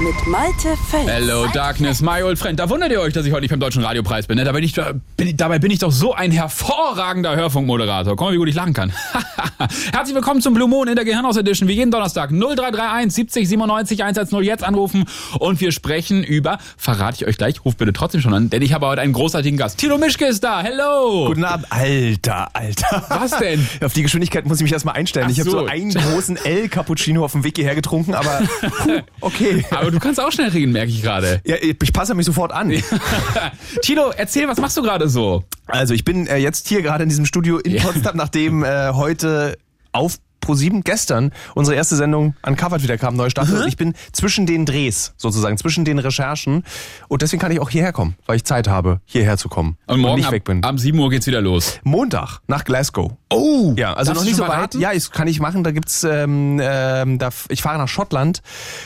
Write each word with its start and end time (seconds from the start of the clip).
mit 0.00 0.26
Malte 0.28 0.76
Fels. 0.88 1.10
Hello 1.10 1.46
Darkness, 1.52 2.00
my 2.00 2.22
old 2.22 2.38
friend. 2.38 2.58
Da 2.58 2.70
wundert 2.70 2.92
ihr 2.92 3.00
euch, 3.00 3.12
dass 3.12 3.26
ich 3.26 3.32
heute 3.32 3.40
nicht 3.40 3.50
beim 3.50 3.58
Deutschen 3.58 3.82
Radiopreis 3.82 4.28
bin. 4.28 4.36
Ne? 4.36 4.44
Da 4.44 4.52
bin 4.52 4.62
ich, 4.62 4.74
bin, 5.16 5.36
dabei 5.36 5.58
bin 5.58 5.72
ich 5.72 5.80
doch 5.80 5.90
so 5.90 6.14
ein 6.14 6.30
hervorragender 6.30 7.34
Hörfunkmoderator. 7.34 8.14
Guck 8.14 8.28
mal, 8.28 8.32
wie 8.32 8.36
gut 8.36 8.48
ich 8.48 8.54
lachen 8.54 8.74
kann. 8.74 8.92
Herzlich 9.92 10.14
willkommen 10.14 10.40
zum 10.40 10.54
Blue 10.54 10.68
Moon 10.68 10.86
in 10.86 10.94
der 10.94 11.04
Gehirnhaus 11.04 11.36
Edition. 11.36 11.68
Wie 11.68 11.72
jeden 11.72 11.90
Donnerstag 11.90 12.30
0331 12.30 13.12
70 13.12 13.48
97 13.48 14.02
110 14.04 14.42
jetzt 14.44 14.62
anrufen 14.62 15.04
und 15.40 15.60
wir 15.60 15.72
sprechen 15.72 16.22
über, 16.22 16.58
verrate 16.76 17.16
ich 17.16 17.26
euch 17.26 17.36
gleich, 17.36 17.64
ruft 17.64 17.78
bitte 17.78 17.92
trotzdem 17.92 18.20
schon 18.20 18.34
an, 18.34 18.50
denn 18.50 18.62
ich 18.62 18.72
habe 18.72 18.86
heute 18.86 19.02
einen 19.02 19.12
großartigen 19.12 19.58
Gast. 19.58 19.78
Tilo 19.78 19.98
Mischke 19.98 20.26
ist 20.26 20.44
da. 20.44 20.62
Hello. 20.62 21.26
Guten 21.26 21.44
Abend. 21.44 21.66
Alter, 21.70 22.50
Alter. 22.52 23.04
Was 23.08 23.36
denn? 23.38 23.66
Auf 23.84 23.94
die 23.94 24.02
Geschwindigkeit 24.02 24.46
muss 24.46 24.58
ich 24.58 24.62
mich 24.62 24.72
erstmal 24.72 24.94
einstellen. 24.94 25.26
Ach 25.28 25.32
ich 25.32 25.40
habe 25.40 25.50
so. 25.50 25.58
so 25.60 25.66
einen 25.66 25.92
großen 25.92 26.36
L-Cappuccino 26.36 27.24
auf 27.24 27.32
dem 27.32 27.42
Weg 27.42 27.56
hierher 27.56 27.74
getrunken, 27.74 28.14
aber 28.14 28.42
puh, 28.60 29.00
okay. 29.22 29.64
Aber 29.70 29.87
du 29.90 29.98
kannst 29.98 30.20
auch 30.20 30.32
schnell 30.32 30.48
reden, 30.48 30.72
merke 30.72 30.90
ich 30.90 31.02
gerade. 31.02 31.40
Ja, 31.44 31.56
ich 31.60 31.92
passe 31.92 32.14
mich 32.14 32.26
sofort 32.26 32.52
an. 32.52 32.70
Tilo, 33.82 34.10
erzähl, 34.16 34.48
was 34.48 34.58
machst 34.58 34.76
du 34.76 34.82
gerade 34.82 35.08
so? 35.08 35.44
Also 35.66 35.94
ich 35.94 36.04
bin 36.04 36.26
äh, 36.26 36.36
jetzt 36.36 36.68
hier 36.68 36.82
gerade 36.82 37.02
in 37.02 37.08
diesem 37.08 37.26
Studio 37.26 37.58
in 37.58 37.74
Ja. 37.74 37.82
Potsdam, 37.82 38.16
nachdem 38.16 38.64
äh, 38.64 38.90
heute 38.92 39.56
auf 39.92 40.18
Pro7 40.42 40.82
gestern 40.82 41.32
unsere 41.54 41.76
erste 41.76 41.96
Sendung 41.96 42.34
Uncovered 42.46 42.82
wieder 42.82 42.98
kam, 42.98 43.16
neue 43.16 43.30
Staffel. 43.30 43.62
Und 43.62 43.68
ich 43.68 43.76
bin 43.76 43.94
zwischen 44.12 44.46
den 44.46 44.66
Drehs 44.66 45.14
sozusagen, 45.16 45.56
zwischen 45.58 45.84
den 45.84 45.98
Recherchen. 45.98 46.64
Und 47.08 47.22
deswegen 47.22 47.40
kann 47.40 47.52
ich 47.52 47.60
auch 47.60 47.70
hierher 47.70 47.92
kommen, 47.92 48.16
weil 48.26 48.36
ich 48.36 48.44
Zeit 48.44 48.68
habe, 48.68 49.00
hierher 49.04 49.36
zu 49.36 49.48
kommen. 49.48 49.76
Und 49.86 50.00
morgen 50.00 50.16
nicht 50.16 50.26
ab, 50.26 50.32
weg 50.32 50.44
bin. 50.44 50.62
ab 50.64 50.78
7 50.78 50.98
Uhr 50.98 51.10
geht's 51.10 51.26
wieder 51.26 51.40
los. 51.40 51.80
Montag 51.84 52.40
nach 52.46 52.64
Glasgow. 52.64 53.12
Oh, 53.30 53.74
Ja, 53.76 53.94
also 53.94 54.12
noch 54.12 54.24
nicht 54.24 54.36
so 54.36 54.46
weit. 54.48 54.74
Ja, 54.74 54.92
ich, 54.92 55.10
kann 55.10 55.28
ich 55.28 55.40
machen. 55.40 55.64
Da 55.64 55.70
gibt's, 55.70 56.04
ähm, 56.04 56.60
ähm, 56.62 57.18
da, 57.18 57.30
ich 57.48 57.62
fahre 57.62 57.78
nach 57.78 57.88
Schottland, 57.88 58.40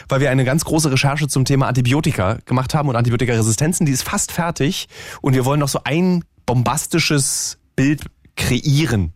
weil 0.08 0.20
wir 0.20 0.30
eine 0.30 0.45
ganz 0.45 0.64
große 0.64 0.91
Recherche 0.91 1.28
zum 1.28 1.45
Thema 1.45 1.69
Antibiotika 1.69 2.39
gemacht 2.45 2.75
haben 2.75 2.89
und 2.89 2.97
Antibiotikaresistenzen. 2.97 3.86
Die 3.86 3.92
ist 3.92 4.03
fast 4.03 4.33
fertig 4.33 4.89
und 5.20 5.34
wir 5.34 5.45
wollen 5.45 5.61
noch 5.61 5.69
so 5.69 5.80
ein 5.84 6.25
bombastisches 6.47 7.58
Bild 7.77 8.05
kreieren. 8.36 9.12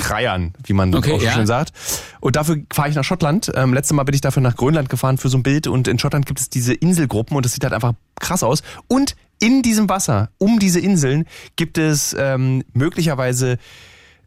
Kreiern, 0.00 0.52
wie 0.64 0.72
man 0.72 0.90
Mhm. 0.90 0.96
Okay, 0.96 1.12
auch 1.12 1.20
so 1.20 1.26
ja. 1.26 1.32
schön 1.32 1.46
sagt. 1.46 1.72
Und 2.20 2.36
dafür 2.36 2.58
fahre 2.72 2.88
ich 2.88 2.94
nach 2.94 3.04
Schottland. 3.04 3.50
Ähm, 3.54 3.74
letztes 3.74 3.94
Mal 3.94 4.04
bin 4.04 4.14
ich 4.14 4.20
dafür 4.20 4.42
nach 4.42 4.56
Grönland 4.56 4.88
gefahren 4.88 5.18
für 5.18 5.28
so 5.28 5.38
ein 5.38 5.42
Bild 5.42 5.66
und 5.66 5.88
in 5.88 5.98
Schottland 5.98 6.26
gibt 6.26 6.40
es 6.40 6.50
diese 6.50 6.74
Inselgruppen 6.74 7.36
und 7.36 7.44
das 7.44 7.52
sieht 7.52 7.64
halt 7.64 7.72
einfach 7.74 7.94
krass 8.18 8.42
aus. 8.42 8.62
Und 8.88 9.16
in 9.38 9.62
diesem 9.62 9.88
Wasser, 9.88 10.30
um 10.38 10.58
diese 10.58 10.80
Inseln, 10.80 11.26
gibt 11.56 11.78
es 11.78 12.14
ähm, 12.18 12.62
möglicherweise 12.74 13.58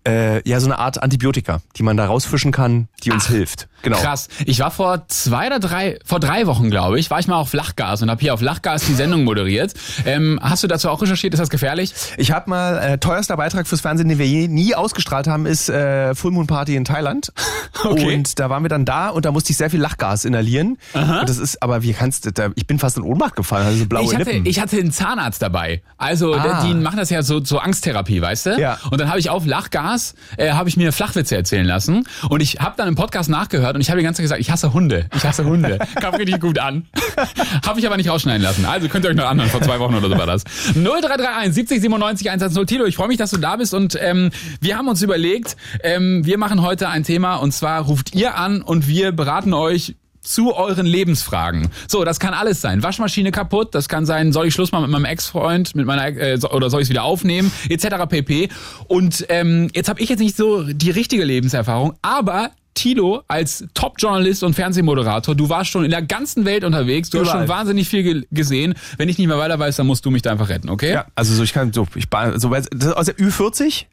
äh, 0.07 0.47
ja 0.47 0.59
so 0.59 0.67
eine 0.67 0.79
Art 0.79 1.01
Antibiotika, 1.01 1.61
die 1.77 1.83
man 1.83 1.97
da 1.97 2.05
rausfischen 2.05 2.51
kann, 2.51 2.87
die 3.03 3.11
uns 3.11 3.27
hilft. 3.27 3.67
Genau. 3.83 3.97
Krass. 3.97 4.29
Ich 4.45 4.59
war 4.61 4.71
vor 4.71 5.07
zwei 5.09 5.47
oder 5.47 5.59
drei, 5.59 5.99
vor 6.05 6.21
drei 6.21 6.47
Wochen, 6.47 6.69
glaube 6.69 6.99
ich, 6.99 7.09
war 7.11 7.19
ich 7.19 7.27
mal 7.27 7.35
auf 7.35 7.51
Lachgas 7.51 8.01
und 8.01 8.09
habe 8.09 8.21
hier 8.21 8.33
auf 8.33 8.39
Lachgas 8.41 8.85
die 8.85 8.93
Sendung 8.93 9.25
moderiert. 9.25 9.73
Ähm, 10.05 10.39
hast 10.41 10.63
du 10.63 10.67
dazu 10.67 10.89
auch 10.89 11.01
recherchiert? 11.01 11.33
Ist 11.33 11.41
das 11.41 11.49
gefährlich? 11.49 11.93
Ich 12.17 12.31
habe 12.31 12.49
mal 12.49 12.77
äh, 12.77 12.97
teuerster 12.97 13.35
Beitrag 13.35 13.67
fürs 13.67 13.81
Fernsehen, 13.81 14.07
den 14.07 14.19
wir 14.19 14.27
je, 14.27 14.47
nie 14.47 14.73
ausgestrahlt 14.73 15.27
haben, 15.27 15.45
ist 15.45 15.67
äh, 15.67 16.15
Full 16.15 16.31
Moon 16.31 16.47
Party 16.47 16.75
in 16.75 16.85
Thailand. 16.85 17.31
Okay. 17.83 18.15
Und 18.15 18.39
da 18.39 18.49
waren 18.49 18.63
wir 18.63 18.69
dann 18.69 18.85
da 18.85 19.09
und 19.09 19.25
da 19.25 19.31
musste 19.31 19.51
ich 19.51 19.57
sehr 19.57 19.69
viel 19.69 19.81
Lachgas 19.81 20.23
inhalieren. 20.25 20.77
Und 20.93 21.27
das 21.27 21.37
ist, 21.37 21.61
aber 21.61 21.81
wie 21.81 21.91
kannst 21.91 22.25
du, 22.37 22.53
ich 22.55 22.67
bin 22.67 22.77
fast 22.79 22.97
in 22.97 23.03
Ohnmacht 23.03 23.35
gefallen, 23.35 23.65
also 23.65 23.79
so 23.79 23.85
blaue 23.87 24.03
Ich 24.05 24.13
hatte, 24.15 24.29
Lippen. 24.31 24.45
ich 24.45 24.59
hatte 24.61 24.77
einen 24.77 24.91
Zahnarzt 24.91 25.41
dabei. 25.41 25.81
Also 25.97 26.33
Ah. 26.35 26.63
die 26.65 26.75
machen 26.75 26.97
das 26.97 27.09
ja 27.09 27.23
so 27.23 27.43
so 27.43 27.57
Angsttherapie, 27.59 28.21
weißt 28.21 28.45
du? 28.45 28.59
Ja. 28.61 28.77
Und 28.91 29.01
dann 29.01 29.09
habe 29.09 29.19
ich 29.19 29.29
auf 29.31 29.45
Lachgas 29.45 29.92
äh, 30.37 30.51
habe 30.51 30.69
ich 30.69 30.77
mir 30.77 30.91
Flachwitze 30.91 31.35
erzählen 31.35 31.65
lassen 31.65 32.05
und 32.29 32.41
ich 32.41 32.59
habe 32.59 32.75
dann 32.77 32.87
im 32.87 32.95
Podcast 32.95 33.29
nachgehört 33.29 33.75
und 33.75 33.81
ich 33.81 33.89
habe 33.89 33.99
die 33.99 34.03
ganze 34.03 34.17
Zeit 34.17 34.25
gesagt, 34.25 34.41
ich 34.41 34.51
hasse 34.51 34.73
Hunde, 34.73 35.07
ich 35.15 35.23
hasse 35.23 35.45
Hunde. 35.45 35.79
Kam 35.95 36.15
richtig 36.15 36.39
gut 36.39 36.59
an. 36.59 36.87
habe 37.65 37.79
ich 37.79 37.85
aber 37.85 37.97
nicht 37.97 38.09
rausschneiden 38.09 38.41
lassen. 38.41 38.65
Also 38.65 38.87
könnt 38.87 39.05
ihr 39.05 39.11
euch 39.11 39.15
noch 39.15 39.27
anhören, 39.27 39.49
vor 39.49 39.61
zwei 39.61 39.79
Wochen 39.79 39.95
oder 39.95 40.09
so 40.09 40.17
war 40.17 40.25
das. 40.25 40.43
0331 40.75 41.53
70 41.53 41.81
97 41.81 42.29
110 42.29 42.67
Tilo, 42.67 42.85
ich 42.85 42.95
freue 42.95 43.07
mich, 43.07 43.17
dass 43.17 43.31
du 43.31 43.37
da 43.37 43.55
bist 43.55 43.73
und 43.73 43.97
ähm, 44.01 44.31
wir 44.61 44.77
haben 44.77 44.87
uns 44.87 45.01
überlegt, 45.01 45.57
ähm, 45.83 46.25
wir 46.25 46.37
machen 46.37 46.61
heute 46.61 46.89
ein 46.89 47.03
Thema 47.03 47.35
und 47.35 47.51
zwar 47.53 47.81
ruft 47.81 48.15
ihr 48.15 48.37
an 48.37 48.61
und 48.61 48.87
wir 48.87 49.11
beraten 49.11 49.53
euch 49.53 49.95
zu 50.23 50.55
euren 50.55 50.85
Lebensfragen. 50.85 51.69
So, 51.87 52.03
das 52.03 52.19
kann 52.19 52.33
alles 52.33 52.61
sein. 52.61 52.81
Waschmaschine 52.81 53.31
kaputt, 53.31 53.75
das 53.75 53.89
kann 53.89 54.05
sein, 54.05 54.31
soll 54.31 54.47
ich 54.47 54.53
Schluss 54.53 54.71
machen 54.71 54.83
mit 54.83 54.91
meinem 54.91 55.05
Ex-Freund, 55.05 55.75
mit 55.75 55.85
meiner 55.85 56.07
äh, 56.17 56.39
oder 56.51 56.69
soll 56.69 56.81
ich 56.81 56.85
es 56.85 56.89
wieder 56.89 57.03
aufnehmen, 57.03 57.51
etc. 57.69 58.07
pp. 58.07 58.49
Und 58.87 59.25
ähm, 59.29 59.69
jetzt 59.73 59.89
habe 59.89 59.99
ich 60.01 60.09
jetzt 60.09 60.19
nicht 60.19 60.35
so 60.35 60.63
die 60.63 60.91
richtige 60.91 61.23
Lebenserfahrung, 61.23 61.93
aber 62.01 62.51
Tilo 62.73 63.23
als 63.27 63.65
Top-Journalist 63.73 64.43
und 64.43 64.55
Fernsehmoderator, 64.55 65.35
du 65.35 65.49
warst 65.49 65.69
schon 65.69 65.85
in 65.85 65.91
der 65.91 66.01
ganzen 66.01 66.45
Welt 66.45 66.63
unterwegs, 66.63 67.09
du 67.09 67.19
hast 67.19 67.27
Überall. 67.27 67.41
schon 67.41 67.49
wahnsinnig 67.49 67.87
viel 67.87 68.03
ge 68.03 68.23
gesehen. 68.31 68.73
Wenn 68.97 69.09
ich 69.09 69.17
nicht 69.17 69.27
mehr 69.27 69.37
weiter 69.37 69.59
weiß, 69.59 69.75
dann 69.75 69.87
musst 69.87 70.05
du 70.05 70.11
mich 70.11 70.21
da 70.21 70.31
einfach 70.31 70.49
retten, 70.49 70.69
okay? 70.69 70.91
ja, 70.91 71.05
also 71.15 71.35
so 71.35 71.43
ich 71.43 71.53
kann 71.53 71.71
so 71.71 71.87
ich 71.95 72.07
so 72.35 72.49
aus 72.49 73.05
der 73.05 73.17
Ü40 73.17 73.85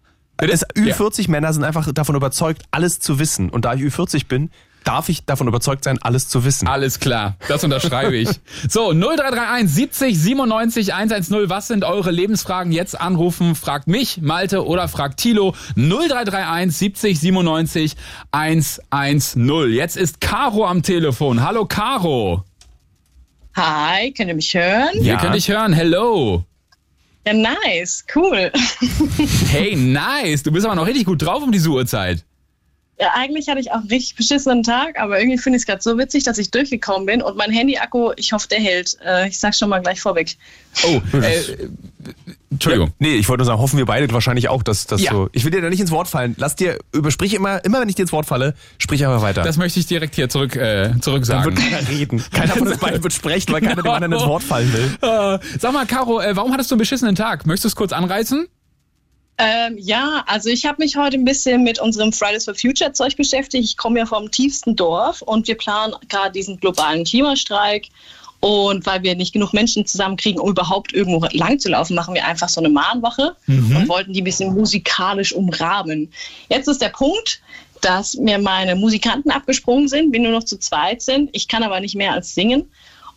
das 0.47 0.67
Ü40 0.71 1.31
Männer 1.31 1.53
sind 1.53 1.65
einfach 1.65 1.93
davon 1.93 2.17
überzeugt, 2.17 2.63
alles 2.71 3.01
zu 3.01 3.19
wissen. 3.19 3.51
Und 3.51 3.65
da 3.65 3.75
ich 3.75 3.83
Ü40 3.83 4.27
bin, 4.27 4.51
darf 4.85 5.09
ich 5.09 5.25
davon 5.25 5.49
überzeugt 5.49 5.85
sein, 5.85 5.99
alles 6.03 6.29
zu 6.29 6.45
wissen. 6.45 6.67
Alles 6.69 7.01
klar, 7.01 7.37
das 7.49 7.65
unterschreibe 7.65 8.17
ich. 8.17 8.29
So, 8.69 8.93
0331 8.93 9.69
70 9.71 10.19
97 10.19 10.95
110. 10.95 11.49
Was 11.51 11.69
sind 11.69 11.85
eure 11.85 12.11
Lebensfragen? 12.11 12.73
Jetzt 12.73 13.01
anrufen, 13.01 13.55
fragt 13.55 13.87
mich, 13.89 14.21
Malte 14.21 14.65
oder 14.67 14.89
fragt 14.89 15.19
Tilo. 15.21 15.55
0331 15.77 16.77
70 16.77 17.21
97 17.21 17.97
110. 18.33 19.73
Jetzt 19.73 19.97
ist 19.97 20.21
Caro 20.21 20.67
am 20.67 20.83
Telefon. 20.83 21.43
Hallo 21.43 21.67
Caro. 21.67 22.45
Hi, 23.57 24.13
könnt 24.13 24.29
ihr 24.29 24.35
mich 24.37 24.55
hören? 24.55 24.89
Wir 24.95 25.03
Ja. 25.15 25.21
können 25.21 25.33
dich 25.35 25.49
hören. 25.49 25.73
Hello. 25.73 26.45
Ja, 27.27 27.33
nice, 27.35 28.05
cool. 28.15 28.51
Hey, 29.51 29.75
nice. 29.77 30.43
Du 30.43 30.53
bist 30.53 30.65
aber 30.65 30.75
noch 30.75 30.87
richtig 30.87 31.05
gut 31.05 31.23
drauf 31.23 31.43
um 31.43 31.53
diese 31.53 31.69
Uhrzeit. 31.69 32.25
Ja, 33.01 33.13
eigentlich 33.15 33.49
hatte 33.49 33.61
ich 33.61 33.71
auch 33.71 33.77
einen 33.77 33.89
richtig 33.89 34.15
beschissenen 34.17 34.63
Tag, 34.63 35.01
aber 35.01 35.19
irgendwie 35.19 35.39
finde 35.39 35.57
ich 35.57 35.63
es 35.63 35.67
gerade 35.67 35.81
so 35.81 35.97
witzig, 35.97 36.25
dass 36.25 36.37
ich 36.37 36.51
durchgekommen 36.51 37.07
bin 37.07 37.23
und 37.23 37.35
mein 37.37 37.51
Handy-Akku, 37.51 38.13
ich 38.17 38.33
hoffe, 38.35 38.47
der 38.49 38.61
hält. 38.61 38.97
Äh, 39.03 39.29
ich 39.29 39.39
sag 39.41 39.55
schon 39.55 39.71
mal 39.71 39.81
gleich 39.81 40.03
vorweg. 40.03 40.37
Oh, 40.85 41.01
äh, 41.17 41.69
Entschuldigung. 42.51 42.93
Nee, 42.99 43.15
ich 43.15 43.27
wollte 43.29 43.41
nur 43.41 43.47
sagen, 43.47 43.59
hoffen 43.61 43.79
wir 43.79 43.87
beide 43.87 44.13
wahrscheinlich 44.13 44.49
auch, 44.51 44.63
dass 44.63 44.87
das 44.87 45.01
Ja. 45.01 45.13
so. 45.13 45.31
Ich 45.33 45.45
will 45.45 45.51
dir 45.51 45.63
da 45.63 45.71
nicht 45.71 45.81
ins 45.81 45.91
Wort 45.93 46.09
fallen. 46.09 46.35
Lass 46.37 46.57
dir, 46.57 46.79
übersprich 46.93 47.33
immer, 47.33 47.65
immer 47.65 47.81
wenn 47.81 47.89
ich 47.89 47.95
dir 47.95 48.03
ins 48.03 48.13
Wort 48.13 48.27
falle, 48.27 48.55
sprich 48.79 49.07
einfach 49.07 49.23
weiter. 49.23 49.43
Das 49.45 49.57
möchte 49.57 49.81
ich 49.81 49.87
direkt 49.87 50.15
hier 50.15 50.29
zurück, 50.29 50.57
äh, 50.57 50.93
zurück 51.01 51.21
Dann 51.21 51.25
sagen. 51.25 51.57
wird 51.57 51.57
keiner 51.57 51.89
reden. 51.89 52.23
Keiner 52.33 52.53
von 52.55 52.69
uns 52.69 52.79
beiden 52.79 53.03
wird 53.03 53.13
sprechen, 53.15 53.53
weil 53.53 53.63
keiner 53.63 53.83
dem 53.83 53.91
anderen 53.91 54.13
ins 54.13 54.27
Wort 54.27 54.43
fallen 54.43 54.71
will. 54.75 54.97
Äh, 55.01 55.39
sag 55.59 55.73
mal, 55.73 55.87
Caro, 55.87 56.21
äh, 56.21 56.37
warum 56.37 56.53
hattest 56.53 56.71
du 56.71 56.75
einen 56.75 56.81
beschissenen 56.81 57.15
Tag? 57.15 57.47
Möchtest 57.47 57.65
du 57.65 57.69
es 57.69 57.77
kurz 57.77 57.93
anreißen? 57.93 58.47
Ähm, 59.43 59.79
ja, 59.79 60.23
also 60.27 60.51
ich 60.51 60.67
habe 60.67 60.83
mich 60.83 60.97
heute 60.97 61.17
ein 61.17 61.25
bisschen 61.25 61.63
mit 61.63 61.81
unserem 61.81 62.13
Fridays 62.13 62.45
for 62.45 62.55
Future 62.55 62.93
Zeug 62.93 63.17
beschäftigt. 63.17 63.65
Ich 63.65 63.77
komme 63.79 63.99
ja 63.99 64.07
vom 64.07 64.31
tiefsten 64.31 64.77
Dorf 64.77 65.23
und 65.23 65.49
wir 65.49 65.57
planen 65.57 65.95
gerade 66.09 66.33
diesen 66.33 66.61
globalen 66.61 67.05
Klimastreik. 67.05 67.89
Und 68.41 68.87
weil 68.87 69.03
wir 69.03 69.15
nicht 69.17 69.33
genug 69.33 69.53
Menschen 69.53 69.87
zusammenkriegen, 69.87 70.41
um 70.41 70.51
überhaupt 70.51 70.95
irgendwo 70.95 71.27
lang 71.33 71.59
zu 71.59 71.71
laufen, 71.71 71.95
machen 71.95 72.15
wir 72.15 72.27
einfach 72.27 72.49
so 72.49 72.61
eine 72.61 72.71
Mahnwache 72.71 73.37
und 73.47 73.89
wollten 73.89 74.15
die 74.15 74.23
ein 74.23 74.25
bisschen 74.25 74.55
musikalisch 74.55 75.35
umrahmen. 75.35 76.11
Jetzt 76.49 76.67
ist 76.67 76.81
der 76.81 76.89
Punkt, 76.89 77.43
dass 77.83 78.15
mir 78.15 78.39
meine 78.39 78.77
Musikanten 78.77 79.31
abgesprungen 79.31 79.89
sind, 79.89 80.13
wir 80.13 80.21
nur 80.21 80.33
noch 80.33 80.45
zu 80.45 80.59
zweit 80.59 81.03
sind. 81.03 81.31
Ich 81.33 81.49
kann 81.49 81.63
aber 81.63 81.81
nicht 81.81 81.95
mehr 81.95 82.13
als 82.13 82.35
singen. 82.35 82.71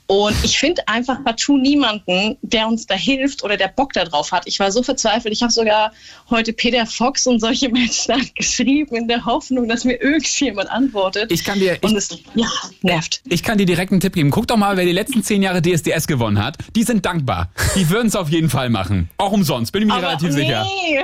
Und 0.07 0.35
ich 0.43 0.57
finde 0.59 0.87
einfach 0.87 1.23
partout 1.23 1.57
niemanden, 1.57 2.37
der 2.41 2.67
uns 2.67 2.85
da 2.85 2.95
hilft 2.95 3.43
oder 3.43 3.55
der 3.55 3.69
Bock 3.69 3.93
da 3.93 4.03
drauf 4.03 4.31
hat. 4.31 4.43
Ich 4.47 4.59
war 4.59 4.71
so 4.71 4.83
verzweifelt. 4.83 5.33
Ich 5.33 5.41
habe 5.41 5.51
sogar 5.51 5.93
heute 6.29 6.51
Peter 6.51 6.85
Fox 6.85 7.25
und 7.25 7.39
solche 7.39 7.69
Menschen 7.71 8.29
geschrieben 8.35 8.95
in 8.95 9.07
der 9.07 9.25
Hoffnung, 9.25 9.67
dass 9.67 9.85
mir 9.85 10.01
irgendjemand 10.01 10.69
antwortet. 10.69 11.31
Ich 11.31 11.43
kann 11.43 11.59
dir, 11.59 11.75
ich, 11.75 11.83
und 11.83 11.95
es 11.95 12.17
ja, 12.35 12.47
nervt. 12.81 13.21
Ich 13.29 13.43
kann 13.43 13.57
dir 13.57 13.65
direkt 13.65 13.91
einen 13.91 14.01
Tipp 14.01 14.13
geben. 14.13 14.29
Guck 14.29 14.47
doch 14.47 14.57
mal, 14.57 14.75
wer 14.75 14.85
die 14.85 14.91
letzten 14.91 15.23
zehn 15.23 15.41
Jahre 15.41 15.61
DSDS 15.61 16.07
gewonnen 16.07 16.43
hat. 16.43 16.57
Die 16.75 16.83
sind 16.83 17.05
dankbar. 17.05 17.49
Die 17.75 17.89
würden 17.89 18.07
es 18.07 18.15
auf 18.15 18.29
jeden 18.29 18.49
Fall 18.49 18.69
machen. 18.69 19.09
Auch 19.17 19.31
umsonst, 19.31 19.71
bin 19.71 19.83
ich 19.83 19.87
mir 19.87 19.97
relativ 19.97 20.31
sicher. 20.31 20.65
nee. 20.65 21.01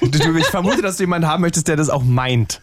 Du, 0.00 0.36
ich 0.36 0.46
vermute, 0.46 0.82
dass 0.82 0.96
du 0.96 1.02
jemanden 1.02 1.28
haben 1.28 1.40
möchtest, 1.40 1.68
der 1.68 1.76
das 1.76 1.90
auch 1.90 2.04
meint. 2.04 2.60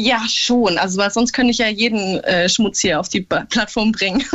Ja, 0.00 0.20
schon. 0.28 0.78
Also, 0.78 0.96
weil 0.98 1.10
sonst 1.10 1.32
könnte 1.32 1.50
ich 1.50 1.58
ja 1.58 1.66
jeden 1.68 2.18
äh, 2.22 2.48
Schmutz 2.48 2.78
hier 2.78 3.00
auf 3.00 3.08
die 3.08 3.22
Ba- 3.22 3.46
Plattform 3.50 3.92
bringen. 3.92 4.22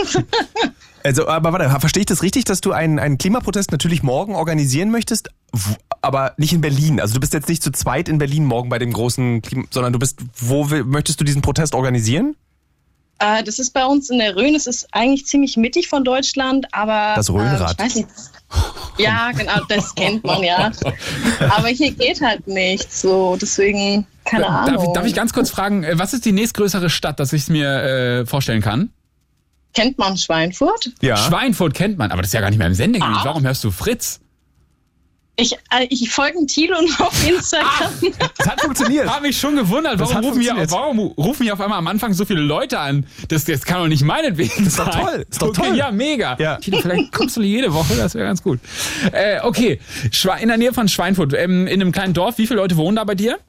Also, 1.05 1.27
aber 1.27 1.51
warte, 1.51 1.69
verstehe 1.81 1.99
ich 1.99 2.05
das 2.05 2.23
richtig, 2.23 2.45
dass 2.45 2.61
du 2.61 2.71
einen, 2.71 2.97
einen 2.97 3.17
Klimaprotest 3.17 3.73
natürlich 3.73 4.03
morgen 4.03 4.35
organisieren 4.35 4.89
möchtest, 4.89 5.27
aber 6.01 6.33
nicht 6.37 6.53
in 6.53 6.61
Berlin? 6.61 7.01
Also 7.01 7.15
du 7.15 7.19
bist 7.19 7.33
jetzt 7.33 7.49
nicht 7.49 7.61
zu 7.61 7.71
zweit 7.73 8.07
in 8.07 8.19
Berlin 8.19 8.45
morgen 8.45 8.69
bei 8.69 8.79
dem 8.79 8.93
großen 8.93 9.41
Klima, 9.41 9.65
sondern 9.69 9.91
du 9.91 9.99
bist, 9.99 10.19
wo 10.37 10.69
will, 10.69 10.85
möchtest 10.85 11.19
du 11.19 11.25
diesen 11.25 11.41
Protest 11.41 11.75
organisieren? 11.75 12.37
Äh, 13.19 13.43
das 13.43 13.59
ist 13.59 13.71
bei 13.73 13.85
uns 13.85 14.09
in 14.11 14.19
der 14.19 14.37
Rhön. 14.37 14.55
Es 14.55 14.65
ist 14.65 14.87
eigentlich 14.93 15.25
ziemlich 15.25 15.57
mittig 15.57 15.89
von 15.89 16.05
Deutschland, 16.05 16.67
aber. 16.71 17.15
Das 17.17 17.29
Rhönrad. 17.29 17.71
Äh, 17.71 17.73
ich 17.73 17.79
weiß 17.79 17.95
nicht. 17.95 18.07
Ja, 18.97 19.31
genau, 19.33 19.59
das 19.67 19.93
kennt 19.95 20.23
man 20.23 20.41
ja. 20.41 20.71
Aber 21.49 21.67
hier 21.67 21.91
geht 21.91 22.21
halt 22.21 22.47
nichts 22.47 23.01
so, 23.01 23.35
deswegen, 23.35 24.05
keine 24.25 24.43
Darf, 24.43 24.67
Ahnung. 24.67 24.83
ich- 24.87 24.93
darf 24.93 25.05
ich 25.05 25.13
ganz 25.13 25.33
kurz 25.33 25.49
fragen, 25.49 25.83
äh, 25.83 25.97
was 25.99 26.13
ist 26.13 26.25
die 26.25 26.31
nächstgrößere 26.31 26.89
Stadt, 26.89 27.19
dass 27.19 27.33
ich 27.33 27.43
es 27.43 27.49
mir 27.49 27.69
äh, 27.69 28.25
vorstellen 28.25 28.61
kann? 28.61 28.89
Kennt 29.73 29.97
man 29.97 30.17
Schweinfurt? 30.17 30.91
Ja. 31.01 31.17
Schweinfurt 31.17 31.73
kennt 31.73 31.97
man, 31.97 32.11
aber 32.11 32.21
das 32.21 32.29
ist 32.29 32.33
ja 32.33 32.41
gar 32.41 32.49
nicht 32.49 32.59
mehr 32.59 32.67
im 32.67 32.75
Sendegebiet. 32.75 33.17
Ah. 33.17 33.25
Warum 33.25 33.43
hörst 33.43 33.63
du 33.63 33.71
Fritz? 33.71 34.19
Ich, 35.35 35.53
äh, 35.71 35.87
ich 35.89 36.11
folge 36.11 36.45
Thilo 36.45 36.75
noch 36.79 36.99
auf 37.07 37.27
Instagram. 37.27 37.91
Das 38.37 38.47
hat 38.47 38.61
funktioniert. 38.61 39.09
Hab 39.09 39.23
mich 39.23 39.35
schon 39.35 39.55
gewundert, 39.55 39.99
Das 39.99 40.09
warum 40.11 40.25
rufen, 40.25 40.41
hier, 40.41 40.53
warum 40.69 40.99
rufen 40.99 41.41
hier 41.41 41.53
auf 41.53 41.59
einmal 41.59 41.79
am 41.79 41.87
Anfang 41.87 42.13
so 42.13 42.23
viele 42.23 42.41
Leute 42.41 42.77
an? 42.77 43.07
Das, 43.29 43.45
das 43.45 43.63
kann 43.65 43.79
doch 43.81 43.87
nicht 43.87 44.03
meinetwegen 44.03 44.63
ist 44.67 44.77
doch 44.77 44.91
sein. 44.93 45.01
toll, 45.03 45.25
ist 45.27 45.41
doch 45.41 45.47
okay, 45.47 45.69
toll. 45.69 45.75
Ja, 45.75 45.89
mega. 45.89 46.35
Ja. 46.39 46.57
Tino, 46.57 46.77
vielleicht 46.79 47.11
kommst 47.11 47.35
du 47.35 47.41
jede 47.41 47.73
Woche, 47.73 47.95
das 47.95 48.13
wäre 48.13 48.27
ganz 48.27 48.43
gut. 48.43 48.59
Äh, 49.11 49.39
okay, 49.41 49.79
in 50.39 50.47
der 50.49 50.57
Nähe 50.57 50.71
von 50.71 50.87
Schweinfurt, 50.87 51.33
ähm, 51.33 51.65
in 51.65 51.81
einem 51.81 51.91
kleinen 51.91 52.13
Dorf, 52.13 52.37
wie 52.37 52.45
viele 52.45 52.59
Leute 52.59 52.77
wohnen 52.77 52.97
da 52.97 53.03
bei 53.03 53.15
dir? 53.15 53.39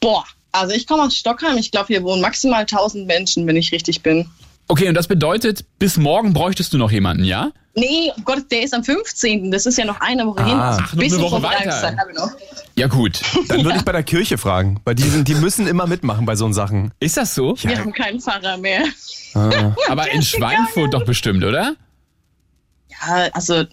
Boah, 0.00 0.24
also 0.52 0.74
ich 0.74 0.86
komme 0.86 1.02
aus 1.02 1.16
Stockheim. 1.16 1.56
Ich 1.56 1.70
glaube, 1.70 1.88
hier 1.88 2.02
wohnen 2.02 2.20
maximal 2.20 2.60
1000 2.60 3.06
Menschen, 3.06 3.46
wenn 3.46 3.56
ich 3.56 3.72
richtig 3.72 4.02
bin. 4.02 4.28
Okay, 4.68 4.88
und 4.88 4.94
das 4.94 5.08
bedeutet, 5.08 5.64
bis 5.78 5.96
morgen 5.96 6.34
bräuchtest 6.34 6.72
du 6.74 6.78
noch 6.78 6.90
jemanden, 6.90 7.24
ja? 7.24 7.52
Nee, 7.74 8.12
um 8.16 8.24
Gott, 8.24 8.50
der 8.50 8.62
ist 8.62 8.74
am 8.74 8.84
15. 8.84 9.50
Das 9.50 9.64
ist 9.64 9.78
ja 9.78 9.84
noch 9.84 10.00
eine 10.00 10.26
Woche 10.26 10.44
hin. 10.44 10.58
Also 10.58 10.80
ach, 10.82 10.94
noch 10.94 11.02
eine 11.02 11.20
Woche 11.20 11.42
weiter. 11.42 11.96
habe 11.96 12.10
ich 12.10 12.18
noch. 12.18 12.30
Ja 12.74 12.86
gut. 12.86 13.20
Dann 13.48 13.64
würde 13.64 13.78
ich 13.78 13.84
bei 13.84 13.92
der 13.92 14.02
Kirche 14.02 14.36
fragen, 14.36 14.80
weil 14.84 14.94
die, 14.94 15.04
sind, 15.04 15.26
die 15.26 15.34
müssen 15.34 15.66
immer 15.66 15.86
mitmachen 15.86 16.26
bei 16.26 16.36
so 16.36 16.50
Sachen. 16.52 16.92
Ist 17.00 17.16
das 17.16 17.34
so? 17.34 17.56
Wir 17.60 17.78
haben 17.78 17.92
keinen 17.92 18.20
Pfarrer 18.20 18.56
mehr. 18.58 18.84
Aber 19.88 20.10
in 20.10 20.22
Schweinfurt 20.22 20.92
doch 20.92 21.04
bestimmt, 21.04 21.44
oder? 21.44 21.74
Ja, 22.90 23.28
also 23.32 23.64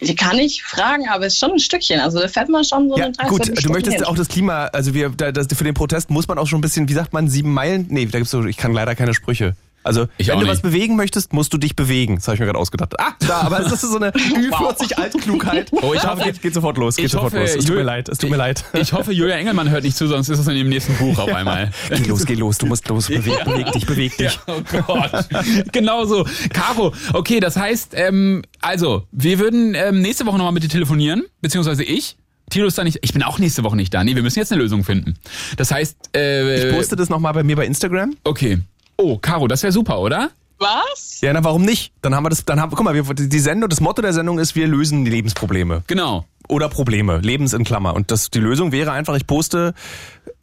die 0.00 0.14
kann 0.14 0.38
ich 0.38 0.62
fragen, 0.62 1.08
aber 1.08 1.26
es 1.26 1.34
ist 1.34 1.38
schon 1.38 1.52
ein 1.52 1.58
Stückchen. 1.58 2.00
Also 2.00 2.18
da 2.20 2.28
fährt 2.28 2.48
man 2.48 2.64
schon 2.64 2.88
so 2.88 2.96
Ja, 2.96 3.04
eine 3.04 3.12
gut, 3.12 3.18
Dreiviertelstunde 3.20 3.62
du 3.62 3.72
möchtest 3.72 3.96
hin. 3.98 4.04
auch 4.06 4.16
das 4.16 4.28
Klima, 4.28 4.66
also 4.66 4.94
wir, 4.94 5.10
da, 5.10 5.32
das, 5.32 5.46
für 5.54 5.64
den 5.64 5.74
Protest 5.74 6.10
muss 6.10 6.26
man 6.28 6.38
auch 6.38 6.46
schon 6.46 6.58
ein 6.58 6.62
bisschen, 6.62 6.88
wie 6.88 6.92
sagt 6.94 7.12
man, 7.12 7.28
sieben 7.28 7.52
Meilen? 7.52 7.86
Nee, 7.90 8.06
da 8.06 8.18
gibt's 8.18 8.30
so, 8.30 8.44
ich 8.44 8.56
kann 8.56 8.72
leider 8.72 8.94
keine 8.94 9.14
Sprüche. 9.14 9.54
Also, 9.84 10.06
Ich 10.18 10.28
wenn 10.28 10.34
du 10.36 10.42
nicht. 10.42 10.50
was 10.52 10.60
bewegen 10.62 10.96
möchtest, 10.96 11.32
musst 11.32 11.52
du 11.52 11.58
dich 11.58 11.74
bewegen. 11.76 12.16
Das 12.16 12.28
habe 12.28 12.34
ich 12.36 12.40
mir 12.40 12.46
gerade 12.46 12.58
ausgedacht. 12.58 12.94
Ah, 13.00 13.14
da, 13.26 13.40
aber 13.42 13.58
das 13.60 13.72
ist 13.72 13.80
so 13.90 13.96
eine 13.96 14.10
Ü40 14.10 14.94
Altklugheit. 14.94 15.70
Oh, 15.72 15.92
ich 15.94 16.00
Da 16.02 16.10
hoffe- 16.12 16.24
geht, 16.24 16.40
geht 16.42 16.54
sofort 16.54 16.76
los, 16.78 16.96
geht 16.96 17.06
ich 17.06 17.12
sofort 17.12 17.32
hoffe, 17.32 17.42
los. 17.42 17.54
Es 17.56 17.64
tut 17.64 17.76
mir 17.76 17.82
leid, 17.82 18.08
es 18.08 18.18
tut 18.18 18.30
mir 18.30 18.36
leid. 18.36 18.64
Ich 18.74 18.92
hoffe, 18.92 19.12
Julia 19.12 19.36
Engelmann 19.36 19.70
hört 19.70 19.84
nicht 19.84 19.96
zu, 19.96 20.06
sonst 20.06 20.28
ist 20.28 20.38
es 20.38 20.46
in 20.46 20.54
dem 20.54 20.68
nächsten 20.68 20.94
Buch 20.96 21.18
auf 21.18 21.32
einmal. 21.32 21.70
Geh 21.90 22.04
los, 22.04 22.24
geh 22.26 22.34
los, 22.34 22.58
du 22.58 22.66
musst 22.66 22.86
los, 22.88 23.08
beweg, 23.08 23.44
beweg 23.44 23.72
dich, 23.72 23.86
beweg 23.86 24.16
dich. 24.16 24.38
Oh 24.46 24.60
Gott. 24.86 25.10
genau 25.72 26.04
so. 26.04 26.26
Caro, 26.52 26.92
okay, 27.12 27.40
das 27.40 27.56
heißt, 27.56 27.92
ähm, 27.96 28.42
also, 28.60 29.06
wir 29.12 29.38
würden 29.38 29.74
ähm, 29.74 30.00
nächste 30.00 30.26
Woche 30.26 30.36
nochmal 30.38 30.52
mit 30.52 30.62
dir 30.62 30.68
telefonieren, 30.68 31.24
beziehungsweise 31.40 31.82
ich. 31.84 32.16
Tilo 32.50 32.66
ist 32.66 32.76
da 32.76 32.84
nicht, 32.84 32.98
ich 33.02 33.12
bin 33.14 33.22
auch 33.22 33.38
nächste 33.38 33.64
Woche 33.64 33.76
nicht 33.76 33.94
da. 33.94 34.04
Nee, 34.04 34.14
wir 34.14 34.22
müssen 34.22 34.38
jetzt 34.38 34.52
eine 34.52 34.60
Lösung 34.60 34.84
finden. 34.84 35.14
Das 35.56 35.70
heißt, 35.70 35.96
äh, 36.14 36.68
Ich 36.68 36.74
poste 36.74 36.96
das 36.96 37.08
nochmal 37.08 37.32
bei 37.32 37.42
mir 37.42 37.56
bei 37.56 37.64
Instagram. 37.64 38.14
Okay. 38.24 38.58
Oh, 39.02 39.18
Caro, 39.18 39.48
das 39.48 39.64
wäre 39.64 39.72
super, 39.72 39.98
oder? 39.98 40.30
Was? 40.60 41.20
Ja, 41.22 41.32
na 41.32 41.42
warum 41.42 41.62
nicht? 41.62 41.92
Dann 42.02 42.14
haben 42.14 42.24
wir 42.24 42.30
das, 42.30 42.44
dann 42.44 42.60
haben, 42.60 42.70
guck 42.70 42.84
mal, 42.84 42.94
wir, 42.94 43.02
die 43.02 43.38
Sendung, 43.40 43.68
das 43.68 43.80
Motto 43.80 44.00
der 44.00 44.12
Sendung 44.12 44.38
ist, 44.38 44.54
wir 44.54 44.68
lösen 44.68 45.04
die 45.04 45.10
Lebensprobleme. 45.10 45.82
Genau. 45.88 46.24
Oder 46.48 46.68
Probleme, 46.68 47.18
Lebens 47.18 47.52
in 47.52 47.64
Klammer. 47.64 47.94
Und 47.94 48.12
das, 48.12 48.30
die 48.30 48.38
Lösung 48.38 48.70
wäre 48.70 48.92
einfach, 48.92 49.16
ich 49.16 49.26
poste 49.26 49.74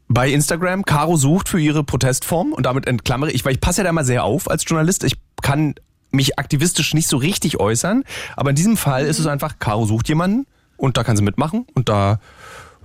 bei 0.09 0.29
Instagram, 0.29 0.83
Caro 0.83 1.15
sucht 1.15 1.47
für 1.47 1.59
ihre 1.59 1.85
Protestform 1.85 2.51
und 2.51 2.65
damit 2.65 2.85
entklammere 2.85 3.31
ich, 3.31 3.45
weil 3.45 3.53
ich 3.53 3.61
passe 3.61 3.79
ja 3.79 3.85
da 3.85 3.93
mal 3.93 4.03
sehr 4.03 4.25
auf 4.25 4.49
als 4.49 4.65
Journalist. 4.67 5.05
Ich 5.05 5.13
kann 5.41 5.75
mich 6.11 6.37
aktivistisch 6.37 6.93
nicht 6.93 7.07
so 7.07 7.15
richtig 7.15 7.61
äußern, 7.61 8.03
aber 8.35 8.49
in 8.49 8.57
diesem 8.57 8.75
Fall 8.75 9.05
ist 9.05 9.19
es 9.19 9.25
einfach, 9.25 9.59
Caro 9.59 9.85
sucht 9.85 10.09
jemanden 10.09 10.47
und 10.75 10.97
da 10.97 11.05
kann 11.05 11.15
sie 11.15 11.23
mitmachen 11.23 11.65
und 11.75 11.87
da 11.87 12.19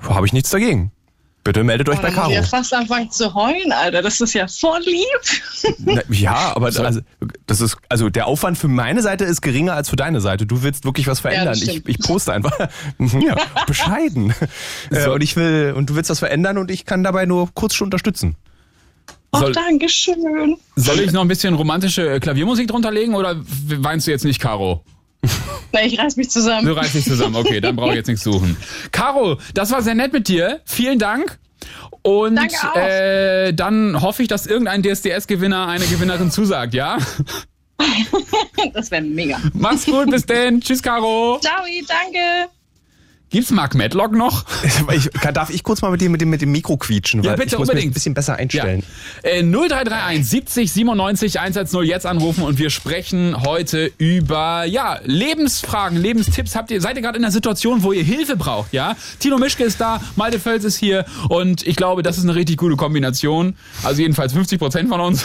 habe 0.09 0.25
ich 0.25 0.33
nichts 0.33 0.51
dagegen. 0.51 0.93
Bitte 1.45 1.63
meldet 1.63 1.91
euch 1.91 1.99
Oh, 1.99 2.03
bei 2.03 2.11
Caro. 2.11 2.31
ich 2.31 2.37
ja 2.37 2.43
fast 2.43 2.73
anfangen 2.73 3.11
zu 3.11 3.35
heulen, 3.35 3.71
Alter. 3.71 4.01
Das 4.01 4.19
ist 4.19 4.33
ja 4.33 4.49
voll 4.49 4.81
lieb. 4.81 5.77
Na, 5.79 6.01
ja, 6.09 6.57
aber 6.57 6.67
also, 6.67 7.01
das 7.47 7.61
ist, 7.61 7.77
also 7.91 8.09
der 8.09 8.27
Aufwand 8.27 8.57
für 8.57 8.69
meine 8.69 9.03
Seite 9.03 9.25
ist 9.27 9.43
geringer 9.43 9.75
als 9.75 9.91
für 9.91 9.97
deine 9.97 10.23
Seite. 10.23 10.47
Du 10.47 10.63
willst 10.63 10.87
wirklich 10.87 11.07
was 11.07 11.21
verändern. 11.21 11.49
das 11.49 11.63
ich, 11.63 11.87
ich 11.87 11.99
poste 11.99 12.33
einfach. 12.33 12.59
ja, 12.99 13.37
bescheiden. 13.67 14.35
Äh, 14.91 15.09
und 15.11 15.23
ich 15.23 15.37
will, 15.37 15.75
und 15.77 15.91
du 15.91 15.97
willst 15.97 16.09
was 16.09 16.19
verändern 16.21 16.57
und 16.57 16.71
ich 16.71 16.87
kann 16.87 17.05
dabei 17.05 17.27
nur 17.27 17.51
kurz 17.53 17.75
schon 17.75 17.89
unterstützen. 17.89 18.37
Oh, 19.33 19.39
Soll- 19.41 19.53
danke 19.53 19.89
schön. 19.91 20.57
Soll 20.77 21.01
ich 21.01 21.13
noch 21.13 21.21
ein 21.21 21.29
bisschen 21.29 21.53
romantische 21.55 22.09
äh, 22.09 22.21
Klaviermusik 22.21 22.69
drunter 22.69 22.91
legen 22.91 23.15
oder 23.15 23.37
weinst 23.79 24.07
du 24.07 24.13
jetzt 24.13 24.25
nicht, 24.25 24.41
Caro? 24.41 24.83
Na, 25.73 25.83
ich 25.85 25.99
reiß 25.99 26.17
mich 26.17 26.31
zusammen. 26.31 26.67
Du 26.67 26.73
reißt 26.73 26.95
dich 26.95 27.05
zusammen. 27.05 27.37
Okay, 27.37 27.61
dann 27.61 27.77
brauche 27.77 27.91
ich 27.91 27.97
jetzt 27.97 28.09
nichts 28.09 28.25
suchen. 28.25 28.57
Caro, 28.93 29.39
das 29.55 29.71
war 29.71 29.83
sehr 29.83 29.95
nett 29.95 30.13
mit 30.13 30.29
dir. 30.29 30.61
Vielen 30.65 30.99
Dank. 30.99 31.39
Und 32.03 32.37
Danke 32.37 32.57
auch. 32.71 32.77
äh, 32.77 33.53
dann 33.53 34.03
hoffe 34.03 34.23
ich, 34.23 34.29
dass 34.29 34.47
irgendein 34.47 34.83
DSDS-Gewinner 34.83 35.67
eine 35.69 35.87
Gewinnerin 35.87 36.31
zusagt, 36.31 36.75
ja? 36.75 36.99
Das 38.73 38.91
wäre 38.91 39.03
mega. 39.03 39.39
Mach's 39.53 39.85
gut, 39.85 40.11
bis 40.11 40.25
denn. 40.27 40.61
Tschüss, 40.61 40.83
Caro. 40.83 41.39
Ciao, 41.43 41.65
danke. 41.87 42.49
Gibt's 43.35 43.51
Mark 43.51 43.75
Medlock 43.75 44.13
noch? 44.13 44.45
Ich, 44.93 45.11
darf 45.33 45.51
ich 45.51 45.63
kurz 45.65 45.83
mal 45.83 45.91
mit 45.91 46.01
dem, 46.01 46.13
mit 46.13 46.21
dem, 46.21 46.31
mit 46.31 46.41
dem 46.41 46.53
Mikro 46.53 46.77
quietschen? 46.77 47.23
Ja, 47.23 47.33
bitte, 47.35 47.55
ich 47.55 47.59
muss 47.59 47.69
unbedingt. 47.69 47.91
ein 47.91 47.95
bisschen 47.95 48.15
besser 48.15 48.37
einstellen. 48.37 48.85
Ja. 49.25 49.31
Äh, 49.31 49.43
0331 49.43 50.29
70 50.29 50.73
97 50.73 51.41
110 51.41 51.83
jetzt 51.83 52.07
anrufen 52.07 52.45
und 52.45 52.59
wir 52.59 52.71
sprechen 52.71 53.43
heute 53.43 53.91
über 53.99 54.65
ja, 54.67 55.01
Lebensfragen, 55.05 55.99
Lebenstipps. 55.99 56.55
Habt 56.55 56.71
ihr, 56.71 56.81
seid 56.81 56.97
ihr 56.97 57.03
gerade 57.03 57.19
in 57.19 57.25
einer 57.25 57.33
Situation, 57.33 57.83
wo 57.83 57.93
ihr 57.93 58.05
Hilfe 58.05 58.37
braucht, 58.37 58.73
ja? 58.73 58.95
Tino 59.19 59.39
Mischke 59.39 59.65
ist 59.65 59.81
da, 59.81 60.01
Malte 60.17 60.39
Völz 60.39 60.63
ist 60.65 60.77
hier 60.77 61.05
und 61.29 61.67
ich 61.67 61.77
glaube, 61.77 62.03
das 62.03 62.19
ist 62.19 62.25
eine 62.25 62.35
richtig 62.35 62.59
gute 62.59 62.77
Kombination. 62.77 63.57
Also 63.83 64.03
jedenfalls 64.03 64.33
50 64.33 64.59
Prozent 64.59 64.89
von 64.89 65.01
uns 65.01 65.25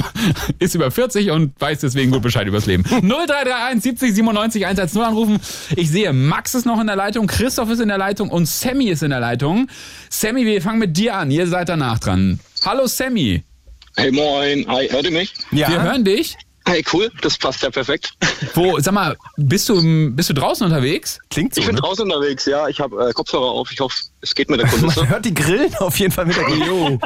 ist 0.58 0.74
über 0.74 0.90
40 0.90 1.30
und 1.30 1.60
weiß 1.60 1.80
deswegen 1.80 2.10
gut 2.10 2.22
Bescheid 2.22 2.46
übers 2.46 2.64
Leben. 2.66 2.84
0331 2.84 3.82
70 3.82 4.14
97 4.14 4.66
110 4.66 5.02
anrufen. 5.02 5.40
Ich 5.76 5.90
sehe, 5.90 6.12
Max 6.12 6.54
ist 6.54 6.64
noch 6.64 6.80
in 6.80 6.86
der 6.86 6.96
Leitung, 6.96 7.28
Christoph 7.36 7.68
ist 7.70 7.80
in 7.80 7.88
der 7.88 7.98
Leitung 7.98 8.30
und 8.30 8.46
Sammy 8.46 8.86
ist 8.90 9.02
in 9.02 9.10
der 9.10 9.18
Leitung. 9.18 9.68
Sammy, 10.08 10.46
wir 10.46 10.62
fangen 10.62 10.78
mit 10.78 10.96
dir 10.96 11.16
an. 11.16 11.32
Ihr 11.32 11.48
seid 11.48 11.68
danach 11.68 11.98
dran. 11.98 12.38
Hallo 12.64 12.86
Sammy. 12.86 13.42
Hey 13.96 14.12
moin, 14.12 14.64
hi, 14.68 14.86
hört 14.88 15.04
ihr 15.04 15.10
mich? 15.10 15.34
Ja, 15.50 15.68
Wir 15.68 15.82
hören 15.82 16.04
dich. 16.04 16.36
Hey, 16.66 16.82
cool, 16.92 17.10
das 17.22 17.36
passt 17.36 17.62
ja 17.62 17.70
perfekt. 17.70 18.14
Wo, 18.54 18.78
sag 18.78 18.94
mal, 18.94 19.16
bist 19.36 19.68
du, 19.68 20.10
bist 20.12 20.30
du 20.30 20.32
draußen 20.34 20.64
unterwegs? 20.64 21.18
klingt 21.28 21.54
so. 21.54 21.60
Ich 21.60 21.66
bin 21.66 21.74
Ne? 21.74 21.80
draußen 21.82 22.04
unterwegs, 22.04 22.46
ja. 22.46 22.68
Ich 22.68 22.78
habe 22.80 23.08
äh, 23.08 23.12
Kopfhörer 23.12 23.50
auf. 23.50 23.70
Ich 23.72 23.80
hoffe, 23.80 23.96
es 24.22 24.32
geht 24.34 24.48
mit 24.48 24.60
der 24.60 24.68
Kulisse. 24.68 25.00
Man 25.00 25.08
hört 25.08 25.24
die 25.24 25.34
Grillen 25.34 25.74
auf 25.80 25.98
jeden 25.98 26.12
Fall 26.12 26.24
mit 26.26 26.36
der 26.36 26.48
Jo. 26.48 26.98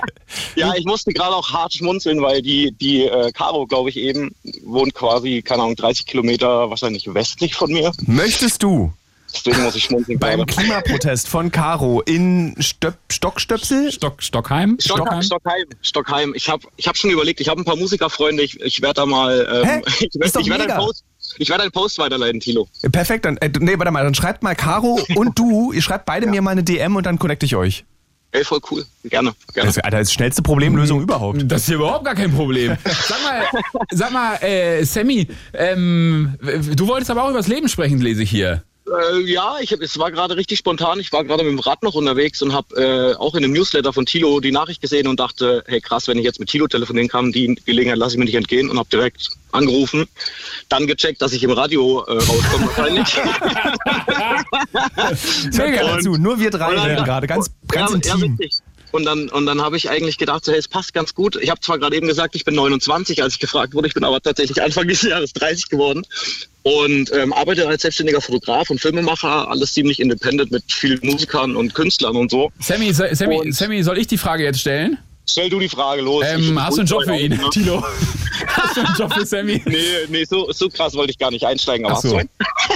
ja, 0.57 0.75
ich 0.77 0.85
musste 0.85 1.11
gerade 1.13 1.35
auch 1.35 1.51
hart 1.53 1.73
schmunzeln, 1.75 2.21
weil 2.23 2.41
die, 2.43 2.71
die 2.81 3.05
äh, 3.07 3.33
Caro, 3.33 3.67
glaube 3.67 3.89
ich, 3.89 3.97
eben 3.97 4.31
wohnt 4.65 4.93
quasi, 4.95 5.41
keine 5.43 5.63
Ahnung, 5.63 5.75
30 5.77 6.05
Kilometer 6.07 6.69
wahrscheinlich 6.71 7.13
westlich 7.13 7.55
von 7.57 7.73
mir. 7.73 7.91
Möchtest 8.07 8.63
du 8.63 8.93
Deswegen 9.35 9.63
muss 9.63 9.77
ich 9.77 9.85
schmunzeln 9.85 10.19
beim 10.19 10.39
gerade. 10.39 10.53
Klimaprotest 10.53 11.29
von 11.29 11.51
Caro 11.51 12.01
in 12.03 12.55
Stöp 12.61 12.97
Stockstöpsel? 13.11 13.93
Stock, 13.93 14.23
Stockheim? 14.23 14.79
Stockheim, 14.81 15.23
Stockheim, 15.23 15.65
Stockheim. 15.83 16.33
Ich 16.35 16.49
habe 16.49 16.67
ich 16.77 16.89
hab 16.89 16.97
schon 16.97 17.11
überlegt, 17.11 17.41
ich 17.41 17.49
habe 17.49 17.61
ein 17.61 17.65
paar 17.65 17.77
Musikerfreunde, 17.77 18.43
ich, 18.43 18.61
ich 18.61 18.81
werde 18.81 18.95
da 18.95 19.07
mal, 19.07 19.65
Hä? 19.65 19.77
ähm, 19.77 19.83
ich 20.01 20.15
Ist 20.15 20.21
werde 20.21 20.41
ich 20.41 20.49
werd 20.49 20.61
einen 20.63 20.79
Post, 20.79 21.05
ich 21.39 21.49
werde 21.49 21.63
einen 21.65 21.73
Post 21.73 21.99
weiterleiten, 21.99 22.41
Tilo. 22.41 22.69
Perfekt, 22.91 23.25
dann, 23.25 23.37
äh, 23.39 23.51
nee, 23.61 23.79
warte 23.79 23.91
mal, 23.91 24.05
dann 24.05 24.15
schreibt 24.15 24.43
mal 24.43 24.55
Caro 24.55 25.01
und 25.15 25.39
du, 25.39 25.73
ihr 25.73 25.83
schreibt 25.83 26.07
beide 26.07 26.27
mir 26.27 26.43
mal 26.43 26.53
eine 26.53 26.65
DM 26.65 26.97
und 26.97 27.05
dann 27.05 27.19
connecte 27.19 27.47
ich 27.47 27.55
euch. 27.55 27.85
Ey, 28.31 28.45
voll 28.45 28.61
cool. 28.71 28.85
Gerne, 29.05 29.33
gerne. 29.55 29.69
Das, 29.69 29.79
Alter, 29.79 29.99
das 29.99 30.09
ist 30.09 30.11
die 30.11 30.15
schnellste 30.17 30.43
Problemlösung 30.43 31.01
überhaupt. 31.01 31.51
Das 31.51 31.63
ist 31.63 31.67
hier 31.69 31.77
überhaupt 31.77 32.05
gar 32.05 32.15
kein 32.15 32.31
Problem. 32.31 32.77
Sag 32.85 33.23
mal, 33.23 33.63
sag 33.91 34.13
mal, 34.13 34.35
äh, 34.43 34.85
Sammy, 34.85 35.29
ähm, 35.55 36.37
du 36.75 36.87
wolltest 36.87 37.11
aber 37.11 37.25
auch 37.25 37.31
über 37.31 37.39
das 37.39 37.49
Leben 37.49 37.69
sprechen, 37.71 38.01
lese 38.01 38.23
ich 38.23 38.31
hier. 38.31 38.65
Äh, 38.89 39.21
ja, 39.21 39.57
ich 39.61 39.73
hab, 39.73 39.81
es 39.81 39.99
war 39.99 40.11
gerade 40.11 40.37
richtig 40.37 40.59
spontan. 40.59 41.01
Ich 41.01 41.13
war 41.13 41.25
gerade 41.25 41.43
mit 41.45 41.53
dem 41.53 41.59
Rad 41.59 41.83
noch 41.83 41.95
unterwegs 41.95 42.41
und 42.43 42.53
habe 42.53 42.75
äh, 42.77 43.15
auch 43.17 43.35
in 43.35 43.43
dem 43.43 43.53
Newsletter 43.53 43.93
von 43.93 44.07
Tilo 44.07 44.41
die 44.41 44.53
Nachricht 44.53 44.81
gesehen 44.81 45.07
und 45.07 45.21
dachte, 45.21 45.65
hey 45.67 45.81
krass, 45.81 46.09
wenn 46.09 46.19
ich 46.19 46.25
jetzt 46.25 46.41
mit 46.41 46.49
Tilo 46.49 46.67
telefonieren 46.67 47.09
kann, 47.09 47.33
die 47.33 47.55
Gelegenheit 47.67 47.99
lasse 47.99 48.15
ich 48.15 48.19
mir 48.19 48.25
nicht 48.25 48.35
entgehen 48.35 48.71
und 48.71 48.79
habe 48.79 48.89
direkt 48.91 49.29
angerufen. 49.53 50.07
Dann 50.69 50.87
gecheckt, 50.87 51.23
dass 51.23 51.33
ich 51.33 51.43
im 51.43 51.51
Radio 51.51 52.05
äh, 52.05 52.13
rauskomme 52.13 52.67
wahrscheinlich. 52.67 53.17
Mega. 55.53 55.83
gerne 55.83 56.03
zu, 56.03 56.13
nur 56.17 56.39
wir 56.39 56.51
drei 56.51 56.75
dann- 56.75 56.87
reden 56.87 57.05
gerade, 57.05 57.27
ganz, 57.27 57.51
ganz 57.69 57.91
ja, 57.91 57.97
intim. 57.97 58.21
Ja, 58.33 58.39
witzig. 58.39 58.61
Und 58.91 59.05
dann, 59.05 59.29
und 59.29 59.47
dann 59.47 59.61
habe 59.61 59.77
ich 59.77 59.91
eigentlich 59.91 60.17
gedacht, 60.19 60.45
so, 60.45 60.53
hey, 60.53 60.59
es 60.59 60.69
passt 60.69 60.95
ganz 60.95 61.15
gut. 61.15 61.37
Ich 61.41 61.51
habe 61.51 61.61
zwar 61.61 61.79
gerade 61.79 61.97
eben 61.97 62.07
gesagt, 62.07 62.35
ich 62.35 62.45
bin 62.45 62.55
29, 62.55 63.23
als 63.23 63.35
ich 63.35 63.39
gefragt 63.41 63.75
wurde, 63.75 63.89
ich 63.89 63.95
bin 63.95 64.05
aber 64.05 64.21
tatsächlich 64.21 64.63
Anfang 64.63 64.89
dieses 64.89 65.09
Jahres 65.11 65.33
30 65.35 65.69
geworden 65.69 66.03
und 66.63 67.13
ähm, 67.13 67.33
arbeite 67.33 67.67
als 67.69 67.83
selbstständiger 67.83 68.21
Fotograf 68.21 68.71
und 68.71 68.81
Filmemacher, 68.81 69.49
alles 69.51 69.73
ziemlich 69.75 70.01
independent 70.01 70.51
mit 70.51 70.65
vielen 70.69 71.01
Musikern 71.03 71.57
und 71.57 71.75
Künstlern 71.75 72.17
und 72.17 72.31
so. 72.31 72.51
Sammy, 72.61 72.93
Sammy, 72.93 73.37
Und- 73.41 73.55
Sammy, 73.55 73.83
soll 73.83 73.99
ich 73.99 74.07
die 74.07 74.19
Frage 74.19 74.45
jetzt 74.45 74.61
stellen? 74.61 74.99
Stell 75.31 75.51
du 75.51 75.59
die 75.59 75.69
Frage 75.69 76.03
los. 76.03 76.25
Ähm, 76.27 76.61
hast 76.63 76.77
du 76.79 76.81
einen 76.81 76.89
Job 76.89 77.05
für 77.05 77.17
ihn, 77.17 77.33
Ne? 77.33 77.51
Tilo? 77.51 77.85
Hast 78.47 78.77
du 78.77 78.81
einen 78.87 78.95
Job 78.97 79.13
für 79.13 79.27
Sammy? 79.27 79.61
Nee, 79.67 79.77
nee, 80.09 80.25
so, 80.25 80.51
so 80.53 80.69
krass 80.69 80.95
wollte 80.95 81.11
ich 81.11 81.19
gar 81.19 81.31
nicht 81.31 81.45
einsteigen, 81.45 81.85
aber 81.87 81.97
Ach 81.97 82.01
so. 82.01 82.21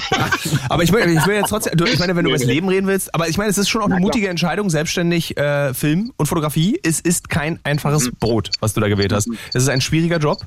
Aber 0.69 0.83
ich, 0.83 0.91
meine, 0.93 1.13
ich 1.13 1.25
will 1.27 1.37
jetzt 1.37 1.51
trotzdem, 1.51 1.77
du, 1.77 1.85
ich 1.85 1.99
meine, 1.99 2.17
wenn 2.17 2.25
du 2.25 2.31
Nee, 2.31 2.35
über 2.35 2.39
das 2.39 2.47
nee. 2.47 2.55
Leben 2.55 2.69
reden 2.69 2.87
willst, 2.87 3.15
aber 3.15 3.29
ich 3.29 3.37
meine, 3.39 3.51
es 3.51 3.59
ist 3.59 3.69
schon 3.69 3.81
auch 3.83 3.87
eine 3.91 4.01
mutige 4.01 4.29
Entscheidung, 4.29 4.71
selbstständig 4.71 5.37
äh, 5.37 5.73
Film 5.75 6.13
und 6.17 6.27
Fotografie. 6.27 6.81
Es 6.83 6.99
ist 7.01 7.29
kein 7.29 7.61
einfaches 7.65 8.07
Mhm. 8.07 8.17
Brot, 8.21 8.51
was 8.61 8.75
du 8.75 8.81
da 8.81 8.89
gewählt 8.89 9.13
hast. 9.13 9.29
Es 9.55 9.63
ist 9.63 9.69
ein 9.69 9.81
schwieriger 9.81 10.19
Job. 10.19 10.45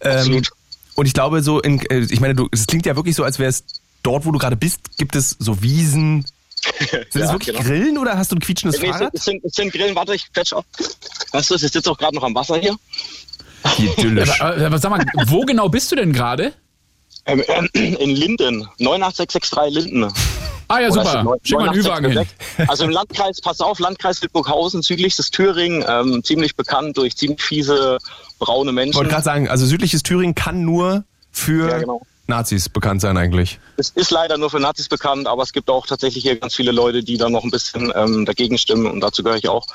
Ähm, 0.00 0.12
Absolut. 0.18 0.50
und 0.94 1.06
ich 1.06 1.12
glaube, 1.12 1.42
so, 1.42 1.60
in, 1.60 1.80
äh, 1.90 1.98
ich 2.10 2.20
meine, 2.20 2.34
du, 2.34 2.48
es 2.52 2.66
klingt 2.66 2.86
ja 2.86 2.96
wirklich 2.96 3.16
so, 3.16 3.24
als 3.24 3.38
wäre 3.38 3.50
es 3.50 3.64
dort, 4.02 4.24
wo 4.26 4.30
du 4.32 4.38
gerade 4.38 4.56
bist, 4.56 4.96
gibt 4.96 5.14
es 5.16 5.36
so 5.38 5.60
Wiesen. 5.62 6.24
Sind 6.90 7.06
das 7.14 7.22
Ja, 7.22 7.32
wirklich 7.32 7.56
genau. 7.56 7.68
Grillen 7.68 7.98
oder 7.98 8.16
hast 8.16 8.32
du 8.32 8.36
ein 8.36 8.40
quietschendes 8.40 8.80
Nee, 8.80 8.88
es, 8.88 8.92
sind, 8.92 8.98
Fahrrad? 8.98 9.14
es, 9.14 9.24
sind, 9.24 9.44
es 9.44 9.52
sind 9.54 9.72
Grillen, 9.72 9.94
warte, 9.94 10.14
ich 10.14 10.32
quetsch 10.32 10.52
auf. 10.52 10.64
Weißt 11.32 11.50
du, 11.50 11.54
ich 11.54 11.60
sitze 11.60 11.90
auch 11.90 11.98
gerade 11.98 12.14
noch 12.14 12.22
am 12.22 12.34
Wasser 12.34 12.58
hier. 12.58 12.76
Idyllisch. 13.78 14.40
Aber, 14.40 14.66
aber 14.66 14.78
sag 14.78 14.90
mal, 14.90 15.04
wo 15.26 15.40
genau 15.42 15.68
bist 15.68 15.90
du 15.92 15.96
denn 15.96 16.12
gerade? 16.12 16.52
Ähm, 17.26 17.42
ähm, 17.48 17.68
in 17.74 18.10
Linden, 18.10 18.66
98663 18.78 19.74
Linden. 19.84 20.12
Ah 20.70 20.80
ja, 20.80 20.90
super. 20.92 21.36
Schick 21.42 21.58
mal 21.58 21.68
einen 21.70 21.78
Ü-Wagen 21.78 22.10
hin. 22.10 22.18
98666? 22.58 22.68
Also 22.68 22.84
im 22.84 22.90
Landkreis, 22.90 23.40
pass 23.40 23.60
auf, 23.60 23.78
Landkreis 23.78 24.20
Wildburghausen, 24.22 24.82
südlichstes 24.82 25.30
Thüringen, 25.30 25.84
ähm, 25.88 26.22
ziemlich 26.22 26.56
bekannt 26.56 26.96
durch 26.98 27.16
ziemlich 27.16 27.42
fiese 27.42 27.98
braune 28.38 28.70
Ich 28.70 28.74
Menschen. 28.74 28.94
wollte 28.96 29.10
gerade 29.10 29.24
sagen, 29.24 29.48
also 29.48 29.64
südliches 29.66 30.02
Thüringen 30.02 30.34
kann 30.34 30.62
nur 30.64 31.04
für 31.32 31.68
Ja, 31.70 31.78
genau. 31.78 32.02
Nazis 32.28 32.68
bekannt 32.68 33.00
sein 33.00 33.16
eigentlich. 33.16 33.58
Es 33.76 33.90
ist 33.90 34.10
leider 34.10 34.36
nur 34.36 34.50
für 34.50 34.60
Nazis 34.60 34.88
bekannt, 34.88 35.26
aber 35.26 35.42
es 35.42 35.52
gibt 35.52 35.70
auch 35.70 35.86
tatsächlich 35.86 36.22
hier 36.22 36.36
ganz 36.36 36.54
viele 36.54 36.72
Leute, 36.72 37.02
die 37.02 37.16
da 37.16 37.28
noch 37.28 37.42
ein 37.42 37.50
bisschen 37.50 37.92
ähm, 37.94 38.24
dagegen 38.26 38.58
stimmen 38.58 38.86
und 38.86 39.00
dazu 39.00 39.22
gehöre 39.22 39.38
ich 39.38 39.48
auch. 39.48 39.66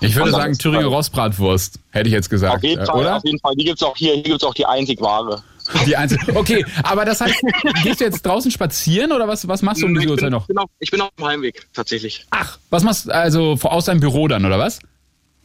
Ich 0.00 0.14
würde 0.14 0.30
sagen 0.30 0.56
Thüringer 0.56 0.86
Rostbratwurst, 0.86 1.78
hätte 1.90 2.08
ich 2.08 2.14
jetzt 2.14 2.30
gesagt. 2.30 2.56
Auf 2.56 2.62
jeden 2.62 2.82
äh, 2.82 2.86
Fall, 2.86 3.00
oder? 3.00 3.16
auf 3.16 3.24
jeden 3.24 3.40
Fall. 3.40 3.54
Die 3.56 3.64
gibt's 3.64 3.82
auch 3.82 3.96
hier, 3.96 4.14
hier 4.14 4.22
gibt's 4.22 4.44
auch 4.44 4.54
die 4.54 4.66
einzig 4.66 5.00
wahre. 5.00 5.42
Die 5.84 5.96
einzige. 5.96 6.36
Okay, 6.36 6.64
aber 6.84 7.04
das 7.04 7.20
heißt, 7.20 7.42
gehst 7.82 8.00
du 8.00 8.04
jetzt 8.04 8.24
draußen 8.24 8.50
spazieren 8.52 9.10
oder 9.10 9.26
was, 9.26 9.48
was 9.48 9.62
machst 9.62 9.82
du 9.82 9.86
um 9.86 9.94
diese 9.94 10.08
Uhrzeit 10.08 10.30
noch? 10.30 10.42
ich, 10.42 10.48
bin 10.48 10.58
auf, 10.58 10.70
ich 10.78 10.90
bin 10.92 11.00
auf 11.00 11.10
dem 11.18 11.26
Heimweg, 11.26 11.66
tatsächlich. 11.74 12.24
Ach, 12.30 12.58
was 12.70 12.84
machst 12.84 13.06
du 13.06 13.10
also 13.14 13.58
aus 13.62 13.86
deinem 13.86 14.00
Büro 14.00 14.28
dann, 14.28 14.44
oder 14.44 14.58
was? 14.58 14.78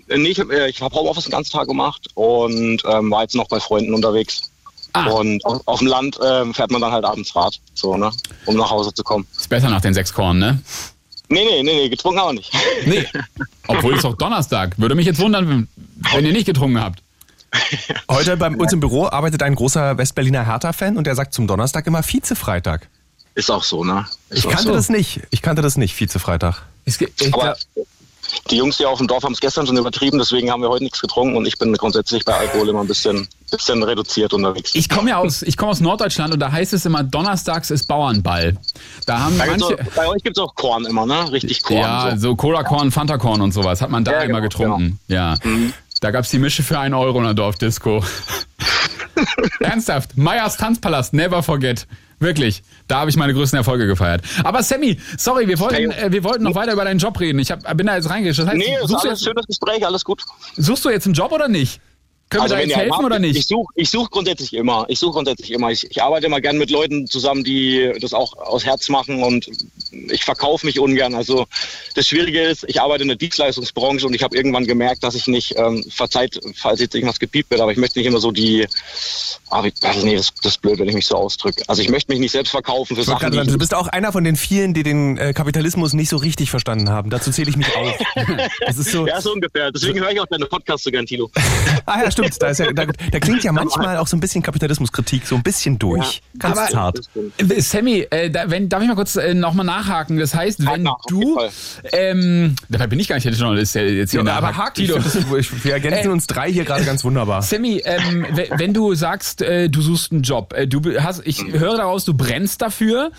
Äh, 0.07 0.17
Nee, 0.17 0.29
ich, 0.29 0.39
hab, 0.39 0.51
äh, 0.51 0.67
ich 0.67 0.81
habe 0.81 0.95
Homeoffice 0.95 1.25
den 1.25 1.31
ganzen 1.31 1.51
Tag 1.51 1.67
gemacht 1.67 2.07
und 2.13 2.83
ähm, 2.85 3.11
war 3.11 3.23
jetzt 3.23 3.35
noch 3.35 3.47
bei 3.47 3.59
Freunden 3.59 3.93
unterwegs. 3.93 4.50
Ah. 4.93 5.05
Und 5.09 5.43
auf, 5.45 5.61
auf 5.65 5.79
dem 5.79 5.87
Land 5.87 6.19
ähm, 6.23 6.53
fährt 6.53 6.71
man 6.71 6.81
dann 6.81 6.91
halt 6.91 7.05
abends 7.05 7.35
Rad, 7.35 7.59
so, 7.73 7.95
ne? 7.97 8.11
Um 8.45 8.57
nach 8.57 8.69
Hause 8.69 8.93
zu 8.93 9.03
kommen. 9.03 9.25
Ist 9.37 9.47
besser 9.49 9.69
nach 9.69 9.81
den 9.81 9.93
sechs 9.93 10.13
Korn, 10.13 10.39
ne? 10.39 10.59
Nee, 11.29 11.45
nee, 11.45 11.63
nee, 11.63 11.73
nee, 11.73 11.89
getrunken 11.89 12.19
auch 12.19 12.33
nicht. 12.33 12.51
Nee. 12.85 13.05
Obwohl 13.67 13.95
es 13.95 14.01
doch 14.01 14.17
Donnerstag. 14.17 14.77
Würde 14.77 14.95
mich 14.95 15.05
jetzt 15.05 15.19
wundern, 15.19 15.67
wenn- 16.13 16.25
ihr 16.25 16.33
nicht 16.33 16.45
getrunken 16.45 16.79
habt. 16.81 17.01
Heute 18.09 18.35
bei 18.37 18.49
uns 18.49 18.73
im 18.73 18.79
Büro 18.81 19.07
arbeitet 19.07 19.43
ein 19.43 19.55
großer 19.55 19.97
Westberliner 19.97 20.45
Hertha-Fan 20.45 20.97
und 20.97 21.05
der 21.07 21.15
sagt 21.15 21.33
zum 21.33 21.47
Donnerstag 21.47 21.87
immer 21.87 22.03
Vize-Freitag. 22.03 22.87
Ist 23.35 23.49
auch 23.49 23.63
so, 23.63 23.83
ne? 23.85 24.05
Ist 24.29 24.39
Ich 24.39 24.49
kannte 24.49 24.63
so. 24.67 24.73
das 24.73 24.89
nicht. 24.89 25.21
Ich 25.29 25.41
kannte 25.41 25.61
das 25.61 25.77
nicht, 25.77 25.95
Vize-Freitag. 25.95 26.63
Es 26.83 26.97
gibt, 26.97 27.21
ich 27.21 27.33
Aber 27.33 27.55
die 28.49 28.57
Jungs 28.57 28.77
hier 28.77 28.89
auf 28.89 28.97
dem 28.97 29.07
Dorf 29.07 29.23
haben 29.23 29.33
es 29.33 29.39
gestern 29.39 29.65
schon 29.67 29.77
übertrieben, 29.77 30.17
deswegen 30.17 30.51
haben 30.51 30.61
wir 30.61 30.69
heute 30.69 30.83
nichts 30.83 31.01
getrunken 31.01 31.35
und 31.37 31.45
ich 31.45 31.57
bin 31.57 31.73
grundsätzlich 31.73 32.25
bei 32.25 32.33
Alkohol 32.33 32.69
immer 32.69 32.81
ein 32.81 32.87
bisschen, 32.87 33.27
bisschen 33.49 33.83
reduziert 33.83 34.33
unterwegs. 34.33 34.71
ich 34.75 34.89
komme 34.89 35.09
ja 35.11 35.17
aus, 35.17 35.41
ich 35.41 35.57
komme 35.57 35.71
aus 35.71 35.79
Norddeutschland 35.81 36.33
und 36.33 36.39
da 36.39 36.51
heißt 36.51 36.73
es 36.73 36.85
immer, 36.85 37.03
donnerstags 37.03 37.71
ist 37.71 37.87
Bauernball. 37.87 38.57
Da 39.05 39.19
haben 39.19 39.37
Da 39.37 39.45
manche. 39.45 39.65
auch, 39.65 39.93
bei 39.95 40.07
euch 40.07 40.23
gibt 40.23 40.37
es 40.37 40.43
auch 40.43 40.55
Korn 40.55 40.85
immer, 40.85 41.05
ne? 41.05 41.31
Richtig 41.31 41.63
Korn. 41.63 41.79
Ja, 41.79 42.11
so. 42.15 42.29
so 42.29 42.35
Cola-Korn, 42.35 42.91
Fanta-Korn 42.91 43.41
und 43.41 43.51
sowas 43.53 43.81
hat 43.81 43.89
man 43.89 44.03
da 44.03 44.11
Ja, 44.13 44.19
immer 44.21 44.41
genau, 44.41 44.49
getrunken. 44.49 44.99
Ja. 45.07 45.35
Da 45.99 46.11
gab's 46.11 46.29
die 46.31 46.39
Mische 46.39 46.63
für 46.63 46.79
einen 46.79 46.93
Euro 46.95 47.19
in 47.19 47.25
der 47.25 47.33
Dorfdisco. 47.35 48.03
Ernsthaft, 49.59 50.17
Meyers 50.17 50.57
Tanzpalast, 50.57 51.13
never 51.13 51.43
forget. 51.43 51.87
Wirklich, 52.21 52.61
da 52.87 52.99
habe 52.99 53.09
ich 53.09 53.17
meine 53.17 53.33
größten 53.33 53.57
Erfolge 53.57 53.87
gefeiert. 53.87 54.21
Aber 54.43 54.61
Sammy, 54.61 54.97
sorry, 55.17 55.47
wir 55.47 55.57
wollten, 55.59 55.89
äh, 55.91 56.11
wir 56.11 56.23
wollten 56.23 56.43
noch 56.43 56.53
weiter 56.55 56.71
über 56.73 56.85
deinen 56.85 56.99
Job 56.99 57.19
reden. 57.19 57.39
Ich 57.39 57.51
hab, 57.51 57.75
bin 57.75 57.87
da 57.87 57.95
jetzt 57.95 58.09
reingeschrieben. 58.11 58.45
Das 58.51 58.59
heißt, 58.61 58.69
Nee, 58.69 58.85
ist 58.85 58.93
alles 58.93 59.03
jetzt, 59.19 59.23
schönes 59.25 59.47
Gespräch, 59.47 59.83
alles 59.85 60.05
gut. 60.05 60.21
suchst 60.55 60.85
du 60.85 60.89
jetzt 60.89 61.05
einen 61.07 61.15
Job 61.15 61.31
oder 61.31 61.47
nicht? 61.47 61.81
Können 62.31 62.45
wir 62.45 62.49
da 62.49 62.59
jetzt 62.59 62.71
einen 62.71 62.79
helfen 62.79 62.93
habt, 62.93 63.03
oder 63.03 63.15
Ich 63.17 63.33
nicht? 63.33 63.47
suche 63.49 63.73
ich 63.75 63.89
such 63.89 64.09
grundsätzlich 64.09 64.53
immer. 64.53 64.85
Ich 64.87 64.99
suche 64.99 65.11
grundsätzlich 65.11 65.51
immer. 65.51 65.69
Ich, 65.69 65.83
ich 65.91 66.01
arbeite 66.01 66.27
immer 66.27 66.39
gern 66.39 66.57
mit 66.57 66.69
Leuten 66.69 67.05
zusammen, 67.05 67.43
die 67.43 67.91
das 67.99 68.13
auch 68.13 68.37
aus 68.37 68.65
Herz 68.65 68.87
machen 68.87 69.21
und 69.21 69.49
ich 69.91 70.23
verkaufe 70.23 70.65
mich 70.65 70.79
ungern. 70.79 71.13
Also 71.13 71.45
das 71.93 72.07
Schwierige 72.07 72.41
ist, 72.41 72.63
ich 72.67 72.81
arbeite 72.81 73.01
in 73.01 73.09
der 73.09 73.17
Dienstleistungsbranche 73.17 74.07
und 74.07 74.13
ich 74.13 74.23
habe 74.23 74.35
irgendwann 74.35 74.65
gemerkt, 74.65 75.03
dass 75.03 75.13
ich 75.13 75.27
nicht, 75.27 75.57
ähm, 75.57 75.83
verzeiht, 75.89 76.39
falls 76.55 76.79
jetzt 76.79 76.95
irgendwas 76.95 77.19
gepiept 77.19 77.51
wird, 77.51 77.59
aber 77.59 77.73
ich 77.73 77.77
möchte 77.77 77.99
nicht 77.99 78.07
immer 78.07 78.19
so 78.19 78.31
die, 78.31 78.65
aber 79.49 79.67
ich, 79.67 79.73
also 79.81 80.05
nee, 80.05 80.15
das, 80.15 80.33
das 80.41 80.53
ist 80.53 80.61
blöd, 80.61 80.79
wenn 80.79 80.87
ich 80.87 80.95
mich 80.95 81.07
so 81.07 81.15
ausdrücke. 81.15 81.63
Also 81.67 81.81
ich 81.81 81.89
möchte 81.89 82.11
mich 82.11 82.21
nicht 82.21 82.31
selbst 82.31 82.51
verkaufen 82.51 82.95
für 82.95 83.01
Ich 83.01 83.07
Sachen, 83.07 83.33
sagen, 83.33 83.45
die 83.45 83.51
du 83.51 83.57
bist 83.57 83.73
auch 83.73 83.87
einer 83.87 84.13
von 84.13 84.23
den 84.23 84.37
vielen, 84.37 84.73
die 84.73 84.83
den 84.83 85.17
äh, 85.17 85.33
Kapitalismus 85.33 85.91
nicht 85.91 86.07
so 86.07 86.15
richtig 86.15 86.49
verstanden 86.49 86.89
haben. 86.89 87.09
Dazu 87.09 87.31
zähle 87.31 87.49
ich 87.49 87.57
mich 87.57 87.67
auf. 87.75 87.97
Das 88.65 88.77
ist 88.77 88.91
so. 88.91 89.05
ja, 89.07 89.19
so 89.19 89.33
ungefähr. 89.33 89.71
Deswegen 89.71 89.99
höre 89.99 90.11
ich 90.11 90.19
auch 90.19 90.25
deine 90.27 90.45
Podcasts 90.45 90.83
so 90.83 90.91
gern, 90.91 91.05
Tilo. 91.05 91.29
Ah 91.85 92.03
ja, 92.03 92.11
stimmt. 92.11 92.20
Da, 92.39 92.47
ist 92.49 92.59
ja, 92.59 92.71
da, 92.73 92.85
da 92.85 93.19
klingt 93.19 93.43
ja 93.43 93.51
manchmal 93.51 93.97
auch 93.97 94.07
so 94.07 94.15
ein 94.17 94.19
bisschen 94.19 94.41
Kapitalismuskritik 94.43 95.25
so 95.25 95.35
ein 95.35 95.43
bisschen 95.43 95.77
durch. 95.79 96.21
Ganz 96.39 96.57
Aber- 96.57 96.67
zart. 96.69 96.97
Das 96.99 97.05
stimmt. 97.05 97.63
Sammy, 97.63 98.07
äh, 98.09 98.29
da, 98.29 98.49
wenn, 98.49 98.69
darf 98.69 98.81
ich 98.81 98.87
mal 98.87 98.95
kurz 98.95 99.15
äh, 99.15 99.33
nochmal 99.33 99.65
nachhaken? 99.65 100.17
Das 100.17 100.33
heißt, 100.35 100.65
wenn 100.65 100.87
auf 100.87 101.01
du, 101.07 101.39
ähm, 101.93 102.55
dabei 102.69 102.87
bin 102.87 102.99
ich 102.99 103.07
gar 103.07 103.15
nicht 103.15 103.25
der 103.25 103.33
Journalist, 103.33 103.75
jetzt 103.75 104.11
hier 104.11 104.23
Ja, 104.23 104.33
aber 104.35 104.55
hakt 104.55 104.77
Tilo. 104.77 104.97
Wir 105.63 105.73
ergänzen 105.73 106.07
Äh, 106.09 106.13
uns 106.13 106.27
drei 106.27 106.51
hier 106.51 106.63
gerade 106.65 106.83
ganz 106.85 107.03
wunderbar. 107.03 107.41
Sammy, 107.41 107.81
ähm, 107.85 108.25
we- 108.31 108.49
wenn 108.57 108.73
du 108.73 108.93
sagst, 108.95 109.41
äh, 109.41 109.69
du 109.69 109.81
suchst 109.81 110.11
einen 110.11 110.21
Job, 110.23 110.53
äh, 110.55 110.67
du 110.67 110.81
hast, 111.01 111.21
ich 111.25 111.43
höre 111.51 111.77
daraus, 111.77 112.05
du 112.05 112.13
brennst 112.13 112.61
dafür, 112.61 113.11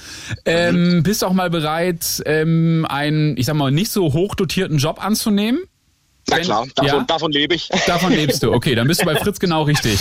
ähm, 0.45 1.03
bist 1.03 1.25
auch 1.25 1.33
mal 1.33 1.51
bereit, 1.51 2.23
ähm, 2.27 2.87
einen, 2.89 3.37
ich 3.37 3.47
sag 3.47 3.55
mal, 3.57 3.71
nicht 3.71 3.91
so 3.91 4.13
hochdotierten 4.13 4.79
Job 4.79 5.05
anzunehmen. 5.05 5.61
Na 6.33 6.39
Wenn- 6.39 6.45
klar, 6.45 6.67
davon, 6.75 6.99
ja? 6.99 7.05
davon 7.05 7.33
lebe 7.33 7.55
ich. 7.55 7.69
Davon 7.87 8.13
lebst 8.13 8.43
du. 8.43 8.53
Okay, 8.53 8.75
dann 8.75 8.89
bist 8.89 9.03
du 9.03 9.05
bei 9.05 9.17
Fritz 9.17 9.39
genau 9.39 9.65
richtig. 9.65 9.99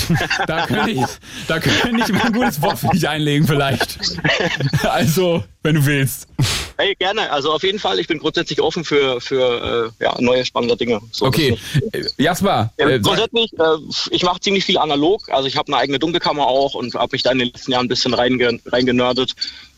Da 0.48 0.66
könnte 0.66 0.92
ich, 0.92 1.02
da 1.48 1.60
könnte 1.60 2.04
ich 2.06 2.12
mal 2.14 2.26
ein 2.28 2.34
gutes 2.34 2.62
Wort 2.62 2.80
für 2.80 2.88
dich 2.90 3.08
einlegen 3.08 3.46
vielleicht. 3.48 3.98
Also, 4.84 5.44
wenn 5.64 5.76
du 5.76 5.86
willst. 5.86 6.28
Hey, 6.78 6.96
gerne. 6.96 7.30
Also 7.32 7.52
auf 7.52 7.64
jeden 7.64 7.80
Fall, 7.80 8.00
ich 8.00 8.08
bin 8.08 8.18
grundsätzlich 8.20 8.62
offen 8.62 8.84
für, 8.84 9.20
für 9.22 9.92
äh, 10.00 10.04
ja, 10.04 10.16
neue 10.20 10.46
spannende 10.46 10.76
Dinge. 10.78 11.00
So 11.12 11.26
Okay, 11.26 11.58
äh, 11.92 12.04
Jasper, 12.18 12.72
Ja, 12.78 12.90
äh, 12.90 13.00
grundsätzlich, 13.00 13.52
äh, 13.54 13.64
ich 14.10 14.24
mache 14.24 14.40
ziemlich 14.40 14.66
viel 14.66 14.78
analog. 14.78 15.30
Also 15.30 15.48
ich 15.48 15.58
habe 15.58 15.68
eine 15.72 15.78
eigene 15.82 16.00
Dunkelkammer 16.00 16.48
auch 16.48 16.74
und 16.74 16.96
habe 16.96 17.10
mich 17.12 17.24
da 17.24 17.32
in 17.32 17.40
den 17.40 17.48
letzten 17.50 17.72
Jahren 17.72 17.86
ein 17.86 17.90
bisschen 17.90 18.14
reinge 18.14 18.60
reingenördet. 18.66 19.34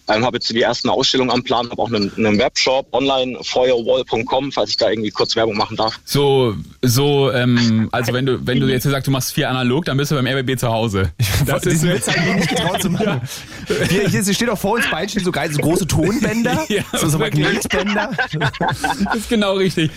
Ähm, 0.09 0.25
habe 0.25 0.37
jetzt 0.37 0.49
die 0.49 0.61
ersten 0.61 0.89
Ausstellungen 0.89 1.31
am 1.31 1.43
Plan, 1.43 1.69
habe 1.69 1.81
auch 1.81 1.87
einen, 1.87 2.11
einen 2.17 2.37
Webshop 2.37 2.87
online, 2.91 3.37
feuerwall.com, 3.43 4.51
falls 4.51 4.71
ich 4.71 4.77
da 4.77 4.89
irgendwie 4.89 5.11
kurz 5.11 5.35
Werbung 5.35 5.55
machen 5.57 5.77
darf. 5.77 5.99
so, 6.05 6.55
so, 6.81 7.31
ähm, 7.31 7.87
also 7.91 8.13
wenn 8.13 8.25
du, 8.25 8.45
wenn 8.45 8.59
du 8.59 8.67
jetzt 8.67 8.83
sagst, 8.83 9.07
du 9.07 9.11
machst 9.11 9.33
viel 9.33 9.45
analog, 9.45 9.85
dann 9.85 9.97
bist 9.97 10.11
du 10.11 10.15
beim 10.15 10.27
RBB 10.27 10.57
zu 10.59 10.69
Hause. 10.69 11.11
Das 11.45 11.65
ist, 11.65 11.73
Diesen 11.73 11.89
Witz 11.89 12.07
habe 12.07 12.17
ich 12.19 12.25
mir 12.25 12.35
nicht 12.35 12.49
getraut 12.49 12.81
zu 12.81 12.89
machen. 12.89 13.21
Hier, 13.89 14.07
hier 14.07 14.33
steht 14.33 14.49
auch 14.49 14.57
vor 14.57 14.75
uns 14.75 14.89
beiden 14.89 15.09
stehen 15.09 15.25
so 15.25 15.31
geil, 15.31 15.51
so 15.51 15.61
große 15.61 15.87
Tonbänder, 15.87 16.65
Ja, 16.69 16.83
so, 16.93 17.09
so. 17.09 17.17
Magnetbänder. 17.17 18.11
das 18.31 19.15
ist 19.15 19.29
genau 19.29 19.53
richtig. 19.55 19.91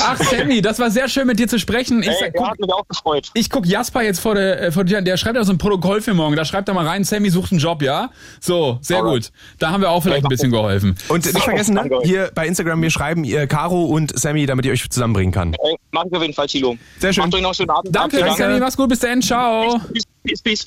Ach, 0.00 0.16
Sammy, 0.18 0.60
das 0.60 0.78
war 0.80 0.90
sehr 0.90 1.08
schön 1.08 1.26
mit 1.26 1.38
dir 1.38 1.46
zu 1.46 1.58
sprechen. 1.58 2.02
Ich 2.02 2.08
Hey, 2.08 2.16
ja, 2.20 2.30
guck, 2.34 2.48
hat 2.50 2.58
mich 2.58 2.72
auch 2.72 2.86
gefreut. 2.88 3.30
ich 3.34 3.48
guck 3.50 3.66
Jasper 3.66 4.02
jetzt 4.02 4.18
vor 4.20 4.34
der, 4.34 4.60
äh, 4.60 4.72
vor 4.72 4.84
dir, 4.84 4.98
an, 4.98 5.04
der 5.04 5.16
schreibt 5.16 5.36
ja 5.36 5.44
so 5.44 5.52
ein 5.52 5.58
Protokoll 5.58 6.00
für 6.00 6.14
morgen. 6.14 6.34
Da 6.36 6.44
schreibt 6.44 6.68
er 6.68 6.74
mal 6.74 6.86
rein, 6.86 7.04
Sammy 7.04 7.30
sucht 7.30 7.52
einen 7.52 7.60
Job, 7.60 7.82
ja? 7.82 8.10
So, 8.40 8.78
sehr 8.80 8.98
Alright. 8.98 9.24
gut. 9.24 9.32
Da 9.58 9.70
haben 9.70 9.80
wir 9.80 9.90
auch 9.90 10.02
vielleicht 10.02 10.24
ein 10.24 10.28
bisschen 10.28 10.50
geholfen. 10.50 10.96
Und 11.08 11.24
nicht 11.24 11.44
vergessen, 11.44 11.74
ne, 11.74 11.88
hier 12.04 12.30
bei 12.34 12.46
Instagram 12.46 12.80
mir 12.80 12.90
schreiben 12.90 13.24
ihr 13.24 13.46
Caro 13.46 13.84
und 13.84 14.18
Sammy, 14.18 14.46
damit 14.46 14.66
ihr 14.66 14.72
euch 14.72 14.88
zusammenbringen 14.88 15.32
kann. 15.32 15.54
Hey, 15.60 15.76
mach 15.90 16.04
ich 16.04 16.12
auf 16.12 16.22
jeden 16.22 16.34
Fall, 16.34 16.46
Tilo. 16.46 16.76
Sehr 16.98 17.12
schön. 17.12 17.24
Macht 17.24 17.34
euch 17.34 17.42
noch 17.42 17.48
einen 17.48 17.54
schönen 17.54 17.70
Abend. 17.70 17.94
Danke, 17.94 18.18
Danke. 18.18 18.36
Sammy, 18.36 18.60
mach's 18.60 18.76
gut, 18.76 18.88
bis 18.88 19.00
dann, 19.00 19.20
ciao. 19.20 19.80
Peace, 19.92 20.04
peace, 20.24 20.42
peace. 20.42 20.66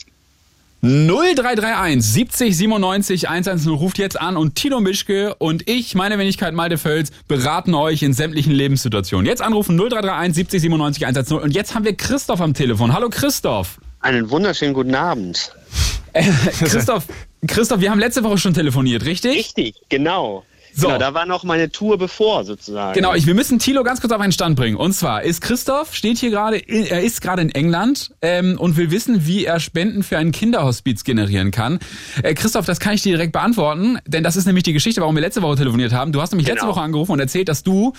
0331 0.83 2.01
70 2.01 2.57
97 2.57 3.29
110 3.29 3.71
ruft 3.71 3.99
jetzt 3.99 4.19
an 4.19 4.35
und 4.35 4.55
Tino 4.55 4.79
Mischke 4.79 5.35
und 5.35 5.69
ich, 5.69 5.93
meine 5.93 6.17
Wenigkeit 6.17 6.55
Malte 6.55 6.79
Völz, 6.79 7.11
beraten 7.27 7.75
euch 7.75 8.01
in 8.01 8.13
sämtlichen 8.13 8.51
Lebenssituationen. 8.51 9.27
Jetzt 9.27 9.43
anrufen 9.43 9.77
0331 9.77 10.35
70 10.35 10.61
97 10.61 11.05
110 11.05 11.37
und 11.37 11.51
jetzt 11.51 11.75
haben 11.75 11.85
wir 11.85 11.95
Christoph 11.95 12.41
am 12.41 12.55
Telefon. 12.55 12.93
Hallo 12.93 13.09
Christoph. 13.09 13.79
Einen 13.99 14.31
wunderschönen 14.31 14.73
guten 14.73 14.95
Abend. 14.95 15.55
Christoph, 16.13 17.05
Christoph, 17.47 17.81
wir 17.81 17.89
haben 17.91 17.99
letzte 17.99 18.23
Woche 18.23 18.37
schon 18.37 18.53
telefoniert, 18.53 19.05
richtig? 19.05 19.35
Richtig, 19.35 19.75
genau. 19.89 20.43
So. 20.73 20.87
Genau, 20.87 20.99
da 20.99 21.13
war 21.13 21.25
noch 21.25 21.43
meine 21.43 21.71
Tour 21.71 21.97
bevor 21.97 22.43
sozusagen. 22.43 22.93
Genau, 22.93 23.13
ich, 23.13 23.25
wir 23.27 23.33
müssen 23.33 23.59
Thilo 23.59 23.83
ganz 23.83 23.99
kurz 24.01 24.13
auf 24.13 24.21
einen 24.21 24.31
Stand 24.31 24.55
bringen. 24.55 24.77
Und 24.77 24.93
zwar 24.93 25.23
ist 25.23 25.41
Christoph, 25.41 25.93
steht 25.95 26.17
hier 26.17 26.29
gerade, 26.29 26.57
er 26.57 27.01
ist 27.01 27.21
gerade 27.21 27.41
in 27.41 27.49
England 27.49 28.11
ähm, 28.21 28.57
und 28.59 28.77
will 28.77 28.91
wissen, 28.91 29.25
wie 29.25 29.45
er 29.45 29.59
Spenden 29.59 30.03
für 30.03 30.17
ein 30.17 30.31
Kinderhospiz 30.31 31.03
generieren 31.03 31.51
kann. 31.51 31.79
Äh, 32.23 32.33
Christoph, 32.33 32.65
das 32.65 32.79
kann 32.79 32.93
ich 32.93 33.01
dir 33.01 33.13
direkt 33.13 33.33
beantworten, 33.33 33.99
denn 34.07 34.23
das 34.23 34.35
ist 34.35 34.45
nämlich 34.45 34.63
die 34.63 34.73
Geschichte, 34.73 35.01
warum 35.01 35.15
wir 35.15 35.21
letzte 35.21 35.41
Woche 35.41 35.57
telefoniert 35.57 35.93
haben. 35.93 36.11
Du 36.11 36.21
hast 36.21 36.31
nämlich 36.31 36.47
letzte 36.47 36.61
Genau. 36.61 36.73
Woche 36.75 36.81
angerufen 36.81 37.11
und 37.13 37.19
erzählt, 37.19 37.49
dass 37.49 37.63
du 37.63 37.93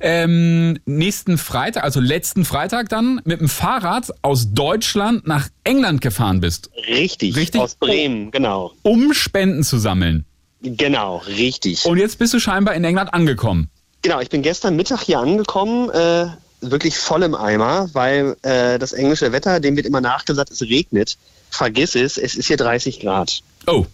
ähm, 0.00 0.78
nächsten 0.86 1.38
Freitag, 1.38 1.84
also 1.84 2.00
letzten 2.00 2.44
Freitag 2.44 2.88
dann, 2.88 3.20
mit 3.24 3.40
dem 3.40 3.48
Fahrrad 3.48 4.12
aus 4.22 4.52
Deutschland 4.52 5.26
nach 5.26 5.48
England 5.64 6.00
gefahren 6.00 6.40
bist, 6.40 6.70
Richtig, 6.88 7.36
Richtig? 7.36 7.60
aus 7.60 7.74
Bremen, 7.74 8.30
genau. 8.30 8.72
um 8.82 9.12
Spenden 9.12 9.62
zu 9.62 9.78
sammeln. 9.78 10.24
Genau, 10.62 11.18
richtig. 11.18 11.84
Und 11.86 11.98
jetzt 11.98 12.18
bist 12.18 12.34
du 12.34 12.40
scheinbar 12.40 12.74
in 12.74 12.84
England 12.84 13.14
angekommen. 13.14 13.70
Genau, 14.02 14.20
ich 14.20 14.28
bin 14.28 14.42
gestern 14.42 14.76
Mittag 14.76 15.02
hier 15.02 15.18
angekommen, 15.18 15.90
äh, 15.90 16.26
wirklich 16.60 16.96
voll 16.96 17.22
im 17.22 17.34
Eimer, 17.34 17.88
weil 17.92 18.36
äh, 18.42 18.78
das 18.78 18.92
englische 18.92 19.32
Wetter, 19.32 19.60
dem 19.60 19.76
wird 19.76 19.86
immer 19.86 20.00
nachgesagt, 20.00 20.50
es 20.50 20.62
regnet. 20.62 21.16
Vergiss 21.50 21.94
es, 21.94 22.18
es 22.18 22.34
ist 22.34 22.46
hier 22.46 22.56
30 22.56 23.00
Grad. 23.00 23.40
Oh, 23.66 23.86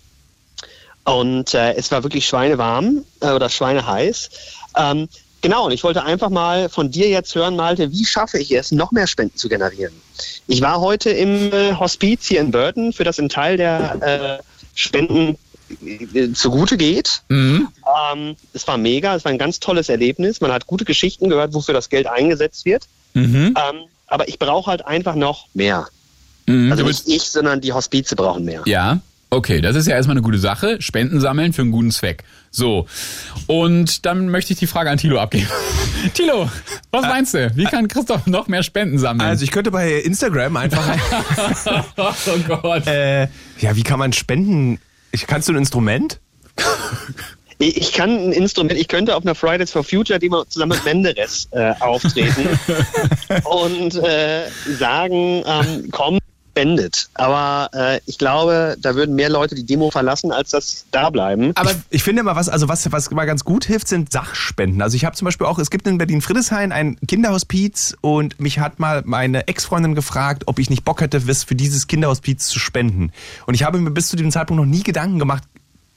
Und 1.04 1.54
äh, 1.54 1.74
es 1.74 1.90
war 1.90 2.02
wirklich 2.02 2.26
schweinewarm 2.26 3.04
äh, 3.20 3.30
oder 3.30 3.48
schweineheiß. 3.48 4.30
Ähm, 4.76 5.08
genau, 5.40 5.66
und 5.66 5.72
ich 5.72 5.84
wollte 5.84 6.02
einfach 6.04 6.30
mal 6.30 6.68
von 6.68 6.90
dir 6.90 7.08
jetzt 7.08 7.34
hören, 7.34 7.56
Malte, 7.56 7.92
wie 7.92 8.04
schaffe 8.04 8.38
ich 8.38 8.50
es, 8.52 8.72
noch 8.72 8.92
mehr 8.92 9.06
Spenden 9.06 9.36
zu 9.36 9.48
generieren? 9.48 9.94
Ich 10.46 10.60
war 10.60 10.80
heute 10.80 11.10
im 11.10 11.52
äh, 11.52 11.74
Hospiz 11.74 12.26
hier 12.26 12.40
in 12.40 12.50
Burton, 12.50 12.92
für 12.92 13.04
das 13.04 13.18
ein 13.18 13.28
Teil 13.28 13.56
der 13.56 14.40
äh, 14.40 14.42
Spenden 14.74 15.38
zugute 16.34 16.76
geht. 16.76 17.22
mhm. 17.28 17.68
Ähm, 18.12 18.36
es 18.52 18.66
war 18.66 18.76
mega, 18.78 19.14
es 19.14 19.24
war 19.24 19.32
ein 19.32 19.38
ganz 19.38 19.60
tolles 19.60 19.88
Erlebnis. 19.88 20.40
Man 20.40 20.52
hat 20.52 20.66
gute 20.66 20.84
Geschichten 20.84 21.28
gehört, 21.28 21.54
wofür 21.54 21.74
das 21.74 21.88
Geld 21.88 22.06
eingesetzt 22.06 22.64
wird. 22.64 22.84
Mhm. 23.14 23.54
Ähm, 23.56 23.84
aber 24.06 24.28
ich 24.28 24.38
brauche 24.38 24.70
halt 24.70 24.86
einfach 24.86 25.14
noch 25.14 25.46
mehr. 25.54 25.88
Mhm. 26.46 26.70
Also 26.70 26.84
nicht 26.84 27.08
ich, 27.08 27.22
sondern 27.22 27.60
die 27.60 27.72
Hospize 27.72 28.16
brauchen 28.16 28.44
mehr. 28.44 28.62
Ja, 28.66 29.00
okay, 29.30 29.60
das 29.60 29.76
ist 29.76 29.86
ja 29.86 29.94
erstmal 29.94 30.16
eine 30.16 30.22
gute 30.22 30.38
Sache. 30.38 30.80
Spenden 30.80 31.20
sammeln 31.20 31.52
für 31.52 31.62
einen 31.62 31.72
guten 31.72 31.90
Zweck. 31.90 32.24
So, 32.50 32.86
und 33.46 34.06
dann 34.06 34.28
möchte 34.28 34.52
ich 34.52 34.58
die 34.58 34.66
Frage 34.66 34.90
an 34.90 34.98
Thilo 34.98 35.18
abgeben. 35.18 35.48
Thilo, 36.14 36.48
was 36.90 37.02
meinst 37.02 37.34
du? 37.34 37.50
Wie 37.56 37.64
kann 37.64 37.88
Christoph 37.88 38.26
noch 38.26 38.46
mehr 38.46 38.62
Spenden 38.62 38.98
sammeln? 38.98 39.28
Also 39.28 39.42
ich 39.42 39.50
könnte 39.50 39.70
bei 39.70 39.94
Instagram 39.94 40.56
einfach, 40.56 40.86
oh 41.96 42.12
Gott. 42.46 42.86
äh, 42.86 43.22
ja, 43.58 43.74
wie 43.74 43.82
kann 43.82 43.98
man 43.98 44.12
spenden? 44.12 44.78
Ich, 45.14 45.28
kannst 45.28 45.48
du 45.48 45.52
ein 45.52 45.58
Instrument? 45.58 46.20
Ich, 47.58 47.92
kann 47.92 48.10
ein 48.10 48.32
Instrument, 48.32 48.80
ich 48.80 48.88
könnte 48.88 49.14
auf 49.14 49.24
einer 49.24 49.36
Fridays 49.36 49.70
for 49.70 49.84
Future 49.84 50.18
die 50.18 50.28
mal 50.28 50.44
zusammen 50.48 50.72
mit 50.72 50.84
Menderes 50.84 51.46
äh, 51.52 51.72
auftreten 51.78 52.58
und 53.44 53.94
äh, 53.94 54.50
sagen, 54.76 55.44
ähm, 55.46 55.88
komm, 55.92 56.18
spendet. 56.54 57.08
Aber 57.14 57.68
äh, 57.74 58.00
ich 58.06 58.16
glaube, 58.16 58.76
da 58.80 58.94
würden 58.94 59.16
mehr 59.16 59.28
Leute 59.28 59.56
die 59.56 59.66
Demo 59.66 59.90
verlassen, 59.90 60.30
als 60.30 60.50
das 60.50 60.86
da 60.92 61.10
bleiben. 61.10 61.50
Aber 61.56 61.72
ich 61.90 62.04
finde 62.04 62.20
immer 62.20 62.36
was, 62.36 62.48
also 62.48 62.68
was, 62.68 62.90
was 62.92 63.10
mal 63.10 63.24
ganz 63.24 63.44
gut 63.44 63.64
hilft, 63.64 63.88
sind 63.88 64.12
Sachspenden. 64.12 64.80
Also 64.80 64.94
ich 64.96 65.04
habe 65.04 65.16
zum 65.16 65.24
Beispiel 65.24 65.48
auch, 65.48 65.58
es 65.58 65.70
gibt 65.70 65.86
in 65.88 65.98
Berlin-Friedrichshain 65.98 66.70
ein 66.70 66.96
Kinderhospiz 67.08 67.96
und 68.00 68.38
mich 68.40 68.60
hat 68.60 68.78
mal 68.78 69.02
meine 69.04 69.48
Ex-Freundin 69.48 69.96
gefragt, 69.96 70.44
ob 70.46 70.60
ich 70.60 70.70
nicht 70.70 70.84
Bock 70.84 71.00
hätte, 71.00 71.26
was 71.26 71.42
für 71.42 71.56
dieses 71.56 71.88
Kinderhospiz 71.88 72.46
zu 72.46 72.60
spenden. 72.60 73.10
Und 73.46 73.54
ich 73.54 73.64
habe 73.64 73.78
mir 73.78 73.90
bis 73.90 74.08
zu 74.08 74.16
diesem 74.16 74.30
Zeitpunkt 74.30 74.62
noch 74.62 74.70
nie 74.70 74.84
Gedanken 74.84 75.18
gemacht, 75.18 75.42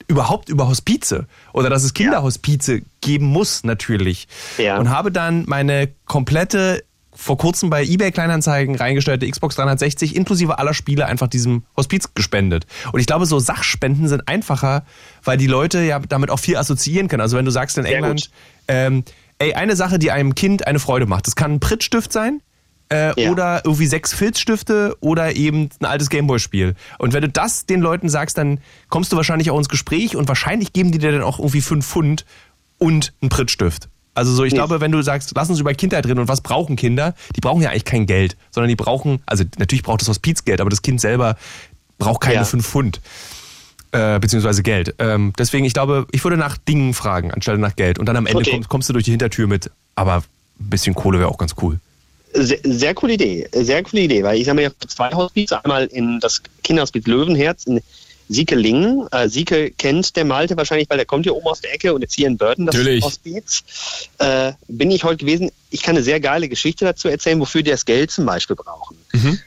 überhaupt 0.08 0.48
über 0.48 0.68
Hospize 0.68 1.26
oder 1.52 1.70
dass 1.70 1.84
es 1.84 1.94
Kinderhospize 1.94 2.82
geben 3.00 3.26
muss 3.26 3.62
natürlich. 3.62 4.26
Ja. 4.56 4.78
Und 4.78 4.90
habe 4.90 5.12
dann 5.12 5.44
meine 5.46 5.88
komplette 6.06 6.82
vor 7.20 7.36
kurzem 7.36 7.68
bei 7.68 7.82
eBay 7.82 8.12
Kleinanzeigen 8.12 8.76
reingestellte 8.76 9.28
Xbox 9.28 9.56
360 9.56 10.14
inklusive 10.14 10.58
aller 10.60 10.72
Spiele 10.72 11.06
einfach 11.06 11.26
diesem 11.26 11.64
Hospiz 11.76 12.14
gespendet. 12.14 12.64
Und 12.92 13.00
ich 13.00 13.08
glaube, 13.08 13.26
so 13.26 13.40
Sachspenden 13.40 14.06
sind 14.06 14.28
einfacher, 14.28 14.84
weil 15.24 15.36
die 15.36 15.48
Leute 15.48 15.80
ja 15.82 15.98
damit 15.98 16.30
auch 16.30 16.38
viel 16.38 16.56
assoziieren 16.56 17.08
können. 17.08 17.20
Also 17.20 17.36
wenn 17.36 17.44
du 17.44 17.50
sagst 17.50 17.76
in 17.76 17.84
Sehr 17.84 17.96
England, 17.96 18.30
ähm, 18.68 19.02
ey, 19.38 19.52
eine 19.54 19.74
Sache, 19.74 19.98
die 19.98 20.12
einem 20.12 20.36
Kind 20.36 20.68
eine 20.68 20.78
Freude 20.78 21.06
macht. 21.06 21.26
Das 21.26 21.34
kann 21.34 21.54
ein 21.54 21.60
Prittstift 21.60 22.12
sein, 22.12 22.40
äh, 22.92 23.20
Ja. 23.20 23.30
oder 23.32 23.62
irgendwie 23.64 23.86
sechs 23.86 24.14
Filzstifte 24.14 24.96
oder 25.00 25.34
eben 25.34 25.70
ein 25.80 25.86
altes 25.86 26.10
Gameboy-Spiel. 26.10 26.74
Und 26.98 27.14
wenn 27.14 27.22
du 27.22 27.28
das 27.28 27.66
den 27.66 27.80
Leuten 27.80 28.08
sagst, 28.08 28.38
dann 28.38 28.60
kommst 28.90 29.10
du 29.10 29.16
wahrscheinlich 29.16 29.50
auch 29.50 29.58
ins 29.58 29.68
Gespräch 29.68 30.14
und 30.14 30.28
wahrscheinlich 30.28 30.72
geben 30.72 30.92
die 30.92 30.98
dir 30.98 31.10
dann 31.10 31.22
auch 31.22 31.40
irgendwie 31.40 31.62
fünf 31.62 31.84
Pfund 31.84 32.24
und 32.78 33.12
einen 33.20 33.28
Prittstift. 33.28 33.88
Also 34.18 34.32
so, 34.32 34.42
ich 34.44 34.52
Nee. 34.52 34.56
glaube, 34.58 34.80
wenn 34.80 34.90
du 34.90 35.00
sagst, 35.00 35.32
lass 35.36 35.48
uns 35.48 35.60
über 35.60 35.72
Kindheit 35.74 36.04
reden 36.06 36.18
und 36.18 36.26
was 36.28 36.40
brauchen 36.40 36.74
Kinder, 36.74 37.14
die 37.36 37.40
brauchen 37.40 37.62
ja 37.62 37.70
eigentlich 37.70 37.84
kein 37.84 38.04
Geld, 38.06 38.36
sondern 38.50 38.68
die 38.68 38.74
brauchen, 38.76 39.22
also 39.26 39.44
natürlich 39.58 39.84
braucht 39.84 40.00
das 40.00 40.08
Hospiz 40.08 40.44
Geld, 40.44 40.60
aber 40.60 40.70
das 40.70 40.82
Kind 40.82 41.00
selber 41.00 41.36
braucht 41.98 42.20
keine 42.20 42.34
Ja. 42.34 42.44
fünf 42.44 42.66
Pfund. 42.66 43.00
Äh, 43.92 44.18
beziehungsweise 44.18 44.62
Geld. 44.62 44.94
Ähm, 44.98 45.32
deswegen, 45.38 45.64
ich 45.64 45.72
glaube, 45.72 46.06
ich 46.10 46.22
würde 46.24 46.36
nach 46.36 46.58
Dingen 46.58 46.92
fragen, 46.94 47.30
anstelle 47.30 47.56
nach 47.58 47.74
Geld. 47.76 47.98
Und 47.98 48.06
dann 48.06 48.16
am 48.16 48.26
Ende 48.26 48.40
Okay. 48.40 48.50
kommst, 48.50 48.68
kommst 48.68 48.88
du 48.88 48.92
durch 48.92 49.04
die 49.04 49.12
Hintertür 49.12 49.46
mit, 49.46 49.70
aber 49.94 50.16
ein 50.16 50.24
bisschen 50.68 50.94
Kohle 50.94 51.20
wäre 51.20 51.28
auch 51.30 51.38
ganz 51.38 51.54
cool. 51.62 51.78
Sehr, 52.34 52.58
sehr 52.64 52.92
coole 52.94 53.14
Idee, 53.14 53.48
sehr 53.52 53.82
coole 53.82 54.02
Idee, 54.02 54.22
weil 54.24 54.38
ich 54.38 54.52
mir 54.52 54.62
ja 54.62 54.70
zwei 54.86 55.10
Hospize, 55.12 55.64
einmal 55.64 55.86
in 55.86 56.20
das 56.20 56.42
Kinderhospiz 56.64 57.06
Löwenherz 57.06 57.64
in 57.64 57.80
Siekelingen. 58.28 59.06
Äh, 59.10 59.28
Sieke 59.28 59.70
kennt 59.70 60.16
der 60.16 60.24
Malte 60.24 60.56
wahrscheinlich, 60.56 60.88
weil 60.90 60.98
der 60.98 61.06
kommt 61.06 61.24
hier 61.24 61.34
oben 61.34 61.46
aus 61.46 61.60
der 61.60 61.72
Ecke 61.74 61.94
und 61.94 62.02
jetzt 62.02 62.14
hier 62.14 62.26
in 62.26 62.36
Burton, 62.36 62.66
das 62.66 62.74
Natürlich. 62.74 63.04
Hospiz. 63.04 63.62
Äh, 64.18 64.52
bin 64.68 64.90
ich 64.90 65.04
heute 65.04 65.18
gewesen. 65.18 65.50
Ich 65.70 65.82
kann 65.82 65.96
eine 65.96 66.04
sehr 66.04 66.20
geile 66.20 66.48
Geschichte 66.48 66.84
dazu 66.84 67.08
erzählen, 67.08 67.40
wofür 67.40 67.62
die 67.62 67.70
das 67.70 67.84
Geld 67.84 68.10
zum 68.10 68.26
Beispiel 68.26 68.56
brauchen. 68.56 68.96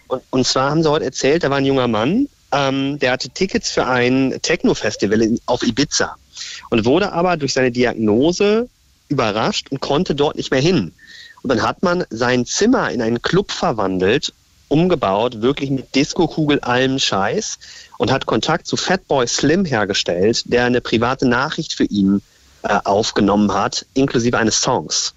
Und, 0.07 0.21
und 0.29 0.47
zwar 0.47 0.71
haben 0.71 0.83
sie 0.83 0.89
heute 0.89 1.05
erzählt, 1.05 1.43
da 1.43 1.49
war 1.49 1.57
ein 1.57 1.65
junger 1.65 1.87
Mann, 1.87 2.27
ähm, 2.51 2.99
der 2.99 3.11
hatte 3.11 3.29
Tickets 3.29 3.71
für 3.71 3.85
ein 3.85 4.39
Techno-Festival 4.41 5.37
auf 5.45 5.63
Ibiza 5.63 6.15
und 6.69 6.85
wurde 6.85 7.11
aber 7.11 7.37
durch 7.37 7.53
seine 7.53 7.71
Diagnose 7.71 8.67
überrascht 9.07 9.67
und 9.69 9.81
konnte 9.81 10.15
dort 10.15 10.35
nicht 10.35 10.51
mehr 10.51 10.61
hin. 10.61 10.93
Und 11.43 11.49
dann 11.49 11.61
hat 11.61 11.81
man 11.83 12.05
sein 12.09 12.45
Zimmer 12.45 12.91
in 12.91 13.01
einen 13.01 13.21
Club 13.21 13.51
verwandelt, 13.51 14.33
umgebaut, 14.71 15.41
wirklich 15.41 15.69
mit 15.69 15.93
Disco-Kugel, 15.95 16.61
allem 16.61 16.97
Scheiß 16.97 17.59
und 17.97 18.11
hat 18.11 18.25
Kontakt 18.25 18.67
zu 18.67 18.77
Fatboy 18.77 19.27
Slim 19.27 19.65
hergestellt, 19.65 20.43
der 20.45 20.65
eine 20.65 20.79
private 20.79 21.27
Nachricht 21.27 21.73
für 21.73 21.83
ihn 21.83 22.21
äh, 22.63 22.79
aufgenommen 22.83 23.53
hat, 23.53 23.85
inklusive 23.93 24.37
eines 24.37 24.61
Songs. 24.61 25.13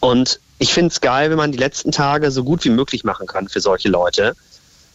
Und 0.00 0.38
ich 0.58 0.72
finde 0.72 0.92
es 0.92 1.00
geil, 1.00 1.30
wenn 1.30 1.36
man 1.36 1.50
die 1.50 1.58
letzten 1.58 1.90
Tage 1.90 2.30
so 2.30 2.44
gut 2.44 2.64
wie 2.64 2.70
möglich 2.70 3.02
machen 3.04 3.26
kann 3.26 3.48
für 3.48 3.60
solche 3.60 3.88
Leute. 3.88 4.36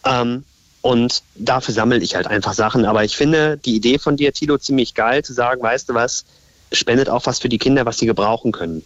Ähm, 0.04 0.44
und 0.82 1.22
dafür 1.34 1.74
sammle 1.74 1.98
ich 1.98 2.14
halt 2.14 2.26
einfach 2.26 2.54
Sachen. 2.54 2.86
Aber 2.86 3.04
ich 3.04 3.16
finde 3.16 3.58
die 3.58 3.76
Idee 3.76 3.98
von 3.98 4.16
dir, 4.16 4.32
Tilo, 4.32 4.56
ziemlich 4.56 4.94
geil, 4.94 5.22
zu 5.22 5.34
sagen, 5.34 5.62
weißt 5.62 5.90
du 5.90 5.94
was, 5.94 6.24
spendet 6.72 7.10
auch 7.10 7.26
was 7.26 7.38
für 7.38 7.50
die 7.50 7.58
Kinder, 7.58 7.84
was 7.84 7.98
sie 7.98 8.06
gebrauchen 8.06 8.52
können. 8.52 8.82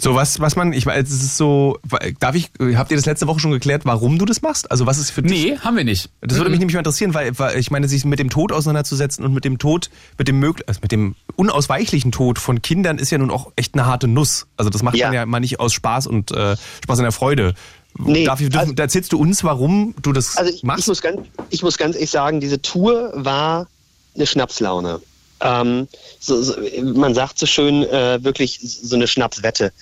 So 0.00 0.14
was, 0.14 0.38
was 0.38 0.54
man, 0.54 0.72
ich 0.72 0.86
weiß, 0.86 1.08
es 1.08 1.22
ist 1.24 1.36
so, 1.36 1.78
darf 2.20 2.36
ich, 2.36 2.50
habt 2.76 2.90
ihr 2.92 2.96
das 2.96 3.06
letzte 3.06 3.26
Woche 3.26 3.40
schon 3.40 3.50
geklärt, 3.50 3.84
warum 3.84 4.18
du 4.18 4.24
das 4.24 4.42
machst? 4.42 4.70
Also 4.70 4.86
was 4.86 4.96
ist 4.98 5.10
für 5.10 5.22
dich? 5.22 5.44
Nee, 5.44 5.58
haben 5.58 5.76
wir 5.76 5.82
nicht. 5.84 6.10
Das 6.20 6.36
würde 6.38 6.50
mich 6.50 6.60
nämlich 6.60 6.74
mal 6.74 6.80
interessieren, 6.80 7.14
weil, 7.14 7.36
weil 7.38 7.58
ich 7.58 7.72
meine, 7.72 7.88
sich 7.88 8.04
mit 8.04 8.20
dem 8.20 8.30
Tod 8.30 8.52
auseinanderzusetzen 8.52 9.24
und 9.24 9.34
mit 9.34 9.44
dem 9.44 9.58
Tod, 9.58 9.90
mit 10.16 10.28
dem 10.28 10.38
möglich, 10.38 10.68
also 10.68 10.78
mit 10.82 10.92
dem 10.92 11.16
unausweichlichen 11.34 12.12
Tod 12.12 12.38
von 12.38 12.62
Kindern 12.62 12.98
ist 12.98 13.10
ja 13.10 13.18
nun 13.18 13.30
auch 13.32 13.50
echt 13.56 13.74
eine 13.74 13.86
harte 13.86 14.06
Nuss. 14.06 14.46
Also 14.56 14.70
das 14.70 14.82
macht 14.84 14.96
Ja. 14.96 15.08
man 15.08 15.14
ja 15.14 15.26
mal 15.26 15.40
nicht 15.40 15.58
aus 15.58 15.72
Spaß 15.72 16.06
und 16.06 16.30
äh, 16.30 16.56
Spaß 16.84 16.98
an 17.00 17.04
der 17.04 17.12
Freude. 17.12 17.54
Nee, 17.98 18.24
Darf 18.24 18.40
ich, 18.40 18.56
also- 18.56 18.72
da 18.74 18.84
erzählst 18.84 19.12
du 19.12 19.18
uns, 19.18 19.42
warum 19.42 19.94
du 20.00 20.12
das 20.12 20.36
Also 20.36 20.52
ich, 20.52 20.62
machst? 20.62 20.82
ich, 20.82 20.86
muss 20.86 21.02
ganz, 21.02 21.20
ich 21.50 21.62
muss 21.62 21.76
ganz 21.76 21.96
ehrlich 21.96 22.10
sagen, 22.10 22.38
diese 22.40 22.62
Tour 22.62 23.10
war 23.16 23.66
eine 24.14 24.26
Schnapslaune. 24.26 25.00
Ähm, 25.40 25.88
so, 26.20 26.42
so, 26.42 26.54
man 26.82 27.14
sagt 27.14 27.38
so 27.38 27.46
schön, 27.46 27.84
äh, 27.84 28.22
wirklich 28.22 28.60
so 28.62 28.96
eine 28.96 29.06
Schnapswette. 29.06 29.72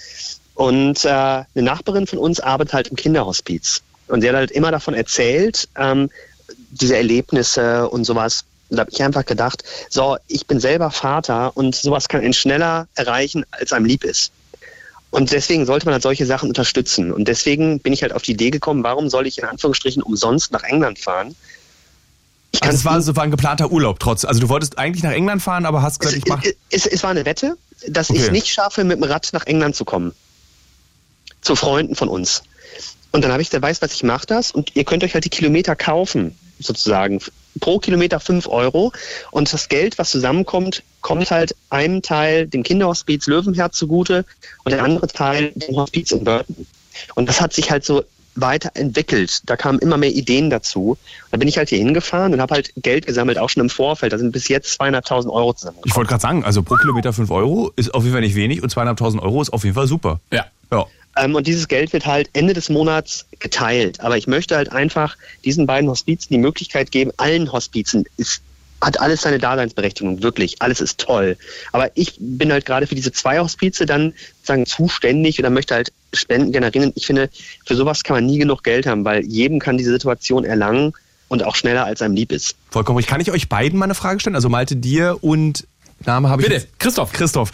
Und 0.55 1.05
äh, 1.05 1.09
eine 1.09 1.47
Nachbarin 1.55 2.07
von 2.07 2.19
uns 2.19 2.40
arbeitet 2.40 2.75
halt 2.75 2.88
im 2.88 2.97
Kinderhospiz. 2.97 3.83
Und 4.09 4.21
sie 4.21 4.29
hat 4.29 4.37
halt 4.37 4.51
immer 4.51 4.71
davon 4.71 4.95
erzählt, 4.95 5.69
ähm, 5.77 6.11
diese 6.71 6.97
Erlebnisse 6.97 7.88
und 7.88 8.05
sowas. 8.05 8.45
Und 8.69 8.77
da 8.77 8.81
habe 8.81 8.90
ich 8.90 9.03
einfach 9.03 9.25
gedacht, 9.25 9.64
so, 9.90 10.16
ich 10.29 10.47
bin 10.47 10.61
selber 10.61 10.90
Vater 10.90 11.57
und 11.57 11.75
sowas 11.75 12.09
kann 12.09 12.21
einen 12.21 12.33
schneller 12.33 12.88
erreichen, 12.95 13.45
als 13.51 13.73
einem 13.73 13.87
lieb 13.87 14.05
ist. 14.05 14.33
Und 15.11 15.33
deswegen 15.33 15.66
sollte 15.66 15.87
man 15.87 15.95
halt 15.95 16.03
solche 16.03 16.27
Sachen 16.27 16.49
unterstützen. 16.49 17.12
Und 17.12 17.29
deswegen 17.29 17.81
bin 17.81 17.92
ich 17.92 18.03
halt 18.03 18.12
auf 18.12 18.23
die 18.23 18.33
Idee 18.33 18.51
gekommen, 18.51 18.83
warum 18.83 19.09
soll 19.09 19.27
ich 19.27 19.38
in 19.38 19.45
Anführungsstrichen 19.45 20.03
umsonst 20.03 20.53
nach 20.53 20.64
England 20.64 20.99
fahren? 20.99 21.37
Ich 22.57 22.62
also 22.62 22.77
es 22.77 22.85
war, 22.85 23.01
so 23.01 23.14
war 23.16 23.25
ein 23.25 23.31
geplanter 23.31 23.71
Urlaub 23.71 24.01
trotz. 24.01 24.25
Also 24.25 24.40
du 24.40 24.49
wolltest 24.49 24.79
eigentlich 24.79 25.03
nach 25.03 25.12
England 25.12 25.42
fahren, 25.42 25.66
aber 25.66 25.83
hast 25.83 25.99
gesagt, 26.01 26.16
es, 26.16 26.23
ich 26.25 26.29
mach. 26.29 26.42
es, 26.71 26.87
es 26.87 27.03
war 27.03 27.11
eine 27.11 27.25
Wette, 27.25 27.57
dass 27.88 28.11
ich 28.11 28.16
Okay. 28.16 28.27
es 28.27 28.33
nicht 28.33 28.49
schaffe, 28.49 28.85
mit 28.85 28.97
dem 28.99 29.05
Rad 29.05 29.29
nach 29.33 29.47
England 29.47 29.77
zu 29.77 29.85
kommen. 29.85 30.12
Zu 31.40 31.55
Freunden 31.57 31.95
von 31.95 32.09
uns. 32.09 32.42
Und 33.12 33.23
dann 33.23 33.33
habe 33.33 33.40
ich 33.42 33.49
gesagt, 33.49 33.62
weißt 33.62 33.83
du 33.83 33.87
was, 33.87 33.95
ich 33.95 34.03
mache 34.03 34.27
das 34.27 34.51
und 34.51 34.75
ihr 34.75 34.85
könnt 34.85 35.05
euch 35.05 35.14
halt 35.14 35.25
die 35.25 35.31
Kilometer 35.31 35.77
kaufen. 35.77 36.37
sozusagen 36.59 37.21
pro 37.61 37.79
Kilometer 37.79 38.21
5 38.21 38.47
Euro. 38.49 38.92
Und 39.31 39.53
das 39.53 39.69
Geld, 39.69 39.99
was 39.99 40.11
zusammenkommt, 40.11 40.83
kommt 41.01 41.31
halt 41.31 41.55
einem 41.71 42.03
Teil 42.03 42.47
dem 42.47 42.62
Kinderhospiz 42.62 43.27
Löwenherz 43.27 43.77
zugute 43.77 44.25
und 44.64 44.73
der 44.73 44.83
andere 44.83 45.07
Teil 45.07 45.53
dem 45.55 45.77
Hospiz 45.77 46.11
in 46.11 46.25
Burton. 46.25 46.66
Und 47.14 47.29
das 47.29 47.40
hat 47.40 47.53
sich 47.53 47.71
halt 47.71 47.85
so 47.85 48.05
weiterentwickelt. 48.37 49.40
Da 49.46 49.57
kamen 49.57 49.79
immer 49.79 49.96
mehr 49.96 50.11
Ideen 50.11 50.51
dazu. 50.51 50.96
Da 51.31 51.37
bin 51.38 51.49
ich 51.49 51.59
halt 51.59 51.68
hier 51.68 51.79
hingefahren 51.79 52.33
und 52.33 52.40
habe 52.40 52.55
halt 52.55 52.72
Geld 52.77 53.07
gesammelt, 53.07 53.38
auch 53.38 53.51
schon 53.51 53.62
im 53.62 53.70
Vorfeld. 53.70 54.12
Da 54.12 54.18
sind 54.18 54.33
bis 54.33 54.49
jetzt 54.49 54.81
200.000 54.81 55.31
Euro 55.31 55.53
zusammen. 55.55 55.79
Ich 55.85 55.94
wollte 55.96 56.09
gerade 56.09 56.22
sagen, 56.22 56.44
also 56.44 56.62
pro 56.62 56.77
Kilometer 56.77 57.12
5 57.12 57.31
Euro 57.31 57.72
ist 57.77 57.94
auf 57.94 58.03
jeden 58.03 58.12
Fall 58.12 58.22
nicht 58.22 58.37
wenig 58.37 58.62
und 58.62 58.72
200.000 58.72 59.20
Euro 59.20 59.42
ist 59.42 59.53
auf 59.53 59.64
jeden 59.64 59.75
Fall 59.75 59.87
super. 59.87 60.20
Ja. 60.33 60.46
Ja. 60.70 60.87
Ähm, 61.16 61.35
und 61.35 61.46
dieses 61.46 61.68
Geld 61.68 61.92
wird 61.92 62.07
halt 62.07 62.29
Ende 62.33 62.53
des 62.53 62.68
Monats 62.68 63.27
geteilt. 63.38 64.01
Aber 64.01 64.16
ich 64.16 64.27
möchte 64.27 64.57
halt 64.57 64.72
einfach 64.72 65.16
diesen 65.44 65.66
beiden 65.66 65.88
Hospizen 65.88 66.29
die 66.31 66.38
Möglichkeit 66.38 66.90
geben, 66.90 67.11
allen 67.16 67.51
Hospizen 67.53 68.05
ist 68.16 68.42
hat 68.87 69.01
alles 69.01 69.22
seine 69.22 69.38
Daseinsberechtigung, 69.38 70.22
wirklich. 70.22 70.62
Alles 70.62 70.81
ist 70.81 71.01
toll. 71.01 71.37
Aber 71.72 71.90
ich 71.96 72.16
bin 72.20 72.53
halt 72.53 72.64
gerade 72.66 72.87
für 72.87 72.94
diese 72.94 73.11
zwei 73.11 73.40
Hospize 73.40 73.85
dann 73.85 74.14
sagen 74.44 74.64
zuständig 74.64 75.40
oder 75.40 75.51
möchte 75.51 75.75
halt 75.75 75.92
Spenden 76.14 76.53
generieren. 76.53 76.92
Ich 76.94 77.05
finde, 77.07 77.29
für 77.66 77.75
sowas 77.75 78.05
kann 78.05 78.14
man 78.16 78.27
nie 78.27 78.38
genug 78.38 78.62
Geld 78.62 78.87
haben, 78.87 79.05
weil 79.05 79.25
jedem 79.27 79.59
kann 79.59 79.77
diese 79.77 79.90
Situation 79.90 80.44
erlangen 80.44 80.92
und 81.27 81.42
auch 81.42 81.57
schneller 81.57 81.85
als 81.85 82.01
einem 82.01 82.14
lieb 82.14 82.31
ist. 82.31 82.55
Vollkommen. 82.70 83.01
Ich 83.01 83.09
kann 83.09 83.20
ich 83.20 83.33
euch 83.33 83.49
beiden 83.49 83.77
mal 83.77 83.87
eine 83.87 83.96
Frage 83.96 84.20
stellen? 84.20 84.37
Also 84.37 84.49
Malte 84.49 84.77
dir 84.77 85.18
und 85.20 85.66
Name 86.05 86.29
habe 86.29 86.42
ich. 86.42 86.49
Bitte, 86.49 86.61
jetzt- 86.61 86.79
Christoph. 86.79 87.12
Christoph. 87.12 87.51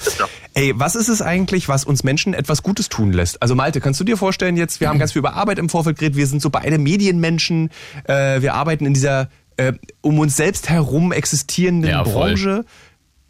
Ey, 0.53 0.75
was 0.77 0.97
ist 0.97 1.09
es 1.09 1.23
eigentlich, 1.23 1.69
was 1.69 1.85
uns 1.85 2.05
Menschen 2.05 2.35
etwas 2.35 2.63
Gutes 2.63 2.91
tun 2.91 3.13
lässt? 3.13 3.41
Also 3.41 3.55
Malte, 3.55 3.81
kannst 3.81 4.01
du 4.01 4.05
dir 4.05 4.19
vorstellen 4.19 4.59
jetzt, 4.59 4.81
wir 4.81 4.89
haben 4.91 4.99
ganz 4.99 5.13
viel 5.13 5.21
über 5.21 5.33
Arbeit 5.35 5.59
im 5.59 5.71
Vorfeld 5.71 5.97
geredet, 5.99 6.19
wir 6.19 6.27
sind 6.27 6.43
so 6.43 6.51
beide 6.51 6.77
Medienmenschen, 6.77 7.71
äh, 8.05 8.43
wir 8.43 8.53
arbeiten 8.53 8.85
in 8.85 8.93
dieser 8.93 9.31
äh, 9.57 9.73
um 10.01 10.19
uns 10.19 10.37
selbst 10.37 10.69
herum 10.69 11.13
existierenden 11.13 11.91
Ja. 11.91 12.03
Branche. 12.03 12.65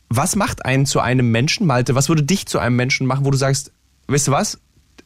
Was 0.08 0.37
macht 0.37 0.64
einen 0.66 0.87
zu 0.87 1.00
einem 1.00 1.30
Menschen, 1.30 1.66
Malte? 1.66 1.94
Was 1.94 2.08
würde 2.08 2.22
dich 2.22 2.46
zu 2.46 2.58
einem 2.58 2.76
Menschen 2.76 3.06
machen, 3.06 3.24
wo 3.24 3.30
du 3.30 3.38
sagst, 3.38 3.72
weißt 4.08 4.28
du 4.28 4.32
was? 4.32 4.58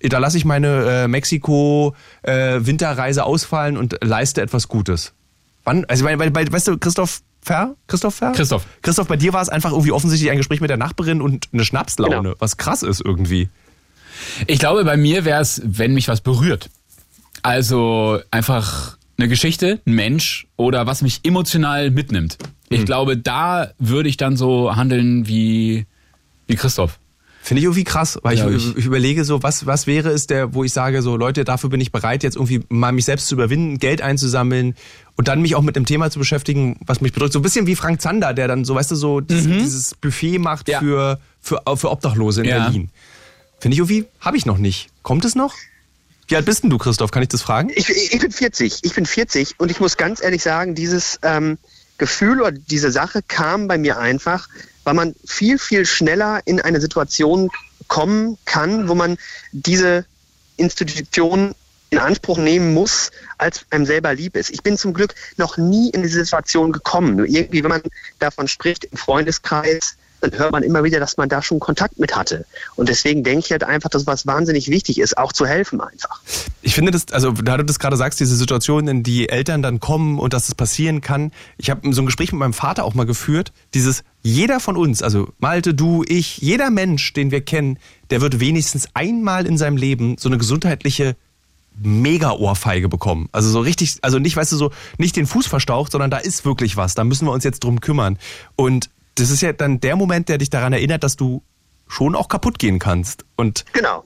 Da 0.02 0.18
lasse 0.18 0.36
ich 0.36 0.44
meine 0.44 1.04
äh, 1.04 1.08
Mexiko-Winterreise 1.08 3.24
ausfallen 3.24 3.76
und 3.76 3.96
leiste 4.02 4.42
etwas 4.42 4.68
Gutes. 4.68 5.12
Wann? 5.64 5.84
Also, 5.86 6.04
weil, 6.04 6.18
weil, 6.18 6.34
weil, 6.34 6.52
weißt 6.52 6.68
du, 6.68 6.78
Christoph 6.78 7.22
Fer? 7.40 7.74
Christoph 7.86 8.14
Fer? 8.16 8.32
Christoph. 8.32 8.66
Christoph, 8.82 9.08
bei 9.08 9.16
dir 9.16 9.32
war 9.32 9.42
es 9.42 9.48
einfach 9.48 9.70
irgendwie 9.70 9.92
offensichtlich 9.92 10.30
ein 10.30 10.36
Gespräch 10.36 10.60
mit 10.60 10.70
der 10.70 10.76
Nachbarin 10.76 11.20
und 11.22 11.48
eine 11.52 11.64
Schnapslaune, 11.64 12.16
Genau. 12.30 12.34
was 12.40 12.56
krass 12.56 12.82
ist 12.82 13.00
irgendwie. 13.04 13.48
Ich 14.46 14.58
glaube, 14.58 14.84
bei 14.84 14.96
mir 14.96 15.24
wäre 15.24 15.40
es, 15.40 15.60
wenn 15.64 15.94
mich 15.94 16.08
was 16.08 16.20
berührt. 16.20 16.68
Also 17.42 18.18
einfach 18.30 18.95
eine 19.18 19.28
Geschichte, 19.28 19.80
ein 19.86 19.94
Mensch 19.94 20.46
oder 20.56 20.86
was 20.86 21.02
mich 21.02 21.20
emotional 21.24 21.90
mitnimmt. 21.90 22.38
Ich 22.68 22.84
glaube, 22.84 23.16
da 23.16 23.70
würde 23.78 24.08
ich 24.08 24.16
dann 24.16 24.36
so 24.36 24.74
handeln 24.76 25.26
wie, 25.28 25.86
wie 26.46 26.56
Christoph. 26.56 26.98
Finde 27.42 27.60
ich 27.60 27.64
irgendwie 27.66 27.84
krass, 27.84 28.18
weil 28.24 28.34
ich, 28.34 28.40
Glaub 28.40 28.52
ich. 28.54 28.76
ich 28.76 28.84
überlege 28.86 29.24
so, 29.24 29.40
was, 29.44 29.66
was 29.66 29.86
wäre 29.86 30.08
es 30.10 30.26
der, 30.26 30.52
wo 30.52 30.64
ich 30.64 30.72
sage 30.72 31.00
so, 31.00 31.16
Leute, 31.16 31.44
dafür 31.44 31.70
bin 31.70 31.80
ich 31.80 31.92
bereit, 31.92 32.24
jetzt 32.24 32.34
irgendwie 32.34 32.60
mal 32.68 32.90
mich 32.90 33.04
selbst 33.04 33.28
zu 33.28 33.36
überwinden, 33.36 33.78
Geld 33.78 34.02
einzusammeln 34.02 34.74
und 35.14 35.28
dann 35.28 35.40
mich 35.42 35.54
auch 35.54 35.62
mit 35.62 35.76
dem 35.76 35.86
Thema 35.86 36.10
zu 36.10 36.18
beschäftigen, 36.18 36.76
was 36.84 37.00
mich 37.00 37.12
bedrückt. 37.12 37.32
So 37.32 37.38
ein 37.38 37.42
bisschen 37.42 37.68
wie 37.68 37.76
Frank 37.76 38.00
Zander, 38.02 38.34
der 38.34 38.48
dann 38.48 38.64
so, 38.64 38.74
weißt 38.74 38.90
du, 38.90 38.96
so 38.96 39.20
dieses, 39.20 39.46
dieses 39.46 39.94
Buffet 39.94 40.38
macht 40.40 40.66
Mhm. 40.66 40.72
Ja. 40.72 40.78
für, 40.80 41.20
für, 41.40 41.62
für 41.76 41.90
Obdachlose 41.92 42.42
in 42.42 42.48
Ja. 42.48 42.64
Berlin. 42.64 42.90
Finde 43.60 43.74
ich 43.74 43.78
irgendwie, 43.78 44.06
habe 44.20 44.36
ich 44.36 44.44
noch 44.44 44.58
nicht. 44.58 44.88
Kommt 45.02 45.24
es 45.24 45.36
noch? 45.36 45.54
Wie 46.28 46.36
alt 46.36 46.44
bist 46.44 46.62
denn 46.62 46.70
du, 46.70 46.78
Christoph? 46.78 47.10
Kann 47.10 47.22
ich 47.22 47.28
das 47.28 47.42
fragen? 47.42 47.70
Ich, 47.74 47.88
ich 47.88 48.18
bin 48.18 48.32
40. 48.32 48.80
Ich 48.82 48.94
bin 48.94 49.06
40 49.06 49.58
und 49.58 49.70
ich 49.70 49.80
muss 49.80 49.96
ganz 49.96 50.22
ehrlich 50.22 50.42
sagen, 50.42 50.74
dieses 50.74 51.18
ähm, 51.22 51.58
Gefühl 51.98 52.40
oder 52.40 52.52
diese 52.52 52.90
Sache 52.90 53.22
kam 53.26 53.68
bei 53.68 53.78
mir 53.78 53.98
einfach, 53.98 54.48
weil 54.84 54.94
man 54.94 55.14
viel, 55.24 55.58
viel 55.58 55.86
schneller 55.86 56.40
in 56.44 56.60
eine 56.60 56.80
Situation 56.80 57.50
kommen 57.88 58.38
kann, 58.44 58.88
wo 58.88 58.94
man 58.94 59.16
diese 59.52 60.04
Institution 60.56 61.54
in 61.90 61.98
Anspruch 61.98 62.38
nehmen 62.38 62.74
muss, 62.74 63.12
als 63.38 63.64
einem 63.70 63.86
selber 63.86 64.12
lieb 64.14 64.36
ist. 64.36 64.50
Ich 64.50 64.62
bin 64.62 64.76
zum 64.76 64.92
Glück 64.92 65.14
noch 65.36 65.56
nie 65.56 65.90
in 65.90 66.02
diese 66.02 66.24
Situation 66.24 66.72
gekommen. 66.72 67.16
Nur 67.16 67.26
irgendwie, 67.26 67.62
wenn 67.62 67.70
man 67.70 67.82
davon 68.18 68.48
spricht 68.48 68.84
im 68.84 68.98
Freundeskreis, 68.98 69.96
dann 70.20 70.38
hört 70.38 70.52
man 70.52 70.62
immer 70.62 70.84
wieder, 70.84 71.00
dass 71.00 71.16
man 71.16 71.28
da 71.28 71.42
schon 71.42 71.60
Kontakt 71.60 71.98
mit 71.98 72.16
hatte. 72.16 72.46
Und 72.74 72.88
deswegen 72.88 73.22
denke 73.24 73.46
ich 73.46 73.52
halt 73.52 73.64
einfach, 73.64 73.90
dass 73.90 74.06
was 74.06 74.26
wahnsinnig 74.26 74.68
wichtig 74.68 74.98
ist, 74.98 75.18
auch 75.18 75.32
zu 75.32 75.46
helfen 75.46 75.80
einfach. 75.80 76.20
Ich 76.62 76.74
finde 76.74 76.90
das, 76.92 77.06
also 77.12 77.32
da 77.32 77.56
du 77.56 77.64
das 77.64 77.78
gerade 77.78 77.96
sagst, 77.96 78.20
diese 78.20 78.36
Situation, 78.36 78.88
in 78.88 79.02
die 79.02 79.28
Eltern 79.28 79.62
dann 79.62 79.80
kommen 79.80 80.18
und 80.18 80.32
dass 80.32 80.48
es 80.48 80.54
passieren 80.54 81.00
kann. 81.00 81.32
Ich 81.58 81.70
habe 81.70 81.92
so 81.92 82.02
ein 82.02 82.06
Gespräch 82.06 82.32
mit 82.32 82.38
meinem 82.38 82.52
Vater 82.52 82.84
auch 82.84 82.94
mal 82.94 83.06
geführt. 83.06 83.52
Dieses, 83.74 84.04
jeder 84.22 84.60
von 84.60 84.76
uns, 84.76 85.02
also 85.02 85.28
Malte, 85.38 85.74
du, 85.74 86.04
ich, 86.06 86.38
jeder 86.38 86.70
Mensch, 86.70 87.12
den 87.12 87.30
wir 87.30 87.40
kennen, 87.40 87.78
der 88.10 88.20
wird 88.20 88.40
wenigstens 88.40 88.88
einmal 88.94 89.46
in 89.46 89.58
seinem 89.58 89.76
Leben 89.76 90.16
so 90.18 90.28
eine 90.28 90.38
gesundheitliche 90.38 91.16
Mega-Ohrfeige 91.82 92.88
bekommen. 92.88 93.28
Also 93.32 93.50
so 93.50 93.60
richtig, 93.60 93.98
also 94.02 94.18
nicht, 94.18 94.36
weißt 94.36 94.52
du, 94.52 94.56
so 94.56 94.70
nicht 94.98 95.16
den 95.16 95.26
Fuß 95.26 95.46
verstaucht, 95.46 95.92
sondern 95.92 96.10
da 96.10 96.18
ist 96.18 96.44
wirklich 96.44 96.76
was. 96.76 96.94
Da 96.94 97.04
müssen 97.04 97.26
wir 97.26 97.32
uns 97.32 97.44
jetzt 97.44 97.64
drum 97.64 97.80
kümmern. 97.80 98.18
Und 98.56 98.90
das 99.16 99.30
ist 99.30 99.40
ja 99.42 99.52
dann 99.52 99.80
der 99.80 99.96
Moment, 99.96 100.28
der 100.28 100.38
dich 100.38 100.50
daran 100.50 100.72
erinnert, 100.72 101.02
dass 101.04 101.16
du 101.16 101.42
schon 101.88 102.14
auch 102.14 102.28
kaputt 102.28 102.58
gehen 102.58 102.78
kannst. 102.78 103.24
Und 103.36 103.64
Genau. 103.72 104.04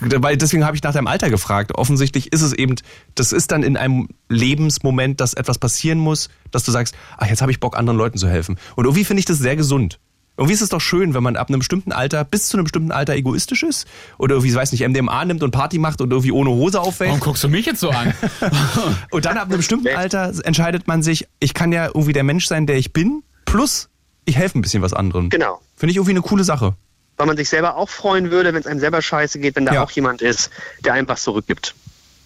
weil 0.00 0.36
deswegen 0.36 0.64
habe 0.64 0.76
ich 0.76 0.82
nach 0.82 0.92
deinem 0.92 1.06
Alter 1.08 1.28
gefragt. 1.30 1.74
Offensichtlich 1.74 2.32
ist 2.32 2.42
es 2.42 2.52
eben, 2.52 2.76
das 3.14 3.32
ist 3.32 3.50
dann 3.50 3.62
in 3.62 3.76
einem 3.76 4.08
Lebensmoment, 4.28 5.20
dass 5.20 5.34
etwas 5.34 5.58
passieren 5.58 5.98
muss, 5.98 6.28
dass 6.50 6.64
du 6.64 6.70
sagst, 6.70 6.94
ach, 7.18 7.26
jetzt 7.26 7.42
habe 7.42 7.50
ich 7.52 7.60
Bock, 7.60 7.76
anderen 7.76 7.98
Leuten 7.98 8.18
zu 8.18 8.28
helfen. 8.28 8.58
Und 8.76 8.84
irgendwie 8.84 9.04
finde 9.04 9.20
ich 9.20 9.26
das 9.26 9.38
sehr 9.38 9.56
gesund. 9.56 9.98
Irgendwie 10.38 10.54
ist 10.54 10.62
es 10.62 10.70
doch 10.70 10.80
schön, 10.80 11.12
wenn 11.12 11.22
man 11.22 11.36
ab 11.36 11.48
einem 11.50 11.58
bestimmten 11.58 11.92
Alter, 11.92 12.24
bis 12.24 12.48
zu 12.48 12.56
einem 12.56 12.64
bestimmten 12.64 12.90
Alter 12.90 13.14
egoistisch 13.14 13.62
ist 13.64 13.86
oder 14.16 14.36
irgendwie, 14.36 14.54
weiß 14.54 14.72
nicht, 14.72 14.80
MDMA 14.86 15.24
nimmt 15.26 15.42
und 15.42 15.50
Party 15.50 15.78
macht 15.78 16.00
und 16.00 16.10
irgendwie 16.10 16.32
ohne 16.32 16.48
Hose 16.50 16.78
Warum 16.78 16.88
aufwächt. 16.88 17.20
guckst 17.20 17.44
du 17.44 17.48
mich 17.50 17.66
jetzt 17.66 17.80
so 17.80 17.90
an? 17.90 18.14
Und 19.10 19.26
dann 19.26 19.36
ab 19.36 19.48
einem 19.48 19.58
bestimmten 19.58 19.88
Alter 19.94 20.32
entscheidet 20.44 20.86
man 20.88 21.02
sich, 21.02 21.28
ich 21.38 21.52
kann 21.52 21.70
ja 21.70 21.86
irgendwie 21.86 22.14
der 22.14 22.24
Mensch 22.24 22.46
sein, 22.46 22.66
der 22.66 22.76
ich 22.78 22.94
bin, 22.94 23.22
plus 23.44 23.90
ich 24.24 24.36
helfe 24.36 24.58
ein 24.58 24.62
bisschen 24.62 24.82
was 24.82 24.92
anderem. 24.92 25.28
Genau. 25.30 25.60
Finde 25.76 25.90
ich 25.90 25.96
irgendwie 25.96 26.12
eine 26.12 26.22
coole 26.22 26.44
Sache. 26.44 26.74
Weil 27.16 27.26
man 27.26 27.36
sich 27.36 27.48
selber 27.48 27.76
auch 27.76 27.88
freuen 27.88 28.30
würde, 28.30 28.52
wenn 28.54 28.60
es 28.60 28.66
einem 28.66 28.80
selber 28.80 29.02
scheiße 29.02 29.38
geht, 29.38 29.56
wenn 29.56 29.66
da 29.66 29.74
Ja. 29.74 29.82
auch 29.84 29.90
jemand 29.90 30.22
ist, 30.22 30.50
der 30.84 30.94
einem 30.94 31.08
was 31.08 31.22
zurückgibt. 31.22 31.74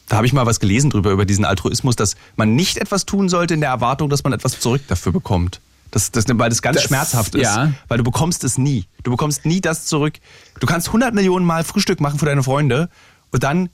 Da 0.09 0.17
habe 0.17 0.27
ich 0.27 0.33
mal 0.33 0.47
was 0.47 0.61
gelesen 0.61 0.91
drüber, 0.91 1.11
über 1.11 1.25
diesen 1.25 1.45
Altruismus, 1.45 1.97
dass 1.97 2.15
man 2.37 2.55
nicht 2.55 2.77
etwas 2.79 3.07
tun 3.07 3.29
sollte 3.29 3.55
in 3.55 3.61
der 3.61 3.71
Erwartung, 3.71 4.09
dass 4.09 4.23
man 4.23 4.33
etwas 4.33 4.61
zurück 4.61 4.83
dafür 4.87 5.11
bekommt. 5.13 5.61
Das, 5.91 6.13
das, 6.13 6.27
weil 6.29 6.49
das 6.51 6.63
ganz 6.63 6.77
Das- 6.77 6.85
schmerzhaft 6.85 7.35
ist. 7.35 7.43
ja. 7.43 7.73
Weil 7.89 7.99
du 7.99 8.05
bekommst 8.05 8.45
es 8.45 8.59
nie. 8.59 8.85
Du 9.03 9.11
bekommst 9.11 9.45
nie 9.47 9.61
das 9.61 9.87
zurück. 9.87 10.15
Du 10.61 10.67
kannst 10.67 10.89
100 10.89 11.15
Millionen 11.15 11.45
Mal 11.45 11.65
Frühstück 11.65 12.01
machen 12.01 12.19
für 12.19 12.27
deine 12.27 12.43
Freunde 12.43 12.89
und 13.33 13.43
dann 13.43 13.69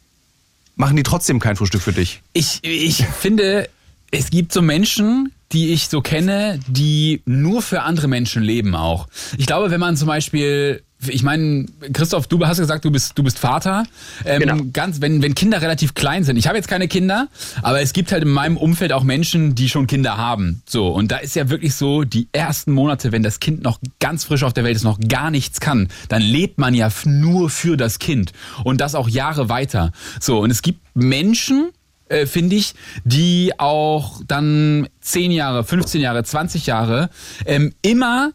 machen 0.76 0.96
die 0.96 1.02
trotzdem 1.02 1.38
kein 1.40 1.56
Frühstück 1.56 1.82
für 1.82 1.92
dich. 1.92 2.22
Ich, 2.32 2.60
ich 2.62 3.04
finde, 3.06 3.68
es 4.12 4.30
gibt 4.30 4.52
so 4.52 4.62
Menschen, 4.62 5.32
die 5.52 5.72
ich 5.72 5.88
so 5.88 6.00
kenne, 6.00 6.60
die 6.68 7.22
nur 7.24 7.62
für 7.62 7.82
andere 7.82 8.08
Menschen 8.08 8.42
leben 8.42 8.74
auch. 8.76 9.08
Ich 9.36 9.46
glaube, 9.46 9.70
wenn 9.70 9.80
man 9.80 9.96
zum 9.96 10.06
Beispiel, 10.06 10.82
ich 11.06 11.22
meine, 11.22 11.66
Christoph, 11.92 12.26
du 12.26 12.46
hast 12.46 12.58
gesagt, 12.58 12.84
du 12.84 12.90
bist, 12.90 13.18
du 13.18 13.22
bist 13.22 13.38
Vater. 13.38 13.84
Ähm, 14.24 14.40
Genau. 14.40 14.62
Ganz, 14.72 15.00
wenn, 15.00 15.22
wenn 15.22 15.34
Kinder 15.34 15.60
relativ 15.62 15.94
klein 15.94 16.24
sind. 16.24 16.36
Ich 16.36 16.46
habe 16.46 16.56
jetzt 16.56 16.68
keine 16.68 16.88
Kinder, 16.88 17.28
aber 17.62 17.80
es 17.80 17.92
gibt 17.92 18.12
halt 18.12 18.22
in 18.22 18.30
meinem 18.30 18.56
Umfeld 18.56 18.92
auch 18.92 19.02
Menschen, 19.02 19.54
die 19.54 19.68
schon 19.68 19.86
Kinder 19.86 20.16
haben. 20.18 20.62
So 20.66 20.88
und 20.88 21.10
da 21.10 21.16
ist 21.18 21.34
ja 21.34 21.48
wirklich 21.48 21.74
so, 21.74 22.04
die 22.04 22.28
ersten 22.32 22.72
Monate, 22.72 23.12
wenn 23.12 23.22
das 23.22 23.40
Kind 23.40 23.62
noch 23.62 23.78
ganz 23.98 24.24
frisch 24.24 24.42
auf 24.42 24.52
der 24.52 24.64
Welt 24.64 24.76
ist, 24.76 24.84
noch 24.84 25.00
gar 25.00 25.30
nichts 25.30 25.60
kann, 25.60 25.88
dann 26.08 26.22
lebt 26.22 26.58
man 26.58 26.74
ja 26.74 26.90
nur 27.04 27.48
für 27.50 27.76
das 27.78 27.98
Kind 27.98 28.32
und 28.64 28.80
das 28.80 28.94
auch 28.94 29.08
Jahre 29.08 29.48
weiter. 29.48 29.92
So 30.20 30.40
und 30.40 30.50
es 30.50 30.60
gibt 30.62 30.80
Menschen, 30.94 31.70
äh, 32.12 32.26
finde 32.26 32.56
ich, 32.56 32.74
die 33.04 33.52
auch 33.58 34.20
dann 34.26 34.88
10 35.00 35.30
Jahre, 35.32 35.64
15 35.64 36.00
Jahre, 36.00 36.22
20 36.22 36.66
Jahre 36.66 37.10
ähm, 37.46 37.72
immer, 37.82 38.32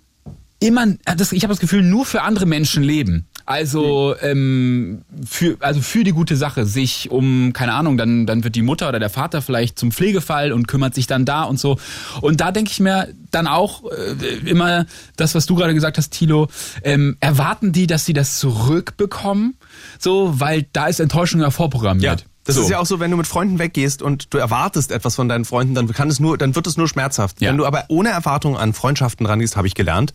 immer, 0.59 0.87
das, 1.15 1.31
ich 1.31 1.43
habe 1.43 1.53
das 1.53 1.59
Gefühl, 1.59 1.83
nur 1.83 2.05
für 2.05 2.23
andere 2.23 2.45
Menschen 2.45 2.83
leben. 2.83 3.27
Also 3.45 4.13
ähm, 4.21 5.03
für 5.25 5.55
also 5.61 5.79
für 5.79 6.03
die 6.03 6.11
gute 6.11 6.35
Sache 6.35 6.65
sich 6.65 7.11
um 7.11 7.53
keine 7.53 7.75
Ahnung 7.75 7.95
dann 7.95 8.25
dann 8.25 8.43
wird 8.43 8.55
die 8.55 8.61
Mutter 8.61 8.89
oder 8.89 8.99
der 8.99 9.09
Vater 9.09 9.41
vielleicht 9.41 9.79
zum 9.79 9.93
Pflegefall 9.93 10.51
und 10.51 10.67
kümmert 10.67 10.93
sich 10.93 11.07
dann 11.07 11.23
da 11.23 11.43
und 11.43 11.57
so. 11.57 11.79
Und 12.19 12.41
da 12.41 12.51
denke 12.51 12.71
ich 12.71 12.81
mir 12.81 13.07
dann 13.31 13.47
auch 13.47 13.83
äh, 13.89 14.49
immer 14.49 14.85
das 15.15 15.33
was 15.33 15.45
du 15.45 15.55
gerade 15.55 15.73
gesagt 15.73 15.97
hast 15.97 16.09
Thilo 16.09 16.49
ähm, 16.83 17.15
erwarten 17.21 17.71
die 17.71 17.87
dass 17.87 18.05
sie 18.05 18.11
das 18.11 18.37
zurückbekommen? 18.37 19.55
So 19.97 20.41
weil 20.41 20.65
da 20.73 20.87
ist 20.87 20.99
Enttäuschung 20.99 21.39
ja. 21.39 21.49
Vorprogrammiert 21.49 22.25
Das 22.47 22.55
so. 22.55 22.61
ist 22.61 22.69
ja 22.69 22.79
auch 22.79 22.85
so, 22.85 23.01
wenn 23.01 23.11
du 23.11 23.17
mit 23.17 23.27
Freunden 23.27 23.59
weggehst 23.59 24.01
und 24.01 24.33
du 24.33 24.37
erwartest 24.37 24.91
etwas 24.91 25.15
von 25.15 25.27
deinen 25.27 25.43
Freunden, 25.43 25.75
dann 25.75 25.91
kann 25.91 26.09
es 26.09 26.21
nur, 26.21 26.37
dann 26.37 26.55
wird 26.55 26.65
es 26.65 26.77
nur 26.77 26.87
schmerzhaft. 26.87 27.41
Ja. 27.41 27.49
Wenn 27.49 27.57
du 27.57 27.65
aber 27.65 27.83
ohne 27.89 28.09
Erwartung 28.09 28.57
an 28.57 28.73
Freundschaften 28.73 29.25
rangehst, 29.25 29.57
habe 29.57 29.67
ich 29.67 29.75
gelernt. 29.75 30.13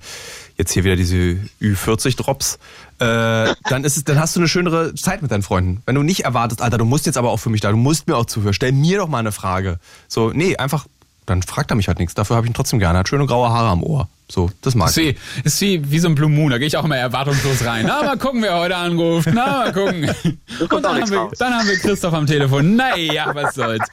Jetzt 0.56 0.72
hier 0.72 0.84
wieder 0.84 0.96
diese 0.96 1.36
Ü40-Drops. 1.60 2.58
Äh, 2.98 3.54
dann 3.68 3.84
ist 3.84 3.98
es, 3.98 4.04
dann 4.04 4.18
hast 4.18 4.34
du 4.34 4.40
eine 4.40 4.48
schönere 4.48 4.94
Zeit 4.94 5.20
mit 5.20 5.30
deinen 5.30 5.42
Freunden. 5.42 5.82
Wenn 5.84 5.94
du 5.94 6.02
nicht 6.02 6.24
erwartest, 6.24 6.62
Alter, 6.62 6.78
du 6.78 6.86
musst 6.86 7.04
jetzt 7.04 7.18
aber 7.18 7.30
auch 7.30 7.38
für 7.38 7.50
mich 7.50 7.60
da, 7.60 7.70
du 7.70 7.76
musst 7.76 8.06
mir 8.08 8.16
auch 8.16 8.26
zuhören. 8.26 8.54
Stell 8.54 8.72
mir 8.72 8.96
doch 8.96 9.08
mal 9.08 9.18
eine 9.18 9.32
Frage. 9.32 9.78
So, 10.08 10.30
nee, 10.30 10.56
einfach 10.56 10.86
dann 11.26 11.42
fragt 11.42 11.70
er 11.70 11.76
mich 11.76 11.88
halt 11.88 11.98
nichts. 11.98 12.14
Dafür 12.14 12.36
habe 12.36 12.46
ich 12.46 12.50
ihn 12.50 12.54
trotzdem 12.54 12.78
gerne. 12.78 12.98
Er 12.98 13.00
hat 13.00 13.08
schöne 13.08 13.26
graue 13.26 13.48
Haare 13.50 13.68
am 13.68 13.82
Ohr. 13.82 14.08
So, 14.30 14.50
das 14.62 14.74
mag 14.74 14.88
Ist 14.88 14.96
ich. 14.98 15.16
wie, 15.16 15.40
ist 15.44 15.60
wie, 15.60 15.90
wie 15.90 15.98
so 15.98 16.08
ein 16.08 16.14
Blue 16.14 16.28
Moon, 16.30 16.50
da 16.50 16.56
gehe 16.58 16.66
ich 16.66 16.76
auch 16.78 16.84
immer 16.84 16.96
erwartungslos 16.96 17.64
rein. 17.66 17.84
Na, 17.86 18.02
mal 18.02 18.16
gucken, 18.16 18.40
wer 18.42 18.56
heute 18.58 18.76
anruft. 18.76 19.28
Na, 19.32 19.46
mal 19.46 19.72
gucken. 19.72 20.04
Und 20.70 20.82
dann 20.82 21.00
haben, 21.02 21.10
wir, 21.10 21.30
dann 21.38 21.54
haben 21.54 21.68
wir 21.68 21.76
Christoph 21.76 22.14
am 22.14 22.26
Telefon. 22.26 22.74
Naja, 22.76 23.30
was 23.34 23.54
soll's. 23.54 23.86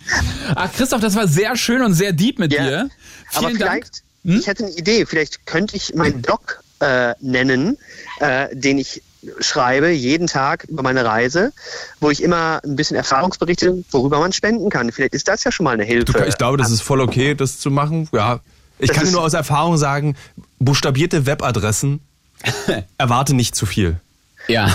Ach, 0.56 0.72
Christoph, 0.72 1.02
das 1.02 1.16
war 1.16 1.28
sehr 1.28 1.58
schön 1.58 1.82
und 1.82 1.94
sehr 1.94 2.14
deep 2.14 2.40
mit 2.40 2.54
Ja. 2.54 2.64
dir. 2.64 2.90
Aber 3.34 3.48
Vielen 3.50 3.60
Dank. 3.60 3.86
vielleicht, 4.24 4.40
ich 4.42 4.48
hätte 4.48 4.66
eine 4.66 4.74
Idee, 4.76 5.06
vielleicht 5.06 5.46
könnte 5.46 5.76
ich 5.76 5.94
meinen 5.94 6.22
Blog 6.22 6.64
äh, 6.80 7.14
nennen, 7.20 7.78
äh, 8.22 8.48
den 8.56 8.78
ich 8.78 9.02
schreibe 9.42 9.90
jeden 9.90 10.28
Tag 10.28 10.64
über 10.66 10.82
meine 10.84 11.04
Reise, 11.06 11.52
wo 12.00 12.10
ich 12.10 12.24
immer 12.24 12.62
ein 12.64 12.76
bisschen 12.76 12.96
Erfahrungsberichte, 12.96 13.84
worüber 13.92 14.20
man 14.20 14.32
spenden 14.34 14.70
kann. 14.70 14.92
Vielleicht 14.92 15.14
ist 15.14 15.28
das 15.28 15.44
ja 15.44 15.52
schon 15.52 15.66
mal 15.66 15.72
eine 15.74 15.84
Hilfe. 15.84 16.14
Du, 16.14 16.20
ich 16.26 16.38
glaube, 16.38 16.58
das 16.58 16.72
ist 16.72 16.82
voll 16.82 17.02
okay, 17.02 17.36
das 17.36 17.60
zu 17.60 17.70
machen. 17.72 18.08
Ja. 18.14 18.40
Ich 18.80 18.88
Das 18.90 18.98
kann 18.98 19.12
nur 19.12 19.22
aus 19.24 19.34
Erfahrung 19.34 19.78
sagen, 19.78 20.16
buchstabierte 20.60 21.26
Webadressen, 21.26 22.00
erwarte 22.98 23.34
nicht 23.34 23.56
zu 23.56 23.66
viel. 23.66 24.00
Ja, 24.48 24.74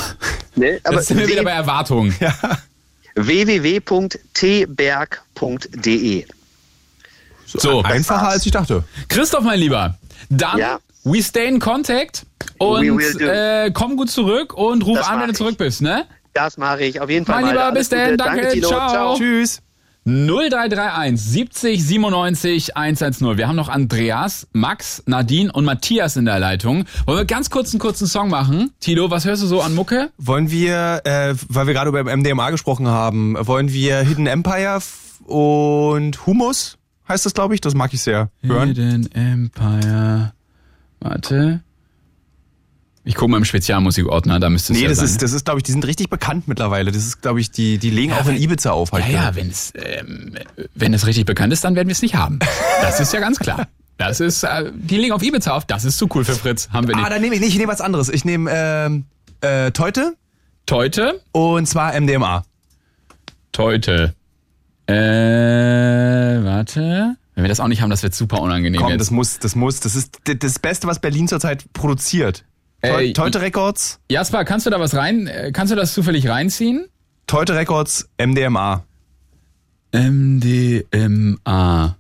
ne? 0.55 0.79
Aber 0.85 0.97
das 0.97 1.07
sind 1.07 1.19
wir 1.19 1.27
wieder 1.27 1.43
bei 1.43 1.51
Erwartungen. 1.53 2.15
www.tberg.de 4.95 6.27
So, 7.47 7.83
Einfacher 7.83 8.29
als 8.29 8.45
ich 8.47 8.53
dachte. 8.53 8.85
Christoph, 9.09 9.43
mein 9.45 9.59
Lieber, 9.59 9.97
dann 10.29 10.59
Ja. 10.59 10.79
we 11.05 11.23
stay 11.23 11.47
in 11.49 11.61
contact 11.61 12.25
und 12.59 13.21
äh, 13.21 13.71
komm 13.73 13.97
gut 13.97 14.11
zurück 14.11 14.55
und 14.55 14.85
ruf 14.85 14.99
Das 14.99 15.09
an, 15.09 15.21
wenn 15.21 15.29
du 15.29 15.35
zurück 15.35 15.59
bist, 15.59 15.83
ne? 15.83 16.05
Das 16.33 16.57
mache 16.59 16.85
ich 16.85 17.01
auf 17.01 17.09
jeden 17.09 17.25
Fall. 17.27 17.43
Mein 17.43 17.53
Lieber, 17.53 17.73
bis 17.73 17.89
dann. 17.89 18.11
Gute. 18.11 18.17
Danke. 18.17 18.49
Tilo. 18.49 18.69
Ciao. 18.69 19.17
Tschüss. 19.17 19.61
0331 20.07 21.19
70 21.19 21.83
97 21.83 22.77
110. 22.77 23.39
Wir 23.39 23.49
haben 23.49 23.57
noch 23.57 23.71
Andreas, 23.71 24.47
Max, 24.53 25.03
Nadine 25.07 25.51
und 25.51 25.65
Matthias 25.65 26.17
in 26.17 26.27
der 26.27 26.39
Leitung. 26.39 26.85
Wollen 27.07 27.19
wir 27.19 27.25
ganz 27.25 27.49
kurz 27.49 27.73
einen 27.73 27.81
kurzen 27.81 28.07
Song 28.07 28.29
machen? 28.29 28.71
Tilo, 28.81 29.11
was 29.11 29.25
hörst 29.25 29.43
du 29.43 29.47
so 29.47 29.63
an 29.63 29.75
Mucke? 29.75 30.11
Wollen 30.19 30.51
wir, 30.51 31.01
äh, 31.05 31.35
weil 31.49 31.67
wir 31.67 31.73
gerade 31.73 31.89
über 31.89 32.05
MDMA 32.05 32.51
gesprochen 32.51 32.87
haben, 32.87 33.35
wollen 33.41 33.73
wir 33.73 34.01
Hidden 34.01 34.27
Empire 34.27 34.81
und 35.25 36.27
Humus, 36.27 36.77
heißt 37.09 37.25
das, 37.25 37.33
glaube 37.33 37.55
ich? 37.55 37.63
Das 37.63 37.75
mag 37.75 37.95
ich 37.95 38.03
sehr. 38.03 38.29
Hören. 38.43 38.69
Hidden 38.69 39.11
Empire. 39.13 40.33
Warte. 41.01 41.64
Ich 43.07 43.15
gucke 43.17 43.31
mal 43.31 43.37
im 43.37 43.45
Spezialmusikordner, 43.45 44.41
da 44.41 44.49
müsste 44.49 44.73
es 44.73 44.79
Nee, 44.79 44.85
ja 44.85 44.89
das 44.89 44.99
sein. 44.99 45.07
ist, 45.09 45.23
das 45.23 45.33
ist, 45.33 45.45
glaube 45.45 45.59
ich, 45.59 45.63
die 45.65 45.73
sind 45.73 45.87
richtig 45.87 46.09
bekannt 46.09 46.49
mittlerweile. 46.49 46.91
Das 46.91 47.05
ist, 47.05 47.21
glaube 47.21 47.39
ich, 47.41 47.51
die, 47.51 47.77
die 47.79 47.91
legen 47.91 48.13
auch 48.15 48.27
in 48.27 48.37
Ibiza 48.37 48.71
auf 48.71 48.93
halt. 48.93 49.05
Ja, 49.07 49.25
ja, 49.25 49.35
wenn 49.37 49.51
es, 49.51 49.73
ähm, 49.77 50.35
wenn 50.75 50.95
es 50.95 51.07
richtig 51.07 51.27
bekannt 51.27 51.53
ist, 51.53 51.65
dann 51.65 51.75
werden 51.77 51.89
wir 51.89 51.93
es 51.93 52.01
nicht 52.01 52.15
haben. 52.15 52.39
Das 52.81 53.01
ist 53.01 53.13
ja 53.13 53.21
ganz 53.21 53.39
klar. 53.39 53.69
Das 53.99 54.21
ist, 54.21 54.43
äh, 54.43 54.73
die 54.75 54.97
legen 54.97 55.13
auf 55.13 55.23
Ibiza 55.23 55.53
auf. 55.55 55.67
Das 55.67 55.85
ist 55.85 55.99
zu 55.99 56.09
cool 56.15 56.25
für 56.25 56.33
Fritz. 56.35 56.71
Haben 56.73 56.89
wir 56.89 56.95
Ah, 56.97 57.01
nicht. 57.01 57.11
dann 57.13 57.21
nehme 57.21 57.35
ich 57.35 57.41
nicht, 57.43 57.51
ich 57.53 57.59
nehme 57.59 57.71
was 57.71 57.81
anderes. 57.83 58.09
Ich 58.09 58.25
nehme 58.25 58.51
ähm, 58.53 59.05
äh, 59.43 59.71
Teute 59.73 60.15
Teute, 60.67 61.21
und 61.33 61.67
zwar 61.67 61.93
MDMA. 62.01 62.43
Teute. 63.53 64.15
Äh, 64.87 64.95
warte. 66.45 67.17
Wenn 67.35 67.45
wir 67.45 67.49
das 67.49 67.61
auch 67.61 67.69
nicht 67.69 67.83
haben, 67.83 67.91
das 67.91 68.03
wird 68.03 68.15
super 68.15 68.41
unangenehm 68.41 68.81
Komm, 68.81 68.91
jetzt. 68.93 69.01
das 69.01 69.11
muss, 69.11 69.39
das 69.41 69.57
muss, 69.57 69.81
das 69.81 69.95
ist 69.95 70.21
das 70.25 70.59
Beste, 70.59 70.87
was 70.87 71.01
Berlin 71.01 71.29
zurzeit 71.29 71.65
produziert. 71.73 72.45
Ey, 72.85 73.13
Teute 73.13 73.41
Records, 73.41 73.99
Jasper, 74.11 74.45
kannst 74.45 74.67
du 74.67 74.71
da 74.71 74.79
was 74.79 74.95
rein, 74.95 75.27
äh, 75.27 75.53
kannst 75.53 75.73
du 75.73 75.77
das 75.77 75.95
zufällig 75.95 76.29
reinziehen? 76.29 76.87
Teute 77.27 77.55
Records, 77.55 78.09
MDMA. 78.19 78.85
MDMA. 79.93 81.97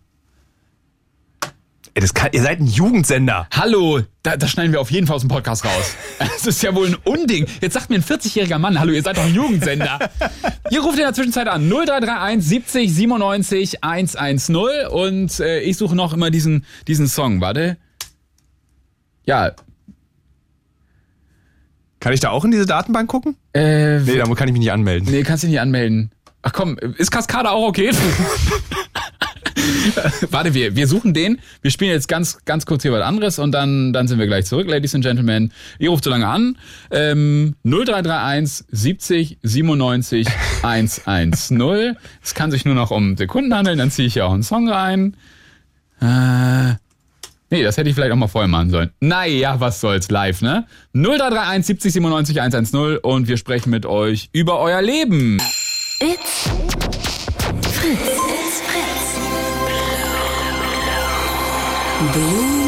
Ey, 1.96 2.00
das 2.00 2.12
kann, 2.12 2.30
ihr 2.32 2.42
seid 2.42 2.58
ein 2.58 2.66
Jugendsender. 2.66 3.46
Hallo, 3.52 4.00
da, 4.24 4.36
das 4.36 4.50
schneiden 4.50 4.72
wir 4.72 4.80
auf 4.80 4.90
jeden 4.90 5.06
Fall 5.06 5.14
aus 5.14 5.22
dem 5.22 5.28
Podcast 5.28 5.64
raus. 5.64 5.94
Das 6.18 6.46
ist 6.46 6.62
ja 6.62 6.74
wohl 6.74 6.88
ein 6.88 6.96
Unding. 7.04 7.46
Jetzt 7.60 7.74
sagt 7.74 7.88
mir 7.88 7.96
ein 7.96 8.02
40-jähriger 8.02 8.58
Mann, 8.58 8.78
hallo, 8.78 8.92
ihr 8.92 9.02
seid 9.02 9.16
doch 9.16 9.24
ein 9.24 9.34
Jugendsender. 9.34 10.10
ihr 10.70 10.82
ruft 10.82 10.98
in 10.98 11.04
der 11.04 11.14
Zwischenzeit 11.14 11.48
an 11.48 11.68
0331 11.68 12.44
70 12.44 12.94
97 12.94 13.84
110 13.84 14.56
und 14.90 15.40
äh, 15.40 15.60
ich 15.60 15.76
suche 15.76 15.94
noch 15.94 16.12
immer 16.12 16.30
diesen, 16.30 16.66
diesen 16.88 17.06
Song. 17.06 17.40
Warte. 17.40 17.78
Ja, 19.24 19.52
Kann 22.04 22.12
ich 22.12 22.20
da 22.20 22.28
auch 22.28 22.44
in 22.44 22.50
diese 22.50 22.66
Datenbank 22.66 23.08
gucken? 23.08 23.34
äh, 23.54 23.98
Nee, 24.00 24.18
da 24.18 24.24
kann 24.34 24.46
ich 24.46 24.52
mich 24.52 24.60
nicht 24.60 24.72
anmelden. 24.72 25.10
Nee, 25.10 25.22
kannst 25.22 25.42
dich 25.42 25.48
nicht 25.48 25.60
anmelden. 25.60 26.10
Ach 26.42 26.52
komm, 26.52 26.76
ist 26.98 27.10
Kaskade 27.10 27.50
auch 27.50 27.66
okay? 27.66 27.92
Warte, 30.30 30.52
wir, 30.52 30.76
wir 30.76 30.86
suchen 30.86 31.14
den. 31.14 31.40
Wir 31.62 31.70
spielen 31.70 31.92
jetzt 31.92 32.06
ganz, 32.06 32.44
ganz 32.44 32.66
kurz 32.66 32.82
hier 32.82 32.92
was 32.92 33.00
anderes 33.00 33.38
und 33.38 33.52
dann, 33.52 33.94
dann 33.94 34.06
sind 34.06 34.18
wir 34.18 34.26
gleich 34.26 34.44
zurück, 34.44 34.68
Ladies 34.68 34.94
and 34.94 35.02
Gentlemen. 35.02 35.50
Ihr 35.78 35.88
ruft 35.88 36.04
so 36.04 36.10
lange 36.10 36.28
an. 36.28 36.58
Ähm, 36.90 37.54
0331 37.64 38.66
70 38.70 39.38
97 39.42 40.28
110. 40.62 41.32
Es 42.22 42.34
kann 42.34 42.50
sich 42.50 42.66
nur 42.66 42.74
noch 42.74 42.90
um 42.90 43.16
Sekunden 43.16 43.54
handeln, 43.54 43.78
dann 43.78 43.90
ziehe 43.90 44.08
ich 44.08 44.12
hier 44.12 44.26
auch 44.26 44.34
einen 44.34 44.42
Song 44.42 44.68
rein. 44.68 45.16
Äh, 46.02 46.74
nee, 47.50 47.62
das 47.62 47.76
hätte 47.76 47.88
ich 47.88 47.94
vielleicht 47.94 48.12
auch 48.12 48.16
mal 48.16 48.28
vorher 48.28 48.48
machen 48.48 48.70
sollen. 48.70 48.90
Naja, 49.00 49.58
was 49.60 49.80
soll's, 49.80 50.10
live, 50.10 50.42
ne? 50.42 50.66
0331 50.92 51.66
70 51.66 51.92
97 51.92 52.40
110 52.40 52.98
und 52.98 53.28
wir 53.28 53.36
sprechen 53.36 53.70
mit 53.70 53.86
euch 53.86 54.28
über 54.32 54.58
euer 54.60 54.82
Leben. 54.82 55.38
It's 56.00 56.48
Fritz. 57.62 58.00
It's 58.00 58.60
Fritz. 58.60 59.14
Blue. 62.12 62.63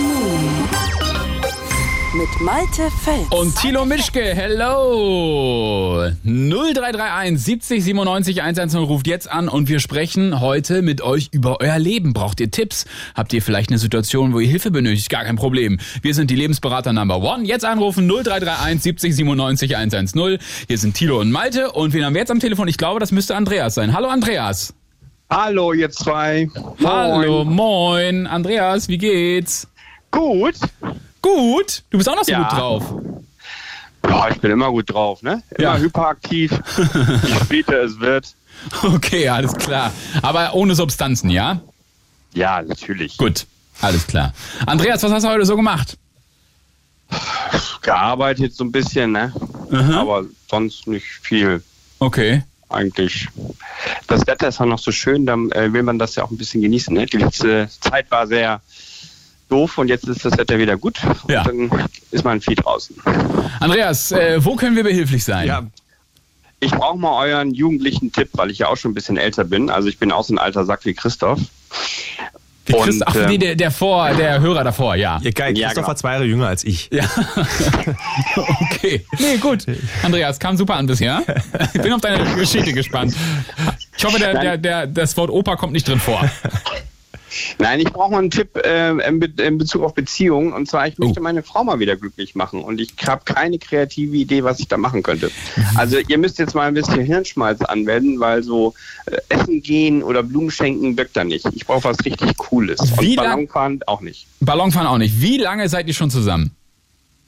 Mit 2.16 2.40
Malte 2.40 2.90
Fels. 3.02 3.28
Und 3.28 3.56
Thilo 3.56 3.84
Mischke, 3.84 4.22
hello! 4.34 6.08
0331 6.24 7.38
70 7.38 7.84
97 7.84 8.42
110 8.42 8.80
ruft 8.84 9.06
jetzt 9.06 9.30
an 9.30 9.50
und 9.50 9.68
wir 9.68 9.80
sprechen 9.80 10.40
heute 10.40 10.80
mit 10.80 11.02
euch 11.02 11.28
über 11.32 11.60
euer 11.60 11.78
Leben. 11.78 12.14
Braucht 12.14 12.40
ihr 12.40 12.50
Tipps? 12.50 12.86
Habt 13.14 13.34
ihr 13.34 13.42
vielleicht 13.42 13.68
eine 13.68 13.76
Situation, 13.76 14.32
wo 14.32 14.40
ihr 14.40 14.48
Hilfe 14.48 14.70
benötigt? 14.70 15.10
Gar 15.10 15.24
kein 15.24 15.36
Problem. 15.36 15.78
Wir 16.00 16.14
sind 16.14 16.30
die 16.30 16.36
Lebensberater 16.36 16.94
Number 16.94 17.20
One. 17.20 17.44
Jetzt 17.44 17.66
anrufen 17.66 18.08
0331 18.08 18.82
70 18.82 19.14
97 19.16 19.76
110. 19.76 20.38
Hier 20.68 20.78
sind 20.78 20.94
Thilo 20.94 21.20
und 21.20 21.30
Malte 21.30 21.72
und 21.72 21.92
wen 21.92 22.02
haben 22.02 22.14
wir 22.14 22.20
jetzt 22.20 22.30
am 22.30 22.40
Telefon? 22.40 22.66
Ich 22.66 22.78
glaube, 22.78 22.98
das 22.98 23.12
müsste 23.12 23.36
Andreas 23.36 23.74
sein. 23.74 23.92
Hallo 23.92 24.08
Andreas. 24.08 24.72
Hallo, 25.28 25.74
ihr 25.74 25.90
zwei. 25.90 26.48
Hallo, 26.82 27.44
moin. 27.44 28.26
Andreas, 28.26 28.88
wie 28.88 28.96
geht's? 28.96 29.68
Gut. 30.10 30.54
Gut. 31.26 31.82
Du 31.90 31.98
bist 31.98 32.08
auch 32.08 32.14
noch 32.14 32.24
so 32.24 32.30
Ja. 32.32 32.42
gut 32.42 32.52
drauf. 32.52 32.84
Ja, 34.08 34.28
ich 34.30 34.40
bin 34.40 34.52
immer 34.52 34.70
gut 34.70 34.88
drauf, 34.88 35.22
ne? 35.22 35.42
Immer 35.58 35.74
Ja. 35.74 35.76
hyperaktiv. 35.78 36.52
Je 37.24 37.34
später 37.44 37.82
es 37.82 37.98
wird. 37.98 38.34
Okay, 38.82 39.28
alles 39.28 39.52
klar. 39.54 39.92
Aber 40.22 40.54
ohne 40.54 40.74
Substanzen, 40.76 41.28
ja? 41.30 41.60
Ja, 42.32 42.62
natürlich. 42.62 43.16
Gut, 43.18 43.46
alles 43.80 44.06
klar. 44.06 44.32
Andreas, 44.66 45.02
was 45.02 45.10
hast 45.12 45.24
du 45.24 45.28
heute 45.28 45.44
so 45.44 45.56
gemacht? 45.56 45.98
Gearbeitet 47.82 48.54
so 48.54 48.64
ein 48.64 48.72
bisschen, 48.72 49.12
ne? 49.12 49.32
Aber 49.94 50.24
sonst 50.48 50.86
nicht 50.86 51.06
viel. 51.06 51.62
Okay. 51.98 52.42
Eigentlich. 52.68 53.28
Das 54.08 54.26
Wetter 54.26 54.48
ist 54.48 54.60
auch 54.60 54.66
noch 54.66 54.78
so 54.80 54.90
schön, 54.92 55.24
dann 55.26 55.50
äh, 55.52 55.72
will 55.72 55.82
man 55.84 55.98
das 55.98 56.14
ja 56.16 56.24
auch 56.24 56.30
ein 56.30 56.36
bisschen 56.38 56.62
genießen. 56.62 56.92
Ne? 56.94 57.06
Die 57.06 57.16
letzte 57.18 57.68
Zeit 57.80 58.10
war 58.10 58.26
sehr 58.26 58.60
doof 59.48 59.78
und 59.78 59.88
jetzt 59.88 60.06
ist 60.08 60.24
das 60.24 60.36
Wetter 60.38 60.58
wieder 60.58 60.76
gut. 60.76 60.98
Ja. 61.28 61.42
Und 61.42 61.70
dann 61.70 61.88
ist 62.10 62.24
man 62.24 62.40
viel 62.40 62.54
draußen. 62.56 62.96
Andreas, 63.60 64.12
äh, 64.12 64.44
wo 64.44 64.56
können 64.56 64.76
wir 64.76 64.84
behilflich 64.84 65.24
sein? 65.24 65.46
Ja, 65.46 65.66
Ich 66.60 66.70
brauche 66.70 66.98
mal 66.98 67.26
euren 67.26 67.52
jugendlichen 67.52 68.12
Tipp, 68.12 68.30
weil 68.32 68.50
ich 68.50 68.58
ja 68.58 68.68
auch 68.68 68.76
schon 68.76 68.92
ein 68.92 68.94
bisschen 68.94 69.16
älter 69.16 69.44
bin. 69.44 69.70
Also 69.70 69.88
ich 69.88 69.98
bin 69.98 70.10
auch 70.10 70.24
so 70.24 70.34
ein 70.34 70.38
alter 70.38 70.64
Sack 70.64 70.84
wie 70.84 70.94
Christoph. 70.94 71.40
Wie 72.66 72.72
Christ 72.72 73.02
Und, 73.02 73.02
Ach, 73.06 73.14
ähm, 73.14 73.26
nee, 73.26 73.38
der, 73.38 73.54
der 73.54 73.70
vor, 73.70 74.10
der 74.14 74.40
Hörer 74.40 74.64
davor, 74.64 74.96
ja. 74.96 75.20
ihr 75.22 75.32
geil. 75.32 75.56
Ja, 75.56 75.68
Christoph 75.68 75.82
genau. 75.82 75.88
war 75.88 75.96
zwei 75.96 76.12
Jahre 76.14 76.24
jünger 76.24 76.48
als 76.48 76.64
ich. 76.64 76.88
Ja. 76.92 77.04
okay. 78.72 79.04
Nee, 79.18 79.36
gut. 79.36 79.66
Andreas, 80.02 80.38
kam 80.40 80.56
super 80.56 80.74
an 80.74 80.86
bisher. 80.86 81.22
Ich 81.74 81.80
bin 81.80 81.92
auf 81.92 82.00
deine 82.00 82.34
Geschichte 82.34 82.72
gespannt. 82.72 83.14
Ich 83.96 84.04
hoffe, 84.04 84.18
der, 84.18 84.34
der, 84.34 84.58
der, 84.58 84.86
das 84.86 85.16
Wort 85.16 85.30
Opa 85.30 85.56
kommt 85.56 85.72
nicht 85.72 85.86
drin 85.86 86.00
vor. 86.00 86.28
Nein, 87.58 87.80
ich 87.80 87.92
brauche 87.92 88.12
mal 88.12 88.18
einen 88.18 88.30
Tipp 88.30 88.56
äh, 88.56 88.90
in, 89.06 89.18
Be 89.20 89.28
in 89.42 89.58
Bezug 89.58 89.82
auf 89.82 89.94
Beziehungen. 89.94 90.52
Und 90.52 90.68
zwar, 90.68 90.86
ich 90.86 90.98
möchte 90.98 91.20
Oh. 91.20 91.22
meine 91.22 91.42
Frau 91.42 91.64
mal 91.64 91.78
wieder 91.80 91.96
glücklich 91.96 92.34
machen. 92.34 92.62
Und 92.62 92.80
ich 92.80 92.92
habe 93.06 93.22
keine 93.24 93.58
kreative 93.58 94.16
Idee, 94.16 94.44
was 94.44 94.60
ich 94.60 94.68
da 94.68 94.76
machen 94.76 95.02
könnte. 95.02 95.30
Also 95.74 95.98
ihr 95.98 96.18
müsst 96.18 96.38
jetzt 96.38 96.54
mal 96.54 96.68
ein 96.68 96.74
bisschen 96.74 97.00
Hirnschmalz 97.00 97.62
anwenden, 97.62 98.20
weil 98.20 98.42
so 98.42 98.74
äh, 99.06 99.16
Essen 99.28 99.62
gehen 99.62 100.02
oder 100.02 100.22
Blumen 100.22 100.50
schenken 100.50 100.96
wirkt 100.96 101.16
da 101.16 101.24
nicht. 101.24 101.46
Ich 101.52 101.66
brauche 101.66 101.84
was 101.84 101.96
richtig 102.04 102.36
Cooles. 102.36 102.78
Wie 103.00 103.10
Und 103.18 103.24
Ballonfahren 103.24 103.80
auch 103.86 104.00
nicht. 104.00 104.26
Ballonfahren 104.40 104.86
auch 104.88 104.98
nicht. 104.98 105.20
Wie 105.20 105.38
lange 105.38 105.68
seid 105.68 105.88
ihr 105.88 105.94
schon 105.94 106.10
zusammen? 106.10 106.52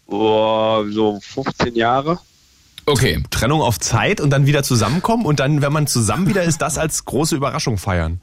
Oh, 0.06 0.84
so 0.90 1.20
15 1.22 1.74
Jahre. 1.74 2.18
Okay. 2.87 3.22
Trennung 3.30 3.61
auf 3.61 3.78
Zeit 3.78 4.20
und 4.20 4.30
dann 4.30 4.46
wieder 4.46 4.62
zusammenkommen 4.62 5.26
und 5.26 5.40
dann, 5.40 5.61
wenn 5.61 5.72
man 5.72 5.87
zusammen 5.87 6.28
wieder 6.28 6.42
ist, 6.44 6.62
das 6.62 6.78
als 6.78 7.04
große 7.04 7.37
Überraschung 7.37 7.76
feiern. 7.76 8.20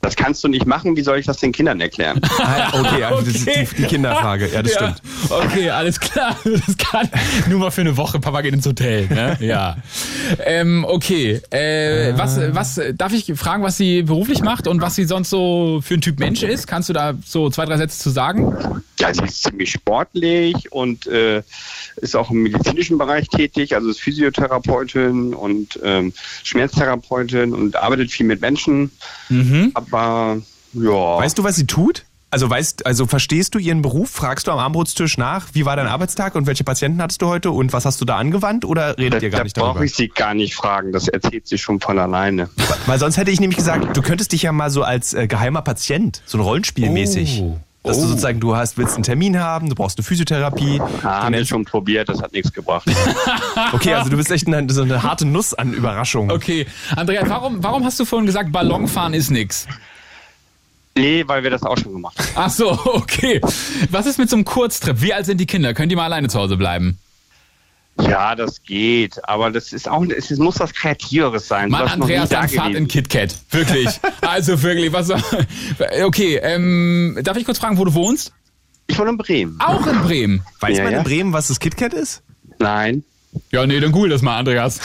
Das 0.00 0.16
kannst 0.16 0.42
du 0.44 0.48
nicht 0.48 0.66
machen, 0.66 0.96
wie 0.96 1.02
soll 1.02 1.18
ich 1.18 1.26
das 1.26 1.38
den 1.38 1.52
Kindern 1.52 1.80
erklären? 1.80 2.20
Ah, 2.42 2.68
okay, 2.72 3.04
also 3.04 3.22
das 3.22 3.34
ist 3.34 3.48
Okay. 3.48 3.68
die, 3.70 3.76
die 3.82 3.88
Kinderfrage. 3.88 4.48
Ja, 4.52 4.62
das 4.62 4.72
stimmt. 4.72 5.02
Okay, 5.28 5.70
alles 5.70 6.00
klar. 6.00 6.36
Das 6.66 6.76
kann 6.78 7.08
nur 7.48 7.58
mal 7.60 7.70
für 7.70 7.82
eine 7.82 7.96
Woche. 7.96 8.18
Papa 8.18 8.40
geht 8.40 8.54
ins 8.54 8.66
Hotel. 8.66 9.06
Ne? 9.08 9.36
Ja. 9.40 9.76
Ähm, 10.44 10.84
okay. 10.88 11.40
Äh, 11.50 12.16
was, 12.16 12.38
was 12.54 12.80
darf 12.94 13.12
ich 13.12 13.32
fragen, 13.36 13.62
was 13.62 13.76
sie 13.76 14.02
beruflich 14.02 14.42
macht 14.42 14.66
und 14.66 14.80
was 14.80 14.94
sie 14.94 15.04
sonst 15.04 15.30
so 15.30 15.80
für 15.82 15.94
ein 15.94 16.00
Typ 16.00 16.18
Mensch 16.18 16.42
ist? 16.42 16.66
Kannst 16.66 16.88
du 16.88 16.92
da 16.92 17.14
so 17.24 17.50
zwei, 17.50 17.64
drei 17.66 17.76
Sätze 17.76 17.98
zu 17.98 18.10
sagen? 18.10 18.82
Ja, 18.98 19.12
sie 19.14 19.24
ist 19.24 19.42
ziemlich 19.42 19.70
sportlich 19.70 20.72
und 20.72 21.06
äh, 21.06 21.42
ist 21.96 22.16
auch 22.16 22.30
im 22.30 22.42
medizinischen 22.42 22.98
Bereich 22.98 23.28
tätig, 23.28 23.74
also 23.74 23.88
ist 23.90 24.00
Physiotherapeutin 24.00 25.34
und 25.34 25.78
ähm, 25.82 26.12
Schmerztherapeutin 26.42 27.52
und 27.54 27.76
arbeitet 27.76 28.10
viel 28.10 28.26
mit 28.26 28.40
Menschen. 28.40 28.90
Aber 29.90 30.38
ja. 30.72 31.18
Weißt 31.18 31.38
du, 31.38 31.44
was 31.44 31.56
sie 31.56 31.66
tut? 31.66 32.04
Also 32.32 32.48
weißt, 32.48 32.86
also 32.86 33.06
verstehst 33.06 33.56
du 33.56 33.58
ihren 33.58 33.82
Beruf? 33.82 34.08
Fragst 34.08 34.46
du 34.46 34.52
am 34.52 34.58
Armbrotstisch 34.58 35.18
nach, 35.18 35.48
wie 35.52 35.64
war 35.64 35.74
dein 35.74 35.88
Arbeitstag 35.88 36.36
und 36.36 36.46
welche 36.46 36.62
Patienten 36.62 37.02
hattest 37.02 37.20
du 37.22 37.26
heute 37.26 37.50
und 37.50 37.72
was 37.72 37.84
hast 37.84 38.00
du 38.00 38.04
da 38.04 38.18
angewandt 38.18 38.64
oder 38.64 38.96
redet 38.98 39.20
da, 39.20 39.26
ihr 39.26 39.30
gar 39.30 39.38
da 39.38 39.44
nicht 39.44 39.56
darüber? 39.56 39.72
brauche 39.74 39.84
ich 39.84 39.94
sie 39.94 40.06
gar 40.06 40.34
nicht 40.34 40.54
fragen, 40.54 40.92
das 40.92 41.08
erzählt 41.08 41.48
sie 41.48 41.58
schon 41.58 41.80
von 41.80 41.98
alleine. 41.98 42.48
Weil 42.86 43.00
sonst 43.00 43.16
hätte 43.16 43.32
ich 43.32 43.40
nämlich 43.40 43.56
gesagt, 43.56 43.96
du 43.96 44.00
könntest 44.00 44.30
dich 44.30 44.42
ja 44.42 44.52
mal 44.52 44.70
so 44.70 44.84
als 44.84 45.12
äh, 45.12 45.26
geheimer 45.26 45.62
Patient, 45.62 46.22
so 46.24 46.38
ein 46.38 46.42
Rollenspielmäßig. 46.42 47.40
Oh. 47.42 47.58
Dass 47.82 47.96
du 47.98 48.04
Oh. 48.04 48.08
sozusagen, 48.08 48.40
du 48.40 48.54
hast, 48.56 48.76
willst 48.76 48.94
einen 48.94 49.04
Termin 49.04 49.38
haben, 49.40 49.68
du 49.70 49.74
brauchst 49.74 49.98
eine 49.98 50.04
Physiotherapie. 50.04 50.80
Ah, 50.80 50.86
Du 50.86 51.02
haben 51.08 51.34
wir 51.34 51.46
schon 51.46 51.64
probiert, 51.64 52.08
das 52.10 52.20
hat 52.20 52.32
nichts 52.32 52.52
gebracht. 52.52 52.86
okay, 53.72 53.94
also 53.94 54.10
du 54.10 54.16
bist 54.18 54.30
echt 54.30 54.46
eine, 54.46 54.70
so 54.70 54.82
eine 54.82 55.02
harte 55.02 55.24
Nuss 55.24 55.54
an 55.54 55.72
Überraschungen. 55.72 56.30
Okay. 56.30 56.66
Andrea, 56.94 57.22
warum, 57.26 57.62
warum 57.62 57.84
hast 57.84 57.98
du 57.98 58.04
vorhin 58.04 58.26
gesagt, 58.26 58.52
Ballonfahren 58.52 59.14
ist 59.14 59.30
nix? 59.30 59.66
nee, 60.96 61.24
weil 61.26 61.42
wir 61.42 61.50
das 61.50 61.62
auch 61.62 61.78
schon 61.78 61.92
gemacht 61.92 62.18
haben. 62.18 62.28
Ach 62.34 62.50
so, 62.50 62.70
okay. 62.94 63.40
Was 63.90 64.04
ist 64.04 64.18
mit 64.18 64.28
so 64.28 64.36
einem 64.36 64.44
Kurztrip? 64.44 65.00
Wie 65.00 65.14
alt 65.14 65.24
sind 65.24 65.38
die 65.38 65.46
Kinder? 65.46 65.72
Können 65.72 65.88
die 65.88 65.96
mal 65.96 66.04
alleine 66.04 66.28
zu 66.28 66.38
Hause 66.38 66.58
bleiben? 66.58 66.98
Ja, 68.02 68.34
das 68.34 68.62
geht, 68.62 69.20
aber 69.28 69.50
das 69.50 69.72
ist 69.72 69.88
auch, 69.88 70.04
es 70.04 70.30
muss 70.38 70.60
was 70.60 70.72
Kreativeres 70.72 71.48
sein. 71.48 71.70
Mann, 71.70 71.88
Andreas, 71.88 72.28
da 72.28 72.40
dann 72.40 72.48
fahrt 72.48 72.74
in 72.74 72.88
KitKat. 72.88 73.34
Wirklich. 73.50 73.88
Also 74.22 74.62
wirklich, 74.62 74.92
was 74.92 75.08
soll- 75.08 75.20
Okay, 76.04 76.36
ähm, 76.42 77.18
darf 77.22 77.36
ich 77.36 77.44
kurz 77.44 77.58
fragen, 77.58 77.78
wo 77.78 77.84
du 77.84 77.94
wohnst? 77.94 78.32
Ich 78.86 78.98
wohne 78.98 79.10
in 79.10 79.16
Bremen. 79.18 79.58
Auch 79.60 79.86
in 79.86 79.98
Bremen. 80.02 80.42
Weiß 80.60 80.76
Ja, 80.78 80.84
man 80.84 80.92
ja. 80.92 80.98
in 80.98 81.04
Bremen, 81.04 81.32
was 81.32 81.48
das 81.48 81.58
KitKat 81.60 81.94
ist? 81.94 82.22
Nein. 82.58 83.04
Ja, 83.52 83.64
nee, 83.66 83.78
dann 83.78 83.92
google 83.92 84.10
das 84.10 84.22
mal, 84.22 84.38
Andreas. 84.38 84.80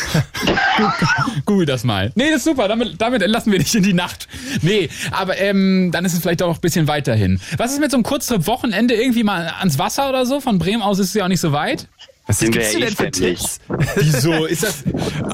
google 1.45 1.65
das 1.65 1.83
mal. 1.83 2.11
Nee, 2.15 2.29
das 2.29 2.37
ist 2.37 2.43
super, 2.45 2.67
damit, 2.67 3.01
damit 3.01 3.21
entlassen 3.21 3.51
wir 3.51 3.59
dich 3.59 3.73
in 3.75 3.83
die 3.83 3.93
Nacht. 3.93 4.27
Nee, 4.61 4.89
aber 5.11 5.37
ähm, 5.39 5.89
dann 5.91 6.05
ist 6.05 6.13
es 6.13 6.19
vielleicht 6.19 6.41
auch 6.43 6.47
noch 6.49 6.57
ein 6.57 6.61
bisschen 6.61 6.87
weiterhin. 6.87 7.39
Was 7.57 7.73
ist 7.73 7.79
mit 7.79 7.91
so 7.91 7.97
einem 7.97 8.03
Kurztrip 8.03 8.45
Wochenende 8.47 8.93
irgendwie 8.93 9.23
mal 9.23 9.47
ans 9.59 9.79
Wasser 9.79 10.09
oder 10.09 10.25
so? 10.25 10.39
Von 10.41 10.59
Bremen 10.59 10.81
aus 10.83 10.99
ist 10.99 11.07
es 11.09 11.13
ja 11.15 11.23
auch 11.25 11.29
nicht 11.29 11.39
so 11.41 11.51
weit. 11.51 11.87
Was 12.27 12.39
Sind 12.39 12.53
gibst 12.53 12.73
du 12.73 12.79
wir 12.79 12.85
denn 12.87 12.93
eh 12.93 12.95
für. 13.05 13.11
Tipps? 13.11 13.59
Wieso? 13.97 14.45
Ist 14.45 14.63
das, 14.63 14.83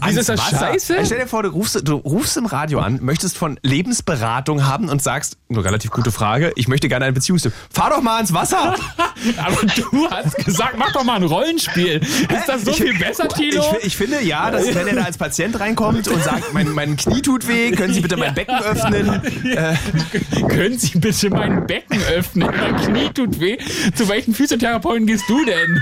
wieso 0.06 0.20
ist 0.20 0.28
das 0.30 0.40
Wasser. 0.40 0.58
scheiße? 0.60 0.98
Stell 1.06 1.20
dir 1.20 1.28
vor, 1.28 1.44
du 1.44 1.50
rufst, 1.50 1.88
du 1.88 1.96
rufst 1.96 2.36
im 2.36 2.46
Radio 2.46 2.80
an, 2.80 3.00
möchtest 3.02 3.38
von 3.38 3.58
Lebensberatung 3.64 4.66
haben 4.66 4.90
und 4.90 5.02
sagst, 5.02 5.38
eine 5.50 5.64
relativ 5.64 5.92
gute 5.92 6.12
Frage, 6.12 6.52
ich 6.58 6.68
möchte 6.68 6.90
gerne 6.90 7.06
einen 7.06 7.14
Beziehungstipp. 7.14 7.54
Fahr 7.74 7.92
doch 7.92 8.02
mal 8.02 8.20
ins 8.20 8.34
Wasser! 8.34 8.76
Aber 9.38 9.56
du 9.66 10.10
hast 10.10 10.36
gesagt, 10.44 10.76
mach 10.78 10.92
doch 10.92 11.04
mal 11.06 11.16
ein 11.16 11.24
Rollenspiel. 11.24 12.00
Ist 12.00 12.48
das 12.48 12.64
so 12.66 12.72
Ich- 12.72 12.78
viel 12.78 12.98
besser, 12.98 13.28
Tilo? 13.30 13.64
Ich, 13.80 13.88
ich 13.88 13.98
finde 13.98 14.22
ja, 14.22 14.52
dass 14.52 14.74
wenn 14.76 14.88
er 14.88 14.96
da 14.96 15.04
als 15.04 15.18
Patient 15.18 15.58
reinkommt 15.60 16.08
und 16.10 16.24
sagt, 16.24 16.54
mein, 16.54 16.70
mein 16.72 16.98
Knie 16.98 17.22
tut 17.22 17.48
weh, 17.48 17.72
können 17.72 17.94
Sie 17.94 18.02
bitte 18.02 18.18
mein 18.18 18.34
Becken 18.34 18.58
öffnen? 18.60 19.22
Können 20.50 20.78
Sie 20.78 20.98
bitte 20.98 21.30
mein 21.30 21.66
Becken 21.68 22.02
öffnen? 22.16 22.50
Mein 22.60 22.76
Knie 22.78 23.10
tut 23.14 23.40
weh. 23.40 23.58
Zu 23.96 24.10
welchen 24.10 24.34
Physiotherapeuten 24.34 25.06
gehst 25.08 25.26
du 25.30 25.46
denn? 25.46 25.80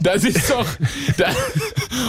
Das 0.00 0.24
ist 0.24 0.47
doch. 0.50 0.66
Da, 1.16 1.26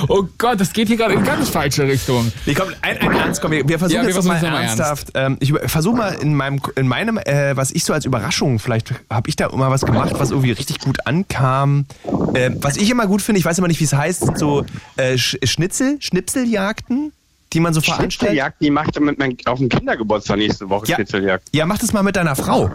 oh 0.08 0.23
Gott, 0.38 0.60
das 0.60 0.73
geht 0.73 0.88
hier 0.88 0.97
gerade 0.97 1.13
in 1.13 1.23
ganz 1.23 1.49
falsche 1.49 1.84
Richtung. 1.88 2.32
Nee, 2.45 2.54
komm, 2.54 2.69
ein, 2.82 2.97
ein 2.97 3.12
Ernst, 3.12 3.41
komm, 3.41 3.52
wir, 3.52 3.67
wir 3.67 3.80
versuchen 3.80 4.02
Ja, 4.02 4.08
wir 4.08 4.13
jetzt 4.15 4.25
mal 4.25 4.39
versuchen 4.39 4.54
mal 4.54 4.63
ernsthaft. 4.63 5.08
Ähm, 5.13 5.38
ich 5.39 5.54
versuche 5.54 5.95
mal 5.97 6.10
in 6.15 6.36
meinem, 6.36 6.62
in 6.75 6.88
meinem 6.88 7.17
äh, 7.17 7.56
was 7.56 7.71
ich 7.71 7.84
so 7.84 7.93
als 7.93 8.06
Überraschung, 8.06 8.60
vielleicht 8.60 8.93
habe 9.10 9.30
ich 9.30 9.36
da 9.36 9.47
immer 9.47 9.69
was 9.69 9.82
gemacht, 9.82 10.12
was 10.17 10.32
irgendwie 10.32 10.52
richtig 10.52 10.80
gut 10.80 11.06
ankam. 11.06 11.86
Äh, 12.34 12.52
was 12.62 12.78
ich 12.78 12.89
immer 12.89 13.08
gut 13.08 13.21
finde, 13.21 13.39
ich 13.39 13.45
weiß 13.45 13.58
immer 13.58 13.67
nicht, 13.67 13.80
wie 13.80 13.86
es 13.86 13.93
heißt, 13.93 14.21
sind 14.21 14.38
so 14.38 14.65
äh, 14.97 15.17
Sch 15.17 15.38
Schnitzel, 15.43 15.97
Schnipseljagden, 15.99 17.12
die 17.54 17.60
man 17.60 17.73
so 17.73 17.82
veranstaltet. 17.82 18.13
Schnitzeljagd, 18.13 18.62
die 18.62 18.69
macht 18.71 18.95
er 18.95 19.02
mit 19.02 19.17
meinem, 19.17 19.38
auf 19.45 19.60
dem 19.60 19.69
Kindergeburtstag 19.69 20.38
nächste 20.38 20.69
Woche 20.69 20.88
Ja. 20.88 20.95
Schnitzeljagd. 20.95 21.47
Ja, 21.54 21.65
mach 21.65 21.78
das 21.78 21.93
mal 21.93 22.04
mit 22.04 22.15
deiner 22.15 22.36
Frau. 22.36 22.69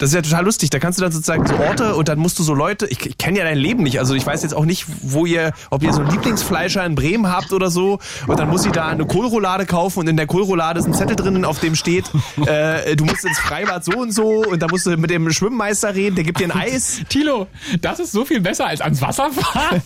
Das 0.00 0.08
ist 0.08 0.14
ja 0.14 0.22
total 0.22 0.46
lustig. 0.46 0.70
Da 0.70 0.78
kannst 0.78 0.98
du 0.98 1.02
dann 1.02 1.12
sozusagen 1.12 1.46
so 1.46 1.54
Orte 1.56 1.94
und 1.94 2.08
dann 2.08 2.18
musst 2.18 2.38
du 2.38 2.42
so 2.42 2.54
Leute. 2.54 2.86
Ich, 2.86 3.04
ich 3.04 3.18
kenne 3.18 3.38
ja 3.38 3.44
dein 3.44 3.58
Leben 3.58 3.82
nicht. 3.82 3.98
Also 3.98 4.14
ich 4.14 4.24
weiß 4.24 4.42
jetzt 4.42 4.54
auch 4.54 4.64
nicht, 4.64 4.86
wo 5.02 5.26
ihr, 5.26 5.52
ob 5.68 5.82
ihr 5.82 5.92
so 5.92 6.00
einen 6.00 6.10
Lieblingsfleischer 6.10 6.84
in 6.86 6.94
Bremen 6.94 7.30
habt 7.30 7.52
oder 7.52 7.70
so. 7.70 7.98
Und 8.26 8.38
dann 8.38 8.48
muss 8.48 8.62
sie 8.62 8.70
da 8.70 8.88
eine 8.88 9.04
Kohlroulade 9.04 9.66
kaufen 9.66 10.00
und 10.00 10.08
in 10.08 10.16
der 10.16 10.26
Kohlroulade 10.26 10.80
ist 10.80 10.86
ein 10.86 10.94
Zettel 10.94 11.16
drin, 11.16 11.44
auf 11.44 11.60
dem 11.60 11.76
steht, 11.76 12.10
äh, 12.46 12.96
du 12.96 13.04
musst 13.04 13.26
ins 13.26 13.38
Freibad 13.38 13.84
so 13.84 13.92
und 13.92 14.12
so 14.12 14.42
und 14.42 14.62
dann 14.62 14.70
musst 14.70 14.86
du 14.86 14.96
mit 14.96 15.10
dem 15.10 15.30
Schwimmmeister 15.30 15.94
reden, 15.94 16.14
der 16.16 16.24
gibt 16.24 16.40
dir 16.40 16.44
ein 16.44 16.52
Eis. 16.58 17.02
Tilo, 17.10 17.46
das 17.82 18.00
ist 18.00 18.12
so 18.12 18.24
viel 18.24 18.40
besser 18.40 18.66
als 18.66 18.80
ans 18.80 19.02
Wasser 19.02 19.30
fahren. 19.30 19.82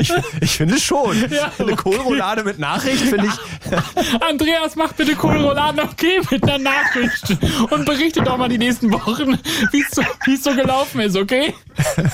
Ich, 0.00 0.12
ich 0.40 0.56
finde 0.56 0.78
schon. 0.78 1.16
Ja, 1.36 1.50
Eine 1.58 1.72
okay. 1.72 1.90
Kohlroulade 1.90 2.44
mit 2.44 2.58
Nachricht 2.58 3.02
finde 3.02 3.26
ich. 3.26 3.72
Andreas, 4.28 4.76
mach 4.76 4.92
bitte 4.92 5.16
Kohlrouladen 5.16 5.80
okay 5.80 6.20
mit 6.30 6.42
einer 6.44 6.58
Nachricht. 6.58 7.36
Und 7.70 7.84
berichte 7.84 8.22
doch 8.22 8.38
mal 8.38 8.48
die 8.48 8.58
nächsten 8.58 8.92
Wochen, 8.92 9.38
wie 9.72 10.34
es 10.34 10.42
so, 10.44 10.54
gelaufen 10.54 11.00
ist, 11.00 11.16
okay? 11.16 11.54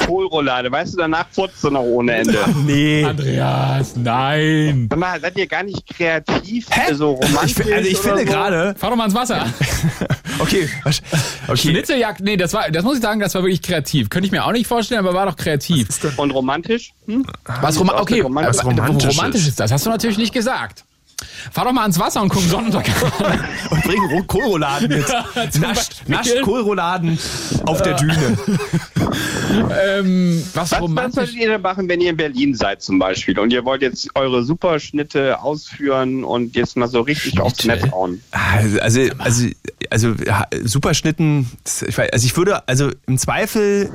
Kohlroulade, 0.06 0.70
weißt 0.70 0.94
du, 0.94 0.98
danach 0.98 1.26
furzt 1.30 1.62
du 1.64 1.70
noch 1.70 1.82
ohne 1.82 2.14
Ende. 2.16 2.38
Nee. 2.66 3.04
Andreas, 3.04 3.94
nein. 3.96 4.86
Sag 4.90 4.98
mal, 4.98 5.20
seid 5.20 5.36
ihr 5.38 5.46
gar 5.46 5.62
nicht 5.62 5.86
kreativ, 5.86 6.66
so 6.92 7.12
romantisch 7.12 7.58
Ich, 7.66 7.74
also 7.74 7.88
ich 7.88 7.98
finde 7.98 8.18
so? 8.20 8.24
gerade. 8.24 8.74
Fahr 8.76 8.90
doch 8.90 8.96
mal 8.96 9.06
ins 9.06 9.14
Wasser. 9.14 9.46
Okay. 10.38 10.68
was- 10.82 11.02
Okay. 11.46 11.56
Schnitzeljagd, 11.56 12.20
nee, 12.20 12.36
das 12.36 12.52
war, 12.54 12.68
das 12.70 12.82
muss 12.84 12.96
ich 12.96 13.02
sagen, 13.02 13.20
das 13.20 13.34
war 13.34 13.42
wirklich 13.42 13.62
kreativ. 13.62 14.08
Könnte 14.10 14.26
ich 14.26 14.32
mir 14.32 14.44
auch 14.44 14.50
nicht 14.52 14.66
vorstellen, 14.66 14.98
aber 15.00 15.14
war 15.14 15.26
doch 15.26 15.36
kreativ. 15.36 15.88
Und 16.16 16.30
romantisch? 16.32 16.92
Hm? 17.06 17.24
Was, 17.60 17.78
Roma 17.78 18.00
okay, 18.00 18.16
der 18.16 18.24
romantische- 18.24 18.58
was 18.58 18.64
Romantisches. 18.64 19.18
romantisch 19.18 19.46
ist 19.46 19.60
das? 19.60 19.70
Hast 19.70 19.86
du 19.86 19.90
natürlich 19.90 20.18
nicht 20.18 20.32
gesagt. 20.32 20.84
Fahr 21.50 21.64
doch 21.64 21.72
mal 21.72 21.82
ans 21.82 21.98
Wasser 21.98 22.22
und 22.22 22.28
guck 22.28 22.42
Sonnenuntergang. 22.42 22.94
und 23.70 23.82
bring 23.82 24.00
Ro- 24.10 24.22
Kohlrouladen 24.24 24.88
mit. 24.88 25.06
Nascht, 25.60 26.02
nascht 26.08 26.40
Kohlrouladen 26.42 27.18
auf 27.66 27.82
der 27.82 27.94
Düne. 27.94 28.38
ähm, 29.86 30.42
was, 30.54 30.72
Was, 30.72 30.80
was 30.82 31.14
solltet 31.14 31.34
ihr 31.34 31.48
denn 31.48 31.60
machen, 31.62 31.88
wenn 31.88 32.00
ihr 32.00 32.10
in 32.10 32.16
Berlin 32.16 32.54
seid 32.54 32.82
zum 32.82 32.98
Beispiel 32.98 33.38
und 33.38 33.52
ihr 33.52 33.64
wollt 33.64 33.82
jetzt 33.82 34.08
eure 34.14 34.42
Superschnitte 34.44 35.40
ausführen 35.42 36.24
und 36.24 36.56
jetzt 36.56 36.76
mal 36.76 36.88
so 36.88 37.00
richtig 37.00 37.40
aufs? 37.40 37.64
Netz 37.64 37.90
hauen? 37.90 38.22
Also, 38.30 38.78
also, 39.18 39.46
also 39.90 40.14
ja, 40.24 40.46
Superschnitten, 40.64 41.50
das- 41.64 41.82
ich 41.82 41.96
weiß, 41.96 42.10
also 42.12 42.26
ich 42.26 42.36
würde, 42.36 42.66
also 42.68 42.90
im 43.06 43.18
Zweifel, 43.18 43.90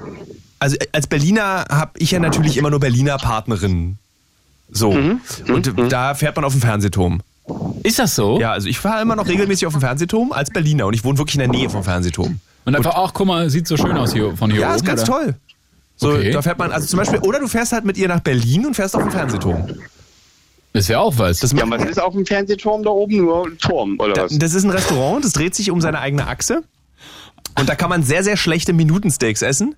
also 0.60 0.78
als 0.92 1.08
Berliner 1.08 1.66
habe 1.70 1.92
ich 1.98 2.12
ja 2.12 2.20
natürlich 2.20 2.58
immer 2.58 2.70
nur 2.70 2.80
Berliner 2.80 3.18
Partnerinnen. 3.18 3.98
So. 4.70 4.90
Und 4.92 5.74
da 5.92 6.14
fährt 6.16 6.36
man 6.36 6.46
auf 6.46 6.54
dem 6.54 6.62
Fernsehturm. 6.62 7.22
Ist 7.84 8.00
das 8.00 8.16
so? 8.16 8.40
Ja, 8.40 8.52
also 8.52 8.68
ich 8.68 8.80
fahre 8.80 9.02
immer 9.02 9.16
noch 9.16 9.28
regelmäßig 9.28 9.66
auf 9.68 9.74
dem 9.74 9.82
Fernsehturm 9.82 10.32
als 10.34 10.50
Berliner 10.50 10.88
und 10.88 10.94
ich 10.94 11.04
wohne 11.06 11.18
wirklich 11.18 11.36
in 11.36 11.40
der 11.40 11.48
Nähe 11.48 11.70
vom 11.70 11.84
Fernsehturm. 11.84 12.40
Und 12.66 12.76
einfach, 12.76 12.96
ach, 12.96 13.12
guck 13.14 13.28
mal, 13.28 13.50
sieht 13.50 13.66
so 13.68 13.78
schön 13.78 13.96
aus 13.96 14.12
hier 14.12 14.36
von 14.36 14.52
hier 14.52 14.60
Ja, 14.62 14.68
oben. 14.70 14.76
ist 14.76 14.86
ganz 14.86 15.04
oder? 15.04 15.12
toll. 15.20 15.36
So, 15.96 16.10
Okay. 16.12 16.32
da 16.32 16.42
fährt 16.42 16.60
man, 16.60 16.72
also 16.72 16.86
zum 16.86 17.00
Beispiel, 17.00 17.20
oder 17.20 17.40
du 17.40 17.48
fährst 17.48 17.72
halt 17.72 17.86
mit 17.86 17.98
ihr 17.98 18.08
nach 18.10 18.20
Berlin 18.20 18.66
und 18.66 18.74
fährst 18.76 18.96
auf 18.96 19.02
dem 19.04 19.12
Fernsehturm. 19.12 19.68
Das 20.74 20.90
wäre 20.90 21.00
auch 21.00 21.18
was. 21.18 21.40
Das, 21.40 21.54
Ja, 21.54 21.64
was 21.70 21.84
ist 21.86 22.00
auf 22.00 22.14
dem 22.14 22.26
Fernsehturm 22.26 22.84
da 22.84 22.90
oben? 22.90 23.18
Nur 23.18 23.48
ein 23.48 23.58
Turm 23.58 23.96
oder 24.00 24.24
was? 24.24 24.38
das 24.38 24.54
ist 24.54 24.64
ein 24.66 24.70
Restaurant, 24.70 25.24
das 25.24 25.32
dreht 25.32 25.56
sich 25.56 25.72
um 25.72 25.80
seine 25.82 26.00
eigene 26.00 26.28
Achse. 26.28 26.64
Und 27.58 27.70
da 27.70 27.76
kann 27.76 27.90
man 27.90 28.04
sehr, 28.04 28.24
sehr 28.24 28.36
schlechte 28.38 28.74
Minutensteaks 28.74 29.42
essen. 29.42 29.76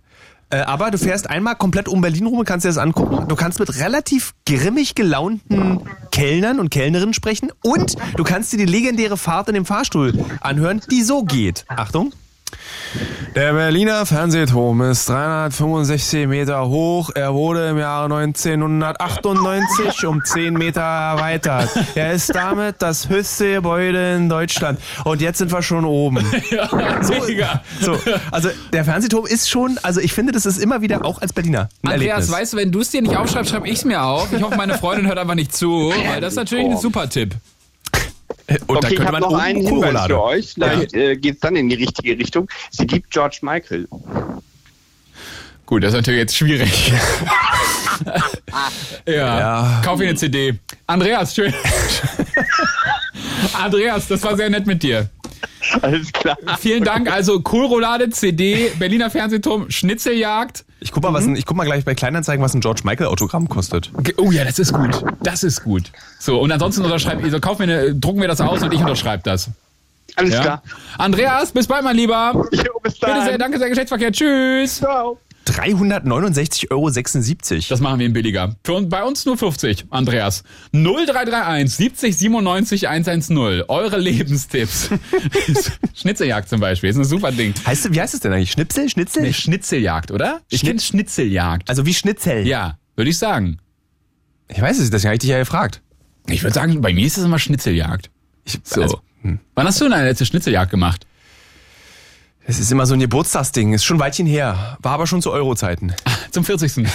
Äh, 0.49 0.61
aber 0.61 0.91
du 0.91 0.97
fährst 0.97 1.29
einmal 1.29 1.55
komplett 1.55 1.87
um 1.87 2.01
Berlin 2.01 2.25
rum 2.25 2.39
und 2.39 2.45
kannst 2.45 2.65
dir 2.65 2.69
das 2.69 2.77
angucken. 2.77 3.27
Du 3.27 3.35
kannst 3.35 3.59
mit 3.59 3.79
relativ 3.79 4.33
grimmig 4.45 4.95
gelaunten 4.95 5.81
Kellnern 6.11 6.59
und 6.59 6.69
Kellnerinnen 6.71 7.13
sprechen. 7.13 7.51
Und 7.61 7.95
du 8.15 8.23
kannst 8.23 8.51
dir 8.51 8.57
die 8.57 8.65
legendäre 8.65 9.17
Fahrt 9.17 9.47
in 9.47 9.53
dem 9.53 9.65
Fahrstuhl 9.65 10.13
anhören, 10.41 10.81
die 10.89 11.03
so 11.03 11.23
geht. 11.23 11.65
Achtung. 11.67 12.13
Der 13.35 13.53
Berliner 13.53 14.05
Fernsehturm 14.05 14.81
ist 14.81 15.07
365 15.09 16.27
Meter 16.27 16.67
hoch. 16.67 17.11
Er 17.13 17.33
wurde 17.33 17.69
im 17.69 17.77
Jahre 17.77 18.05
1998 18.05 20.05
um 20.05 20.23
10 20.23 20.55
Meter 20.55 20.81
erweitert. 20.81 21.69
Er 21.95 22.13
ist 22.13 22.33
damit 22.33 22.77
das 22.79 23.07
höchste 23.07 23.55
Gebäude 23.55 24.15
in 24.15 24.29
Deutschland. 24.29 24.79
Und 25.05 25.21
jetzt 25.21 25.37
sind 25.37 25.51
wir 25.51 25.61
schon 25.61 25.85
oben. 25.85 26.25
ja, 26.51 26.67
mega. 27.27 27.61
So, 27.79 27.97
also 28.31 28.49
der 28.73 28.83
Fernsehturm 28.83 29.25
ist 29.27 29.49
schon, 29.49 29.77
also 29.83 30.01
ich 30.01 30.13
finde, 30.13 30.31
das 30.31 30.45
ist 30.45 30.57
immer 30.57 30.81
wieder 30.81 31.05
auch 31.05 31.21
als 31.21 31.33
Berliner 31.33 31.69
ein 31.83 31.93
Andreas, 31.93 32.01
Erlebnis. 32.01 32.31
weißt 32.31 32.53
du, 32.53 32.57
wenn 32.57 32.71
du 32.71 32.79
es 32.81 32.89
dir 32.89 33.01
nicht 33.01 33.15
aufschreibst, 33.15 33.51
schreibe 33.51 33.67
ich 33.67 33.77
es 33.77 33.85
mir 33.85 34.03
auf. 34.03 34.33
Ich 34.33 34.41
hoffe, 34.41 34.55
meine 34.55 34.77
Freundin 34.77 35.07
hört 35.07 35.19
einfach 35.19 35.35
nicht 35.35 35.55
zu, 35.55 35.93
weil 36.07 36.19
das 36.19 36.33
ist 36.33 36.37
natürlich 36.37 36.65
ein 36.65 36.77
super 36.77 37.09
Tipp. 37.09 37.35
Und 38.67 38.77
okay, 38.77 38.95
ich 38.95 38.99
habe 38.99 39.19
noch 39.19 39.33
einen 39.33 39.61
Hinweis 39.61 39.69
Kohlroulade. 39.69 40.13
für 40.13 40.21
euch. 40.21 40.53
Vielleicht 40.53 40.93
äh, 40.93 41.15
geht 41.15 41.35
es 41.35 41.39
dann 41.39 41.55
in 41.55 41.69
die 41.69 41.75
richtige 41.75 42.17
Richtung. 42.17 42.49
Sie 42.71 42.85
liebt 42.85 43.11
George 43.11 43.39
Michael. 43.41 43.87
Gut, 45.65 45.83
das 45.83 45.89
ist 45.89 45.97
natürlich 45.97 46.19
jetzt 46.19 46.35
schwierig. 46.35 46.91
ja. 49.05 49.39
Ja. 49.39 49.81
Kauf 49.85 50.01
ihr 50.01 50.07
eine 50.07 50.17
CD. 50.17 50.57
Andreas, 50.87 51.35
schön. 51.35 51.53
Andreas, 53.53 54.07
das 54.07 54.23
war 54.23 54.35
sehr 54.35 54.49
nett 54.49 54.65
mit 54.65 54.81
dir. 54.81 55.09
Alles 55.81 56.11
klar. 56.11 56.37
Vielen 56.59 56.83
Dank. 56.83 57.11
Also 57.11 57.41
Kohlroulade, 57.41 58.09
CD, 58.09 58.71
Berliner 58.79 59.09
Fernsehturm, 59.09 59.69
Schnitzeljagd. 59.69 60.65
Ich 60.79 60.91
guck 60.91 61.03
mal, 61.03 61.13
was 61.13 61.25
ein, 61.25 61.35
ich 61.35 61.45
guck 61.45 61.57
mal 61.57 61.65
gleich 61.65 61.83
bei 61.85 61.93
Kleinanzeigen, 61.95 62.43
was 62.43 62.53
ein 62.53 62.61
George 62.61 62.81
Michael 62.85 63.07
Autogramm 63.07 63.49
kostet. 63.49 63.91
Oh 64.17 64.31
ja, 64.31 64.45
das 64.45 64.59
ist 64.59 64.73
gut. 64.73 65.03
Das 65.21 65.43
ist 65.43 65.63
gut. 65.63 65.91
So, 66.19 66.39
und 66.39 66.51
ansonsten 66.51 66.83
unterschreiben, 66.83 67.23
also 67.23 67.39
kauf 67.39 67.59
mir 67.59 67.65
eine, 67.65 67.95
drucken 67.95 68.21
wir 68.21 68.27
das 68.27 68.39
aus 68.41 68.61
und 68.63 68.73
ich 68.73 68.79
unterschreibe 68.79 69.23
das. 69.23 69.49
Alles 70.15 70.33
Ja? 70.33 70.41
klar. 70.41 70.63
Andreas, 70.97 71.51
bis 71.51 71.67
bald, 71.67 71.83
mein 71.83 71.95
Lieber. 71.95 72.31
Jo, 72.51 72.79
bis 72.81 72.97
dann. 72.99 73.13
Bitte 73.13 73.25
sehr, 73.25 73.37
danke 73.37 73.59
sehr, 73.59 73.69
Geschlechtsverkehr. 73.69 74.11
Tschüss. 74.11 74.77
Ciao. 74.77 75.19
369,76 75.49 76.71
Euro. 76.71 76.89
Das 77.69 77.79
machen 77.81 77.99
wir 77.99 78.05
ihm 78.05 78.13
billiger. 78.13 78.55
Für 78.63 78.81
bei 78.83 79.03
uns 79.03 79.25
nur 79.25 79.37
50, 79.37 79.85
Andreas. 79.89 80.43
0331 80.73 81.75
70 81.75 82.17
97 82.17 82.87
110. 82.87 83.37
Eure 83.67 83.97
Lebenstipps. 83.97 84.89
Schnitzeljagd 85.95 86.49
zum 86.49 86.59
Beispiel, 86.59 86.89
ist 86.89 86.97
ein 86.97 87.03
super 87.05 87.31
Ding. 87.31 87.53
Heißt, 87.65 87.93
wie 87.93 87.99
heißt 88.01 88.13
es 88.13 88.19
denn 88.19 88.33
eigentlich? 88.33 88.51
Schnipsel? 88.51 88.89
Schnitzel? 88.89 89.23
Nee, 89.23 89.33
Schnitzeljagd, 89.33 90.11
oder? 90.11 90.41
Ich 90.49 90.59
Schnitt- 90.61 90.69
kenne 90.71 90.79
Schnitzeljagd. 90.81 91.69
Also 91.69 91.85
wie 91.85 91.93
Schnitzel? 91.93 92.45
Ja, 92.47 92.77
würde 92.95 93.09
ich 93.09 93.17
sagen. 93.17 93.57
Ich 94.47 94.61
weiß 94.61 94.77
es, 94.77 94.83
nicht, 94.83 94.93
deswegen 94.93 95.09
habe 95.09 95.15
ich 95.15 95.19
dich 95.21 95.29
ja 95.29 95.39
gefragt. 95.39 95.81
Ich 96.27 96.43
würde 96.43 96.53
sagen, 96.53 96.81
bei 96.81 96.93
mir 96.93 97.05
ist 97.05 97.17
es 97.17 97.23
immer 97.23 97.39
Schnitzeljagd. 97.39 98.09
Ich, 98.45 98.59
So. 98.63 98.81
also, 98.81 98.99
hm. 99.21 99.39
Wann 99.55 99.67
hast 99.67 99.79
du 99.81 99.89
deine 99.89 100.05
letzte 100.07 100.25
Schnitzeljagd 100.25 100.71
gemacht? 100.71 101.05
Es 102.49 102.59
ist 102.59 102.71
immer 102.71 102.87
so 102.87 102.95
ein 102.95 102.99
Geburtstagsding. 102.99 103.73
Ist 103.73 103.83
schon 103.83 103.97
ein 103.97 103.99
Weilchen 103.99 104.25
her. 104.25 104.77
War 104.81 104.93
aber 104.93 105.05
schon 105.05 105.21
zu 105.21 105.31
Euro-Zeiten. 105.31 105.93
Zum 106.31 106.43
40. 106.43 106.87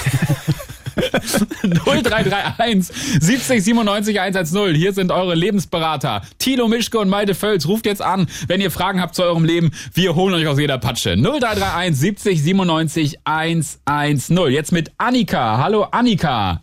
0331 1.62 2.94
70 3.20 3.62
97 3.62 4.20
110. 4.20 4.74
Hier 4.74 4.92
sind 4.92 5.12
eure 5.12 5.36
Lebensberater. 5.36 6.22
Tilo 6.38 6.66
Mischke 6.66 6.98
und 6.98 7.08
Malte 7.08 7.36
Völz. 7.36 7.66
Ruft 7.66 7.86
jetzt 7.86 8.02
an, 8.02 8.26
wenn 8.48 8.60
ihr 8.60 8.72
Fragen 8.72 9.00
habt 9.00 9.14
zu 9.14 9.22
eurem 9.22 9.44
Leben. 9.44 9.70
Wir 9.92 10.16
holen 10.16 10.34
euch 10.34 10.48
aus 10.48 10.58
jeder 10.58 10.78
Patsche. 10.78 11.16
0331 11.16 11.96
70 11.98 12.42
97 12.42 13.18
110. 13.24 14.36
Jetzt 14.50 14.72
mit 14.72 14.90
Annika. 14.98 15.58
Hallo 15.58 15.84
Annika. 15.84 16.62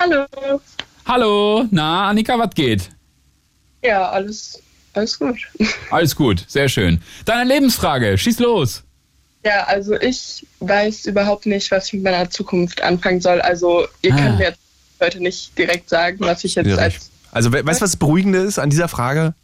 Hallo. 0.00 0.24
Hallo. 1.04 1.64
Na, 1.70 2.08
Annika, 2.08 2.38
was 2.38 2.54
geht? 2.54 2.88
Ja, 3.82 4.08
alles, 4.08 4.62
alles 4.94 5.18
gut. 5.18 5.38
Alles 5.90 6.16
gut. 6.16 6.44
Sehr 6.48 6.68
schön. 6.68 7.00
Deine 7.24 7.44
Lebensfrage. 7.52 8.16
Schieß 8.18 8.38
los. 8.38 8.82
Ja, 9.44 9.64
also 9.64 9.94
ich 10.00 10.46
weiß 10.60 11.04
überhaupt 11.06 11.46
nicht, 11.46 11.70
was 11.70 11.88
ich 11.88 11.94
mit 11.94 12.04
meiner 12.04 12.30
Zukunft 12.30 12.82
anfangen 12.82 13.20
soll. 13.20 13.40
Also 13.42 13.86
ihr 14.02 14.14
Ah. 14.14 14.16
könnt 14.16 14.38
mir 14.38 14.44
jetzt 14.46 14.58
heute 15.00 15.20
nicht 15.20 15.56
direkt 15.58 15.88
sagen, 15.90 16.16
was 16.20 16.44
ich 16.44 16.54
jetzt 16.54 16.66
Schwierig. 16.66 16.80
als 16.80 17.10
Also 17.32 17.52
we- 17.52 17.66
weißt 17.66 17.80
du, 17.80 17.84
was 17.84 17.90
das 17.92 17.96
Beruhigende 17.98 18.38
ist 18.38 18.58
an 18.58 18.70
dieser 18.70 18.88
Frage? 18.88 19.34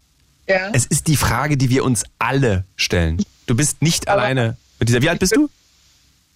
ja, 0.49 0.71
Es 0.73 0.87
ist 0.87 1.07
die 1.07 1.17
Frage, 1.17 1.57
die 1.57 1.69
wir 1.69 1.85
uns 1.85 2.05
alle 2.19 2.65
stellen. 2.77 3.23
Du 3.47 3.55
bist 3.55 3.83
nicht 3.83 4.09
Aber- 4.09 4.23
alleine 4.23 4.57
mit 4.79 4.89
dieser. 4.89 5.03
Wie 5.03 5.09
alt 5.11 5.19
bist 5.19 5.37
du? 5.37 5.51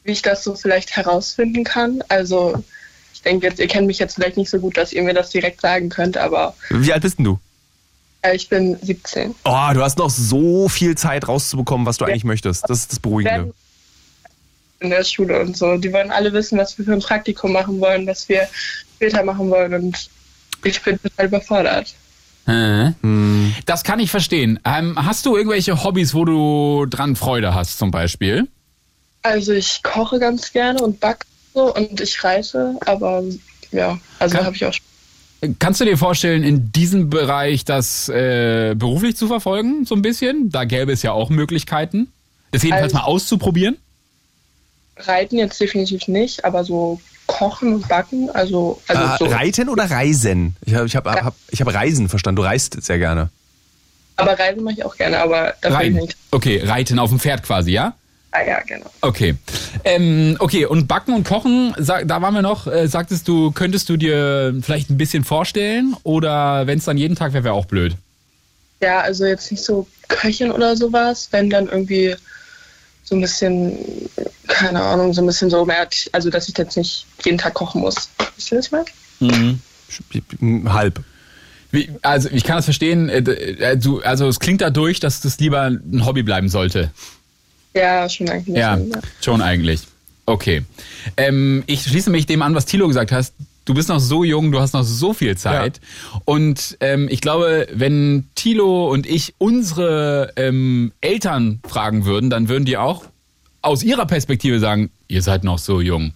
wie 0.07 0.13
ich 0.13 0.21
das 0.21 0.45
so 0.45 0.55
vielleicht 0.55 0.95
herausfinden 0.97 1.65
kann. 1.65 2.03
Also 2.09 2.63
ich 3.15 3.23
denke 3.23 3.47
jetzt, 3.47 3.59
ihr 3.59 3.69
kennt 3.69 3.87
mich 3.87 3.99
jetzt 3.99 4.17
vielleicht 4.17 4.37
nicht 4.37 4.51
so 4.51 4.59
gut, 4.59 4.77
dass 4.77 4.93
ihr 4.93 5.03
mir 5.03 5.15
das 5.15 5.31
direkt 5.31 5.63
sagen 5.63 5.89
könnt, 5.89 6.19
aber 6.19 6.55
Wie 6.69 6.93
alt 6.93 7.01
bist 7.03 7.17
denn 7.19 7.25
du? 7.25 7.39
Äh, 8.25 8.35
ich 8.35 8.49
bin 8.49 8.77
17. 8.81 9.35
Oh, 9.45 9.71
du 9.73 9.83
hast 9.83 9.99
noch 9.99 10.11
so 10.11 10.69
viel 10.69 10.97
Zeit 10.97 11.29
rauszubekommen, 11.29 11.87
was 11.87 11.99
du 11.99 12.05
eigentlich 12.05 12.25
möchtest. 12.25 12.69
Das 12.69 12.81
ist 12.81 12.93
das 12.93 13.01
Beruhigende. 13.01 13.55
In 14.81 14.91
der 14.91 15.05
Schule 15.05 15.41
und 15.41 15.57
so. 15.57 15.77
Die 15.77 15.93
wollen 15.93 16.11
alle 16.11 16.33
wissen, 16.33 16.59
was 16.59 16.77
wir 16.79 16.85
für 16.85 16.93
ein 16.93 17.01
Praktikum 17.01 17.53
machen 17.53 17.81
wollen, 17.81 18.07
was 18.07 18.29
wir 18.29 18.49
später 18.97 19.23
machen 19.23 19.51
wollen 19.51 19.75
und 19.75 20.11
ich 20.65 20.83
bin 20.83 21.01
total 21.01 21.27
überfordert. 21.27 21.95
Hm. 22.47 23.55
Das 23.65 23.85
kann 23.85 24.01
ich 24.01 24.11
verstehen. 24.11 24.61
Ähm, 24.65 24.99
hast 25.03 25.25
du 25.25 25.37
irgendwelche 25.37 25.83
Hobbys, 25.83 26.15
wo 26.15 26.25
du 26.25 26.87
dran 26.87 27.17
Freude 27.17 27.55
hast, 27.55 27.79
zum 27.79 27.91
Beispiel? 27.91 28.49
Also 29.23 29.53
ich 29.53 29.83
koche 29.83 30.19
ganz 30.19 30.53
gerne 30.53 30.83
und 30.83 31.01
backe 31.01 31.27
so 31.55 31.75
und 31.75 32.01
ich 32.01 32.23
reise, 32.23 32.79
aber 32.85 33.23
ja, 33.71 33.99
also 34.19 34.39
habe 34.39 34.55
ich 34.55 34.65
auch 34.67 34.75
Kannst 35.59 35.81
du 35.81 35.85
dir 35.85 35.97
vorstellen, 35.99 36.43
in 36.43 36.73
diesem 36.73 37.11
Bereich 37.11 37.65
das 37.65 38.09
äh, 38.09 38.75
beruflich 38.77 39.17
zu 39.17 39.27
verfolgen, 39.27 39.85
so 39.85 39.95
ein 39.95 40.03
bisschen? 40.03 40.51
Da 40.51 40.65
gäbe 40.65 40.93
es 40.93 41.03
ja 41.03 41.13
auch 41.13 41.31
Möglichkeiten. 41.31 42.13
Das 42.51 42.63
jedenfalls 42.63 42.95
Also- 42.95 42.97
mal 42.99 43.05
auszuprobieren. 43.05 43.77
Reiten 44.97 45.37
jetzt 45.39 45.61
definitiv 45.61 46.07
nicht, 46.07 46.45
aber 46.45 46.63
so 46.65 47.01
kochen 47.27 47.75
und 47.75 47.89
backen, 47.89 48.31
also, 48.31 48.81
also 48.87 49.03
Äh, 49.03 49.17
so. 49.19 49.25
Reiten 49.35 49.69
oder 49.69 49.91
Reisen? 49.91 50.55
Ich 50.65 50.75
habe 50.75 50.87
ich 50.87 50.95
hab, 50.95 51.07
hab, 51.07 51.35
ich 51.51 51.61
hab 51.61 51.73
Reisen 51.75 52.09
verstanden. 52.09 52.37
Du 52.37 52.43
reist 52.43 52.81
sehr 52.83 52.99
gerne. 52.99 53.31
Aber 54.17 54.39
Reisen 54.39 54.63
mache 54.63 54.75
ich 54.75 54.85
auch 54.85 54.97
gerne, 54.97 55.19
aber 55.19 55.55
da 55.61 55.69
bin 55.71 55.73
ich 55.73 55.75
Reiten. 55.77 55.97
nicht. 55.97 56.17
Okay, 56.31 56.63
reiten 56.65 56.99
auf 57.01 57.11
dem 57.11 57.19
Pferd 57.19 57.43
quasi, 57.43 57.73
ja? 57.73 57.95
Ah 58.37 58.43
ja, 58.45 58.61
genau. 58.67 58.91
Okay. 59.01 59.37
Ähm, 59.85 60.35
okay, 60.41 60.65
und 60.67 60.89
Backen 60.89 61.15
und 61.15 61.23
Kochen, 61.25 61.73
sag, 61.79 62.09
da 62.09 62.21
waren 62.21 62.35
wir 62.35 62.43
noch, 62.43 62.67
äh, 62.67 62.89
sagtest 62.89 63.29
du, 63.29 63.53
könntest 63.53 63.89
du 63.89 63.97
dir 63.97 64.53
vielleicht 64.61 64.91
ein 64.91 64.99
bisschen 64.99 65.23
vorstellen? 65.23 65.95
Oder 66.03 66.67
wenn 66.67 66.79
es 66.79 66.85
dann 66.85 66.99
jeden 66.99 67.15
Tag 67.15 67.33
wäre, 67.33 67.45
wäre 67.45 67.55
auch 67.55 67.67
blöd. 67.67 67.95
Ja, 68.81 69.03
also 69.03 69.25
jetzt 69.25 69.53
nicht 69.53 69.63
so 69.63 69.87
Köchin 70.09 70.51
oder 70.51 70.77
sowas, 70.77 71.29
wenn 71.31 71.49
dann 71.49 71.69
irgendwie 71.69 72.17
so 73.05 73.15
ein 73.15 73.21
bisschen, 73.21 73.79
keine 74.49 74.83
Ahnung, 74.83 75.13
so 75.13 75.23
ein 75.23 75.27
bisschen 75.27 75.49
so 75.49 75.65
mehr, 75.65 75.87
also 76.11 76.29
dass 76.29 76.49
ich 76.49 76.59
jetzt 76.59 76.77
nicht 76.77 77.07
jeden 77.25 77.39
Tag 77.39 77.55
kochen 77.55 77.83
muss. 77.83 77.95
Wisst 78.35 78.51
ihr 78.51 78.57
das 78.59 78.73
mal? 78.73 78.85
Sch- 79.21 80.73
Halb. 80.73 81.05
Wie, 81.71 81.89
also 82.03 82.29
ich 82.33 82.43
kann 82.43 82.57
das 82.57 82.65
verstehen, 82.65 83.09
äh, 83.09 83.19
äh, 83.19 83.77
du, 83.77 84.01
also 84.01 84.27
es 84.27 84.41
klingt 84.41 84.61
dadurch, 84.61 84.99
dass 84.99 85.21
das 85.21 85.39
lieber 85.39 85.63
ein 85.63 86.05
Hobby 86.05 86.25
bleiben 86.25 86.49
sollte. 86.49 86.91
Ja, 87.75 88.09
schon 88.09 88.29
eigentlich. 88.29 88.57
Ja, 88.57 88.77
ja. 88.77 89.01
schon 89.21 89.43
eigentlich. 89.43 89.83
Okay. 90.27 90.63
Ähm, 91.17 91.65
ich 91.67 91.83
schließe 91.83 92.11
mich 92.11 92.27
dem 92.27 92.43
an, 92.43 92.55
was 92.55 92.67
Thilo 92.67 92.89
gesagt 92.89 93.13
hast. 93.13 93.35
Du 93.67 93.75
bist 93.75 93.89
noch 93.89 93.99
so 93.99 94.25
jung, 94.25 94.53
du 94.53 94.61
hast 94.61 94.75
noch 94.75 94.83
so 94.83 95.15
viel 95.15 95.37
Zeit. 95.37 95.81
Und 96.27 96.77
ähm, 96.81 97.09
ich 97.11 97.21
glaube, 97.23 97.67
wenn 97.73 98.29
Thilo 98.35 98.91
und 98.91 99.07
ich 99.07 99.35
unsere 99.39 100.33
ähm, 100.37 100.93
Eltern 101.01 101.61
fragen 101.67 102.05
würden, 102.05 102.29
dann 102.29 102.49
würden 102.49 102.67
die 102.67 102.77
auch 102.77 103.05
aus 103.63 103.83
ihrer 103.83 104.05
Perspektive 104.05 104.61
sagen, 104.61 104.91
ihr 105.09 105.23
seid 105.23 105.45
noch 105.45 105.59
so 105.59 105.81
jung. 105.81 106.13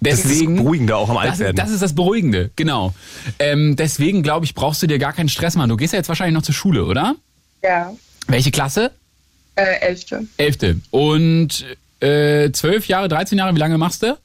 Das 0.00 0.14
ist 0.14 0.24
das 0.24 0.32
Deswegen, 0.32 0.56
Beruhigende 0.56 0.96
auch 0.96 1.08
am 1.10 1.16
das, 1.16 1.32
Altwerden. 1.32 1.56
das 1.56 1.70
ist 1.70 1.82
das 1.82 1.94
Beruhigende, 1.94 2.50
genau. 2.56 2.94
Ähm, 3.38 3.76
deswegen 3.76 4.22
glaube 4.22 4.46
ich, 4.46 4.54
brauchst 4.54 4.82
du 4.82 4.86
dir 4.86 4.98
gar 4.98 5.12
keinen 5.12 5.28
Stress 5.28 5.54
machen. 5.56 5.68
Du 5.68 5.76
gehst 5.76 5.92
ja 5.92 5.98
jetzt 5.98 6.08
wahrscheinlich 6.08 6.34
noch 6.34 6.42
zur 6.42 6.54
Schule, 6.54 6.84
oder? 6.84 7.14
Ja, 7.62 7.92
Welche 8.26 8.50
Klasse? 8.50 8.90
Äh, 9.56 9.80
Elfte, 9.80 10.26
Elfte. 10.36 10.80
Und 10.90 11.64
äh, 12.00 12.50
zwölf 12.52 12.86
Jahre, 12.88 13.08
13 13.08 13.36
Jahre, 13.38 13.54
wie 13.54 13.58
lange 13.58 13.76
machst 13.78 14.02
du? 14.02 14.16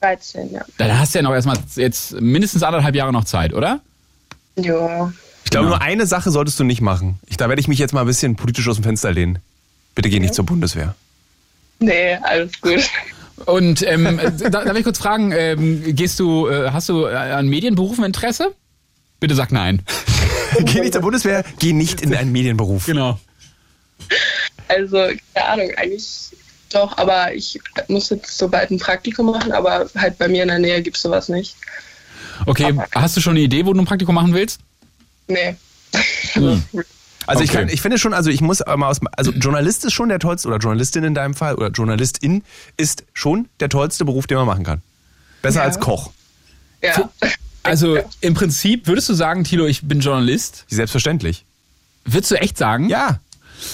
13, 0.00 0.52
ja. 0.52 0.62
Da 0.76 0.98
hast 0.98 1.14
du 1.14 1.18
ja 1.18 1.22
noch 1.22 1.32
erstmal 1.34 1.56
jetzt 1.76 2.20
mindestens 2.20 2.62
anderthalb 2.62 2.94
Jahre 2.94 3.12
noch 3.12 3.24
Zeit, 3.24 3.52
oder? 3.52 3.80
Ja, 4.56 5.12
Ich 5.44 5.50
glaube, 5.50 5.66
Genau. 5.66 5.76
nur 5.76 5.82
eine 5.82 6.06
Sache 6.06 6.30
solltest 6.30 6.58
du 6.60 6.64
nicht 6.64 6.80
machen. 6.80 7.18
Ich, 7.26 7.36
da 7.36 7.48
werde 7.48 7.60
ich 7.60 7.68
mich 7.68 7.78
jetzt 7.78 7.92
mal 7.94 8.00
ein 8.02 8.06
bisschen 8.06 8.36
politisch 8.36 8.68
aus 8.68 8.76
dem 8.76 8.84
Fenster 8.84 9.12
lehnen. 9.12 9.38
Bitte 9.94 10.08
geh 10.08 10.20
nicht 10.20 10.34
zur 10.34 10.46
Bundeswehr. 10.46 10.94
nee, 11.80 12.14
alles 12.22 12.60
gut. 12.60 12.80
Und 13.46 13.82
ähm, 13.86 14.18
da, 14.38 14.64
darf 14.64 14.76
ich 14.76 14.84
kurz 14.84 14.98
fragen, 14.98 15.32
ähm, 15.32 15.82
gehst 15.96 16.18
du, 16.20 16.48
äh, 16.48 16.70
hast 16.70 16.88
du 16.88 17.04
äh, 17.06 17.14
an 17.14 17.46
Medienberufen 17.48 18.04
Interesse? 18.04 18.54
Bitte 19.20 19.34
sag 19.34 19.50
nein. 19.52 19.82
geh 20.60 20.80
nicht 20.80 20.92
zur 20.92 21.02
Bundeswehr, 21.02 21.44
geh 21.58 21.72
nicht 21.72 22.00
in 22.00 22.14
einen 22.14 22.30
Medienberuf. 22.32 22.86
Genau. 22.86 23.18
Also, 24.68 25.08
keine 25.34 25.46
Ahnung, 25.48 25.70
eigentlich 25.76 26.04
doch, 26.70 26.96
aber 26.98 27.32
ich 27.32 27.58
muss 27.88 28.10
jetzt 28.10 28.36
so 28.36 28.48
bald 28.48 28.70
ein 28.70 28.78
Praktikum 28.78 29.26
machen, 29.26 29.52
aber 29.52 29.88
halt 29.96 30.18
bei 30.18 30.28
mir 30.28 30.42
in 30.42 30.48
der 30.48 30.58
Nähe 30.58 30.82
gibt 30.82 30.96
es 30.96 31.02
sowas 31.02 31.28
nicht. 31.30 31.56
Okay, 32.46 32.74
hast 32.94 33.16
du 33.16 33.20
schon 33.20 33.32
eine 33.32 33.40
Idee, 33.40 33.64
wo 33.64 33.72
du 33.72 33.80
ein 33.80 33.86
Praktikum 33.86 34.14
machen 34.14 34.34
willst? 34.34 34.60
Nee. 35.28 35.56
Also 37.26 37.42
ich, 37.44 37.50
Okay. 37.50 37.58
kann, 37.58 37.68
ich 37.68 37.82
finde 37.82 37.98
schon, 37.98 38.14
also 38.14 38.30
ich 38.30 38.40
muss 38.40 38.60
mal 38.60 38.88
aus, 38.88 39.00
also 39.14 39.32
Journalist 39.32 39.84
ist 39.84 39.92
schon 39.92 40.08
der 40.08 40.18
tollste, 40.18 40.48
oder 40.48 40.56
Journalistin 40.56 41.04
in 41.04 41.14
deinem 41.14 41.34
Fall, 41.34 41.56
oder 41.56 41.68
Journalistin 41.68 42.42
ist 42.78 43.04
schon 43.12 43.48
der 43.60 43.68
tollste 43.68 44.06
Beruf, 44.06 44.26
den 44.26 44.38
man 44.38 44.46
machen 44.46 44.64
kann. 44.64 44.80
Besser 45.42 45.58
Ja. 45.60 45.64
als 45.64 45.78
Koch. 45.78 46.10
Ja. 46.82 47.10
Also 47.62 47.98
im 48.22 48.32
Prinzip 48.32 48.86
würdest 48.86 49.10
du 49.10 49.14
sagen, 49.14 49.44
Thilo, 49.44 49.66
ich 49.66 49.82
bin 49.82 50.00
Journalist. 50.00 50.64
Selbstverständlich. 50.68 51.44
Würdest 52.06 52.30
du 52.30 52.36
echt 52.36 52.56
sagen? 52.56 52.88
Ja. 52.88 53.20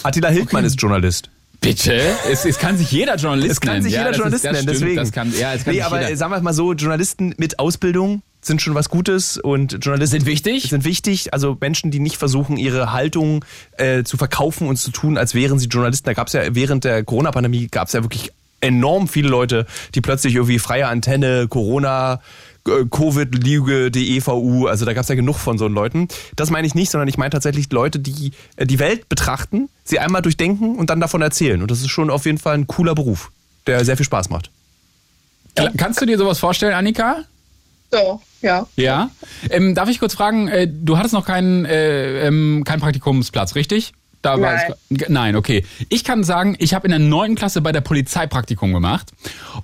Attila 0.02 0.28
Hildmann 0.28 0.60
Okay. 0.64 0.66
ist 0.66 0.80
Journalist. 0.80 1.30
Bitte? 1.60 1.98
Es, 2.30 2.44
es 2.44 2.58
kann 2.58 2.76
sich 2.76 2.90
jeder 2.90 3.16
Journalist 3.16 3.52
Es 3.52 3.60
kann 3.60 3.74
nennen. 3.74 3.84
sich 3.84 3.92
ja, 3.94 4.00
jeder 4.00 4.10
das 4.10 4.18
Journalist 4.18 4.44
ist, 4.44 4.52
nennen, 4.52 4.62
stimmt, 4.64 4.80
deswegen. 4.80 4.96
Das 4.96 5.12
kann, 5.12 5.32
ja, 5.38 5.54
es 5.54 5.64
kann 5.64 5.74
nee, 5.74 5.80
aber 5.82 6.02
jeder. 6.02 6.16
sagen 6.16 6.32
wir 6.32 6.40
mal 6.40 6.52
so, 6.52 6.72
Journalisten 6.74 7.34
mit 7.38 7.58
Ausbildung 7.58 8.22
sind 8.42 8.60
schon 8.60 8.74
was 8.74 8.90
Gutes 8.90 9.38
und 9.38 9.78
Journalisten 9.82 10.18
Sind 10.20 10.26
wichtig? 10.26 10.64
Sind 10.68 10.84
wichtig. 10.84 11.32
Also 11.32 11.56
Menschen, 11.58 11.90
die 11.90 11.98
nicht 12.00 12.18
versuchen, 12.18 12.58
ihre 12.58 12.92
Haltung 12.92 13.42
äh, 13.78 14.02
zu 14.04 14.18
verkaufen 14.18 14.68
und 14.68 14.76
zu 14.76 14.90
tun, 14.90 15.16
als 15.16 15.34
wären 15.34 15.58
sie 15.58 15.66
Journalisten. 15.68 16.04
Da 16.04 16.12
gab 16.12 16.26
es 16.26 16.34
ja 16.34 16.42
während 16.54 16.84
der 16.84 17.02
Corona-Pandemie 17.04 17.68
gab 17.68 17.86
es 17.86 17.94
ja 17.94 18.02
wirklich 18.02 18.30
enorm 18.60 19.08
viele 19.08 19.28
Leute, 19.28 19.66
die 19.94 20.02
plötzlich 20.02 20.34
irgendwie 20.34 20.58
freie 20.58 20.88
Antenne, 20.88 21.48
Corona, 21.48 22.20
äh, 22.66 22.84
Covid-Lüge, 22.90 23.90
DEVU, 23.90 24.66
also 24.66 24.84
da 24.84 24.92
gab 24.92 25.02
es 25.02 25.08
ja 25.08 25.14
genug 25.14 25.36
von 25.36 25.58
so 25.58 25.68
Leuten. 25.68 26.08
Das 26.36 26.50
meine 26.50 26.66
ich 26.66 26.74
nicht, 26.74 26.90
sondern 26.90 27.08
ich 27.08 27.18
meine 27.18 27.30
tatsächlich 27.30 27.70
Leute, 27.72 27.98
die 27.98 28.32
äh, 28.56 28.66
die 28.66 28.78
Welt 28.78 29.08
betrachten, 29.08 29.68
sie 29.84 29.98
einmal 29.98 30.22
durchdenken 30.22 30.76
und 30.76 30.90
dann 30.90 31.00
davon 31.00 31.22
erzählen. 31.22 31.60
Und 31.62 31.70
das 31.70 31.80
ist 31.80 31.90
schon 31.90 32.10
auf 32.10 32.24
jeden 32.26 32.38
Fall 32.38 32.54
ein 32.54 32.66
cooler 32.66 32.94
Beruf, 32.94 33.30
der 33.66 33.84
sehr 33.84 33.96
viel 33.96 34.06
Spaß 34.06 34.30
macht. 34.30 34.50
Kla- 35.56 35.72
Kannst 35.76 36.00
du 36.00 36.06
dir 36.06 36.18
sowas 36.18 36.38
vorstellen, 36.38 36.74
Annika? 36.74 37.18
So, 37.90 38.20
ja. 38.42 38.66
Ja. 38.76 39.10
Ähm, 39.50 39.74
darf 39.74 39.88
ich 39.88 40.00
kurz 40.00 40.14
fragen, 40.14 40.48
äh, 40.48 40.66
du 40.68 40.98
hattest 40.98 41.14
noch 41.14 41.24
keinen, 41.26 41.64
äh, 41.64 42.26
ähm, 42.26 42.62
keinen 42.64 42.80
Praktikumsplatz, 42.80 43.54
richtig? 43.54 43.92
Da 44.20 44.40
war 44.40 44.54
Nein. 44.54 44.72
es, 44.88 45.08
nein, 45.10 45.36
okay. 45.36 45.66
Ich 45.90 46.02
kann 46.02 46.24
sagen, 46.24 46.56
ich 46.58 46.72
habe 46.72 46.86
in 46.86 46.90
der 46.92 46.98
neunten 46.98 47.36
Klasse 47.36 47.60
bei 47.60 47.72
der 47.72 47.82
Polizei 47.82 48.26
Praktikum 48.26 48.72
gemacht 48.72 49.12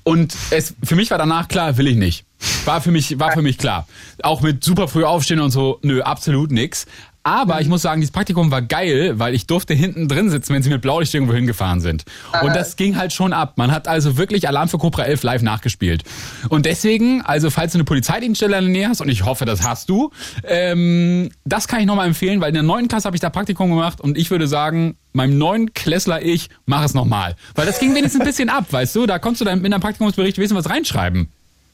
und 0.04 0.36
es 0.50 0.74
für 0.84 0.96
mich 0.96 1.10
war 1.10 1.16
danach 1.16 1.48
klar, 1.48 1.78
will 1.78 1.88
ich 1.88 1.96
nicht. 1.96 2.24
War 2.64 2.80
für 2.80 2.90
mich 2.90 3.18
war 3.18 3.32
für 3.32 3.42
mich 3.42 3.58
klar. 3.58 3.86
Auch 4.22 4.40
mit 4.40 4.64
super 4.64 4.88
früh 4.88 5.04
aufstehen 5.04 5.40
und 5.40 5.50
so, 5.50 5.78
nö, 5.82 6.02
absolut 6.02 6.50
nix. 6.50 6.86
Aber 7.22 7.60
ich 7.60 7.68
muss 7.68 7.82
sagen, 7.82 8.00
dieses 8.00 8.12
Praktikum 8.12 8.50
war 8.50 8.62
geil, 8.62 9.18
weil 9.18 9.34
ich 9.34 9.46
durfte 9.46 9.74
hinten 9.74 10.08
drin 10.08 10.30
sitzen, 10.30 10.54
wenn 10.54 10.62
sie 10.62 10.70
mit 10.70 10.80
Blaulicht 10.80 11.12
irgendwo 11.12 11.34
hingefahren 11.34 11.80
sind. 11.80 12.04
Und 12.42 12.56
das 12.56 12.76
ging 12.76 12.96
halt 12.96 13.12
schon 13.12 13.34
ab. 13.34 13.54
Man 13.56 13.70
hat 13.70 13.88
also 13.88 14.16
wirklich 14.16 14.48
Alarm 14.48 14.68
für 14.68 14.78
Cobra 14.78 15.02
11 15.02 15.22
live 15.22 15.42
nachgespielt. 15.42 16.02
Und 16.48 16.64
deswegen, 16.64 17.20
also 17.20 17.50
falls 17.50 17.72
du 17.72 17.76
eine 17.76 17.84
Polizeidienststelle 17.84 18.56
in 18.56 18.64
der 18.64 18.72
Nähe 18.72 18.88
hast, 18.88 19.02
und 19.02 19.10
ich 19.10 19.24
hoffe, 19.26 19.44
das 19.44 19.66
hast 19.66 19.90
du, 19.90 20.10
ähm, 20.44 21.30
das 21.44 21.68
kann 21.68 21.80
ich 21.80 21.86
nochmal 21.86 22.06
empfehlen, 22.06 22.40
weil 22.40 22.48
in 22.48 22.54
der 22.54 22.62
neunten 22.62 22.88
Klasse 22.88 23.04
habe 23.06 23.16
ich 23.16 23.20
da 23.20 23.28
Praktikum 23.28 23.68
gemacht 23.68 24.00
und 24.00 24.16
ich 24.16 24.30
würde 24.30 24.48
sagen, 24.48 24.96
meinem 25.12 25.36
neuen 25.36 25.74
Klässler 25.74 26.22
ich, 26.22 26.48
mach 26.64 26.82
es 26.84 26.94
nochmal. 26.94 27.36
Weil 27.54 27.66
das 27.66 27.80
ging 27.80 27.94
wenigstens 27.94 28.22
ein 28.22 28.26
bisschen 28.26 28.48
ab, 28.48 28.64
weißt 28.70 28.96
du? 28.96 29.04
Da 29.04 29.18
konntest 29.18 29.42
du 29.42 29.44
dann 29.44 29.62
in 29.62 29.70
deinem 29.70 29.80
Praktikumsbericht 29.82 30.38
wissen, 30.38 30.56
was 30.56 30.70
reinschreiben. 30.70 31.28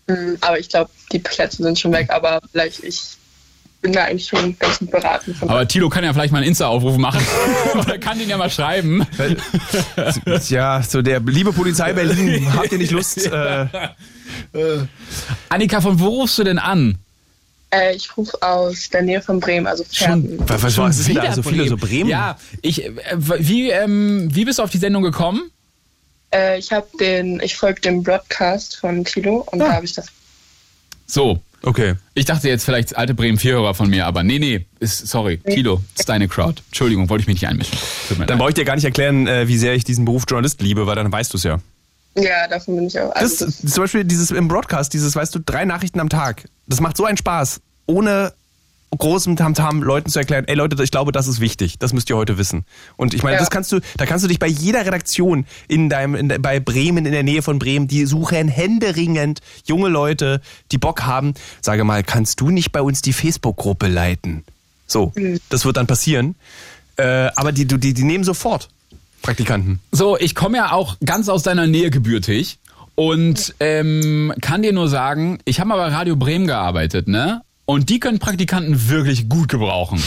Mhm, 0.06 0.38
Aber 0.40 0.58
ich 0.58 0.68
glaube, 0.68 0.90
die 1.12 1.18
Plätze 1.18 1.62
sind 1.62 1.78
schon 1.78 1.92
weg. 1.92 2.10
Aber 2.10 2.40
vielleicht, 2.50 2.82
ich 2.84 3.02
bin 3.82 3.92
da 3.92 4.04
eigentlich 4.04 4.26
schon 4.28 4.58
ganz 4.58 4.78
gut 4.78 4.90
beraten. 4.90 5.34
Von 5.34 5.50
Aber 5.50 5.66
Tilo 5.68 5.88
kann 5.88 6.04
ja 6.04 6.12
vielleicht 6.12 6.32
mal 6.32 6.38
einen 6.38 6.48
Insta-Aufruf 6.48 6.96
machen. 6.96 7.24
Oder 7.74 7.98
kann 7.98 8.18
den 8.18 8.28
ja 8.28 8.36
mal 8.36 8.50
schreiben. 8.50 9.06
Ja, 10.48 10.82
so 10.82 11.02
der 11.02 11.20
liebe 11.20 11.52
Polizei 11.52 11.92
Berlin, 11.92 12.52
habt 12.54 12.72
ihr 12.72 12.78
nicht 12.78 12.92
Lust? 12.92 13.30
Äh, 14.52 14.78
Annika, 15.48 15.80
von 15.80 15.98
wo 16.00 16.08
rufst 16.08 16.38
du 16.38 16.44
denn 16.44 16.58
an? 16.58 16.98
äh, 17.70 17.94
ich 17.94 18.16
rufe 18.16 18.40
aus 18.42 18.88
der 18.90 19.02
Nähe 19.02 19.22
von 19.22 19.40
Bremen, 19.40 19.66
also 19.66 19.84
Pferden. 19.84 20.38
was, 20.46 20.62
was, 20.62 20.78
was 20.78 20.98
ist 20.98 21.08
denn 21.08 21.16
da 21.16 21.22
Wieder 21.22 21.34
so 21.34 21.42
viele 21.42 21.68
so 21.68 21.76
Bremen? 21.76 22.08
Ja, 22.08 22.38
ich, 22.62 22.84
äh, 22.84 22.92
wie, 23.16 23.70
ähm, 23.70 24.28
wie 24.32 24.44
bist 24.44 24.58
du 24.58 24.62
auf 24.62 24.70
die 24.70 24.78
Sendung 24.78 25.02
gekommen? 25.02 25.50
Äh, 26.36 26.58
ich 26.58 26.72
habe 26.72 26.86
den, 27.00 27.40
ich 27.40 27.56
folge 27.56 27.80
dem 27.80 28.02
Broadcast 28.02 28.76
von 28.76 29.04
Tilo 29.04 29.46
und 29.50 29.62
Ah. 29.62 29.66
da 29.68 29.72
habe 29.74 29.84
ich 29.86 29.92
das. 29.94 30.06
So, 31.06 31.40
Okay. 31.62 31.94
ich 32.14 32.24
dachte 32.26 32.48
jetzt 32.48 32.64
vielleicht 32.64 32.96
alte 32.96 33.14
Bremen 33.14 33.38
4-Hörer 33.38 33.74
von 33.74 33.88
mir, 33.90 34.06
aber 34.06 34.22
nee, 34.22 34.38
nee, 34.38 34.66
ist, 34.78 35.06
sorry, 35.08 35.38
Tilo, 35.38 35.80
ist 35.98 36.08
deine 36.08 36.28
Crowd. 36.28 36.62
Entschuldigung, 36.68 37.08
wollte 37.08 37.22
ich 37.22 37.26
mich 37.28 37.40
nicht 37.42 37.48
einmischen. 37.48 37.78
Dann 38.10 38.18
leid. 38.28 38.38
brauche 38.38 38.48
ich 38.50 38.54
dir 38.54 38.64
gar 38.64 38.74
nicht 38.76 38.84
erklären, 38.84 39.26
äh, 39.26 39.48
wie 39.48 39.56
sehr 39.58 39.74
ich 39.74 39.82
diesen 39.84 40.04
Beruf 40.04 40.24
Journalist 40.28 40.60
liebe, 40.60 40.86
weil 40.86 40.94
dann 40.96 41.10
weißt 41.10 41.32
du 41.32 41.38
es 41.38 41.44
ja. 41.44 41.58
Ja, 42.16 42.46
davon 42.48 42.76
bin 42.76 42.86
ich 42.86 42.98
auch. 43.00 43.12
Das, 43.14 43.42
Also 43.42 43.46
das, 43.46 43.72
zum 43.72 43.84
Beispiel 43.84 44.04
dieses 44.04 44.30
im 44.30 44.48
Broadcast, 44.48 44.92
dieses, 44.94 45.14
weißt 45.16 45.34
du, 45.34 45.40
drei 45.44 45.64
Nachrichten 45.64 46.00
am 46.00 46.08
Tag. 46.08 46.44
Das 46.66 46.80
macht 46.80 46.96
so 46.96 47.04
einen 47.04 47.16
Spaß, 47.18 47.60
ohne 47.86 48.32
großem 48.96 49.36
Tamtam 49.36 49.82
Leuten 49.82 50.08
zu 50.10 50.18
erklären, 50.18 50.44
ey 50.46 50.54
Leute, 50.54 50.82
ich 50.82 50.90
glaube, 50.90 51.12
das 51.12 51.26
ist 51.26 51.40
wichtig. 51.40 51.78
Das 51.78 51.92
müsst 51.92 52.08
ihr 52.10 52.16
heute 52.16 52.38
wissen. 52.38 52.64
Und 52.96 53.14
ich 53.14 53.22
meine, 53.22 53.34
Ja. 53.34 53.40
das 53.40 53.50
kannst 53.50 53.70
du, 53.72 53.80
da 53.96 54.06
kannst 54.06 54.24
du 54.24 54.28
dich 54.28 54.38
bei 54.38 54.46
jeder 54.46 54.86
Redaktion 54.86 55.44
in 55.68 55.88
deinem, 55.88 56.14
in, 56.14 56.28
der- 56.28 56.38
bei 56.38 56.60
Bremen, 56.60 57.04
in 57.04 57.12
der 57.12 57.22
Nähe 57.22 57.42
von 57.42 57.58
Bremen, 57.58 57.88
die 57.88 58.06
suchen 58.06 58.48
händeringend 58.48 59.40
junge 59.66 59.88
Leute, 59.88 60.40
die 60.72 60.78
Bock 60.78 61.02
haben. 61.02 61.34
Sage 61.60 61.84
mal, 61.84 62.02
kannst 62.04 62.40
du 62.40 62.50
nicht 62.50 62.72
bei 62.72 62.80
uns 62.80 63.02
die 63.02 63.12
Facebook-Gruppe 63.12 63.88
leiten? 63.88 64.44
So, 64.86 65.12
das 65.50 65.64
wird 65.64 65.76
dann 65.76 65.86
passieren. 65.88 66.36
Äh, 66.96 67.28
aber 67.36 67.52
die, 67.52 67.66
die, 67.66 67.92
die 67.92 68.04
nehmen 68.04 68.24
sofort 68.24 68.68
Praktikanten. 69.22 69.80
So, 69.92 70.16
ich 70.16 70.34
komme 70.34 70.58
ja 70.58 70.72
auch 70.72 70.96
ganz 71.04 71.28
aus 71.28 71.42
deiner 71.42 71.66
Nähe 71.66 71.90
gebürtig 71.90 72.58
und 72.94 73.54
ähm, 73.60 74.32
kann 74.40 74.62
dir 74.62 74.72
nur 74.72 74.88
sagen, 74.88 75.38
ich 75.44 75.58
habe 75.60 75.68
mal 75.70 75.76
bei 75.76 75.88
Radio 75.94 76.16
Bremen 76.16 76.46
gearbeitet, 76.46 77.08
ne? 77.08 77.42
Und 77.66 77.90
die 77.90 77.98
können 77.98 78.20
Praktikanten 78.20 78.88
wirklich 78.88 79.28
gut 79.28 79.48
gebrauchen. 79.48 80.00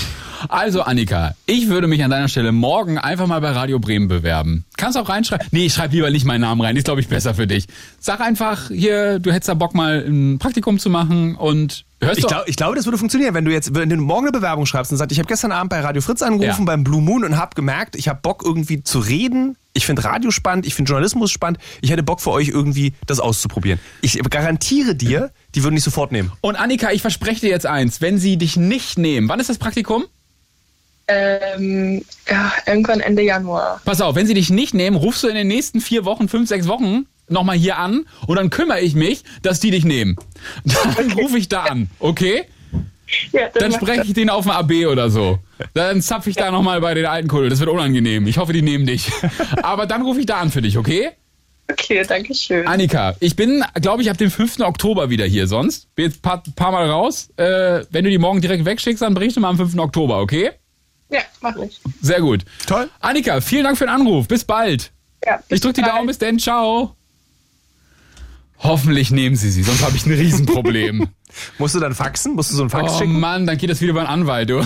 Also 0.47 0.81
Annika, 0.81 1.35
ich 1.45 1.67
würde 1.67 1.87
mich 1.87 2.01
an 2.01 2.09
deiner 2.09 2.29
Stelle 2.29 2.53
morgen 2.53 2.97
einfach 2.97 3.27
mal 3.27 3.41
bei 3.41 3.51
Radio 3.51 3.79
Bremen 3.79 4.07
bewerben. 4.07 4.63
Kannst 4.77 4.97
auch 4.97 5.09
reinschreiben. 5.09 5.45
Nee, 5.51 5.65
ich 5.65 5.73
schreibe 5.73 5.93
lieber 5.93 6.09
nicht 6.09 6.25
meinen 6.25 6.41
Namen 6.41 6.61
rein, 6.61 6.77
ist 6.77 6.85
glaube 6.85 7.01
ich 7.01 7.09
besser 7.09 7.33
für 7.33 7.47
dich. 7.47 7.65
Sag 7.99 8.21
einfach 8.21 8.69
hier, 8.69 9.19
du 9.19 9.33
hättest 9.33 9.49
da 9.49 9.55
Bock 9.55 9.75
mal 9.75 10.05
ein 10.07 10.39
Praktikum 10.39 10.79
zu 10.79 10.89
machen 10.89 11.35
und 11.35 11.83
hörst 12.01 12.17
Ich, 12.19 12.23
du 12.25 12.27
glaub, 12.29 12.45
glaube, 12.45 12.75
das 12.75 12.85
würde 12.85 12.97
funktionieren, 12.97 13.33
wenn 13.33 13.45
du 13.45 13.51
jetzt 13.51 13.73
wenn 13.75 13.89
du 13.89 13.95
morgen 13.97 14.27
eine 14.27 14.31
Bewerbung 14.31 14.65
schreibst 14.65 14.91
und 14.91 14.97
sagst, 14.97 15.11
ich 15.11 15.19
habe 15.19 15.27
gestern 15.27 15.51
Abend 15.51 15.69
bei 15.69 15.79
Radio 15.81 16.01
Fritz 16.01 16.21
angerufen, 16.21 16.61
Ja. 16.61 16.65
beim 16.65 16.83
Blue 16.83 17.01
Moon 17.01 17.23
und 17.23 17.37
habe 17.37 17.55
gemerkt, 17.55 17.95
ich 17.95 18.07
habe 18.07 18.19
Bock 18.21 18.43
irgendwie 18.45 18.83
zu 18.83 18.99
reden. 18.99 19.55
Ich 19.73 19.85
finde 19.85 20.03
Radio 20.03 20.31
spannend, 20.31 20.65
ich 20.65 20.75
finde 20.75 20.89
Journalismus 20.89 21.31
spannend. 21.31 21.59
Ich 21.81 21.91
hätte 21.91 22.03
Bock 22.03 22.21
für 22.21 22.31
euch 22.31 22.47
irgendwie 22.49 22.93
das 23.05 23.19
auszuprobieren. 23.19 23.79
Ich 24.01 24.19
garantiere 24.29 24.95
dir, 24.95 25.31
die 25.55 25.63
würden 25.63 25.75
dich 25.75 25.83
sofort 25.83 26.11
nehmen. 26.11 26.31
Und 26.41 26.55
Annika, 26.55 26.91
ich 26.91 27.01
verspreche 27.01 27.41
dir 27.41 27.49
jetzt 27.49 27.65
eins, 27.65 28.01
wenn 28.01 28.17
sie 28.17 28.37
dich 28.37 28.57
nicht 28.57 28.97
nehmen, 28.97 29.29
wann 29.29 29.39
ist 29.39 29.49
das 29.49 29.57
Praktikum? 29.57 30.05
ähm, 31.07 32.03
ja, 32.29 32.51
irgendwann 32.67 32.99
Ende 32.99 33.23
Januar. 33.23 33.81
Pass 33.83 33.99
auf, 34.01 34.15
wenn 34.15 34.27
sie 34.27 34.35
dich 34.35 34.49
nicht 34.51 34.73
nehmen, 34.75 34.95
rufst 34.95 35.23
du 35.23 35.27
in 35.27 35.35
den 35.35 35.47
nächsten 35.47 35.81
vier 35.81 36.05
Wochen, 36.05 36.29
fünf, 36.29 36.47
sechs 36.47 36.67
Wochen 36.67 37.07
nochmal 37.31 37.57
hier 37.57 37.77
an 37.77 38.05
und 38.27 38.35
dann 38.37 38.49
kümmere 38.49 38.81
ich 38.81 38.95
mich, 38.95 39.23
dass 39.41 39.59
die 39.59 39.71
dich 39.71 39.85
nehmen. 39.85 40.15
Dann 40.97 41.11
rufe 41.13 41.37
ich 41.37 41.49
da 41.49 41.63
an, 41.63 41.89
okay? 41.99 42.45
Ja, 43.31 43.49
Dann 43.53 43.71
spreche 43.71 44.03
ich 44.03 44.13
den 44.13 44.29
auf 44.29 44.43
dem 44.43 44.51
AB 44.51 44.85
oder 44.91 45.09
so. 45.09 45.39
Dann 45.73 46.01
zapfe 46.01 46.29
ich 46.29 46.35
da 46.35 46.51
nochmal 46.51 46.79
bei 46.81 46.93
den 46.93 47.05
alten 47.05 47.27
Kuddel. 47.27 47.49
Das 47.49 47.59
wird 47.59 47.69
unangenehm. 47.69 48.27
Ich 48.27 48.37
hoffe, 48.37 48.53
die 48.53 48.61
nehmen 48.61 48.85
dich. 48.85 49.09
Aber 49.63 49.87
dann 49.87 50.03
rufe 50.03 50.19
ich 50.19 50.25
da 50.27 50.37
an 50.37 50.51
für 50.51 50.61
dich, 50.61 50.77
okay? 50.77 51.09
Okay, 51.71 52.03
danke 52.07 52.33
schön. 52.33 52.67
Annika, 52.67 53.15
ich 53.19 53.35
bin, 53.35 53.63
glaube 53.81 54.01
ich, 54.01 54.09
ab 54.09 54.17
dem 54.17 54.31
5. 54.31 54.59
Oktober 54.61 55.09
wieder 55.09 55.25
hier. 55.25 55.47
Sonst 55.47 55.93
bin 55.95 56.05
jetzt 56.05 56.17
ein 56.17 56.21
paar, 56.21 56.43
paar 56.55 56.71
Mal 56.71 56.89
raus. 56.89 57.29
Äh, 57.37 57.83
wenn 57.91 58.03
du 58.03 58.09
die 58.09 58.17
morgen 58.17 58.41
direkt 58.41 58.65
wegschickst, 58.65 59.01
dann 59.01 59.13
berichte 59.13 59.39
mal 59.39 59.49
am 59.49 59.57
5. 59.57 59.77
Oktober, 59.77 60.19
okay? 60.19 60.51
Ja, 61.09 61.21
mach 61.41 61.55
ich. 61.57 61.79
Sehr 62.01 62.21
gut. 62.21 62.41
Toll. 62.67 62.89
Annika, 62.99 63.41
vielen 63.41 63.63
Dank 63.63 63.77
für 63.77 63.85
den 63.85 63.93
Anruf. 63.93 64.27
Bis 64.27 64.43
bald. 64.45 64.91
Ja, 65.25 65.37
bis 65.47 65.57
Ich 65.57 65.61
drücke 65.61 65.81
die. 65.81 65.87
Daumen, 65.87 66.07
bis 66.07 66.17
dann, 66.17 66.39
ciao. 66.39 66.95
Hoffentlich 68.61 69.09
nehmen 69.09 69.37
Sie 69.37 69.49
sie, 69.51 69.63
sonst 69.63 69.85
habe 69.85 69.95
ich 69.95 70.05
ein 70.05 70.11
Riesenproblem. 70.13 71.07
Musst 71.59 71.75
du 71.75 71.79
dann 71.79 71.93
faxen? 71.93 72.35
Musst 72.35 72.51
du 72.51 72.55
so 72.55 72.63
einen 72.63 72.69
Fax 72.69 72.93
oh 72.93 72.99
schicken? 72.99 73.17
Mann, 73.19 73.47
dann 73.47 73.57
geht 73.57 73.69
das 73.69 73.79
wieder 73.79 73.91
über 73.91 74.01
einen 74.01 74.09
Anwalt, 74.09 74.49
du. 74.49 74.61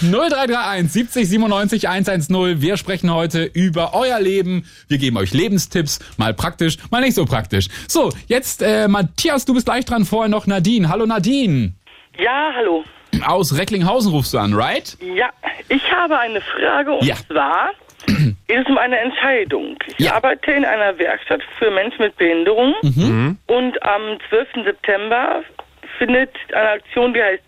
0331 0.00 0.90
70 0.90 1.28
97 1.28 1.88
110. 1.88 2.60
Wir 2.60 2.76
sprechen 2.76 3.12
heute 3.12 3.44
über 3.44 3.94
euer 3.94 4.18
Leben. 4.20 4.64
Wir 4.88 4.98
geben 4.98 5.16
euch 5.16 5.32
Lebenstipps, 5.32 6.00
mal 6.16 6.34
praktisch, 6.34 6.78
mal 6.90 7.00
nicht 7.00 7.14
so 7.14 7.24
praktisch. 7.24 7.68
So, 7.86 8.10
jetzt 8.26 8.62
äh, 8.62 8.88
Matthias, 8.88 9.44
du 9.44 9.54
bist 9.54 9.66
gleich 9.66 9.84
dran, 9.84 10.04
vorher 10.04 10.28
noch 10.28 10.46
Nadine. 10.48 10.88
Hallo 10.88 11.06
Nadine. 11.06 11.74
Ja, 12.18 12.50
hallo. 12.56 12.82
Aus 13.24 13.56
Recklinghausen 13.56 14.10
rufst 14.10 14.34
du 14.34 14.38
an, 14.38 14.54
right? 14.54 14.96
Ja, 15.16 15.28
ich 15.68 15.82
habe 15.92 16.18
eine 16.18 16.40
Frage 16.40 16.92
und 16.92 17.04
Ja. 17.06 17.14
zwar 17.28 17.70
geht 18.46 18.58
es 18.58 18.66
um 18.66 18.78
eine 18.78 18.98
Entscheidung. 18.98 19.76
Ich 19.98 20.06
Ja. 20.06 20.14
arbeite 20.14 20.52
in 20.52 20.64
einer 20.64 20.98
Werkstatt 20.98 21.42
für 21.58 21.70
Menschen 21.70 22.00
mit 22.02 22.16
Behinderung 22.16 22.74
und 23.46 23.82
am 23.82 24.18
12. 24.28 24.64
September 24.64 25.42
findet 25.98 26.30
eine 26.52 26.70
Aktion, 26.70 27.12
die 27.14 27.22
heißt 27.22 27.42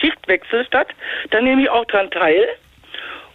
Schichtwechsel 0.00 0.64
statt. 0.66 0.88
Da 1.30 1.40
nehme 1.40 1.62
ich 1.62 1.70
auch 1.70 1.84
dran 1.86 2.10
teil 2.10 2.46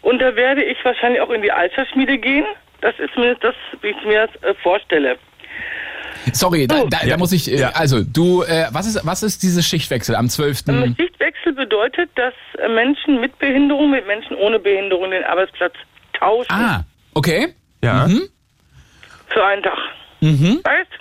und 0.02 0.20
da 0.22 0.36
werde 0.36 0.64
ich 0.64 0.78
wahrscheinlich 0.84 1.22
auch 1.22 1.30
in 1.32 1.42
die 1.42 1.52
Altersschmiede 1.52 2.18
gehen. 2.18 2.46
Das 2.82 2.98
ist 3.00 3.16
mir 3.18 3.36
das, 3.36 3.56
wie 3.82 3.90
ich 3.90 4.04
mir 4.06 4.28
das 4.28 4.44
äh, 4.44 4.54
vorstelle. 4.64 5.18
Sorry, 6.34 6.68
da, 6.68 6.84
da, 6.90 7.00
Ja. 7.04 7.12
da 7.12 7.18
muss 7.18 7.32
ich, 7.34 7.52
äh, 7.52 7.60
Ja. 7.62 7.70
also 7.74 8.04
du, 8.04 8.44
äh, 8.44 8.68
was 8.72 8.88
ist, 8.88 9.06
was 9.06 9.24
ist 9.24 9.42
dieses 9.44 9.68
Schichtwechsel 9.68 10.16
am 10.16 10.28
12.? 10.30 10.64
Ähm, 10.70 10.96
Schichtwechsel 11.00 11.54
bedeutet, 11.54 12.10
dass 12.16 12.34
äh, 12.62 12.68
Menschen 12.70 13.20
mit 13.22 13.38
Behinderung 13.40 13.92
mit 13.92 14.06
Menschen 14.08 14.36
ohne 14.38 14.60
Behinderung 14.60 15.12
den 15.12 15.24
Arbeitsplatz 15.24 15.74
tauschen 16.20 16.52
Ah, 16.52 16.84
okay. 17.14 17.54
Ja. 17.84 18.08
für 19.30 19.46
einen 19.46 19.64
Tag. 19.64 19.78
Mhm. 20.22 20.60
Weißt? 20.64 20.92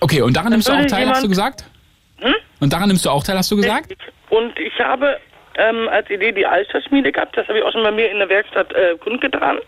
Okay, 0.00 0.22
und 0.22 0.34
daran 0.36 0.50
nimmst 0.52 0.68
du 0.68 0.72
auch 0.72 0.86
teil, 0.86 1.08
hast 1.08 1.22
du 1.24 1.28
gesagt? 1.28 1.64
Und 2.60 2.72
daran 2.72 2.88
nimmst 2.88 3.04
du 3.04 3.10
auch 3.10 3.22
teil, 3.22 3.36
hast 3.36 3.50
du 3.50 3.56
gesagt? 3.56 3.92
Und 4.30 4.58
ich 4.58 4.78
habe 4.78 5.18
ähm, 5.56 5.88
als 5.88 6.08
Idee 6.10 6.32
die 6.32 6.46
Altersschmiede 6.46 7.12
gehabt, 7.12 7.36
das 7.36 7.46
habe 7.48 7.58
ich 7.58 7.64
auch 7.64 7.72
schon 7.72 7.82
bei 7.82 7.90
mir 7.90 8.10
in 8.10 8.18
der 8.18 8.28
Werkstatt 8.28 8.72
äh, 8.74 8.96
kundgetan. 8.98 9.58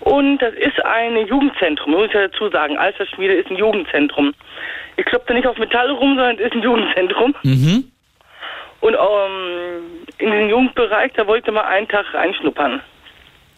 Und 0.00 0.38
das 0.38 0.54
ist 0.54 0.84
ein 0.84 1.16
Jugendzentrum, 1.26 1.92
muss 1.92 2.06
ich 2.08 2.12
ja 2.14 2.28
dazu 2.28 2.48
sagen. 2.50 2.76
Altersschmiede 2.78 3.34
ist 3.34 3.50
ein 3.50 3.56
Jugendzentrum. 3.56 4.34
Ich 4.96 5.04
klopfe 5.06 5.34
nicht 5.34 5.46
auf 5.46 5.58
Metalle 5.58 5.92
rum, 5.92 6.16
sondern 6.16 6.36
es 6.38 6.46
ist 6.46 6.52
ein 6.54 6.62
Jugendzentrum. 6.62 7.34
Mhm. 7.42 7.90
Und 8.80 8.94
ähm, 8.94 9.82
in 10.18 10.30
den 10.30 10.48
Jugendbereich, 10.50 11.12
da 11.14 11.26
wollte 11.26 11.50
ich 11.50 11.54
mal 11.54 11.62
einen 11.64 11.88
Tag 11.88 12.06
reinschnuppern. 12.14 12.80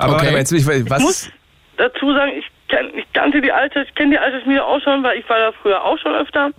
Aber 0.00 0.14
Okay. 0.14 0.22
warte 0.22 0.32
mal, 0.32 0.38
jetzt, 0.38 0.52
ich, 0.52 0.66
Ich 0.66 0.90
was 0.90 1.02
muss 1.02 1.30
dazu 1.76 2.12
sagen, 2.14 2.32
ich, 2.38 2.46
kenn, 2.68 2.90
ich 2.96 3.10
kannte 3.12 3.40
die 3.40 3.52
Alter, 3.52 3.82
ich 3.82 3.94
kenne 3.94 4.10
die 4.12 4.18
Altersschmiede 4.18 4.64
auch 4.64 4.80
schon, 4.82 5.02
weil 5.02 5.18
ich 5.18 5.28
war 5.28 5.38
da 5.38 5.52
früher 5.52 5.82
auch 5.84 5.98
schon 5.98 6.14
öfter. 6.14 6.50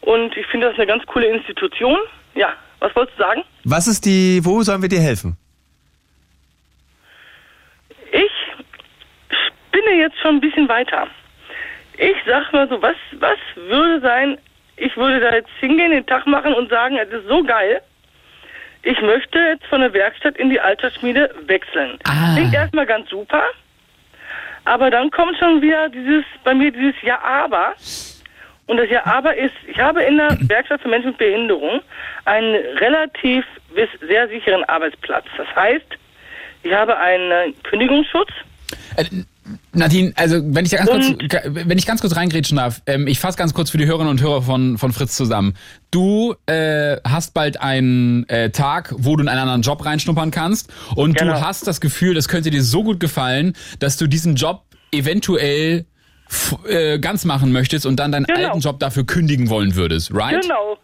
Und 0.00 0.36
ich 0.36 0.46
finde 0.46 0.68
das 0.68 0.76
eine 0.76 0.86
ganz 0.86 1.04
coole 1.06 1.26
Institution. 1.26 1.98
Ja, 2.34 2.54
was 2.80 2.94
wolltest 2.94 3.18
du 3.18 3.22
sagen? 3.22 3.42
was 3.64 3.86
ist 3.86 4.04
die, 4.06 4.40
wo 4.44 4.62
sollen 4.62 4.80
wir 4.82 4.88
dir 4.88 5.00
helfen? 5.00 5.36
Ich 8.12 8.30
spinne 9.28 9.96
jetzt 9.98 10.18
schon 10.20 10.36
ein 10.36 10.40
bisschen 10.40 10.68
weiter. 10.68 11.06
Ich 11.98 12.16
sag 12.26 12.52
mal 12.52 12.68
so, 12.68 12.80
was, 12.80 12.96
was 13.18 13.38
würde 13.56 14.00
sein, 14.00 14.38
ich 14.76 14.96
würde 14.96 15.20
da 15.20 15.34
jetzt 15.34 15.50
hingehen, 15.60 15.90
den 15.90 16.06
Tag 16.06 16.26
machen 16.26 16.54
und 16.54 16.70
sagen, 16.70 16.96
es 16.96 17.08
ist 17.12 17.26
so 17.28 17.42
geil. 17.42 17.82
Ich 18.82 19.00
möchte 19.00 19.38
jetzt 19.38 19.66
von 19.66 19.80
der 19.80 19.92
Werkstatt 19.92 20.36
in 20.36 20.50
die 20.50 20.60
Altersschmiede 20.60 21.34
wechseln. 21.46 21.98
Ah. 22.04 22.34
Klingt 22.34 22.54
erstmal 22.54 22.86
ganz 22.86 23.10
super. 23.10 23.42
Aber 24.64 24.90
dann 24.90 25.10
kommt 25.10 25.36
schon 25.38 25.62
wieder 25.62 25.88
dieses, 25.88 26.24
bei 26.44 26.54
mir 26.54 26.70
dieses 26.70 27.00
Ja, 27.02 27.20
aber. 27.22 27.74
Und 28.66 28.76
das 28.76 28.90
Ja, 28.90 29.04
aber 29.06 29.34
ist, 29.34 29.54
ich 29.66 29.78
habe 29.78 30.02
in 30.02 30.18
der 30.18 30.36
Werkstatt 30.42 30.82
für 30.82 30.88
Menschen 30.88 31.08
mit 31.10 31.18
Behinderung 31.18 31.80
einen 32.26 32.54
relativ 32.76 33.44
bis 33.74 33.88
sehr 34.06 34.28
sicheren 34.28 34.64
Arbeitsplatz. 34.64 35.24
Das 35.36 35.46
heißt, 35.56 35.86
ich 36.62 36.72
habe 36.72 36.96
einen 36.98 37.54
Kündigungsschutz. 37.62 38.30
Nadine, 39.72 40.12
also 40.16 40.36
wenn 40.42 40.64
ich 40.64 40.70
da 40.70 40.78
ganz 40.78 40.90
kurz, 40.90 41.08
Und- 41.08 41.68
wenn 41.68 41.78
ich 41.78 41.86
ganz 41.86 42.00
kurz 42.00 42.16
reingrätschen 42.16 42.56
darf, 42.56 42.82
ähm, 42.86 43.06
ich 43.06 43.18
fasse 43.18 43.38
ganz 43.38 43.54
kurz 43.54 43.70
für 43.70 43.78
die 43.78 43.86
Hörerinnen 43.86 44.10
und 44.10 44.20
Hörer 44.22 44.42
von, 44.42 44.78
von 44.78 44.92
Fritz 44.92 45.16
zusammen. 45.16 45.54
Du 45.90 46.34
äh, 46.46 46.96
hast 47.06 47.34
bald 47.34 47.60
einen 47.60 48.28
äh, 48.28 48.50
Tag, 48.50 48.94
wo 48.98 49.16
du 49.16 49.22
in 49.22 49.28
einen 49.28 49.40
anderen 49.40 49.62
Job 49.62 49.84
reinschnuppern 49.84 50.30
kannst 50.30 50.72
und 50.96 51.16
Genau. 51.18 51.34
du 51.34 51.40
hast 51.40 51.66
das 51.66 51.80
Gefühl, 51.80 52.14
das 52.14 52.28
könnte 52.28 52.50
dir 52.50 52.62
so 52.62 52.82
gut 52.84 53.00
gefallen, 53.00 53.54
dass 53.78 53.96
du 53.96 54.06
diesen 54.06 54.34
Job 54.36 54.62
eventuell 54.92 55.86
äh, 56.68 56.98
ganz 56.98 57.24
machen 57.24 57.52
möchtest 57.52 57.86
und 57.86 57.96
dann 57.96 58.12
deinen 58.12 58.26
Genau. 58.26 58.48
alten 58.48 58.60
Job 58.60 58.78
dafür 58.80 59.06
kündigen 59.06 59.48
wollen 59.48 59.76
würdest, 59.76 60.12
right? 60.14 60.42
Genau. 60.42 60.76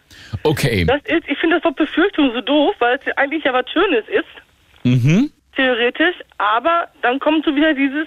Okay. 0.43 0.87
Ist, 1.05 1.25
ich 1.29 1.39
finde 1.39 1.57
das 1.57 1.65
Wort 1.65 1.77
Befürchtung 1.77 2.31
so 2.35 2.41
doof, 2.41 2.75
weil 2.79 2.99
es 2.99 3.17
eigentlich 3.19 3.45
ja 3.45 3.53
was 3.53 3.65
Schönes 3.71 4.05
ist, 4.09 4.85
Mhm. 5.05 5.31
theoretisch. 5.55 6.17
Aber 6.39 6.89
dann 7.03 7.19
kommt 7.21 7.45
so 7.45 7.55
wieder 7.55 7.75
dieses, 7.75 8.07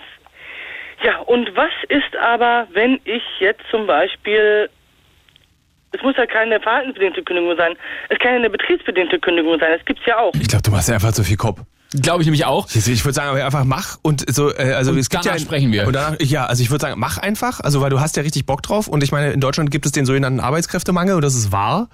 ja, 1.03 1.19
und 1.19 1.55
was 1.55 1.71
ist 1.89 2.15
aber, 2.21 2.67
wenn 2.73 2.99
ich 3.05 3.23
jetzt 3.39 3.61
zum 3.69 3.87
Beispiel, 3.87 4.69
es 5.91 6.01
muss 6.01 6.15
ja 6.17 6.25
keine 6.25 6.59
verhaltensbedingte 6.59 7.23
Kündigung 7.23 7.55
sein, 7.57 7.73
es 8.09 8.19
kann 8.19 8.31
ja 8.31 8.37
eine 8.37 8.49
betriebsbedingte 8.49 9.19
Kündigung 9.19 9.59
sein, 9.59 9.69
das 9.77 9.85
gibt's 9.85 10.03
ja 10.05 10.17
auch. 10.17 10.33
Ich 10.35 10.47
glaube, 10.47 10.63
du 10.63 10.71
machst 10.71 10.89
ja 10.89 10.95
einfach 10.95 11.11
zu 11.11 11.23
viel 11.23 11.37
Kopf. 11.37 11.61
Glaube 12.01 12.21
ich 12.21 12.27
nämlich 12.27 12.45
auch. 12.45 12.67
Ich, 12.73 12.87
ich 12.87 13.05
würde 13.05 13.13
sagen, 13.13 13.29
aber 13.29 13.45
einfach 13.45 13.63
mach 13.63 13.97
und 14.01 14.25
so, 14.29 14.53
äh, 14.53 14.73
also 14.73 14.91
Und 14.91 14.97
es 14.97 15.09
gibt 15.09 15.23
ja 15.23 15.39
sprechen 15.39 15.71
wir. 15.71 15.87
Und 15.87 15.93
danach, 15.93 16.17
ja, 16.19 16.45
also 16.45 16.61
ich 16.61 16.69
würde 16.69 16.81
sagen, 16.81 16.99
mach 16.99 17.17
einfach, 17.17 17.61
also 17.61 17.79
weil 17.79 17.89
du 17.89 18.01
hast 18.01 18.17
ja 18.17 18.23
richtig 18.23 18.45
Bock 18.45 18.61
drauf 18.61 18.89
und 18.89 19.03
ich 19.03 19.13
meine, 19.13 19.31
in 19.31 19.39
Deutschland 19.39 19.71
gibt 19.71 19.85
es 19.85 19.93
den 19.93 20.05
sogenannten 20.05 20.41
Arbeitskräftemangel 20.41 21.15
und 21.15 21.21
das 21.21 21.35
ist 21.35 21.53
wahr. 21.53 21.87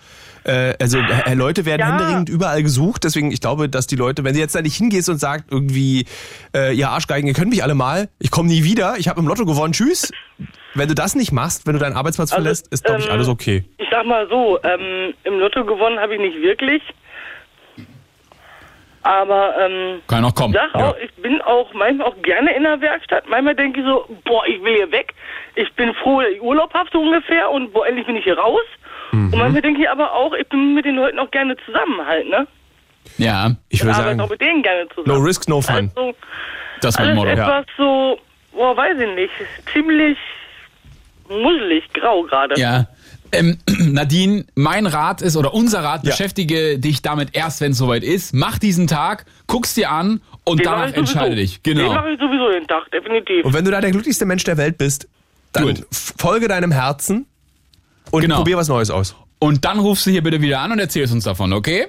Äh, 0.45 0.73
also 0.79 0.97
äh, 0.99 1.33
Leute 1.33 1.65
werden 1.65 1.81
Ja. 1.81 1.91
händeringend 1.91 2.29
überall 2.29 2.61
gesucht, 2.63 3.03
deswegen 3.03 3.31
ich 3.31 3.41
glaube, 3.41 3.69
dass 3.69 3.87
die 3.87 3.95
Leute, 3.95 4.23
wenn 4.23 4.33
sie 4.33 4.39
jetzt 4.41 4.55
da 4.55 4.61
nicht 4.61 4.75
hingehst 4.75 5.09
und 5.09 5.17
sagt 5.17 5.51
irgendwie, 5.51 6.05
äh, 6.55 6.73
ihr 6.75 6.89
Arschgeigen, 6.89 7.27
ihr 7.27 7.33
könnt 7.33 7.49
mich 7.49 7.63
alle 7.63 7.75
mal, 7.75 8.09
ich 8.19 8.31
komme 8.31 8.49
nie 8.49 8.63
wieder, 8.63 8.95
ich 8.97 9.07
habe 9.07 9.19
im 9.19 9.27
Lotto 9.27 9.45
gewonnen, 9.45 9.73
tschüss. 9.73 10.11
Wenn 10.75 10.87
du 10.87 10.95
das 10.95 11.13
nicht 11.15 11.31
machst, 11.31 11.67
wenn 11.67 11.73
du 11.73 11.79
deinen 11.79 11.95
Arbeitsplatz 11.95 12.31
Also, 12.31 12.41
verlässt, 12.43 12.67
ist 12.73 12.83
glaube 12.83 13.01
ich 13.01 13.05
ähm, 13.07 13.11
alles 13.13 13.27
okay. 13.27 13.63
Ich 13.77 13.87
sag 13.91 14.05
mal 14.05 14.27
so, 14.29 14.59
ähm, 14.63 15.13
im 15.23 15.39
Lotto 15.39 15.63
gewonnen 15.65 15.99
habe 15.99 16.15
ich 16.15 16.19
nicht 16.19 16.37
wirklich. 16.41 16.81
Aber 19.03 19.53
ähm, 19.59 20.01
Kann 20.07 20.21
noch 20.21 20.33
kommen. 20.33 20.53
Ich 20.53 20.59
sag 20.59 20.75
auch, 20.81 20.95
ich 20.97 21.13
bin 21.21 21.41
auch 21.41 21.73
manchmal 21.73 22.07
auch 22.07 22.21
gerne 22.21 22.55
in 22.55 22.63
der 22.63 22.79
Werkstatt. 22.79 23.25
Manchmal 23.27 23.53
denke 23.55 23.81
ich 23.81 23.85
so, 23.85 24.05
boah, 24.23 24.45
ich 24.47 24.63
will 24.63 24.75
hier 24.75 24.91
weg. 24.93 25.13
Ich 25.55 25.71
bin 25.73 25.93
froh, 25.95 26.21
dass 26.21 26.31
ich 26.31 26.41
Urlaub 26.41 26.73
habe 26.73 26.89
so 26.91 27.01
ungefähr 27.01 27.51
und 27.51 27.73
boah, 27.73 27.85
endlich 27.85 28.07
bin 28.07 28.15
ich 28.15 28.23
hier 28.23 28.37
raus. 28.37 28.61
Mhm. 29.13 29.31
Und 29.33 29.39
manchmal 29.39 29.61
denke 29.61 29.81
ich 29.81 29.89
aber 29.89 30.11
auch, 30.11 30.33
ich 30.33 30.47
bin 30.49 30.73
mit 30.73 30.85
den 30.85 30.95
Leuten 30.95 31.19
auch 31.19 31.31
gerne 31.31 31.55
zusammen 31.65 32.05
halt, 32.05 32.27
ne? 32.29 32.47
Ja, 33.17 33.55
Ich 33.69 33.79
Ich 33.79 33.83
würde 33.83 33.93
arbeite 33.95 34.09
sagen, 34.09 34.21
auch 34.21 34.29
mit 34.29 34.41
denen 34.41 34.63
gerne 34.63 34.85
no 34.85 35.03
zusammen. 35.03 35.25
risk, 35.25 35.47
no 35.47 35.61
fun. 35.61 35.91
Also, 35.95 36.13
das 36.81 36.95
ist 36.95 36.99
mein 36.99 37.15
Motto. 37.15 37.29
etwas 37.29 37.65
so, 37.77 38.17
boah, 38.53 38.75
weiß 38.75 38.97
ich 38.99 39.15
nicht, 39.15 39.31
ziemlich 39.71 40.17
musselig, 41.29 41.83
grau 41.93 42.23
gerade. 42.23 42.59
Ja. 42.59 42.87
Ähm, 43.31 43.57
Nadine, 43.79 44.45
mein 44.55 44.85
Rat 44.85 45.21
ist, 45.21 45.35
oder 45.37 45.53
unser 45.53 45.83
Rat, 45.83 46.03
Ja. 46.03 46.11
beschäftige 46.11 46.77
dich 46.79 47.01
damit 47.01 47.29
erst, 47.33 47.61
wenn 47.61 47.71
es 47.71 47.77
soweit 47.77 48.03
ist. 48.03 48.33
Mach 48.33 48.59
diesen 48.59 48.87
Tag, 48.87 49.25
guck's 49.47 49.73
dir 49.73 49.91
an 49.91 50.21
und 50.43 50.59
Den 50.59 50.65
danach 50.65 50.93
entscheide 50.93 51.35
dich. 51.35 51.61
Den 51.61 51.77
Genau. 51.77 51.93
mache 51.93 52.11
ich 52.11 52.19
sowieso 52.19 52.49
den 52.51 52.67
Tag, 52.67 52.89
definitiv. 52.91 53.45
Und 53.45 53.53
wenn 53.53 53.65
du 53.65 53.71
da 53.71 53.81
der 53.81 53.91
glücklichste 53.91 54.25
Mensch 54.25 54.43
der 54.43 54.57
Welt 54.57 54.77
bist, 54.77 55.07
dann 55.51 55.65
Gut. 55.65 55.83
folge 55.91 56.47
deinem 56.47 56.71
Herzen 56.71 57.25
und 58.13 58.21
Genau. 58.21 58.37
probier 58.37 58.57
was 58.57 58.67
Neues 58.67 58.91
aus. 58.91 59.15
Und 59.39 59.65
dann 59.65 59.79
rufst 59.79 60.05
du 60.05 60.11
hier 60.11 60.21
bitte 60.21 60.39
wieder 60.39 60.59
an 60.61 60.71
und 60.71 60.77
erzählst 60.79 61.11
uns 61.13 61.23
davon, 61.23 61.51
okay? 61.51 61.87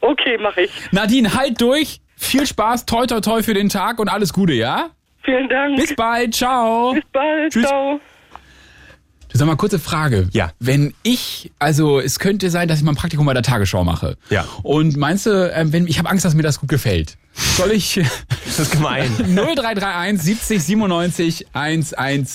Okay, 0.00 0.38
mache 0.38 0.62
ich. 0.62 0.70
Nadine, 0.90 1.34
halt 1.34 1.60
durch. 1.60 2.00
Viel 2.16 2.46
Spaß, 2.46 2.86
toi 2.86 3.06
toi 3.06 3.20
toi 3.20 3.42
für 3.42 3.52
den 3.52 3.68
Tag 3.68 3.98
und 3.98 4.08
alles 4.08 4.32
Gute, 4.32 4.54
ja? 4.54 4.88
Vielen 5.22 5.48
Dank. 5.50 5.76
Bis 5.76 5.94
bald, 5.94 6.34
ciao. 6.34 6.94
Bis 6.94 7.04
bald. 7.12 7.52
Tschüss. 7.52 7.66
Ciao. 7.66 8.00
Du 9.30 9.38
sag 9.38 9.46
mal, 9.46 9.56
kurze 9.56 9.78
Frage. 9.78 10.28
Ja. 10.32 10.50
Wenn 10.58 10.94
ich, 11.02 11.52
also 11.58 12.00
es 12.00 12.18
könnte 12.18 12.48
sein, 12.50 12.66
dass 12.66 12.78
ich 12.78 12.84
mal 12.84 12.92
ein 12.92 12.96
Praktikum 12.96 13.26
bei 13.26 13.34
der 13.34 13.42
Tagesschau 13.42 13.84
mache. 13.84 14.16
Ja. 14.30 14.46
Und 14.62 14.96
meinst 14.96 15.26
du, 15.26 15.52
ähm, 15.54 15.72
wenn, 15.74 15.86
ich 15.86 15.98
habe 15.98 16.08
Angst, 16.08 16.24
dass 16.24 16.34
mir 16.34 16.42
das 16.42 16.58
gut 16.58 16.70
gefällt. 16.70 17.16
Soll 17.32 17.72
ich 17.72 18.00
Das 18.44 18.58
ist 18.58 18.72
gemein. 18.72 19.10
0331 19.18 20.20
70 20.22 20.62
97 20.64 21.46
110. 21.52 22.26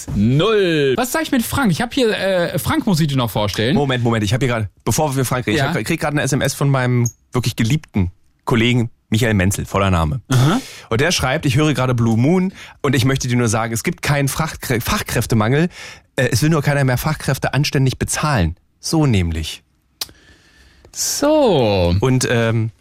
Was 0.97 1.11
sag 1.11 1.23
ich 1.23 1.31
mit 1.31 1.43
Frank? 1.43 1.71
Ich 1.71 1.81
habe 1.81 1.93
hier, 1.93 2.17
äh, 2.17 2.57
Frank 2.59 2.85
muss 2.85 2.99
ich 2.99 3.07
dir 3.07 3.17
noch 3.17 3.29
vorstellen. 3.29 3.75
Moment, 3.75 4.03
Moment, 4.03 4.23
ich 4.23 4.33
habe 4.33 4.45
hier 4.45 4.53
gerade, 4.53 4.69
bevor 4.83 5.15
wir 5.15 5.25
Frank 5.25 5.47
reden, 5.47 5.57
Ja. 5.57 5.75
ich 5.75 5.85
krieg 5.85 5.99
gerade 5.99 6.13
eine 6.13 6.21
SMS 6.23 6.53
von 6.53 6.69
meinem 6.69 7.09
wirklich 7.31 7.55
geliebten 7.55 8.11
Kollegen 8.45 8.89
Michael 9.09 9.33
Menzel, 9.35 9.65
voller 9.65 9.91
Name. 9.91 10.21
Und 10.89 11.01
der 11.01 11.11
schreibt, 11.11 11.45
ich 11.45 11.55
höre 11.55 11.73
gerade 11.73 11.93
Blue 11.93 12.17
Moon 12.17 12.53
und 12.81 12.95
ich 12.95 13.05
möchte 13.05 13.27
dir 13.27 13.35
nur 13.37 13.47
sagen, 13.49 13.73
es 13.73 13.83
gibt 13.83 14.01
keinen 14.01 14.27
Fachkrä 14.27 14.79
Fachkräftemangel, 14.81 15.69
äh, 16.15 16.29
es 16.31 16.41
will 16.41 16.49
nur 16.49 16.61
keiner 16.63 16.83
mehr 16.83 16.97
Fachkräfte 16.97 17.53
anständig 17.53 17.99
bezahlen. 17.99 18.55
So 18.79 19.05
nämlich. 19.05 19.61
So, 20.93 21.93
Und 21.99 22.27
ähm, 22.29 22.71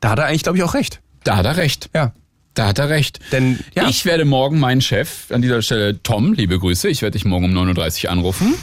da 0.00 0.10
hat 0.10 0.18
er 0.18 0.26
eigentlich, 0.26 0.42
glaube 0.42 0.58
ich, 0.58 0.64
auch 0.64 0.74
recht. 0.74 1.00
Da 1.24 1.36
hat 1.36 1.46
er 1.46 1.56
recht. 1.56 1.90
Ja. 1.94 2.12
Da 2.54 2.66
hat 2.68 2.78
er 2.78 2.90
recht. 2.90 3.18
Denn, 3.32 3.58
ja. 3.74 3.88
Ich 3.88 4.04
werde 4.04 4.24
morgen 4.26 4.60
meinen 4.60 4.82
Chef, 4.82 5.30
an 5.30 5.40
dieser 5.40 5.62
Stelle 5.62 6.02
Tom, 6.02 6.34
liebe 6.34 6.58
Grüße, 6.58 6.88
ich 6.88 7.00
werde 7.00 7.12
dich 7.12 7.24
morgen 7.24 7.46
um 7.46 7.68
9.30 7.70 8.04
Uhr 8.04 8.10
anrufen 8.10 8.54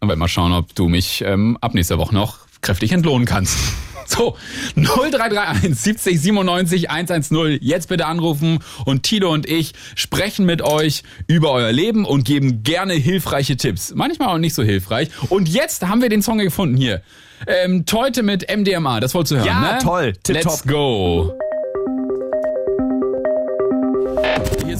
und 0.00 0.08
werde 0.08 0.18
mal 0.20 0.28
schauen, 0.28 0.52
ob 0.52 0.72
du 0.76 0.88
mich 0.88 1.22
ähm, 1.26 1.58
ab 1.60 1.74
nächster 1.74 1.98
Woche 1.98 2.14
noch 2.14 2.38
kräftig 2.60 2.92
entlohnen 2.92 3.26
kannst. 3.26 3.58
So, 4.06 4.36
0331 4.76 5.74
70 5.74 6.20
97 6.20 6.90
110. 6.90 7.58
Jetzt 7.62 7.88
bitte 7.88 8.04
anrufen 8.06 8.58
und 8.84 9.02
Tilo 9.02 9.32
und 9.32 9.46
ich 9.48 9.72
sprechen 9.94 10.44
mit 10.44 10.60
euch 10.62 11.02
über 11.26 11.50
euer 11.52 11.72
Leben 11.72 12.04
und 12.04 12.24
geben 12.24 12.62
gerne 12.62 12.92
hilfreiche 12.92 13.56
Tipps. 13.56 13.94
Manchmal 13.94 14.28
auch 14.28 14.38
nicht 14.38 14.54
so 14.54 14.62
hilfreich. 14.62 15.08
Und 15.30 15.48
jetzt 15.48 15.88
haben 15.88 16.02
wir 16.02 16.10
den 16.10 16.20
Song 16.22 16.36
gefunden 16.38 16.76
hier. 16.76 17.00
Ähm, 17.46 17.86
Teute 17.86 18.22
mit 18.22 18.46
MDMA, 18.54 19.00
das 19.00 19.14
wolltest 19.14 19.32
du 19.32 19.36
hören, 19.36 19.46
Ja, 19.46 19.72
ne? 19.72 19.78
toll. 19.82 20.12
Tipptopp. 20.22 20.44
Let's 20.52 20.62
go. 20.66 21.34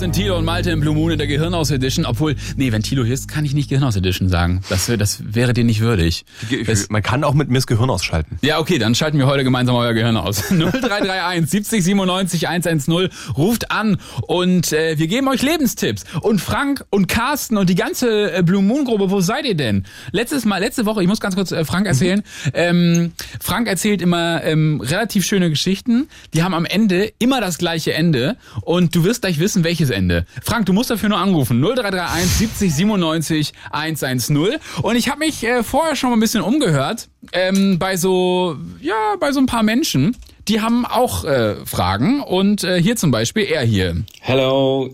Sind 0.04 0.16
Tilo 0.16 0.36
und 0.36 0.44
Malte 0.44 0.70
im 0.70 0.80
Blue 0.80 0.94
Moon 0.94 1.12
in 1.12 1.16
der 1.16 1.26
Gehirnhaus 1.26 1.70
Edition. 1.70 2.04
Obwohl, 2.04 2.36
nee, 2.56 2.70
wenn 2.72 2.82
Tilo 2.82 3.04
hier 3.04 3.14
ist, 3.14 3.26
kann 3.26 3.46
ich 3.46 3.54
nicht 3.54 3.70
Gehirnhaus 3.70 3.96
Edition 3.96 4.28
sagen. 4.28 4.60
Das, 4.68 4.92
das 4.98 5.22
wäre 5.34 5.54
dir 5.54 5.64
nicht 5.64 5.80
würdig. 5.80 6.26
Das, 6.66 6.90
Man 6.90 7.02
kann 7.02 7.24
auch 7.24 7.32
mit 7.32 7.48
mir 7.48 7.54
das 7.54 7.66
Gehirn 7.66 7.88
ausschalten. 7.88 8.38
ja, 8.42 8.58
okay, 8.58 8.76
dann 8.76 8.94
schalten 8.94 9.16
wir 9.16 9.26
heute 9.26 9.44
gemeinsam 9.44 9.76
euer 9.76 9.94
Gehirn 9.94 10.18
aus. 10.18 10.50
0331 10.50 11.48
70 11.48 11.84
97 11.84 12.48
110. 12.48 13.08
Ruft 13.38 13.70
an 13.70 13.96
und 14.26 14.74
äh, 14.74 14.98
wir 14.98 15.06
geben 15.06 15.26
euch 15.28 15.40
Lebenstipps. 15.40 16.04
Und 16.20 16.38
Frank 16.42 16.84
und 16.90 17.08
Carsten 17.08 17.56
und 17.56 17.70
die 17.70 17.74
ganze 17.74 18.30
äh, 18.30 18.42
Blue 18.42 18.62
Moon 18.62 18.84
Gruppe, 18.84 19.10
wo 19.10 19.22
seid 19.22 19.46
ihr 19.46 19.56
denn? 19.56 19.86
Letztes 20.12 20.44
Mal, 20.44 20.58
letzte 20.58 20.84
Woche, 20.84 21.00
ich 21.00 21.08
muss 21.08 21.20
ganz 21.20 21.34
kurz 21.34 21.50
äh, 21.50 21.64
Frank 21.64 21.86
erzählen. 21.86 22.22
Ähm, 22.52 23.12
Frank 23.40 23.68
erzählt 23.68 24.02
immer 24.02 24.44
ähm, 24.44 24.82
relativ 24.82 25.24
schöne 25.24 25.48
Geschichten. 25.48 26.08
Die 26.34 26.42
haben 26.42 26.52
am 26.52 26.66
Ende 26.66 27.10
immer 27.18 27.40
das 27.40 27.56
gleiche 27.56 27.94
Ende. 27.94 28.36
Und 28.60 28.94
du 28.94 29.04
wirst 29.04 29.22
gleich 29.22 29.38
wissen, 29.38 29.64
welches 29.64 29.93
Ende. 29.94 30.26
Frank, 30.42 30.66
du 30.66 30.72
musst 30.72 30.90
dafür 30.90 31.08
nur 31.08 31.18
anrufen. 31.18 31.60
0331 31.60 32.30
70 32.30 32.74
97 32.74 33.52
110. 33.70 34.58
Und 34.82 34.96
ich 34.96 35.08
habe 35.08 35.20
mich 35.20 35.44
äh, 35.44 35.62
vorher 35.62 35.96
schon 35.96 36.10
mal 36.10 36.16
ein 36.16 36.20
bisschen 36.20 36.42
umgehört 36.42 37.08
ähm, 37.32 37.78
bei 37.78 37.96
so, 37.96 38.56
ja, 38.80 39.16
bei 39.18 39.32
so 39.32 39.40
ein 39.40 39.46
paar 39.46 39.62
Menschen, 39.62 40.16
die 40.48 40.60
haben 40.60 40.84
auch 40.84 41.24
äh, 41.24 41.56
Fragen 41.64 42.20
und 42.20 42.64
äh, 42.64 42.80
hier 42.80 42.96
zum 42.96 43.10
Beispiel 43.10 43.44
er 43.44 43.62
hier. 43.62 44.04
Hello. 44.20 44.90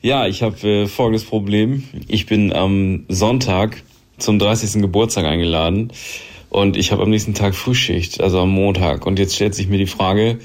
Ja, 0.00 0.26
ich 0.26 0.42
habe 0.42 0.66
äh, 0.66 0.86
folgendes 0.86 1.24
Problem. 1.24 1.84
Ich 2.06 2.26
bin 2.26 2.52
am 2.52 3.04
Sonntag 3.08 3.82
zum 4.18 4.38
30. 4.38 4.80
Geburtstag 4.80 5.24
eingeladen 5.24 5.92
und 6.50 6.76
ich 6.76 6.92
habe 6.92 7.02
am 7.02 7.10
nächsten 7.10 7.34
Tag 7.34 7.54
Frühschicht, 7.54 8.20
also 8.20 8.40
am 8.40 8.50
Montag. 8.50 9.06
Und 9.06 9.18
jetzt 9.18 9.34
stellt 9.34 9.54
sich 9.54 9.68
mir 9.68 9.78
die 9.78 9.86
Frage, 9.86 10.38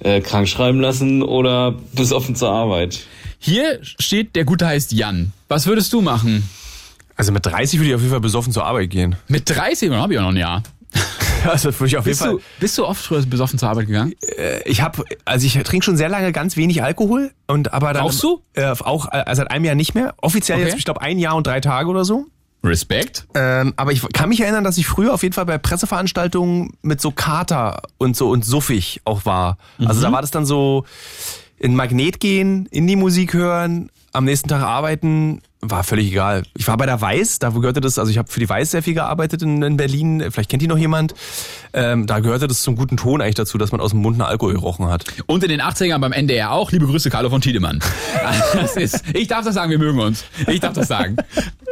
äh, 0.00 0.20
krank 0.20 0.48
schreiben 0.48 0.80
lassen 0.80 1.22
oder 1.22 1.76
besoffen 1.94 2.34
zur 2.36 2.50
Arbeit? 2.50 3.06
Hier 3.44 3.80
steht, 3.82 4.36
der 4.36 4.44
Gute 4.44 4.66
heißt 4.68 4.92
Jan. 4.92 5.32
Was 5.48 5.66
würdest 5.66 5.92
du 5.92 6.00
machen? 6.00 6.48
Also 7.16 7.32
mit 7.32 7.44
30 7.44 7.80
würde 7.80 7.88
ich 7.88 7.94
auf 7.96 8.00
jeden 8.00 8.12
Fall 8.12 8.20
besoffen 8.20 8.52
zur 8.52 8.64
Arbeit 8.64 8.90
gehen. 8.90 9.16
Mit 9.26 9.50
30? 9.50 9.90
Dann 9.90 9.98
habe 10.00 10.12
ich 10.12 10.18
auch 10.20 10.22
noch 10.24 10.30
ein 10.30 10.36
Jahr. 10.36 10.62
Also 11.44 11.74
würde 11.74 11.86
ich 11.88 11.96
auf 11.96 12.06
jeden 12.06 12.12
Bist 12.12 12.20
Fall. 12.22 12.30
du, 12.34 12.40
bist 12.60 12.78
du 12.78 12.86
oft 12.86 13.02
früher 13.04 13.20
besoffen 13.26 13.58
zur 13.58 13.68
Arbeit 13.68 13.88
gegangen? 13.88 14.14
Äh, 14.38 14.62
ich 14.62 14.80
habe, 14.80 15.02
also 15.24 15.44
ich 15.44 15.54
trinke 15.64 15.84
schon 15.84 15.96
sehr 15.96 16.08
lange 16.08 16.30
ganz 16.30 16.56
wenig 16.56 16.84
Alkohol 16.84 17.32
und 17.48 17.72
aber 17.72 17.92
dann 17.92 18.04
Rauchst 18.04 18.22
du? 18.22 18.42
Äh, 18.52 18.66
auch 18.66 19.08
äh, 19.10 19.24
seit 19.34 19.50
einem 19.50 19.64
Jahr 19.64 19.74
nicht 19.74 19.96
mehr. 19.96 20.14
Offiziell 20.18 20.58
Okay. 20.58 20.68
jetzt, 20.68 20.78
ich 20.78 20.84
glaube, 20.84 21.00
ein 21.02 21.18
Jahr 21.18 21.34
und 21.34 21.44
drei 21.48 21.58
Tage 21.60 21.88
oder 21.88 22.04
so. 22.04 22.26
Respekt. 22.62 23.26
Ähm, 23.34 23.72
aber 23.74 23.90
ich 23.90 24.02
kann 24.12 24.28
mich 24.28 24.40
erinnern, 24.40 24.62
dass 24.62 24.78
ich 24.78 24.86
früher 24.86 25.12
auf 25.12 25.24
jeden 25.24 25.32
Fall 25.32 25.46
bei 25.46 25.58
Presseveranstaltungen 25.58 26.74
mit 26.82 27.00
so 27.00 27.10
Kater 27.10 27.82
und 27.98 28.16
so 28.16 28.30
und 28.30 28.44
suffig 28.44 29.00
auch 29.04 29.24
war. 29.26 29.58
Also 29.80 29.98
Mhm. 29.98 30.02
da 30.04 30.12
war 30.12 30.20
das 30.20 30.30
dann 30.30 30.46
so 30.46 30.84
in 31.62 31.76
Magnet 31.76 32.18
gehen, 32.18 32.66
in 32.72 32.88
die 32.88 32.96
Musik 32.96 33.34
hören, 33.34 33.88
am 34.12 34.24
nächsten 34.24 34.48
Tag 34.48 34.62
arbeiten, 34.62 35.42
war 35.64 35.84
völlig 35.84 36.08
egal. 36.08 36.42
Ich 36.56 36.66
war 36.66 36.76
bei 36.76 36.86
der 36.86 37.00
Weiß, 37.00 37.38
da 37.38 37.50
gehörte 37.50 37.80
das, 37.80 37.96
also 37.96 38.10
ich 38.10 38.18
habe 38.18 38.30
für 38.30 38.40
die 38.40 38.48
Weiß 38.48 38.72
sehr 38.72 38.82
viel 38.82 38.94
gearbeitet 38.94 39.42
in, 39.42 39.62
in 39.62 39.76
Berlin, 39.76 40.24
vielleicht 40.30 40.50
kennt 40.50 40.60
die 40.60 40.66
noch 40.66 40.76
jemand. 40.76 41.14
Ähm, 41.72 42.06
da 42.08 42.18
gehörte 42.18 42.48
das 42.48 42.62
zum 42.62 42.74
guten 42.74 42.96
Ton 42.96 43.22
eigentlich 43.22 43.36
dazu, 43.36 43.58
dass 43.58 43.70
man 43.70 43.80
aus 43.80 43.92
dem 43.92 44.00
Mund 44.00 44.16
einen 44.16 44.28
Alkohol 44.28 44.54
gerochen 44.54 44.88
hat. 44.88 45.04
Und 45.26 45.44
in 45.44 45.50
den 45.50 45.62
80ern 45.62 45.98
beim 46.00 46.12
NDR 46.12 46.50
auch. 46.50 46.72
Liebe 46.72 46.86
Grüße, 46.86 47.10
Carlo 47.10 47.30
von 47.30 47.40
Tiedemann. 47.40 47.78
Das 48.54 48.76
ist, 48.76 49.02
ich 49.14 49.28
darf 49.28 49.44
das 49.44 49.54
sagen, 49.54 49.70
wir 49.70 49.78
mögen 49.78 49.98
uns. 49.98 50.24
Ich 50.46 50.60
darf 50.60 50.72
das 50.72 50.88
sagen. 50.88 51.16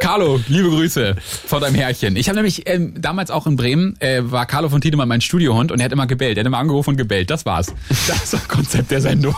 Carlo, 0.01 0.39
liebe 0.47 0.69
Grüße 0.69 1.15
von 1.45 1.61
deinem 1.61 1.75
Herrchen. 1.75 2.15
Ich 2.15 2.27
habe 2.27 2.37
nämlich 2.37 2.67
ähm, 2.67 2.99
damals 2.99 3.29
auch 3.29 3.45
in 3.45 3.55
Bremen, 3.55 3.99
äh, 4.01 4.21
war 4.23 4.45
Carlo 4.45 4.69
von 4.69 4.81
Tiedemann 4.81 5.07
mein 5.07 5.21
Studiohund 5.21 5.71
und 5.71 5.79
er 5.79 5.85
hat 5.85 5.91
immer 5.91 6.07
gebellt. 6.07 6.37
Er 6.37 6.41
hat 6.41 6.47
immer 6.47 6.57
angerufen 6.57 6.91
und 6.91 6.97
gebellt. 6.97 7.29
Das 7.29 7.45
war's. 7.45 7.73
Das 8.07 8.33
war 8.33 8.41
Konzept 8.47 8.91
der 8.91 9.01
Sendung. 9.01 9.35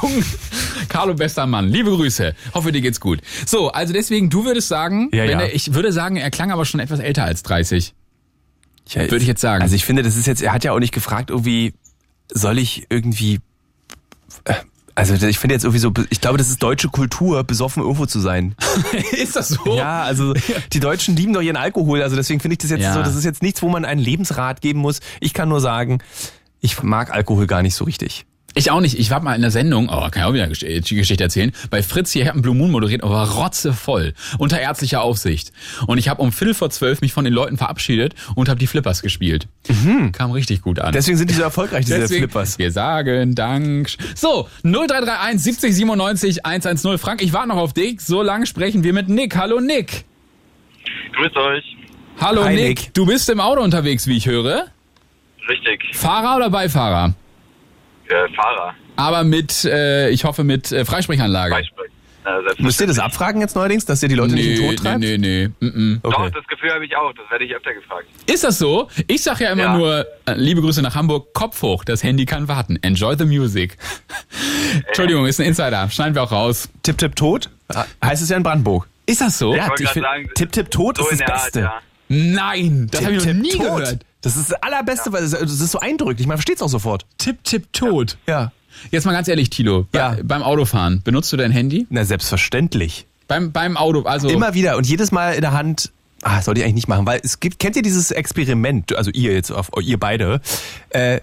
Carlo, 0.90 1.14
bester 1.14 1.46
Mann. 1.46 1.68
Liebe 1.68 1.92
Grüße. 1.92 2.34
Hoffe, 2.54 2.72
dir 2.72 2.82
geht's 2.82 3.00
gut. 3.00 3.20
So, 3.46 3.72
also 3.72 3.94
deswegen, 3.94 4.30
du 4.30 4.43
würdest 4.46 4.68
sagen, 4.68 5.10
Ja, 5.14 5.24
ja. 5.26 5.42
Er, 5.42 5.54
ich 5.56 5.74
würde 5.74 5.92
sagen, 5.92 6.16
er 6.16 6.32
klang 6.32 6.52
aber 6.52 6.66
schon 6.66 6.80
etwas 6.80 7.00
älter 7.00 7.26
als 7.26 7.44
30. 7.44 7.94
Ja, 8.90 9.02
Würde 9.04 9.18
ich 9.18 9.28
jetzt 9.28 9.42
sagen. 9.42 9.62
Also 9.62 9.76
ich 9.76 9.86
finde, 9.86 10.04
das 10.04 10.16
ist 10.18 10.28
jetzt, 10.28 10.42
er 10.42 10.52
hat 10.54 10.64
ja 10.64 10.74
auch 10.74 10.80
nicht 10.80 10.94
gefragt, 10.94 11.30
irgendwie, 11.30 11.74
soll 12.32 12.60
ich 12.60 12.86
irgendwie, 12.90 13.40
äh, 14.44 14.56
also 14.96 15.14
ich 15.26 15.40
finde 15.40 15.56
jetzt 15.56 15.64
irgendwie 15.64 15.80
so, 15.80 15.92
ich 16.10 16.22
glaube, 16.22 16.38
das 16.38 16.50
ist 16.50 16.62
deutsche 16.62 16.90
Kultur, 16.90 17.44
besoffen 17.44 17.82
irgendwo 17.82 18.06
zu 18.06 18.20
sein. 18.20 18.56
ist 19.12 19.36
das 19.36 19.48
so? 19.50 19.76
Ja, 19.78 20.04
also 20.04 20.34
die 20.74 20.80
Deutschen 20.80 21.16
lieben 21.16 21.34
doch 21.34 21.42
ihren 21.42 21.56
Alkohol, 21.56 22.02
also 22.04 22.16
deswegen 22.16 22.40
finde 22.42 22.54
ich 22.54 22.60
das 22.60 22.72
jetzt 22.72 22.82
Ja. 22.84 22.94
so, 22.94 23.02
das 23.02 23.16
ist 23.16 23.24
jetzt 23.24 23.42
nichts, 23.42 23.62
wo 23.62 23.70
man 23.70 23.86
einen 23.86 24.02
Lebensrat 24.02 24.62
geben 24.62 24.80
muss. 24.80 25.00
Ich 25.20 25.34
kann 25.34 25.50
nur 25.50 25.62
sagen, 25.62 26.00
ich 26.60 26.84
mag 26.84 27.12
Alkohol 27.12 27.48
gar 27.48 27.62
nicht 27.62 27.76
so 27.76 27.86
richtig. 27.86 28.26
Ich 28.56 28.70
auch 28.70 28.82
nicht. 28.82 29.00
Ich 29.00 29.10
war 29.10 29.20
mal 29.22 29.36
in 29.36 29.42
der 29.42 29.52
Sendung, 29.52 29.90
oh, 29.90 30.10
kann 30.10 30.18
ich 30.18 30.24
auch 30.24 30.34
wieder 30.34 30.48
äh, 30.48 30.82
Geschichte 30.82 31.24
erzählen, 31.24 31.52
bei 31.70 31.82
Fritz 31.82 32.12
hier, 32.12 32.24
ich 32.24 32.28
hab 32.28 32.36
einen 32.36 32.44
Blue 32.44 32.56
Moon 32.56 32.72
moderiert, 32.72 33.04
aber 33.04 33.28
rotzevoll, 33.30 34.14
unter 34.38 34.60
ärztlicher 34.60 35.02
Aufsicht. 35.02 35.52
Und 35.88 35.98
ich 35.98 36.08
habe 36.08 36.22
um 36.22 36.32
Viertel 36.32 36.54
vor 36.54 36.70
zwölf 36.70 37.02
mich 37.02 37.14
von 37.14 37.26
den 37.26 37.34
Leuten 37.34 37.58
verabschiedet 37.58 38.14
und 38.36 38.50
habe 38.50 38.60
die 38.60 38.68
Flippers 38.68 39.02
gespielt. 39.02 39.48
Kam 40.12 40.32
richtig 40.32 40.62
gut 40.62 40.80
an. 40.80 40.94
Deswegen 40.94 41.18
sind 41.18 41.30
die 41.30 41.34
so 41.34 41.42
erfolgreich, 41.42 41.86
diese 41.86 42.00
Deswegen, 42.00 42.26
Flippers. 42.30 42.60
Wir 42.60 42.72
sagen 42.72 43.36
Dank. 43.36 43.90
So, 44.16 44.48
0331 44.64 45.42
70 45.42 45.76
97 45.76 46.46
110. 46.46 46.98
Frank, 46.98 47.22
ich 47.22 47.34
warte 47.34 47.50
noch 47.50 47.58
auf 47.58 47.74
dich. 47.74 48.02
So 48.02 48.22
lange 48.22 48.46
sprechen 48.46 48.84
wir 48.84 48.94
mit 48.94 49.10
Nick. 49.10 49.36
Hallo 49.36 49.60
Nick. 49.60 50.06
Grüßt 51.16 51.36
euch. 51.38 51.78
Hallo 52.20 52.44
Hi, 52.44 52.56
Nick. 52.56 52.68
Nick. 52.68 52.94
Du 52.94 53.06
bist 53.06 53.30
im 53.30 53.40
Auto 53.40 53.62
unterwegs, 53.62 54.06
wie 54.08 54.18
ich 54.18 54.28
höre. 54.28 54.68
Richtig. 55.50 55.84
Fahrer 55.94 56.38
oder 56.38 56.50
Beifahrer? 56.50 57.16
Äh, 58.10 58.34
Fahrer. 58.36 58.74
Aber 58.96 59.24
mit, 59.24 59.66
äh, 59.66 60.10
ich 60.10 60.24
hoffe, 60.24 60.44
mit 60.44 60.72
äh, 60.72 60.86
Freisprechanlage. 60.86 61.54
Freisprech. 61.56 61.90
Müsst 62.60 62.80
ihr 62.80 62.88
das 62.88 63.00
abfragen 63.00 63.42
jetzt 63.42 63.54
neuerdings, 63.58 63.84
dass 63.86 64.02
ihr 64.02 64.08
die 64.08 64.16
Leute 64.16 64.36
nicht 64.36 64.46
in 64.48 64.56
den 64.56 64.70
Tod 64.70 64.80
treibt? 64.86 65.00
nee, 65.02 65.18
nee, 65.18 65.50
nee. 65.60 65.68
Mm 65.68 65.98
-mm. 65.98 66.00
Doch, 66.04 66.20
Okay. 66.20 66.32
das 66.34 66.48
Gefühl 66.48 66.72
habe 66.72 66.86
ich 66.86 66.96
auch. 66.96 67.12
Das 67.16 67.30
werde 67.30 67.44
ich 67.44 67.54
öfter 67.54 67.74
gefragt. 67.74 68.06
Ist 68.28 68.46
das 68.46 68.58
so? 68.60 68.88
Ich 69.08 69.24
sag 69.24 69.42
ja 69.42 69.52
immer 69.52 69.64
Ja. 69.64 69.78
nur, 69.78 70.06
äh, 70.26 70.34
liebe 70.36 70.62
Grüße 70.62 70.82
nach 70.82 70.96
Hamburg, 70.96 71.34
Kopf 71.34 71.62
hoch, 71.62 71.84
das 71.84 72.02
Handy 72.02 72.24
kann 72.26 72.48
warten. 72.48 72.80
Enjoy 72.82 73.16
the 73.18 73.26
music. 73.26 73.76
Entschuldigung, 74.88 75.26
ist 75.26 75.42
ein 75.42 75.48
Insider. 75.48 75.90
Schneiden 75.90 76.16
wir 76.16 76.24
auch 76.24 76.32
raus. 76.32 76.70
Tipp, 76.84 76.98
tipp, 76.98 77.16
tot? 77.18 77.50
Heißt 78.04 78.22
es 78.24 78.30
ja 78.30 78.38
in 78.38 78.44
Brandenburg. 78.44 78.88
Ist 79.06 79.20
das 79.20 79.38
so? 79.38 79.54
Ja, 79.54 79.64
ich 79.78 79.84
grad 79.84 79.94
find, 79.94 80.06
sagen, 80.06 80.30
Tipp, 80.36 80.52
tipp, 80.54 80.72
tot 80.72 80.98
So 80.98 81.04
ist 81.10 81.12
das 81.12 81.18
der 81.20 81.34
Art, 81.34 81.44
Beste. 81.44 81.60
ja. 81.60 81.74
Nein, 82.08 82.88
das 82.90 83.04
habe 83.04 83.16
ich 83.16 83.26
noch 83.26 83.34
nie 83.34 83.50
tot. 83.50 83.62
gehört. 83.62 84.00
Das 84.24 84.36
ist 84.36 84.52
das 84.52 84.64
allerbeste, 84.64 85.12
weil 85.14 85.22
das, 85.22 85.32
das 85.32 85.52
ist 85.62 85.72
so 85.72 85.80
eindrücklich. 85.80 86.26
Man 86.28 86.38
versteht 86.38 86.56
es 86.56 86.62
auch 86.64 86.70
sofort. 86.70 87.06
Tipp, 87.20 87.44
tipp, 87.44 87.72
tot. 87.74 88.18
Ja. 88.26 88.52
Jetzt 88.90 89.06
mal 89.06 89.12
ganz 89.12 89.28
ehrlich, 89.28 89.50
Tilo. 89.52 89.86
Bei, 89.92 90.00
Ja. 90.00 90.18
Beim 90.24 90.42
Autofahren, 90.42 91.02
benutzt 91.04 91.32
du 91.32 91.38
dein 91.38 91.52
Handy? 91.52 91.86
Na, 91.92 92.04
selbstverständlich. 92.06 93.06
Beim, 93.28 93.52
beim 93.52 93.78
Auto, 93.78 94.02
also. 94.04 94.30
Immer 94.30 94.54
wieder 94.56 94.78
und 94.78 94.88
jedes 94.88 95.12
Mal 95.12 95.34
in 95.36 95.42
der 95.42 95.52
Hand. 95.52 95.92
Ah, 96.24 96.42
sollte 96.42 96.62
ich 96.62 96.66
eigentlich 96.66 96.76
nicht 96.76 96.88
machen, 96.88 97.06
weil 97.06 97.20
es 97.22 97.42
gibt, 97.42 97.60
kennt 97.60 97.76
ihr 97.76 97.82
dieses 97.82 98.12
Experiment, 98.12 98.96
also 98.96 99.12
ihr 99.12 99.34
jetzt, 99.34 99.52
auf, 99.52 99.70
ihr 99.82 100.00
beide, 100.00 100.40
äh, 100.90 101.20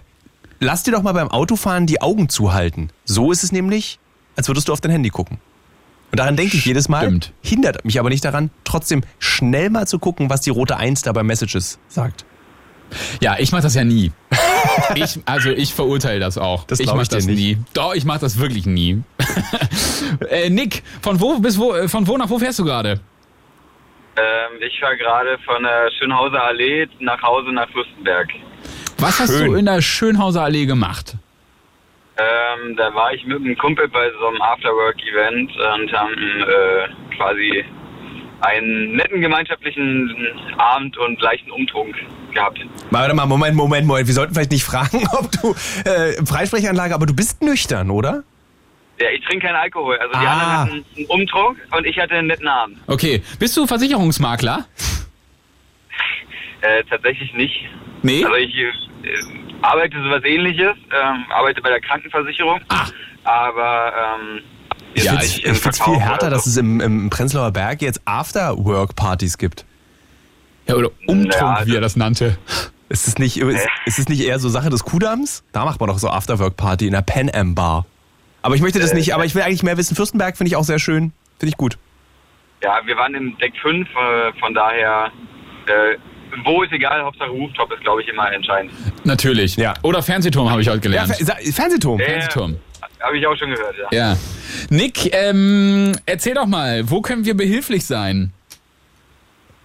lasst 0.59 0.85
dir 0.85 0.91
doch 0.91 1.01
mal 1.01 1.13
beim 1.13 1.27
Autofahren 1.29 1.87
die 1.87 2.01
Augen 2.01 2.29
zuhalten. 2.29 2.91
So 3.03 3.31
ist 3.31 3.43
es 3.43 3.51
nämlich, 3.51 3.97
als 4.35 4.47
würdest 4.47 4.67
du 4.67 4.73
auf 4.73 4.79
dein 4.79 4.91
Handy 4.91 5.09
gucken. 5.09 5.39
Und 6.11 6.19
daran 6.19 6.35
denke 6.37 6.55
ich 6.55 6.65
jedes 6.65 6.87
Mal, 6.87 7.05
Stimmt. 7.05 7.33
hindert 7.41 7.83
mich 7.83 7.99
aber 7.99 8.09
nicht 8.09 8.23
daran, 8.23 8.51
trotzdem 8.63 9.01
schnell 9.17 9.71
mal 9.71 9.87
zu 9.87 9.97
gucken, 9.97 10.29
was 10.29 10.41
die 10.41 10.51
rote 10.51 10.77
Eins 10.77 11.01
da 11.01 11.11
bei 11.13 11.23
Messages 11.23 11.79
sagt. 11.87 12.25
Ja, 13.21 13.35
ich 13.39 13.51
mach 13.51 13.61
das 13.61 13.75
ja 13.75 13.83
nie. 13.83 14.11
Ich, 14.95 15.19
also 15.25 15.49
ich 15.49 15.73
verurteile 15.73 16.19
das 16.19 16.37
auch. 16.37 16.65
Das 16.65 16.79
ich 16.79 16.85
glaub 16.85 16.97
mach 16.97 17.03
ich 17.03 17.09
dir 17.09 17.15
das 17.17 17.25
nicht. 17.25 17.37
nie. 17.37 17.57
Doch, 17.73 17.93
ich 17.95 18.05
mach 18.05 18.19
das 18.19 18.39
wirklich 18.39 18.65
nie. 18.65 19.01
äh, 20.29 20.49
Nick, 20.49 20.83
von 21.01 21.19
wo 21.19 21.39
bis 21.39 21.57
wo, 21.57 21.73
äh, 21.73 21.87
von 21.87 22.07
wo 22.07 22.17
nach 22.17 22.29
wo 22.29 22.37
fährst 22.37 22.59
du 22.59 22.65
gerade? 22.65 22.99
Ähm, 24.17 24.61
ich 24.61 24.79
fahre 24.79 24.97
gerade 24.97 25.37
von 25.45 25.63
der 25.63 25.89
Schönhauser 25.97 26.43
Allee 26.43 26.87
nach 26.99 27.21
Hause 27.21 27.51
nach 27.51 27.69
Fürstenberg. 27.69 28.29
Was 28.97 29.19
hast 29.19 29.35
Schön. 29.35 29.47
du 29.47 29.55
in 29.55 29.65
der 29.65 29.81
Schönhauser 29.81 30.43
Allee 30.43 30.65
gemacht? 30.65 31.15
Ähm, 32.17 32.75
da 32.75 32.93
war 32.93 33.13
ich 33.13 33.25
mit 33.25 33.37
einem 33.37 33.57
Kumpel 33.57 33.87
bei 33.87 34.11
so 34.19 34.27
einem 34.27 34.41
Afterwork-Event 34.41 35.51
und 35.55 35.93
haben 35.93 36.41
äh, 36.41 37.15
quasi 37.15 37.65
einen 38.41 38.95
netten 38.95 39.21
gemeinschaftlichen 39.21 40.15
Abend 40.57 40.97
und 40.97 41.21
leichten 41.21 41.51
Umtrunk 41.51 41.95
gehabt. 42.33 42.59
Warte 42.89 43.13
mal, 43.13 43.25
Moment, 43.25 43.55
Moment, 43.55 43.87
Moment. 43.87 44.07
Wir 44.07 44.13
sollten 44.13 44.33
vielleicht 44.33 44.51
nicht 44.51 44.63
fragen, 44.63 45.07
ob 45.11 45.31
du 45.31 45.55
äh, 45.89 46.25
Freisprechanlage, 46.25 46.93
aber 46.95 47.05
du 47.05 47.13
bist 47.15 47.41
nüchtern, 47.41 47.89
oder? 47.89 48.23
Ja, 48.99 49.07
ich 49.09 49.23
trinke 49.25 49.47
keinen 49.47 49.55
Alkohol. 49.55 49.97
Also 49.97 50.11
die 50.19 50.25
Ah. 50.25 50.31
anderen 50.33 50.51
hatten 50.81 50.85
einen 50.97 51.05
Umtrunk 51.07 51.57
und 51.75 51.85
ich 51.85 51.97
hatte 51.97 52.13
einen 52.13 52.27
netten 52.27 52.47
Abend. 52.47 52.77
Okay, 52.87 53.23
bist 53.39 53.57
du 53.57 53.65
Versicherungsmakler? 53.65 54.65
Äh, 56.61 56.83
tatsächlich 56.89 57.33
nicht. 57.33 57.55
Nee? 58.03 58.23
Also 58.23 58.35
ich 58.35 58.53
äh, 58.55 58.71
arbeite 59.63 59.97
sowas 60.03 60.23
ähnliches, 60.23 60.73
ähm, 60.91 61.25
arbeite 61.31 61.61
bei 61.61 61.69
der 61.69 61.81
Krankenversicherung. 61.81 62.61
Ah. 62.69 62.85
Aber 63.23 63.93
ähm, 64.21 64.39
ja, 64.95 65.15
ich 65.21 65.37
ich 65.37 65.43
find's 65.57 65.77
Verkauf 65.77 65.95
viel 65.95 66.03
härter, 66.03 66.27
oder 66.27 66.35
dass 66.35 66.43
so. 66.45 66.49
es 66.51 66.57
im, 66.57 66.79
im 66.81 67.09
Prenzlauer 67.09 67.51
Berg 67.51 67.81
jetzt 67.81 68.01
After-Work-Partys 68.05 69.37
gibt. 69.37 69.65
Ja, 70.67 70.75
oder 70.75 70.89
Umtrunk, 71.07 71.33
Ja, 71.33 71.53
also- 71.55 71.71
wie 71.71 71.75
er 71.75 71.81
das 71.81 71.95
nannte. 71.95 72.37
Ist 72.89 73.07
es 73.07 73.17
nicht, 73.17 73.37
ist, 73.37 73.67
ist 73.85 73.99
es 73.99 74.09
nicht 74.09 74.21
eher 74.21 74.37
so 74.39 74.49
Sache 74.49 74.69
des 74.69 74.83
Kudams? 74.83 75.43
Da 75.53 75.63
macht 75.63 75.79
man 75.79 75.87
doch 75.87 75.97
so 75.97 76.09
After-Work-Party 76.09 76.87
in 76.87 76.91
der 76.93 77.01
Pan 77.01 77.29
Am 77.33 77.55
Bar. 77.55 77.85
Aber 78.41 78.55
ich 78.55 78.61
möchte 78.61 78.79
das 78.79 78.93
nicht, 78.93 79.13
aber 79.13 79.23
ich 79.23 79.33
will 79.33 79.43
eigentlich 79.43 79.63
mehr 79.63 79.77
wissen. 79.77 79.95
Fürstenberg 79.95 80.35
finde 80.35 80.49
ich 80.49 80.55
auch 80.57 80.63
sehr 80.65 80.79
schön. 80.79 81.13
Finde 81.39 81.51
ich 81.51 81.57
gut. 81.57 81.77
Ja, 82.61 82.79
wir 82.85 82.97
waren 82.97 83.15
im 83.15 83.37
Deck 83.37 83.53
5, 83.61 83.87
äh, 83.89 84.39
von 84.39 84.53
daher, 84.53 85.09
äh, 85.67 85.97
wo 86.43 86.63
ist 86.63 86.71
egal, 86.73 87.01
Hauptsache 87.03 87.29
Rooftop 87.29 87.71
ist, 87.71 87.81
glaube 87.81 88.01
ich, 88.03 88.07
immer 88.09 88.31
entscheidend. 88.33 88.73
Natürlich. 89.05 89.55
Ja. 89.55 89.73
Oder 89.83 90.03
Fernsehturm 90.03 90.49
habe 90.49 90.61
ich 90.61 90.67
heute 90.67 90.77
Ja, 90.77 90.81
gelernt. 91.05 91.15
Fer 91.15 91.25
Sa- 91.25 91.37
Fernsehturm. 91.53 91.99
Ja, 91.99 92.05
Fernsehturm. 92.05 92.57
Habe 92.99 93.17
ich 93.17 93.25
auch 93.25 93.35
schon 93.37 93.49
gehört, 93.51 93.75
ja. 93.91 93.97
Ja. 94.11 94.17
Nick, 94.69 95.13
ähm, 95.15 95.93
erzähl 96.05 96.33
doch 96.35 96.45
mal, 96.45 96.89
wo 96.89 97.01
können 97.01 97.25
wir 97.25 97.35
behilflich 97.37 97.85
sein? 97.85 98.31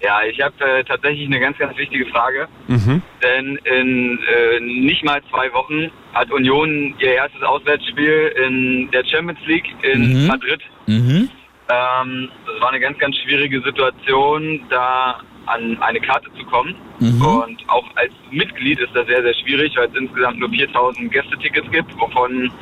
Ja, 0.01 0.21
ich 0.29 0.41
habe 0.41 0.55
äh, 0.63 0.85
tatsächlich 0.85 1.27
eine 1.27 1.41
ganz, 1.41 1.57
ganz 1.57 1.77
wichtige 1.79 2.07
Frage. 2.07 2.49
Mhm. 2.69 3.03
Denn 3.23 3.57
in 3.65 4.19
äh, 4.19 4.61
nicht 4.61 5.05
mal 5.05 5.23
zwei 5.31 5.53
Wochen 5.55 5.91
hat 6.13 6.31
Union 6.31 6.95
ihr 6.99 7.15
erstes 7.15 7.43
Auswärtsspiel 7.43 8.33
in 8.47 8.91
der 8.91 9.05
Champions 9.05 9.41
League 9.47 9.67
in 9.83 10.23
Mhm. 10.23 10.27
Madrid. 10.27 10.61
Mhm. 10.87 11.31
Ähm, 11.69 12.29
das 12.47 12.61
war 12.61 12.71
eine 12.71 12.81
ganz, 12.81 12.99
ganz 12.99 13.17
schwierige 13.17 13.61
Situation, 13.63 14.61
da 14.69 15.21
an 15.47 15.79
eine 15.81 16.01
Karte 16.01 16.29
zu 16.39 16.45
kommen. 16.45 16.75
Mhm. 17.01 17.23
Und 17.25 17.69
auch 17.69 17.87
als 17.95 18.13
Mitglied 18.31 18.79
ist 18.81 18.95
das 18.95 19.07
sehr, 19.07 19.23
sehr 19.23 19.35
schwierig, 19.35 19.77
weil 19.77 19.89
es 19.89 19.95
insgesamt 19.97 20.39
nur 20.39 20.51
4000 20.51 21.11
Gästetickets 21.11 21.71
gibt, 21.71 21.99
wovon 21.99 22.53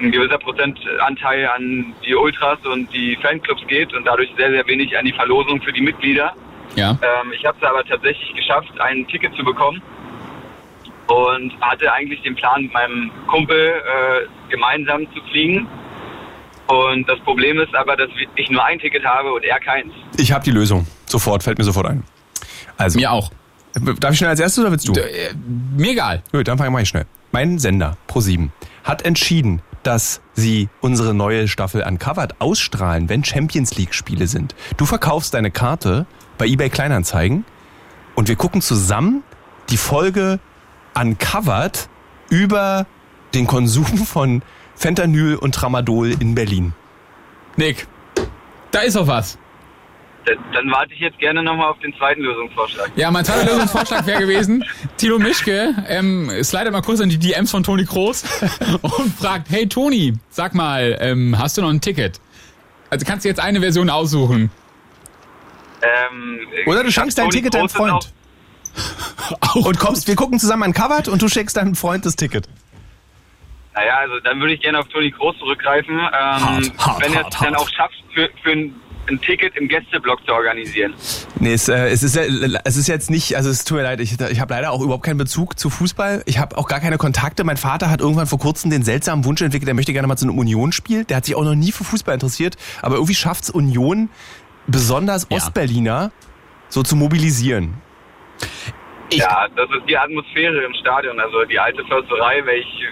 ein 0.00 0.10
gewisser 0.10 0.38
Prozentanteil 0.38 1.46
an 1.48 1.94
die 2.04 2.14
Ultras 2.14 2.58
und 2.64 2.92
die 2.92 3.16
Fanclubs 3.22 3.64
geht 3.66 3.92
und 3.94 4.06
dadurch 4.06 4.30
sehr, 4.36 4.50
sehr 4.50 4.66
wenig 4.66 4.96
an 4.98 5.04
die 5.04 5.12
Verlosung 5.12 5.60
für 5.62 5.72
die 5.72 5.82
Mitglieder. 5.82 6.34
Ja. 6.76 6.90
Ähm, 6.90 7.32
ich 7.32 7.44
habe 7.44 7.56
es 7.60 7.66
aber 7.66 7.84
tatsächlich 7.84 8.34
geschafft, 8.34 8.70
ein 8.80 9.06
Ticket 9.08 9.34
zu 9.34 9.44
bekommen 9.44 9.82
und 11.08 11.52
hatte 11.60 11.92
eigentlich 11.92 12.22
den 12.22 12.36
Plan, 12.36 12.62
mit 12.62 12.72
meinem 12.72 13.10
Kumpel 13.26 13.56
äh, 13.56 14.50
gemeinsam 14.50 15.06
zu 15.12 15.20
fliegen. 15.30 15.66
Und 16.68 17.08
das 17.08 17.18
Problem 17.20 17.58
ist 17.58 17.74
aber, 17.74 17.96
dass 17.96 18.08
ich 18.36 18.50
nur 18.50 18.64
ein 18.64 18.78
Ticket 18.78 19.04
habe 19.04 19.32
und 19.32 19.42
er 19.42 19.58
keins. 19.58 19.92
Ich 20.16 20.30
habe 20.30 20.44
die 20.44 20.52
Lösung. 20.52 20.86
Sofort, 21.06 21.42
fällt 21.42 21.58
mir 21.58 21.64
sofort 21.64 21.86
ein. 21.86 22.04
Also. 22.76 22.98
Mir 22.98 23.10
auch. 23.10 23.30
Darf 23.98 24.12
ich 24.12 24.18
schnell 24.18 24.30
als 24.30 24.40
erstes 24.40 24.62
oder 24.62 24.70
willst 24.72 24.88
du? 24.88 24.92
äh, 24.92 25.34
mir 25.76 25.92
egal. 25.92 26.22
Gut, 26.32 26.46
dann 26.46 26.58
fange 26.58 26.80
ich 26.80 26.88
schnell. 26.88 27.06
Mein 27.32 27.58
Sender, 27.58 27.96
Pro7, 28.08 28.50
hat 28.84 29.04
entschieden, 29.04 29.62
dass 29.82 30.20
sie 30.34 30.68
unsere 30.80 31.14
neue 31.14 31.48
Staffel 31.48 31.82
Uncovered 31.82 32.40
ausstrahlen, 32.40 33.08
wenn 33.08 33.24
Champions 33.24 33.76
League 33.76 33.94
Spiele 33.94 34.26
sind. 34.26 34.54
Du 34.76 34.86
verkaufst 34.86 35.34
deine 35.34 35.50
Karte 35.50 36.06
bei 36.40 36.46
eBay 36.46 36.70
Kleinanzeigen 36.70 37.44
und 38.14 38.28
wir 38.28 38.34
gucken 38.34 38.62
zusammen 38.62 39.22
die 39.68 39.76
Folge 39.76 40.40
Uncovered 40.98 41.90
über 42.30 42.86
den 43.34 43.46
Konsum 43.46 43.84
von 43.84 44.40
Fentanyl 44.74 45.36
und 45.36 45.54
Tramadol 45.54 46.10
in 46.18 46.34
Berlin. 46.34 46.72
Nick, 47.56 47.86
da 48.70 48.80
ist 48.80 48.96
doch 48.96 49.06
was. 49.06 49.38
Dann, 50.24 50.38
dann 50.54 50.70
warte 50.70 50.94
ich 50.94 51.00
jetzt 51.00 51.18
gerne 51.18 51.42
nochmal 51.42 51.70
auf 51.70 51.78
den 51.80 51.94
zweiten 51.96 52.22
Lösungsvorschlag. 52.22 52.90
Ja, 52.96 53.10
mein 53.10 53.24
zweiter 53.26 53.44
Lösungsvorschlag 53.52 54.06
wäre 54.06 54.20
gewesen, 54.22 54.64
Tilo 54.96 55.18
Mischke 55.18 55.74
ähm, 55.88 56.30
slidet 56.42 56.72
mal 56.72 56.80
kurz 56.80 57.00
in 57.00 57.10
die 57.10 57.18
DMs 57.18 57.50
von 57.50 57.62
Toni 57.62 57.84
Kroos 57.84 58.24
und 58.80 59.14
fragt, 59.14 59.50
hey 59.50 59.68
Toni, 59.68 60.14
sag 60.30 60.54
mal, 60.54 60.96
ähm, 61.00 61.38
hast 61.38 61.58
du 61.58 61.62
noch 61.62 61.70
ein 61.70 61.82
Ticket? 61.82 62.18
Also 62.88 63.04
kannst 63.04 63.26
du 63.26 63.28
jetzt 63.28 63.40
eine 63.40 63.60
Version 63.60 63.90
aussuchen. 63.90 64.50
Ähm, 65.82 66.40
Oder 66.66 66.84
du 66.84 66.92
schenkst 66.92 67.18
dein 67.18 67.30
Ticket 67.30 67.54
deinem 67.54 67.68
Freund. 67.68 68.12
Und 69.54 69.78
kommst, 69.78 70.06
wir 70.08 70.16
gucken 70.16 70.38
zusammen 70.38 70.62
Uncovered 70.62 71.08
und 71.08 71.20
du 71.20 71.28
schickst 71.28 71.56
deinem 71.56 71.74
Freund 71.74 72.06
das 72.06 72.16
Ticket. 72.16 72.48
Naja, 73.74 73.98
also 73.98 74.20
dann 74.20 74.40
würde 74.40 74.54
ich 74.54 74.60
gerne 74.60 74.78
auf 74.78 74.88
Toni 74.88 75.10
Kroos 75.10 75.36
zurückgreifen. 75.38 75.98
Ähm, 75.98 76.08
Hart, 76.10 76.78
hart, 76.78 77.02
wenn 77.02 77.14
er 77.14 77.28
es 77.28 77.38
dann 77.38 77.54
auch 77.54 77.68
schafft, 77.68 77.94
für, 78.12 78.28
für 78.42 78.50
ein, 78.50 78.74
ein 79.08 79.20
Ticket 79.20 79.56
im 79.56 79.68
Gästeblock 79.68 80.24
zu 80.26 80.32
organisieren. 80.32 80.94
Nee, 81.38 81.54
es, 81.54 81.68
äh, 81.68 81.88
es, 81.88 82.02
ist, 82.02 82.16
es 82.16 82.76
ist 82.76 82.88
jetzt 82.88 83.10
nicht, 83.10 83.36
also 83.36 83.48
es 83.48 83.64
tut 83.64 83.78
mir 83.78 83.84
leid, 83.84 84.00
ich, 84.00 84.20
ich 84.20 84.40
habe 84.40 84.54
leider 84.54 84.72
auch 84.72 84.82
überhaupt 84.82 85.04
keinen 85.04 85.18
Bezug 85.18 85.58
zu 85.58 85.70
Fußball. 85.70 86.22
Ich 86.26 86.38
habe 86.38 86.58
auch 86.58 86.66
gar 86.66 86.80
keine 86.80 86.98
Kontakte. 86.98 87.44
Mein 87.44 87.56
Vater 87.56 87.90
hat 87.90 88.00
irgendwann 88.00 88.26
vor 88.26 88.38
kurzem 88.38 88.70
den 88.70 88.82
seltsamen 88.82 89.24
Wunsch 89.24 89.40
entwickelt, 89.40 89.68
er 89.68 89.74
möchte 89.74 89.92
gerne 89.92 90.08
mal 90.08 90.16
zu 90.16 90.26
einem 90.26 90.38
Union-Spiel. 90.38 91.04
Der 91.04 91.18
hat 91.18 91.24
sich 91.24 91.36
auch 91.36 91.44
noch 91.44 91.54
nie 91.54 91.72
für 91.72 91.84
Fußball 91.84 92.14
interessiert, 92.14 92.56
aber 92.82 92.96
irgendwie 92.96 93.14
schafft's 93.14 93.50
Union, 93.50 94.10
besonders 94.70 95.30
Ostberliner, 95.30 96.12
so 96.68 96.82
zu 96.82 96.96
mobilisieren. 96.96 97.74
ja, 99.12 99.46
das 99.56 99.68
ist 99.70 99.88
die 99.88 99.96
Atmosphäre 99.96 100.62
im 100.64 100.74
Stadion, 100.74 101.18
also 101.18 101.44
die 101.44 101.58
alte 101.58 101.84
Försterei, 101.84 102.42
wenn 102.44 102.60
ich, 102.60 102.84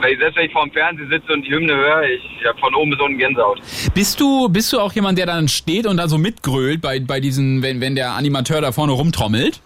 wenn 0.00 0.12
ich, 0.12 0.18
selbst 0.18 0.36
wenn 0.36 0.46
ich 0.46 0.52
vor 0.52 0.64
dem 0.64 0.72
Fernsehen 0.72 1.10
sitze 1.10 1.32
und 1.32 1.42
die 1.42 1.50
Hymne 1.50 1.74
höre, 1.74 2.02
ich 2.04 2.44
habe 2.46 2.58
von 2.58 2.74
oben 2.74 2.90
bis 2.90 3.00
unten 3.00 3.18
Gänsehaut. 3.18 3.60
Bist 3.94 4.18
du, 4.20 4.48
bist 4.48 4.72
du 4.72 4.80
auch 4.80 4.92
jemand, 4.92 5.18
der 5.18 5.26
dann 5.26 5.48
steht 5.48 5.86
und 5.86 5.98
dann 5.98 6.08
so 6.08 6.18
mitgrölt 6.18 6.80
bei, 6.80 7.00
bei 7.00 7.20
diesen, 7.20 7.62
wenn, 7.62 7.80
wenn 7.80 7.94
der 7.94 8.12
Animateur 8.12 8.60
da 8.60 8.72
vorne 8.72 8.92
rumtrommelt? 8.92 9.60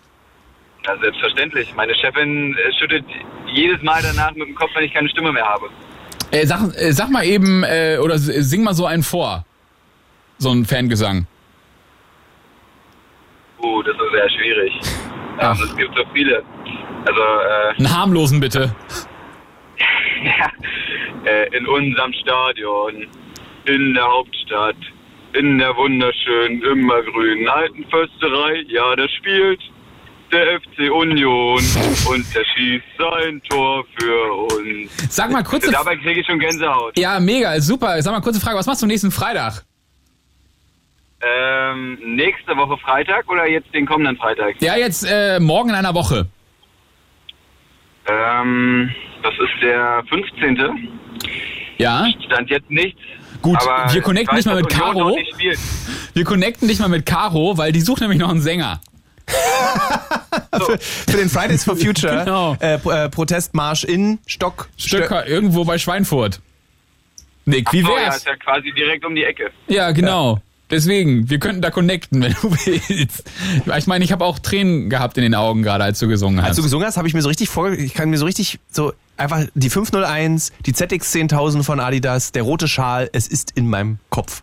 Ja, 0.85 0.99
selbstverständlich. 1.01 1.73
Meine 1.77 1.95
Chefin 1.95 2.57
äh, 2.57 2.73
schüttet 2.79 3.05
jedes 3.53 3.81
Mal 3.83 4.03
danach 4.03 4.35
mit 4.35 4.49
dem 4.49 4.55
Kopf, 4.57 4.71
wenn 4.75 4.85
ich 4.85 4.93
keine 4.93 5.09
Stimme 5.09 5.31
mehr 5.33 5.47
habe. 5.47 5.67
Äh, 6.33 6.47
sag, 6.47 6.75
äh, 6.75 6.93
sag 6.93 7.11
mal 7.11 7.25
eben, 7.25 7.63
äh, 7.63 7.99
oder 8.03 8.19
sing 8.19 8.65
mal 8.65 8.75
so 8.75 8.87
einen 8.87 9.05
vor. 9.05 9.45
So 10.39 10.51
ein 10.51 10.65
Fangesang. 10.65 11.27
Uh, 13.63 13.83
das 13.83 13.95
ist 13.95 14.13
sehr 14.13 14.31
schwierig. 14.31 14.73
Ach. 15.39 15.57
Ähm, 15.57 15.65
es 15.69 15.77
gibt 15.77 15.97
so 15.97 16.05
viele. 16.13 16.43
Also, 17.07 17.21
äh, 17.23 17.79
Einen 17.79 17.97
harmlosen 17.97 18.41
bitte. 18.41 18.75
äh, 21.25 21.57
in 21.57 21.67
unserem 21.67 22.13
Stadion, 22.13 23.07
in 23.67 23.95
der 23.95 24.05
Hauptstadt, 24.05 24.77
in 25.35 25.59
der 25.59 25.75
wunderschönen, 25.77 26.63
immergrünen 26.63 27.49
alten 27.49 27.85
Försterei, 27.89 28.65
ja, 28.69 28.95
da 28.97 29.09
spielt 29.09 29.61
der 30.33 30.61
FC 30.61 30.91
Union 30.91 31.63
und 32.09 32.35
der 32.35 32.45
schießt 32.57 32.85
sein 32.99 33.43
Tor 33.49 33.85
für 33.99 34.33
uns. 34.55 34.91
Sag 35.15 35.31
mal, 35.31 35.43
kurze 35.45 35.71
Dabei 35.71 35.97
kriege 35.97 36.21
ich 36.21 36.27
schon 36.27 36.39
Gänsehaut. 36.39 36.99
Ja, 36.99 37.21
mega, 37.21 37.61
super. 37.61 38.01
Sag 38.03 38.13
mal, 38.13 38.21
kurze 38.21 38.41
Frage, 38.41 38.57
was 38.57 38.67
machst 38.67 38.83
du 38.83 38.87
nächsten 38.87 39.11
Freitag? 39.11 39.65
Ähm, 41.25 41.99
nächste 42.17 42.57
Woche 42.57 42.77
Freitag 42.79 43.29
oder 43.31 43.47
jetzt 43.49 43.73
den 43.73 43.87
kommenden 43.87 44.17
Freitag? 44.17 44.61
Ja, 44.61 44.77
jetzt 44.77 45.05
äh, 45.09 45.39
morgen 45.39 45.69
in 45.71 45.75
einer 45.77 45.95
Woche. 45.95 46.27
Ähm, 48.07 48.91
das 49.23 49.33
ist 49.35 49.63
der 49.63 50.03
15. 50.09 50.89
Ja? 51.79 52.07
Stand 52.27 52.51
jetzt 52.51 52.71
nichts. 52.71 53.01
Gut, 53.41 53.57
aber 53.61 53.93
wir 53.93 54.03
connecten 54.03 54.37
ich 54.39 54.45
nicht 54.45 54.53
mal 54.53 54.61
mit 54.63 54.69
Caro. 54.71 55.17
Wir 56.15 56.25
connecten 56.25 56.67
nicht 56.69 56.81
mal 56.81 56.89
mit 56.89 57.07
Caro, 57.07 57.57
weil 57.57 57.73
die 57.73 57.81
sucht 57.81 58.01
nämlich 58.01 58.19
noch 58.19 58.31
einen 58.31 58.41
Sänger. 58.41 58.81
Für, 60.55 60.79
für 60.79 61.17
den 61.17 61.29
Fridays 61.29 61.65
for 61.65 61.77
Future 61.77 62.19
Genau. 62.25 62.57
äh, 62.61 62.75
äh, 62.75 63.09
Protestmarsch 63.09 63.85
in 63.85 64.19
Stock. 64.27 64.69
Stöcker, 64.77 65.27
irgendwo 65.27 65.65
bei 65.65 65.79
Schweinfurt. 65.79 66.41
Nick, 67.47 67.73
wie 67.73 67.83
Ach 67.85 67.89
so, 67.89 67.97
ja, 67.97 68.03
wär's? 68.03 68.17
ist 68.19 68.27
ja 68.27 68.37
quasi 68.37 68.71
direkt 68.73 69.05
um 69.05 69.15
die 69.15 69.25
Ecke. 69.25 69.51
Ja, 69.69 69.91
genau. 69.93 70.41
Deswegen, 70.73 71.29
wir 71.31 71.39
könnten 71.39 71.61
da 71.61 71.71
connecten, 71.71 72.23
wenn 72.23 72.33
du 72.33 72.51
willst. 72.51 73.31
Ich 73.79 73.87
meine, 73.87 74.05
ich 74.05 74.11
habe 74.11 74.25
auch 74.25 74.39
Tränen 74.39 74.89
gehabt 74.91 75.19
in 75.19 75.23
den 75.23 75.35
Augen 75.35 75.63
gerade, 75.63 75.85
als 75.85 75.99
du 75.99 76.09
gesungen 76.09 76.41
hast. 76.41 76.49
Als 76.49 76.57
du 76.57 76.63
gesungen 76.63 76.87
hast, 76.87 76.97
habe 76.97 77.07
ich 77.07 77.15
mir 77.15 77.21
so 77.23 77.29
richtig 77.29 77.51
vor, 77.51 77.71
ich 77.73 77.93
kann 77.95 78.09
mir 78.11 78.17
so 78.17 78.25
richtig 78.25 78.59
so 78.71 78.93
einfach 79.19 79.43
die 79.55 79.69
501, 79.71 80.53
die 80.65 80.73
ZX 80.73 81.13
10000 81.13 81.65
von 81.65 81.79
Adidas, 81.79 82.33
der 82.33 82.43
rote 82.43 82.67
Schal, 82.69 83.11
es 83.13 83.29
ist 83.29 83.53
in 83.55 83.69
meinem 83.69 83.99
Kopf. 84.09 84.43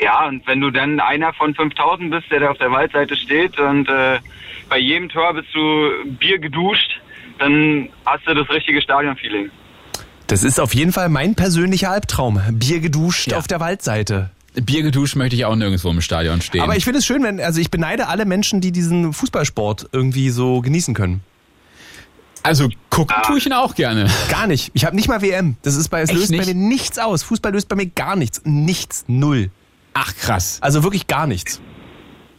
Ja, 0.00 0.26
und 0.26 0.46
wenn 0.46 0.60
du 0.62 0.70
dann 0.70 0.98
einer 0.98 1.34
von 1.34 1.54
5000 1.54 2.10
bist, 2.10 2.30
der 2.30 2.40
da 2.40 2.50
auf 2.50 2.56
der 2.58 2.70
Waldseite 2.72 3.14
steht 3.16 3.60
und 3.60 3.86
äh, 3.90 4.18
bei 4.70 4.78
jedem 4.78 5.10
Tor 5.10 5.34
bist 5.34 5.48
du 5.54 5.90
Bier 6.18 6.38
geduscht, 6.38 6.98
dann 7.38 7.90
hast 8.06 8.26
du 8.26 8.34
das 8.34 8.48
richtige 8.48 8.80
Stadionfeeling. 8.80 9.50
Das 10.28 10.42
ist 10.44 10.58
auf 10.60 10.74
jeden 10.74 10.92
Fall 10.92 11.08
mein 11.10 11.34
persönlicher 11.34 11.90
Albtraum. 11.90 12.40
Bier 12.52 12.80
geduscht 12.80 13.32
Ja. 13.32 13.36
auf 13.36 13.46
der 13.46 13.60
Waldseite. 13.60 14.30
Bier 14.60 14.82
geduscht 14.82 15.16
möchte 15.16 15.36
ich 15.36 15.44
auch 15.44 15.56
nirgendwo 15.56 15.90
im 15.90 16.00
Stadion 16.00 16.40
stehen. 16.40 16.62
Aber 16.62 16.76
ich 16.76 16.84
finde 16.84 16.98
es 17.00 17.06
schön, 17.06 17.22
wenn, 17.22 17.40
also 17.40 17.60
ich 17.60 17.70
beneide 17.70 18.08
alle 18.08 18.24
Menschen, 18.24 18.60
die 18.60 18.72
diesen 18.72 19.12
Fußballsport 19.12 19.88
irgendwie 19.92 20.30
so 20.30 20.60
genießen 20.60 20.94
können. 20.94 21.22
also 22.42 22.68
gucken 22.90 23.14
tue 23.24 23.38
ich 23.38 23.46
ihn 23.46 23.52
auch 23.52 23.74
gerne. 23.74 24.06
Gar 24.30 24.46
nicht. 24.46 24.70
Ich 24.74 24.84
habe 24.84 24.96
nicht 24.96 25.08
mal 25.08 25.22
WM. 25.22 25.56
Das 25.62 25.76
ist 25.76 25.88
bei, 25.88 26.00
es 26.02 26.10
Echt 26.10 26.18
löst 26.18 26.30
bei 26.32 26.38
nicht? 26.38 26.46
mir 26.48 26.54
nichts 26.54 26.98
aus. 26.98 27.22
Fußball 27.22 27.52
löst 27.52 27.68
bei 27.68 27.76
mir 27.76 27.86
gar 27.86 28.16
nichts. 28.16 28.42
Nichts. 28.44 29.04
Null. 29.08 29.50
Ach 29.94 30.14
krass. 30.16 30.58
Also 30.62 30.82
wirklich 30.82 31.06
gar 31.06 31.26
nichts. 31.26 31.60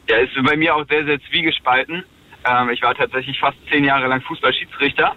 Ja, 0.09 0.17
ist 0.17 0.31
bei 0.45 0.57
mir 0.57 0.75
auch 0.75 0.85
sehr, 0.89 1.05
sehr 1.05 1.19
zwiegespalten. 1.29 2.03
Ähm, 2.43 2.69
ich 2.73 2.81
war 2.81 2.95
tatsächlich 2.95 3.39
fast 3.39 3.57
zehn 3.71 3.83
Jahre 3.83 4.07
lang 4.07 4.21
Fußballschiedsrichter. 4.21 5.15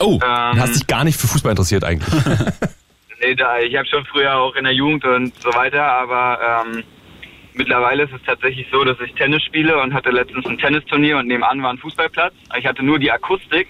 Oh, 0.00 0.18
Du 0.18 0.26
hast 0.60 0.74
dich 0.74 0.86
gar 0.88 1.04
nicht 1.04 1.20
für 1.20 1.28
Fußball 1.28 1.50
interessiert 1.50 1.84
eigentlich. 1.84 2.12
Ich 3.32 3.76
habe 3.76 3.86
schon 3.86 4.04
früher 4.06 4.36
auch 4.36 4.54
in 4.54 4.64
der 4.64 4.72
Jugend 4.72 5.04
und 5.04 5.34
so 5.40 5.52
weiter, 5.54 5.82
aber 5.82 6.64
ähm, 6.66 6.84
mittlerweile 7.54 8.04
ist 8.04 8.12
es 8.12 8.22
tatsächlich 8.24 8.66
so, 8.70 8.84
dass 8.84 8.98
ich 9.00 9.14
Tennis 9.14 9.42
spiele 9.42 9.80
und 9.80 9.94
hatte 9.94 10.10
letztens 10.10 10.46
ein 10.46 10.58
Tennisturnier 10.58 11.18
und 11.18 11.26
nebenan 11.26 11.62
war 11.62 11.70
ein 11.70 11.78
Fußballplatz. 11.78 12.34
Ich 12.58 12.66
hatte 12.66 12.82
nur 12.82 12.98
die 12.98 13.10
Akustik 13.10 13.68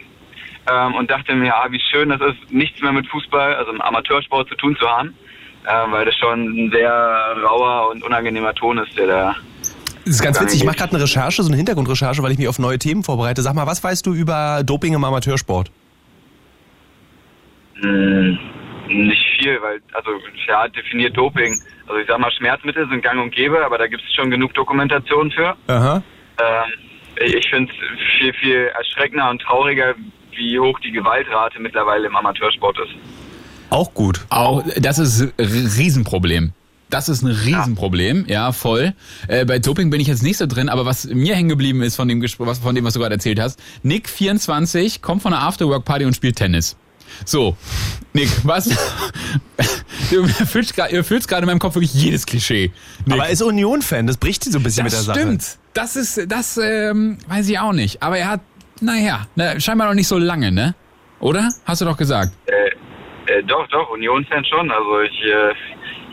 ähm, 0.70 0.94
und 0.94 1.10
dachte 1.10 1.34
mir, 1.34 1.54
ah, 1.54 1.66
wie 1.70 1.80
schön 1.80 2.08
das 2.08 2.20
ist, 2.20 2.52
nichts 2.52 2.80
mehr 2.82 2.92
mit 2.92 3.06
Fußball, 3.08 3.54
also 3.54 3.70
im 3.70 3.80
Amateursport 3.80 4.48
zu 4.48 4.54
tun 4.56 4.76
zu 4.76 4.88
haben, 4.88 5.14
ähm, 5.68 5.92
weil 5.92 6.04
das 6.04 6.16
schon 6.16 6.66
ein 6.66 6.70
sehr 6.70 7.36
rauer 7.42 7.90
und 7.90 8.02
unangenehmer 8.02 8.54
Ton 8.54 8.78
ist, 8.78 8.96
der 8.98 9.06
da. 9.06 9.36
Das 10.04 10.16
ist 10.16 10.22
ganz 10.22 10.40
witzig. 10.40 10.60
Ich 10.60 10.66
mache 10.66 10.76
gerade 10.76 10.92
eine 10.92 11.02
Recherche, 11.02 11.42
so 11.42 11.48
eine 11.48 11.56
Hintergrundrecherche, 11.56 12.22
weil 12.22 12.32
ich 12.32 12.38
mich 12.38 12.48
auf 12.48 12.58
neue 12.58 12.78
Themen 12.78 13.02
vorbereite. 13.02 13.40
Sag 13.40 13.54
mal, 13.54 13.66
was 13.66 13.82
weißt 13.82 14.04
du 14.06 14.12
über 14.12 14.62
Doping 14.62 14.92
im 14.94 15.02
Amateursport? 15.02 15.70
Hm, 17.80 18.38
nicht 18.88 19.33
viel, 19.44 19.60
weil, 19.62 19.80
also, 19.92 20.10
ja, 20.48 20.68
definiert 20.68 21.16
Doping. 21.16 21.52
Also, 21.86 22.00
ich 22.00 22.06
sag 22.08 22.18
mal, 22.18 22.30
Schmerzmittel 22.32 22.88
sind 22.88 23.02
gang 23.02 23.20
und 23.22 23.34
gäbe, 23.34 23.64
aber 23.64 23.78
da 23.78 23.86
gibt 23.86 24.02
es 24.02 24.12
schon 24.14 24.30
genug 24.30 24.54
Dokumentation 24.54 25.30
für. 25.30 25.56
Aha. 25.68 26.02
Ähm, 26.38 26.72
ich 27.36 27.48
finde 27.48 27.72
es 27.72 28.18
viel, 28.18 28.32
viel 28.34 28.70
erschreckender 28.76 29.30
und 29.30 29.40
trauriger, 29.42 29.94
wie 30.36 30.58
hoch 30.58 30.78
die 30.80 30.90
Gewaltrate 30.90 31.60
mittlerweile 31.60 32.06
im 32.06 32.16
Amateursport 32.16 32.76
ist. 32.80 32.94
Auch 33.70 33.92
gut. 33.94 34.20
Auch, 34.30 34.62
das 34.78 34.98
ist 34.98 35.20
ein 35.22 35.32
Riesenproblem. 35.38 36.52
Das 36.90 37.08
ist 37.08 37.22
ein 37.22 37.28
Riesenproblem, 37.30 38.26
ja, 38.28 38.52
voll. 38.52 38.94
Äh, 39.26 39.44
bei 39.46 39.58
Doping 39.58 39.90
bin 39.90 40.00
ich 40.00 40.06
jetzt 40.06 40.22
nicht 40.22 40.36
so 40.36 40.46
drin, 40.46 40.68
aber 40.68 40.84
was 40.86 41.06
mir 41.06 41.34
hängen 41.34 41.48
geblieben 41.48 41.82
ist 41.82 41.96
von 41.96 42.06
dem, 42.08 42.20
Gespr- 42.20 42.46
was, 42.46 42.58
von 42.60 42.74
dem, 42.74 42.84
was 42.84 42.94
du 42.94 43.00
gerade 43.00 43.14
erzählt 43.14 43.40
hast, 43.40 43.60
Nick 43.82 44.08
24 44.08 45.02
kommt 45.02 45.22
von 45.22 45.32
einer 45.32 45.42
Afterwork-Party 45.42 46.04
und 46.04 46.14
spielt 46.14 46.36
Tennis. 46.36 46.76
So, 47.24 47.56
Nick, 48.12 48.28
was? 48.44 48.64
du 50.10 50.22
erfüllst 50.22 50.78
erfüllst 50.78 51.28
gerade 51.28 51.42
in 51.42 51.46
meinem 51.46 51.58
Kopf 51.58 51.74
wirklich 51.74 51.94
jedes 51.94 52.26
Klischee. 52.26 52.72
Nick. 53.04 53.14
Aber 53.14 53.26
er 53.26 53.30
ist 53.32 53.42
Union-Fan, 53.42 54.06
das 54.06 54.16
bricht 54.16 54.44
sie 54.44 54.50
so 54.50 54.58
ein 54.58 54.62
bisschen 54.62 54.84
das 54.84 54.92
mit 54.92 54.98
der 55.00 55.14
Sache. 55.14 55.20
stimmt. 55.20 55.58
Das 55.74 55.96
ist, 55.96 56.30
das 56.30 56.56
ähm, 56.56 57.18
weiß 57.28 57.48
ich 57.48 57.58
auch 57.58 57.72
nicht. 57.72 58.02
Aber 58.02 58.18
er 58.18 58.28
hat, 58.28 58.40
naja, 58.80 59.26
ne, 59.34 59.60
scheinbar 59.60 59.88
noch 59.88 59.94
nicht 59.94 60.08
so 60.08 60.18
lange, 60.18 60.52
ne? 60.52 60.74
Oder? 61.20 61.48
Hast 61.64 61.80
du 61.80 61.84
doch 61.84 61.96
gesagt. 61.96 62.32
Äh, 62.46 63.32
äh, 63.32 63.42
doch, 63.44 63.66
doch, 63.68 63.90
Union-Fan 63.90 64.44
schon. 64.44 64.70
Also 64.70 65.00
ich, 65.00 65.22
äh, 65.24 65.52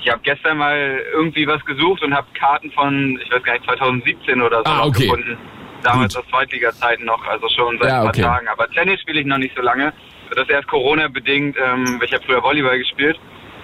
ich 0.04 0.10
habe 0.10 0.22
gestern 0.24 0.58
mal 0.58 0.99
irgendwie 1.14 1.45
was 1.45 1.64
gesucht 1.66 2.02
und 2.04 2.14
habe 2.14 2.28
Karten 2.39 2.72
von, 2.72 3.20
ich 3.24 3.32
weiß 3.32 3.43
gar 3.43 3.54
nicht, 3.54 3.66
2017 3.66 4.41
oder 4.41 4.60
so 4.66 4.72
Ah, 4.72 4.86
okay. 4.86 5.04
gefunden. 5.04 5.38
Damals 5.84 6.16
aus 6.16 6.24
Zweitliga-Zeiten 6.30 7.06
noch, 7.06 7.24
also 7.28 7.47
schon 7.49 7.78
seit 7.80 7.89
Ja, 7.89 7.95
ein 7.97 8.02
paar 8.04 8.10
okay. 8.10 8.22
Tagen. 8.22 8.47
Aber 8.47 8.70
Tennis 8.70 9.02
spiele 9.02 9.20
ich 9.22 9.26
noch 9.26 9.39
nicht 9.39 9.56
so 9.56 9.62
lange. 9.62 9.91
Das 10.36 10.43
ist 10.43 10.49
erst 10.49 10.67
Corona-bedingt. 10.67 11.55
Ähm, 11.57 12.01
ich 12.03 12.13
habe 12.13 12.23
früher 12.25 12.41
Volleyball 12.41 12.77
gespielt. 12.77 13.17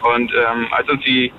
Und 0.04 0.32
ähm, 0.34 0.68
als 0.72 0.88
uns 0.90 1.04
die 1.04 1.32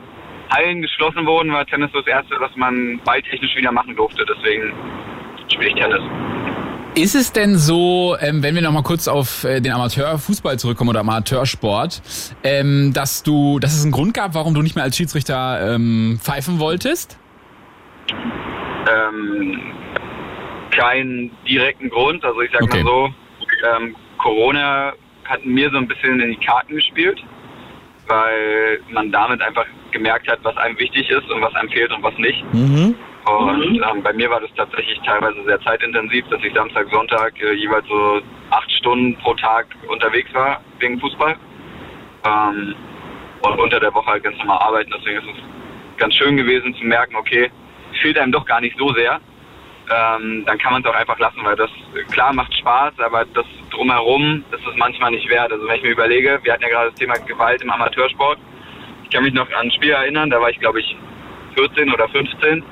Hallen 0.50 0.82
geschlossen 0.82 1.26
wurden, 1.26 1.52
war 1.52 1.64
Tennis 1.66 1.90
so 1.92 1.98
das 2.00 2.08
Erste, 2.08 2.34
was 2.40 2.50
man 2.56 3.00
balltechnisch 3.04 3.54
wieder 3.56 3.70
machen 3.70 3.94
durfte. 3.94 4.24
Deswegen 4.28 4.72
spiele 5.52 5.68
ich 5.70 5.74
Tennis. 5.74 6.00
Ist 6.94 7.14
es 7.14 7.32
denn 7.32 7.56
so, 7.56 8.16
ähm, 8.20 8.42
wenn 8.42 8.54
wir 8.54 8.62
noch 8.62 8.72
mal 8.72 8.82
kurz 8.82 9.06
auf 9.06 9.44
äh, 9.44 9.60
den 9.60 9.72
Amateurfußball 9.72 10.58
zurückkommen 10.58 10.90
oder 10.90 11.00
Amateursport, 11.00 12.02
ähm, 12.42 12.92
dass 12.94 13.22
du, 13.22 13.58
dass 13.60 13.74
es 13.74 13.82
einen 13.84 13.92
Grund 13.92 14.14
gab, 14.14 14.34
warum 14.34 14.54
du 14.54 14.62
nicht 14.62 14.74
mehr 14.74 14.84
als 14.84 14.96
Schiedsrichter 14.96 15.74
ähm, 15.74 16.18
pfeifen 16.20 16.58
wolltest? 16.58 17.18
ähm, 18.88 19.60
keinen 20.70 21.30
direkten 21.46 21.90
Grund. 21.90 22.24
Also 22.24 22.40
ich 22.40 22.50
sag 22.52 22.62
Okay. 22.62 22.82
mal 22.82 22.90
so, 22.90 23.08
ähm, 23.76 23.96
Corona 24.18 24.92
hat 25.28 25.44
mir 25.44 25.70
so 25.70 25.76
ein 25.76 25.86
bisschen 25.86 26.20
in 26.20 26.30
die 26.30 26.46
Karten 26.46 26.74
gespielt, 26.74 27.22
weil 28.06 28.80
man 28.90 29.12
damit 29.12 29.40
einfach 29.42 29.66
gemerkt 29.92 30.28
hat, 30.28 30.38
was 30.42 30.56
einem 30.56 30.78
wichtig 30.78 31.08
ist 31.10 31.30
und 31.30 31.40
was 31.42 31.54
einem 31.54 31.68
fehlt 31.70 31.92
und 31.92 32.02
was 32.02 32.16
nicht. 32.18 32.42
Mhm. 32.52 32.94
Und 33.26 33.82
ähm, 33.82 34.02
bei 34.02 34.12
mir 34.14 34.30
war 34.30 34.40
das 34.40 34.50
tatsächlich 34.56 34.98
teilweise 35.04 35.44
sehr 35.44 35.60
zeitintensiv, 35.60 36.24
dass 36.30 36.42
ich 36.42 36.54
Samstag, 36.54 36.86
Sonntag 36.90 37.40
äh, 37.42 37.52
jeweils 37.52 37.86
so 37.86 38.20
acht 38.50 38.70
Stunden 38.72 39.16
pro 39.18 39.34
Tag 39.34 39.66
unterwegs 39.88 40.32
war 40.32 40.62
wegen 40.78 40.98
Fußball. 40.98 41.36
Ähm, 42.24 42.74
und 43.42 43.60
unter 43.60 43.80
der 43.80 43.92
Woche 43.94 44.06
halt 44.06 44.24
ganz 44.24 44.36
normal 44.38 44.58
arbeiten. 44.60 44.90
Deswegen 44.96 45.18
ist 45.18 45.36
es 45.36 45.98
ganz 45.98 46.14
schön 46.14 46.36
gewesen 46.36 46.74
zu 46.74 46.84
merken, 46.84 47.16
okay, 47.16 47.50
fehlt 48.00 48.18
einem 48.18 48.32
doch 48.32 48.46
gar 48.46 48.60
nicht 48.60 48.76
so 48.78 48.92
sehr. 48.94 49.20
Ähm, 49.90 50.44
dann 50.44 50.58
kann 50.58 50.72
man 50.72 50.82
es 50.82 50.88
auch 50.88 50.94
einfach 50.94 51.18
lassen, 51.18 51.40
weil 51.42 51.56
das 51.56 51.70
klar 52.10 52.32
macht 52.32 52.54
Spaß, 52.54 52.92
aber 52.98 53.24
das 53.26 53.46
drumherum 53.70 54.44
ist 54.50 54.66
es 54.66 54.76
manchmal 54.76 55.12
nicht 55.12 55.28
wert. 55.30 55.50
Also 55.50 55.66
wenn 55.66 55.76
ich 55.76 55.82
mir 55.82 55.90
überlege, 55.90 56.38
wir 56.42 56.52
hatten 56.52 56.62
ja 56.62 56.68
gerade 56.68 56.90
das 56.90 56.98
Thema 56.98 57.14
Gewalt 57.14 57.62
im 57.62 57.70
Amateursport. 57.70 58.38
Ich 59.04 59.10
kann 59.10 59.24
mich 59.24 59.32
noch 59.32 59.48
an 59.48 59.66
ein 59.66 59.70
Spiel 59.70 59.92
erinnern, 59.92 60.28
da 60.28 60.40
war 60.40 60.50
ich 60.50 60.60
glaube 60.60 60.80
ich 60.80 60.96
14 61.54 61.92
oder 61.92 62.08
15, 62.08 62.62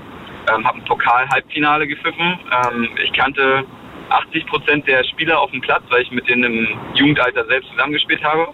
ähm, 0.54 0.64
habe 0.66 0.78
ein 0.78 0.84
Pokal-Halbfinale 0.84 1.86
gepfiffen. 1.86 2.38
Ähm, 2.52 2.88
ich 3.02 3.12
kannte 3.12 3.64
80 4.10 4.46
Prozent 4.46 4.86
der 4.86 5.02
Spieler 5.04 5.40
auf 5.40 5.50
dem 5.50 5.60
Platz, 5.60 5.82
weil 5.88 6.02
ich 6.02 6.10
mit 6.10 6.28
denen 6.28 6.44
im 6.44 6.78
Jugendalter 6.94 7.46
selbst 7.46 7.70
zusammengespielt 7.70 8.22
habe. 8.22 8.48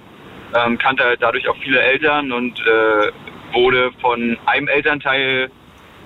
Ähm, 0.54 0.78
kannte 0.78 1.04
halt 1.04 1.22
dadurch 1.22 1.48
auch 1.48 1.56
viele 1.62 1.80
Eltern 1.80 2.30
und 2.30 2.58
äh, 2.60 3.12
wurde 3.52 3.90
von 4.00 4.38
einem 4.46 4.68
Elternteil 4.68 5.50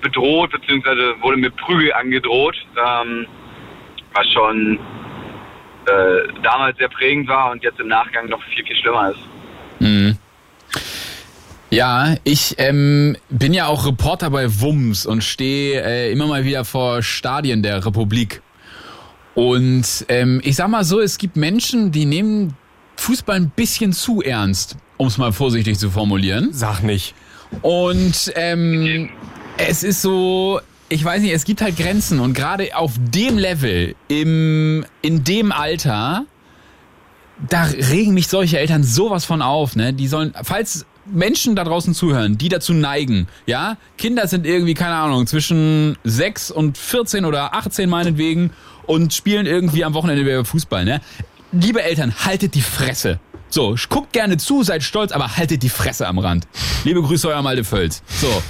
bedroht, 0.01 0.51
beziehungsweise 0.51 1.13
wurde 1.21 1.37
mit 1.37 1.55
Prügel 1.57 1.93
angedroht, 1.93 2.55
ähm, 2.77 3.25
was 4.13 4.27
schon 4.31 4.79
äh, 5.85 6.33
damals 6.43 6.77
sehr 6.77 6.89
prägend 6.89 7.27
war 7.27 7.51
und 7.51 7.63
jetzt 7.63 7.79
im 7.79 7.87
Nachgang 7.87 8.27
noch 8.29 8.41
viel, 8.43 8.65
viel 8.65 8.75
schlimmer 8.75 9.11
ist. 9.11 9.19
Mhm. 9.79 10.17
Ja, 11.69 12.15
ich 12.23 12.55
ähm, 12.59 13.17
bin 13.29 13.53
ja 13.53 13.67
auch 13.67 13.85
Reporter 13.85 14.29
bei 14.29 14.61
Wums 14.61 15.05
und 15.05 15.23
stehe 15.23 15.81
äh, 15.81 16.11
immer 16.11 16.25
mal 16.27 16.45
wieder 16.45 16.63
vor 16.63 17.03
Stadien 17.03 17.61
der 17.61 17.85
Republik. 17.85 18.41
Und 19.35 20.05
ähm, 20.07 20.41
ich 20.43 20.55
sag 20.55 20.69
mal 20.69 20.85
so, 20.85 21.01
es 21.01 21.17
gibt 21.17 21.35
Menschen, 21.35 21.91
die 21.91 22.05
nehmen 22.05 22.55
Fußball 22.95 23.35
ein 23.35 23.49
bisschen 23.49 23.91
zu 23.91 24.21
ernst, 24.21 24.77
um 24.95 25.07
es 25.07 25.17
mal 25.17 25.33
vorsichtig 25.33 25.77
zu 25.77 25.91
formulieren. 25.91 26.49
Sag 26.53 26.81
nicht. 26.81 27.13
Und 27.61 28.31
ähm, 28.35 29.09
es 29.57 29.83
ist 29.83 30.01
so, 30.01 30.61
ich 30.89 31.03
weiß 31.03 31.21
nicht, 31.21 31.33
es 31.33 31.43
gibt 31.43 31.61
halt 31.61 31.77
Grenzen 31.77 32.19
und 32.19 32.33
gerade 32.33 32.75
auf 32.75 32.93
dem 32.97 33.37
Level, 33.37 33.95
im, 34.07 34.85
in 35.01 35.23
dem 35.23 35.51
Alter, 35.51 36.25
da 37.49 37.63
regen 37.63 38.13
mich 38.13 38.27
solche 38.27 38.59
Eltern 38.59 38.83
sowas 38.83 39.25
von 39.25 39.41
auf, 39.41 39.75
ne? 39.75 39.93
Die 39.93 40.07
sollen, 40.07 40.33
falls 40.43 40.85
Menschen 41.05 41.55
da 41.55 41.63
draußen 41.63 41.93
zuhören, 41.93 42.37
die 42.37 42.49
dazu 42.49 42.73
neigen, 42.73 43.27
ja, 43.45 43.77
Kinder 43.97 44.27
sind 44.27 44.45
irgendwie, 44.45 44.73
keine 44.73 44.95
Ahnung, 44.95 45.27
zwischen 45.27 45.97
6 46.03 46.51
und 46.51 46.77
14 46.77 47.25
oder 47.25 47.53
18 47.53 47.89
meinetwegen 47.89 48.51
und 48.85 49.13
spielen 49.13 49.45
irgendwie 49.45 49.83
am 49.83 49.93
Wochenende 49.93 50.43
Fußball, 50.45 50.85
ne? 50.85 51.01
Liebe 51.51 51.81
Eltern, 51.81 52.13
haltet 52.25 52.55
die 52.55 52.61
Fresse. 52.61 53.19
So, 53.49 53.75
guckt 53.87 54.11
gerne 54.11 54.35
zu, 54.37 54.63
seid 54.63 54.83
stolz, 54.83 55.13
aber 55.13 55.37
haltet 55.37 55.63
die 55.63 55.69
Fresse 55.69 56.07
am 56.07 56.19
Rand. 56.19 56.47
Liebe 56.83 57.01
Grüße, 57.01 57.29
euer 57.29 57.41
Malte 57.41 57.63
Völz. 57.63 58.03
So. 58.07 58.43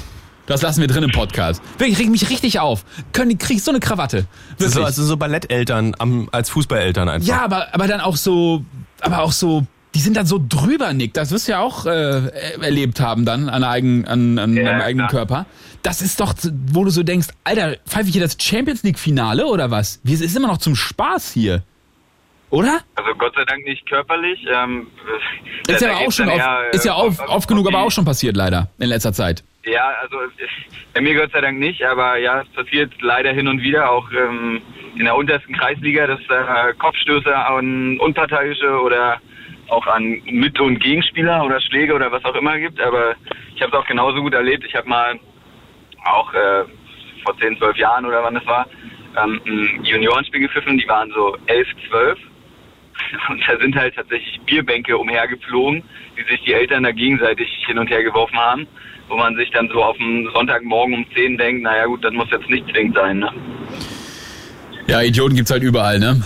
Das 0.47 0.61
lassen 0.61 0.81
wir 0.81 0.87
drin 0.87 1.03
im 1.03 1.11
Podcast. 1.11 1.61
Wirklich, 1.77 1.99
reg 1.99 2.09
mich 2.09 2.29
richtig 2.29 2.59
auf. 2.59 2.83
Können, 3.13 3.37
krieg 3.37 3.57
ich 3.57 3.63
so 3.63 3.71
eine 3.71 3.79
Krawatte. 3.79 4.25
Wirklich. 4.57 4.69
So, 4.71 4.83
also 4.83 5.03
so 5.03 5.17
Balletteltern 5.17 5.93
am, 5.99 6.29
als 6.31 6.49
Fußballeltern 6.49 7.07
einfach. 7.09 7.27
Ja, 7.27 7.41
aber, 7.43 7.67
aber 7.73 7.87
dann 7.87 7.99
auch 8.01 8.15
so, 8.15 8.63
aber 9.01 9.21
auch 9.23 9.31
so, 9.33 9.67
die 9.93 9.99
sind 9.99 10.15
dann 10.17 10.25
so 10.25 10.39
drüber, 10.47 10.93
Nick. 10.93 11.13
Das 11.13 11.31
wirst 11.31 11.47
du 11.47 11.51
ja 11.53 11.59
auch 11.59 11.85
äh, 11.85 12.29
erlebt 12.61 12.99
haben 12.99 13.25
dann 13.25 13.49
an, 13.49 13.63
eigen, 13.63 14.07
an, 14.07 14.39
an 14.39 14.55
Ja, 14.55 14.63
deinem 14.63 14.81
eigenen 14.81 15.07
klar. 15.07 15.25
Körper. 15.27 15.45
Das 15.83 16.01
ist 16.01 16.19
doch, 16.19 16.33
wo 16.71 16.83
du 16.83 16.89
so 16.91 17.03
denkst, 17.03 17.27
Alter, 17.43 17.75
pfeife 17.87 18.07
ich 18.07 18.13
hier 18.13 18.21
das 18.21 18.37
Champions 18.39 18.83
League 18.83 18.99
Finale 18.99 19.45
oder 19.47 19.69
was? 19.71 19.99
Wir- 20.03 20.15
Es 20.15 20.21
ist 20.21 20.35
immer 20.35 20.47
noch 20.47 20.57
zum 20.57 20.75
Spaß 20.75 21.31
hier. 21.31 21.63
Oder? 22.49 22.79
Also 22.95 23.09
Gott 23.17 23.33
sei 23.35 23.43
Dank 23.43 23.65
nicht 23.65 23.85
körperlich. 23.89 24.39
Ähm, 24.53 24.87
Ist 25.67 25.81
ja 25.81 25.97
auch 25.97 26.11
schon 26.13 26.29
oft, 26.29 26.37
eher, 26.37 26.59
ist 26.71 26.85
ja 26.85 26.93
äh, 26.93 26.95
oft, 27.07 27.19
auf- 27.19 27.29
oft 27.29 27.47
genug 27.49 27.67
auf 27.67 27.73
aber 27.73 27.83
auch 27.83 27.91
schon 27.91 28.05
passiert, 28.05 28.37
leider, 28.37 28.69
in 28.79 28.87
letzter 28.87 29.11
Zeit. 29.11 29.43
Ja, 29.67 29.93
also 30.01 30.17
bei 30.93 31.01
mir 31.01 31.13
Gott 31.13 31.31
sei 31.33 31.41
Dank 31.41 31.59
nicht, 31.59 31.83
aber 31.83 32.17
ja, 32.17 32.41
es 32.41 32.47
passiert 32.49 32.93
leider 33.01 33.33
hin 33.33 33.49
und 33.49 33.61
wieder 33.61 33.91
auch 33.91 34.09
ähm, 34.11 34.61
in 34.95 35.03
der 35.03 35.15
untersten 35.15 35.53
Kreisliga, 35.55 36.07
dass 36.07 36.21
äh, 36.21 36.73
Kopfstöße 36.79 37.35
an 37.35 37.99
Unparteiische 37.99 38.79
oder 38.81 39.19
auch 39.67 39.85
an 39.87 40.21
Mit- 40.25 40.59
und 40.61 40.79
Gegenspieler 40.79 41.43
oder 41.43 41.59
Schläge 41.59 41.93
oder 41.93 42.09
was 42.13 42.23
auch 42.23 42.35
immer 42.35 42.57
gibt. 42.57 42.79
Aber 42.79 43.15
ich 43.55 43.61
habe 43.61 43.75
es 43.75 43.83
auch 43.83 43.87
genauso 43.87 44.21
gut 44.21 44.33
erlebt. 44.33 44.63
Ich 44.65 44.73
habe 44.73 44.87
mal 44.87 45.19
auch 46.05 46.33
äh, 46.33 46.63
vor 47.25 47.37
10, 47.37 47.57
12 47.57 47.75
Jahren 47.75 48.05
oder 48.05 48.23
wann 48.23 48.35
das 48.35 48.45
war, 48.45 48.67
ähm, 49.21 49.41
ein 49.45 49.83
Juniorenspiel 49.83 50.39
gepfiffen. 50.39 50.77
Die 50.77 50.87
waren 50.87 51.11
so 51.11 51.35
11, 51.47 51.67
12. 51.89 52.19
Und 53.29 53.43
da 53.45 53.59
sind 53.59 53.75
halt 53.75 53.95
tatsächlich 53.95 54.39
Bierbänke 54.45 54.97
umhergeflogen, 54.97 55.83
die 56.17 56.23
sich 56.31 56.41
die 56.43 56.53
Eltern 56.53 56.83
da 56.83 56.91
gegenseitig 56.91 57.49
hin 57.67 57.77
und 57.77 57.89
her 57.89 58.03
geworfen 58.03 58.37
haben, 58.37 58.67
wo 59.09 59.15
man 59.17 59.35
sich 59.35 59.49
dann 59.51 59.69
so 59.73 59.83
auf 59.83 59.97
dem 59.97 60.29
Sonntagmorgen 60.33 60.93
um 60.95 61.05
10 61.13 61.37
denkt, 61.37 61.63
naja 61.63 61.85
gut, 61.85 62.03
das 62.03 62.13
muss 62.13 62.27
jetzt 62.31 62.49
nicht 62.49 62.65
zwingend 62.69 62.95
sein. 62.95 63.19
Ne? 63.19 63.29
Ja, 64.87 65.01
Idioten 65.01 65.35
gibt's 65.35 65.51
halt 65.51 65.63
überall, 65.63 65.99
ne? 65.99 66.21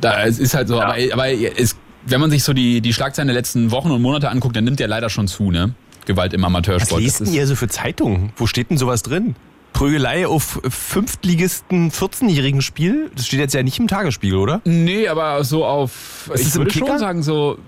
Da, 0.00 0.24
es 0.24 0.38
ist 0.38 0.54
halt 0.54 0.68
so, 0.68 0.80
aber, 0.80 0.96
aber 1.12 1.28
es, 1.30 1.78
wenn 2.04 2.20
man 2.20 2.30
sich 2.30 2.44
so 2.44 2.52
die, 2.52 2.80
die 2.80 2.92
Schlagzeilen 2.92 3.28
der 3.28 3.36
letzten 3.36 3.70
Wochen 3.70 3.90
und 3.90 4.02
Monate 4.02 4.30
anguckt, 4.30 4.56
dann 4.56 4.64
nimmt 4.64 4.80
der 4.80 4.88
leider 4.88 5.08
schon 5.10 5.26
zu, 5.28 5.50
ne? 5.50 5.74
Gewalt 6.06 6.32
im 6.34 6.42
Was 6.42 6.46
Amateursport. 6.46 7.00
liest 7.00 7.20
Das 7.20 7.28
denn 7.28 7.36
ihr 7.36 7.46
so 7.46 7.56
für 7.56 7.68
Zeitungen? 7.68 8.32
Wo 8.36 8.46
steht 8.46 8.70
denn 8.70 8.78
sowas 8.78 9.02
drin? 9.02 9.34
Prügelei 9.72 10.26
auf 10.26 10.60
Fünftligisten 10.68 11.90
14-jährigen 11.90 12.62
Spiel? 12.62 13.10
Das 13.14 13.26
steht 13.26 13.40
jetzt 13.40 13.54
ja 13.54 13.62
nicht 13.62 13.78
im 13.78 13.88
Tagesspiegel, 13.88 14.38
oder? 14.38 14.60
Nee, 14.64 15.08
aber 15.08 15.42
so 15.44 15.66
auf, 15.66 16.30
Ist 16.32 16.46
ich 16.48 16.54
würde 16.54 16.70
Kicker? 16.70 16.86
schon 16.86 16.98
sagen 16.98 17.22
so, 17.22 17.58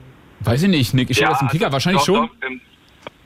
weiß 0.41 0.63
ich 0.63 0.69
nicht, 0.69 0.95
Nick, 0.95 1.11
ich 1.11 1.17
stehe 1.17 1.29
das 1.31 1.43
im 1.43 1.49
Kicker, 1.49 1.71
wahrscheinlich 1.73 2.01
doch, 2.03 2.07
schon. 2.07 2.29
Doch, 2.29 2.49
im, 2.49 2.61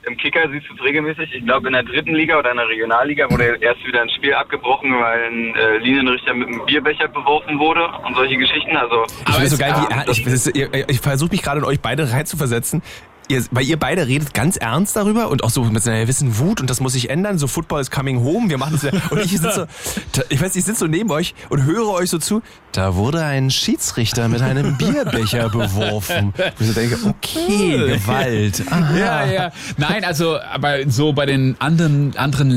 Im 0.05 0.17
Kicker 0.17 0.49
siehst 0.51 0.69
du 0.69 0.73
es 0.75 0.83
regelmäßig. 0.83 1.33
Ich 1.33 1.45
glaube, 1.45 1.67
in 1.67 1.73
der 1.73 1.83
dritten 1.83 2.13
Liga 2.13 2.37
oder 2.37 2.51
in 2.51 2.57
der 2.57 2.67
Regionalliga 2.67 3.29
wurde 3.31 3.57
erst 3.61 3.85
wieder 3.85 4.01
ein 4.01 4.09
Spiel 4.09 4.33
abgebrochen, 4.33 4.91
weil 4.91 5.23
ein 5.25 5.55
äh, 5.55 5.77
Linienrichter 5.77 6.33
mit 6.33 6.47
einem 6.47 6.65
Bierbecher 6.65 7.07
beworfen 7.07 7.57
wurde 7.59 7.87
und 8.05 8.15
solche 8.15 8.37
Geschichten. 8.37 8.75
Also 8.75 9.05
Ich 9.27 9.49
so 9.49 9.57
geil, 9.57 9.73
ja, 9.89 10.03
wie, 10.05 10.11
ich, 10.11 10.89
ich 10.89 10.99
versuche 10.99 11.31
mich 11.31 11.41
gerade 11.41 11.59
in 11.59 11.65
euch 11.65 11.79
beide 11.79 12.11
reinzuversetzen. 12.11 12.81
Ihr, 13.27 13.43
weil 13.51 13.65
ihr 13.65 13.77
beide 13.77 14.07
redet 14.07 14.33
ganz 14.33 14.57
ernst 14.57 14.95
darüber 14.95 15.29
und 15.29 15.43
auch 15.43 15.49
so 15.49 15.63
mit 15.63 15.87
einer 15.87 16.01
gewissen 16.01 16.37
Wut 16.39 16.61
und 16.61 16.69
das 16.69 16.79
muss 16.79 16.93
sich 16.93 17.09
ändern. 17.09 17.37
So 17.37 17.47
Football 17.47 17.81
is 17.81 17.89
coming 17.91 18.19
home. 18.23 18.49
Wir 18.49 18.57
machen 18.57 18.75
es 18.75 18.83
ja. 18.83 18.91
Und 19.09 19.19
ich 19.19 19.31
sitze 19.31 19.67
so, 20.13 20.21
ich 20.29 20.41
weiß, 20.41 20.55
ich 20.55 20.63
sitze 20.65 20.79
so 20.81 20.87
neben 20.87 21.09
euch 21.11 21.33
und 21.49 21.63
höre 21.65 21.89
euch 21.89 22.09
so 22.09 22.17
zu. 22.17 22.41
Da 22.71 22.95
wurde 22.95 23.23
ein 23.23 23.49
Schiedsrichter 23.51 24.27
mit 24.27 24.41
einem 24.41 24.77
Bierbecher 24.77 25.49
beworfen. 25.49 26.33
Wo 26.35 26.43
ich 26.63 26.67
so 26.67 26.73
denke, 26.73 26.97
okay, 27.07 27.77
Gewalt. 27.97 28.63
Aha. 28.69 28.97
Ja, 28.97 29.25
ja. 29.25 29.51
Nein, 29.77 30.03
also, 30.05 30.39
aber 30.39 30.89
so 30.89 31.13
bei 31.13 31.25
den 31.25 31.55
anderen, 31.59 32.15
anderen 32.17 32.49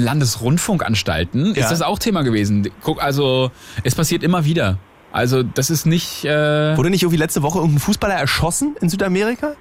Landesrundfunkanstalten 0.61 1.55
Ja. 1.55 1.63
ist 1.63 1.71
das 1.71 1.83
auch 1.83 1.99
Thema 1.99 2.23
gewesen. 2.23 2.69
Guck, 2.83 3.03
also, 3.03 3.51
es 3.85 3.95
passiert 3.95 4.23
immer 4.23 4.45
wieder. 4.45 4.79
Also, 5.13 5.43
das 5.43 5.71
ist 5.71 5.87
nicht, 5.87 6.25
äh, 6.25 6.77
Wurde 6.77 6.91
nicht 6.91 7.03
irgendwie 7.03 7.19
letzte 7.19 7.43
Woche 7.43 7.59
irgendein 7.59 7.81
Fußballer 7.81 8.15
erschossen 8.15 8.77
in 8.81 8.89
Südamerika? 8.91 9.55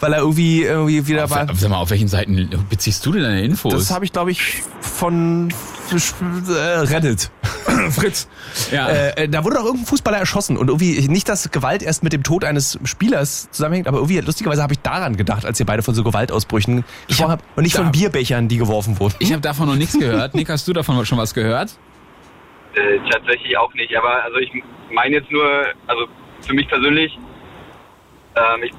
Weil 0.00 0.14
er 0.14 0.20
irgendwie, 0.20 0.62
irgendwie 0.62 1.06
wieder 1.06 1.24
auf, 1.24 1.30
war. 1.30 1.46
sag 1.54 1.70
mal, 1.70 1.76
auf 1.76 1.90
welchen 1.90 2.08
Seiten 2.08 2.48
beziehst 2.70 3.04
du 3.04 3.12
denn 3.12 3.22
deine 3.22 3.42
Infos? 3.42 3.72
Das 3.72 3.90
habe 3.90 4.06
ich, 4.06 4.12
glaube 4.12 4.30
ich, 4.30 4.62
von 4.80 5.52
äh, 5.90 6.52
Reddit. 6.52 7.30
Fritz. 7.90 8.28
Ja. 8.70 8.88
Äh, 8.88 9.24
äh, 9.24 9.28
da 9.28 9.44
wurde 9.44 9.56
doch 9.56 9.64
irgendein 9.64 9.86
Fußballer 9.86 10.18
erschossen 10.18 10.56
und 10.56 10.68
irgendwie 10.68 11.06
nicht, 11.08 11.28
dass 11.28 11.50
Gewalt 11.50 11.82
erst 11.82 12.02
mit 12.02 12.12
dem 12.12 12.22
Tod 12.22 12.44
eines 12.44 12.78
Spielers 12.84 13.50
zusammenhängt, 13.50 13.88
aber 13.88 13.98
irgendwie 13.98 14.18
lustigerweise 14.20 14.62
habe 14.62 14.72
ich 14.72 14.80
daran 14.80 15.16
gedacht, 15.16 15.44
als 15.44 15.60
ihr 15.60 15.66
beide 15.66 15.82
von 15.82 15.94
so 15.94 16.02
Gewaltausbrüchen 16.02 16.84
gesprochen 17.08 17.32
habt 17.32 17.44
und 17.56 17.64
nicht 17.64 17.76
von 17.76 17.92
Bierbechern, 17.92 18.48
die 18.48 18.56
geworfen 18.56 18.98
wurden. 18.98 19.14
ich 19.18 19.32
habe 19.32 19.42
davon 19.42 19.68
noch 19.68 19.76
nichts 19.76 19.98
gehört. 19.98 20.34
Nick, 20.34 20.48
hast 20.48 20.66
du 20.66 20.72
davon 20.72 21.04
schon 21.04 21.18
was 21.18 21.34
gehört? 21.34 21.76
Äh, 22.74 22.98
tatsächlich 23.10 23.56
auch 23.58 23.72
nicht. 23.74 23.94
Aber 23.96 24.24
also 24.24 24.38
ich 24.38 24.50
meine 24.92 25.16
jetzt 25.16 25.30
nur, 25.30 25.44
also 25.86 26.06
für 26.40 26.54
mich 26.54 26.68
persönlich, 26.68 27.18
ähm, 28.36 28.62
ich 28.62 28.72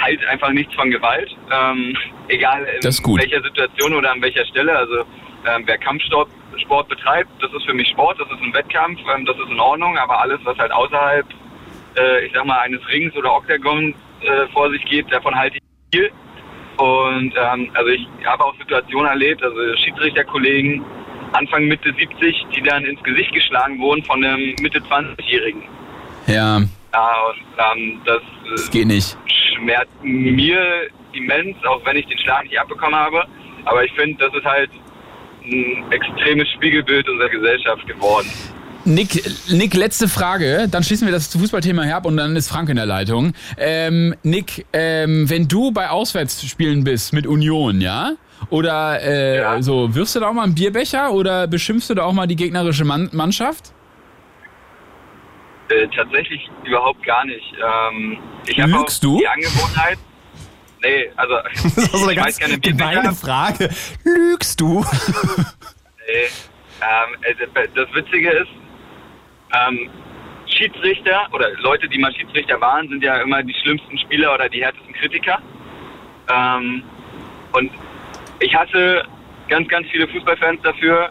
halte 0.00 0.28
einfach 0.28 0.50
nichts 0.50 0.74
von 0.74 0.90
Gewalt. 0.90 1.34
Ähm, 1.52 1.96
egal 2.28 2.64
in 2.64 2.82
welcher 2.82 3.42
Situation 3.42 3.94
oder 3.94 4.12
an 4.12 4.22
welcher 4.22 4.44
Stelle. 4.46 4.76
Also 4.76 5.00
ähm, 5.46 5.62
wer 5.66 5.78
Kampfsport 5.78 6.28
Sport 6.58 6.88
betreibt, 6.88 7.30
das 7.40 7.52
ist 7.52 7.64
für 7.66 7.74
mich 7.74 7.88
Sport, 7.88 8.18
das 8.20 8.28
ist 8.28 8.42
ein 8.42 8.52
Wettkampf, 8.52 8.98
ähm, 9.14 9.24
das 9.24 9.36
ist 9.36 9.48
in 9.50 9.60
Ordnung, 9.60 9.96
aber 9.96 10.20
alles, 10.20 10.40
was 10.44 10.58
halt 10.58 10.72
außerhalb, 10.72 11.26
äh, 11.96 12.26
ich 12.26 12.32
sag 12.34 12.44
mal, 12.44 12.58
eines 12.58 12.80
Rings 12.88 13.14
oder 13.16 13.32
Oktagons 13.34 13.94
äh, 14.20 14.46
vor 14.52 14.70
sich 14.70 14.84
geht, 14.84 15.10
davon 15.12 15.34
halte 15.34 15.56
ich 15.56 15.62
viel. 15.92 16.10
Und 16.78 17.32
ähm, 17.36 17.70
also 17.74 17.90
ich 17.90 18.06
habe 18.24 18.44
auch 18.44 18.54
Situationen 18.58 19.08
erlebt, 19.08 19.42
also 19.42 19.56
Schiedsrichterkollegen 19.76 20.84
Anfang 21.32 21.66
Mitte 21.66 21.92
70, 21.92 22.46
die 22.54 22.62
dann 22.62 22.84
ins 22.84 23.02
Gesicht 23.02 23.32
geschlagen 23.32 23.78
wurden 23.80 24.02
von 24.04 24.24
einem 24.24 24.54
Mitte 24.60 24.78
20-Jährigen. 24.78 25.62
Ja, 26.26 26.62
Ja, 26.92 27.12
und 27.28 27.80
ähm, 27.80 28.00
das, 28.04 28.22
das 28.50 28.70
geht 28.70 28.86
nicht. 28.86 29.16
schmerzt 29.56 29.92
mir 30.02 30.58
immens, 31.12 31.56
auch 31.68 31.84
wenn 31.84 31.96
ich 31.96 32.06
den 32.06 32.18
Schlag 32.18 32.44
nicht 32.44 32.58
abbekommen 32.58 32.94
habe. 32.98 33.24
Aber 33.64 33.84
ich 33.84 33.92
finde, 33.92 34.16
das 34.24 34.34
ist 34.34 34.44
halt 34.44 34.70
ein 35.44 35.84
extremes 35.92 36.48
Spiegelbild 36.56 37.08
unserer 37.08 37.28
Gesellschaft 37.28 37.86
geworden. 37.86 38.28
Nick, 38.84 39.22
Nick, 39.50 39.74
letzte 39.74 40.08
Frage, 40.08 40.66
dann 40.70 40.82
schließen 40.82 41.06
wir 41.06 41.12
das 41.12 41.26
Fußballthema 41.34 41.82
her 41.82 41.96
ab 41.96 42.06
und 42.06 42.16
dann 42.16 42.34
ist 42.36 42.48
Frank 42.48 42.70
in 42.70 42.76
der 42.76 42.86
Leitung. 42.86 43.34
Ähm, 43.58 44.14
Nick, 44.22 44.64
ähm, 44.72 45.28
wenn 45.28 45.46
du 45.46 45.72
bei 45.72 45.90
Auswärtsspielen 45.90 46.84
bist 46.84 47.12
mit 47.12 47.26
Union, 47.26 47.80
ja? 47.82 48.12
Oder 48.50 49.02
äh, 49.02 49.38
Ja. 49.38 49.60
so, 49.62 49.94
wirfst 49.94 50.14
du 50.16 50.20
da 50.20 50.28
auch 50.28 50.32
mal 50.32 50.44
einen 50.44 50.54
Bierbecher 50.54 51.12
oder 51.12 51.46
beschimpfst 51.48 51.90
du 51.90 51.94
da 51.94 52.04
auch 52.04 52.12
mal 52.14 52.26
die 52.26 52.36
gegnerische 52.36 52.84
Mann 52.84 53.10
Mannschaft? 53.12 53.72
Äh, 55.70 55.86
tatsächlich 55.94 56.48
überhaupt 56.64 57.02
gar 57.04 57.24
nicht. 57.24 57.52
Ähm, 57.54 58.18
ich 58.46 58.60
habe 58.60 58.74
auch 58.74 58.80
Lügst 58.80 59.04
du? 59.04 59.18
die 59.18 59.28
Angewohnheit. 59.28 59.98
Nee, 60.82 61.10
also 61.16 61.34
Das 61.62 61.76
ist 61.76 61.92
so 61.92 62.02
eine 62.04 62.12
ich 62.12 62.16
ganz 62.16 62.28
weiß 62.28 62.38
keine 62.38 62.58
gemeine 62.58 63.12
Frage. 63.12 63.68
Lügst 64.04 64.60
du? 64.60 64.84
Nee. 66.06 66.28
Ähm, 66.80 67.16
also, 67.26 67.68
das 67.74 67.94
Witzige 67.94 68.30
ist, 68.30 68.50
ähm, 69.52 69.90
Schiedsrichter 70.46 71.28
oder 71.32 71.50
Leute, 71.60 71.88
die 71.88 71.98
mal 71.98 72.12
Schiedsrichter 72.14 72.60
waren, 72.60 72.88
sind 72.88 73.02
ja 73.02 73.16
immer 73.20 73.42
die 73.42 73.54
schlimmsten 73.54 73.98
Spieler 73.98 74.34
oder 74.34 74.48
die 74.48 74.64
härtesten 74.64 74.94
Kritiker. 74.94 75.38
Ähm, 76.30 76.82
und 77.52 77.70
ich 78.40 78.54
hasse 78.54 79.04
ganz, 79.48 79.68
ganz 79.68 79.86
viele 79.90 80.08
Fußballfans 80.08 80.62
dafür, 80.62 81.10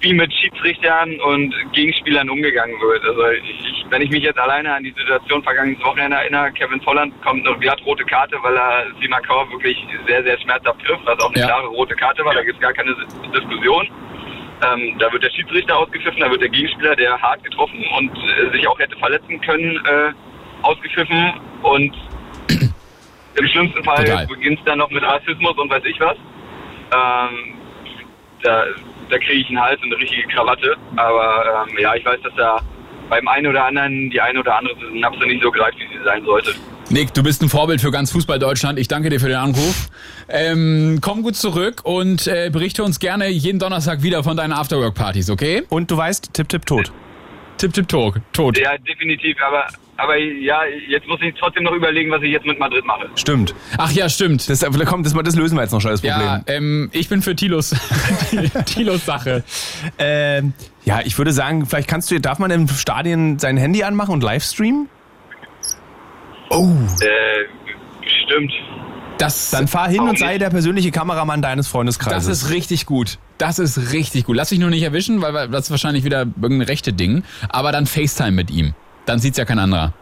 wie 0.00 0.14
mit 0.14 0.32
Schiedsrichtern 0.32 1.20
und 1.20 1.54
Gegenspielern 1.72 2.28
umgegangen 2.30 2.74
wird. 2.80 3.04
Also 3.04 3.22
ich, 3.28 3.84
wenn 3.90 4.00
ich 4.02 4.10
mich 4.10 4.22
jetzt 4.22 4.38
alleine 4.38 4.74
an 4.74 4.82
die 4.82 4.92
Situation 4.92 5.42
vergangenes 5.42 5.82
Wochenende 5.84 6.16
erinnere, 6.16 6.50
Kevin 6.52 6.80
Volland 6.80 7.12
kommt 7.22 7.44
noch 7.44 7.60
wieder 7.60 7.76
rote 7.84 8.04
Karte, 8.04 8.36
weil 8.42 8.56
er 8.56 8.86
Simakau 9.00 9.46
wirklich 9.50 9.76
sehr, 10.06 10.22
sehr 10.22 10.38
schmerzhaft 10.40 10.80
trifft, 10.84 11.04
was 11.04 11.18
auch 11.20 11.30
eine 11.30 11.40
Ja. 11.40 11.46
klare 11.46 11.66
rote 11.66 11.94
Karte 11.96 12.24
war, 12.24 12.34
da 12.34 12.42
gibt 12.42 12.56
es 12.56 12.62
gar 12.62 12.72
keine 12.72 12.94
Diskussion. 13.34 13.88
Ähm, 14.62 14.96
da 14.98 15.12
wird 15.12 15.22
der 15.22 15.30
Schiedsrichter 15.30 15.78
ausgepfiffen, 15.78 16.20
da 16.20 16.30
wird 16.30 16.42
der 16.42 16.48
Gegenspieler, 16.50 16.96
der 16.96 17.20
hart 17.20 17.42
getroffen 17.44 17.82
und 17.96 18.10
äh, 18.16 18.50
sich 18.52 18.66
auch 18.68 18.78
hätte 18.78 18.96
verletzen 18.96 19.40
können, 19.42 19.76
äh, 19.86 20.12
ausgepfiffen 20.62 21.34
und 21.62 21.94
im 23.36 23.48
schlimmsten 23.48 23.84
Fall 23.84 24.26
beginnt 24.28 24.58
es 24.58 24.64
dann 24.64 24.78
noch 24.78 24.90
mit 24.90 25.02
Rassismus 25.02 25.56
und 25.58 25.70
weiß 25.70 25.84
ich 25.84 25.98
was. 26.00 26.16
Ähm, 26.92 27.54
da 28.42 28.64
da 29.10 29.18
kriege 29.18 29.40
ich 29.40 29.48
einen 29.48 29.60
Hals 29.60 29.80
und 29.82 29.92
eine 29.92 30.02
richtige 30.02 30.26
Krawatte. 30.28 30.76
Aber 30.96 31.66
ähm, 31.68 31.76
ja, 31.78 31.94
ich 31.94 32.04
weiß, 32.04 32.20
dass 32.22 32.34
da 32.36 32.60
beim 33.08 33.26
einen 33.28 33.46
oder 33.48 33.64
anderen 33.64 34.10
die 34.10 34.20
eine 34.20 34.40
oder 34.40 34.56
andere 34.56 34.74
Synapse 34.78 35.26
nicht 35.26 35.42
so 35.42 35.50
greift, 35.50 35.78
wie 35.78 35.98
sie 35.98 36.04
sein 36.04 36.24
sollte. 36.24 36.54
Nick, 36.90 37.14
du 37.14 37.22
bist 37.22 37.40
ein 37.40 37.48
Vorbild 37.48 37.80
für 37.80 37.92
ganz 37.92 38.10
Fußball 38.10 38.38
Deutschland. 38.38 38.78
Ich 38.78 38.88
danke 38.88 39.10
dir 39.10 39.20
für 39.20 39.28
den 39.28 39.36
Anruf. 39.36 39.88
Ähm, 40.28 40.98
komm 41.00 41.22
gut 41.22 41.36
zurück 41.36 41.82
und 41.84 42.26
äh, 42.26 42.50
berichte 42.52 42.82
uns 42.82 42.98
gerne 42.98 43.28
jeden 43.28 43.60
Donnerstag 43.60 44.02
wieder 44.02 44.24
von 44.24 44.36
deinen 44.36 44.52
Afterwork-Partys, 44.52 45.30
okay? 45.30 45.62
Und 45.68 45.90
du 45.90 45.96
weißt, 45.96 46.34
tipp, 46.34 46.48
tipp, 46.48 46.66
tot. 46.66 46.90
Tipp, 47.58 47.72
tipp, 47.74 47.88
tot. 47.88 48.14
tot. 48.32 48.58
Ja, 48.58 48.76
definitiv. 48.78 49.36
Aber, 49.46 49.66
aber 50.00 50.16
ja, 50.16 50.60
jetzt 50.88 51.06
muss 51.06 51.20
ich 51.22 51.34
trotzdem 51.38 51.64
noch 51.64 51.72
überlegen, 51.72 52.10
was 52.10 52.22
ich 52.22 52.30
jetzt 52.30 52.46
mit 52.46 52.58
Madrid 52.58 52.84
mache. 52.84 53.08
Stimmt. 53.14 53.54
Ach 53.76 53.92
ja, 53.92 54.08
stimmt. 54.08 54.48
Das, 54.48 54.64
komm, 54.86 55.02
das, 55.02 55.12
das 55.12 55.36
lösen 55.36 55.56
wir 55.56 55.62
jetzt 55.62 55.72
noch 55.72 55.80
schon, 55.80 55.90
das 55.90 56.00
Problem. 56.00 56.20
Ja, 56.20 56.42
ähm, 56.46 56.90
ich 56.92 57.08
bin 57.08 57.22
für 57.22 57.36
Tilos, 57.36 57.74
Tilos 58.66 59.04
Sache. 59.04 59.44
Ähm, 59.98 60.54
ja, 60.84 61.00
ich 61.04 61.16
würde 61.18 61.32
sagen, 61.32 61.66
vielleicht 61.66 61.88
kannst 61.88 62.10
du, 62.10 62.20
darf 62.20 62.38
man 62.38 62.50
im 62.50 62.68
Stadion 62.68 63.38
sein 63.38 63.56
Handy 63.56 63.82
anmachen 63.82 64.12
und 64.12 64.22
Livestreamen? 64.22 64.88
Oh. 66.50 66.68
Äh, 67.00 67.46
stimmt. 68.24 68.52
Das, 69.18 69.50
Dann 69.50 69.68
fahr 69.68 69.88
hin 69.90 70.00
und 70.00 70.18
sei 70.18 70.38
der 70.38 70.48
persönliche 70.48 70.90
Kameramann 70.90 71.42
deines 71.42 71.66
das 71.66 71.72
Freundeskreises. 71.72 72.44
ist 72.44 72.50
richtig 72.50 72.86
gut. 72.86 73.18
Das 73.36 73.58
ist 73.58 73.92
richtig 73.92 74.24
gut. 74.24 74.34
Lass 74.34 74.48
dich 74.48 74.58
nur 74.58 74.70
nicht 74.70 74.82
erwischen, 74.82 75.20
weil 75.20 75.48
das 75.48 75.64
ist 75.64 75.70
wahrscheinlich 75.70 76.04
wieder 76.04 76.20
irgendein 76.40 76.62
rechte 76.62 76.94
Ding. 76.94 77.22
Aber 77.50 77.70
dann 77.70 77.84
FaceTime 77.84 78.32
mit 78.32 78.50
ihm. 78.50 78.74
Dann 79.10 79.18
sieht's 79.18 79.38
ja 79.38 79.44
kein 79.44 79.58
anderer. 79.58 79.92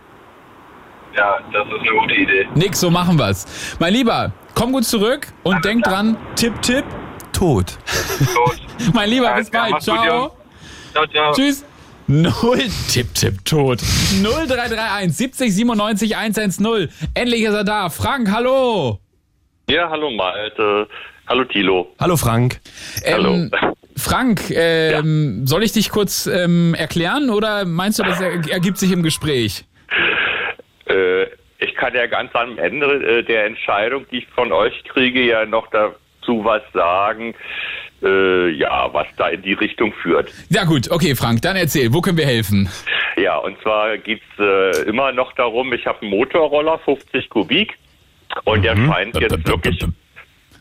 Ja, 1.17 1.39
das 1.51 1.67
ist 1.67 1.73
eine 1.81 1.99
gute 1.99 2.15
Idee. 2.15 2.47
Nick, 2.55 2.77
so 2.77 2.91
machen 2.91 3.19
wir's. 3.19 3.47
Mein 3.79 3.95
Lieber, 3.95 4.33
komm 4.55 4.71
gut 4.73 4.85
zurück 4.85 5.29
und 5.45 5.65
denk 5.65 5.83
dran, 5.83 6.19
tipp, 6.37 6.61
tipp. 6.61 6.85
tot. 7.33 7.79
Gut. 8.19 8.61
Mein 8.93 9.09
Lieber, 9.09 9.29
bis 9.29 9.51
Alles 9.51 9.51
klar, 9.51 9.71
bald. 9.71 9.83
Ciao. 9.83 10.37
Ciao, 10.93 11.07
ciao. 11.07 11.33
Tschüss. 11.33 11.65
Null 12.07 12.69
Tipp, 12.91 13.15
Tipp, 13.15 13.43
tot. 13.47 13.81
0331 13.81 15.17
70 15.17 15.55
97 15.55 16.15
110. 16.15 16.91
Endlich 17.15 17.45
ist 17.45 17.55
er 17.55 17.65
da. 17.65 17.89
Frank, 17.89 18.31
hallo. 18.31 18.99
Ja, 19.71 19.89
hallo 19.89 20.11
Malte. 20.11 20.87
Hallo 21.27 21.45
Tilo. 21.45 21.95
Hallo 21.99 22.19
Frank. 22.19 22.61
Hallo. 23.11 23.49
Frank, 23.99 24.51
ähm, 24.51 25.47
soll 25.47 25.63
ich 25.63 25.73
dich 25.73 25.91
kurz 25.91 26.27
ähm, 26.27 26.75
erklären 26.75 27.31
oder 27.31 27.65
meinst 27.65 27.99
du, 27.99 28.05
das 28.05 28.21
er 28.21 28.33
ergibt 28.51 28.79
sich 28.79 28.93
im 28.93 29.03
Gespräch? 29.03 29.65
Äh, 30.87 31.25
ich 31.59 31.75
kann 31.75 31.95
ja 31.95 32.07
ganz 32.07 32.35
am 32.35 32.59
Ende 32.59 32.87
äh, 32.87 33.23
der 33.23 33.47
Entscheidung, 33.47 34.07
die 34.11 34.19
ich 34.19 34.27
von 34.29 34.53
euch 34.53 34.85
kriege, 34.85 35.23
ja 35.23 35.45
noch 35.45 35.67
dazu 35.71 36.45
was 36.45 36.63
sagen, 36.73 37.35
äh, 38.03 38.51
ja, 38.51 38.89
was 38.93 39.07
da 39.17 39.29
in 39.29 39.43
die 39.43 39.55
Richtung 39.55 39.93
führt. 40.03 40.33
Ja 40.51 40.65
gut, 40.65 40.91
okay, 40.91 41.15
Frank, 41.17 41.43
dann 41.43 41.57
erzähl, 41.57 41.93
wo 41.93 42.01
können 42.01 42.19
wir 42.19 42.27
helfen? 42.27 42.69
Ja, 43.17 43.37
und 43.39 43.61
zwar 43.63 43.99
geht's 43.99 44.23
äh, 44.39 44.83
immer 44.83 45.11
noch 45.13 45.33
darum, 45.33 45.73
ich 45.73 45.85
habe 45.87 46.03
einen 46.03 46.11
Motorroller, 46.11 46.79
50 46.79 47.29
Kubik, 47.29 47.77
und 48.45 48.63
der 48.63 48.77
scheint 48.77 49.17
jetzt 49.19 49.47
wirklich, 49.49 49.85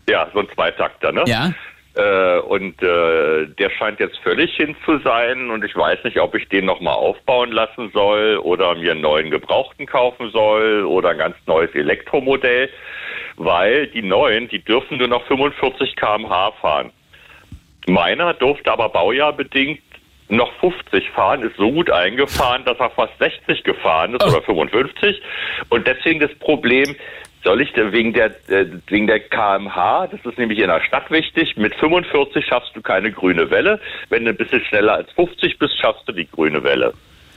ja, 0.09 0.27
so 0.33 0.39
ein 0.39 0.47
Zweitakter, 0.53 1.11
ne? 1.11 1.23
Ja? 1.27 1.53
Äh, 1.97 2.39
und 2.41 2.81
äh, 2.83 3.47
der 3.47 3.71
scheint 3.71 3.99
jetzt 3.99 4.19
völlig 4.19 4.55
hin 4.55 4.75
zu 4.85 4.99
sein 4.99 5.49
und 5.49 5.65
ich 5.65 5.75
weiß 5.75 6.03
nicht, 6.03 6.19
ob 6.19 6.35
ich 6.35 6.47
den 6.47 6.65
nochmal 6.65 6.93
aufbauen 6.93 7.51
lassen 7.51 7.89
soll 7.91 8.37
oder 8.37 8.75
mir 8.75 8.91
einen 8.91 9.01
neuen 9.01 9.31
Gebrauchten 9.31 9.87
kaufen 9.87 10.29
soll 10.29 10.85
oder 10.85 11.09
ein 11.09 11.17
ganz 11.17 11.35
neues 11.47 11.73
Elektromodell, 11.73 12.69
weil 13.37 13.87
die 13.87 14.03
neuen, 14.03 14.47
die 14.47 14.63
dürfen 14.63 14.99
nur 14.99 15.07
noch 15.07 15.25
45 15.25 15.95
km/h 15.95 16.51
fahren. 16.61 16.91
Meiner 17.87 18.35
durfte 18.35 18.71
aber 18.71 18.89
baujahrbedingt 18.89 19.81
noch 20.29 20.51
50 20.59 21.09
fahren, 21.11 21.41
ist 21.41 21.57
so 21.57 21.71
gut 21.71 21.89
eingefahren, 21.89 22.63
dass 22.65 22.77
er 22.79 22.91
fast 22.91 23.17
60 23.17 23.63
gefahren 23.63 24.13
ist 24.13 24.23
oder 24.23 24.41
55. 24.43 25.19
Und 25.69 25.87
deswegen 25.87 26.19
das 26.19 26.35
Problem, 26.35 26.95
Soll 27.47 27.61
ich 27.61 27.71
wegen 27.77 28.11
der, 28.11 28.25
äh, 28.49 28.65
wegen 28.87 29.07
der 29.07 29.21
KMH, 29.21 30.07
das 30.07 30.19
ist 30.25 30.37
nämlich 30.37 30.59
in 30.59 30.67
der 30.67 30.81
Stadt 30.81 31.09
wichtig, 31.09 31.55
mit 31.55 31.73
45 31.75 32.45
schaffst 32.45 32.75
du 32.75 32.81
keine 32.81 33.09
grüne 33.09 33.49
Welle. 33.49 33.79
Wenn 34.09 34.25
du 34.25 34.31
ein 34.31 34.35
bisschen 34.35 34.61
schneller 34.65 34.95
als 34.95 35.09
50 35.13 35.57
bist, 35.57 35.79
schaffst 35.79 36.05
du 36.09 36.11
die 36.11 36.27
grüne 36.29 36.61
Welle. 36.65 36.93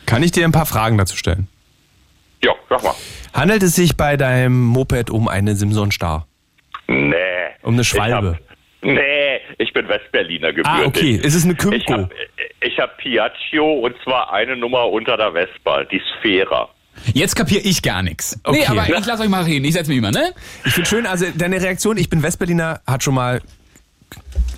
Kann 0.06 0.24
ich 0.24 0.32
dir 0.32 0.44
ein 0.46 0.50
paar 0.50 0.66
Fragen 0.66 0.98
dazu 0.98 1.16
stellen? 1.16 1.46
Ja, 2.42 2.52
sag 2.68 2.82
mal. 2.82 2.94
Handelt 3.34 3.62
es 3.62 3.76
sich 3.76 3.96
bei 3.96 4.16
deinem 4.16 4.64
Moped 4.64 5.10
um 5.10 5.28
eine 5.28 5.54
Simson 5.54 5.92
Star? 5.92 6.26
Nee. 6.88 7.14
Um 7.62 7.74
eine 7.74 7.84
Schwalbe? 7.84 8.36
Ich 8.40 8.88
hab, 8.88 8.94
nee, 8.96 9.40
ich 9.58 9.72
bin 9.72 9.88
Westberliner 9.88 10.48
gebürtig. 10.52 10.72
Ah, 10.72 10.86
okay. 10.88 11.20
Ist 11.22 11.36
es 11.36 11.44
eine 11.44 11.52
Ich 11.52 11.58
Kymco? 11.60 11.92
habe 11.92 12.10
ich 12.62 12.80
hab 12.80 12.96
Piaggio 12.98 13.74
und 13.74 13.94
zwar 14.02 14.32
eine 14.32 14.56
Nummer 14.56 14.88
unter 14.90 15.16
der 15.16 15.30
Vespa, 15.30 15.84
die 15.84 16.02
Sphera. 16.18 16.68
Jetzt 17.14 17.36
kapiere 17.36 17.62
ich 17.62 17.82
gar 17.82 18.02
nichts. 18.02 18.38
Nee, 18.50 18.62
Okay. 18.62 18.66
aber 18.66 18.88
ich 18.98 19.06
lasse 19.06 19.22
euch 19.22 19.28
mal 19.28 19.44
reden. 19.44 19.64
Ich 19.64 19.72
setze 19.74 19.88
mich 19.90 19.98
immer, 19.98 20.10
ne? 20.10 20.32
Ich 20.64 20.72
finde 20.72 20.88
schön, 20.88 21.06
also 21.06 21.26
deine 21.34 21.60
Reaktion, 21.60 21.96
ich 21.96 22.08
bin 22.10 22.22
Westberliner, 22.22 22.80
hat 22.86 23.02
schon 23.02 23.14
mal 23.14 23.40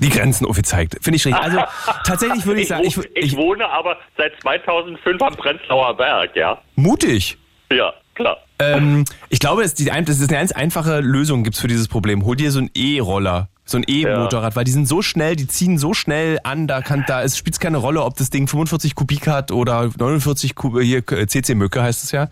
die 0.01 0.09
Grenzen 0.09 0.47
aufgezeigt. 0.47 0.97
Finde 1.03 1.17
ich 1.17 1.27
richtig. 1.27 1.43
Also 1.43 1.59
tatsächlich 2.05 2.47
würde 2.47 2.61
ich 2.63 2.69
sagen, 2.69 2.85
ich, 2.85 2.97
wo- 2.97 3.03
ich 3.15 3.37
wohne 3.37 3.69
aber 3.69 3.97
seit 4.17 4.33
2005 4.41 5.21
am 5.23 5.37
Prenzlauer 5.37 5.97
Berg, 5.97 6.35
ja? 6.37 6.59
mutig. 6.77 7.37
Ja, 7.71 7.93
klar. 8.15 8.39
Ähm, 8.59 9.05
ich 9.29 9.39
glaube, 9.41 9.63
es 9.63 9.69
ist, 9.73 9.79
die, 9.79 9.85
das 9.87 10.19
ist 10.19 10.29
eine 10.29 10.39
ganz 10.39 10.53
einfache 10.53 11.01
Lösung 11.01 11.43
gibt's 11.45 11.61
für 11.61 11.69
dieses 11.69 11.89
Problem. 11.89 12.25
Hol 12.25 12.37
dir 12.37 12.51
so 12.51 12.59
einen 12.61 12.71
E-Roller, 12.75 13.49
so 13.65 13.79
ein 13.79 13.85
E-Motorrad, 13.87 14.57
weil 14.57 14.65
die 14.65 14.73
sind 14.73 14.87
so 14.87 15.03
schnell, 15.03 15.37
die 15.37 15.47
ziehen 15.47 15.79
so 15.79 15.95
schnell 15.95 16.39
an, 16.43 16.67
da 16.67 16.81
kann 16.81 17.05
da 17.07 17.23
es 17.23 17.37
spielt 17.37 17.59
keine 17.61 17.79
Rolle, 17.79 18.03
ob 18.03 18.17
das 18.17 18.31
Ding 18.31 18.49
45 18.49 18.95
Kubik 18.95 19.29
hat 19.29 19.53
oder 19.53 19.91
49 19.97 20.55
Kubik, 20.55 20.85
hier 20.85 21.07
CC 21.29 21.55
Mücke 21.55 21.83
heißt 21.83 22.03
es 22.03 22.13
ja. 22.13 22.29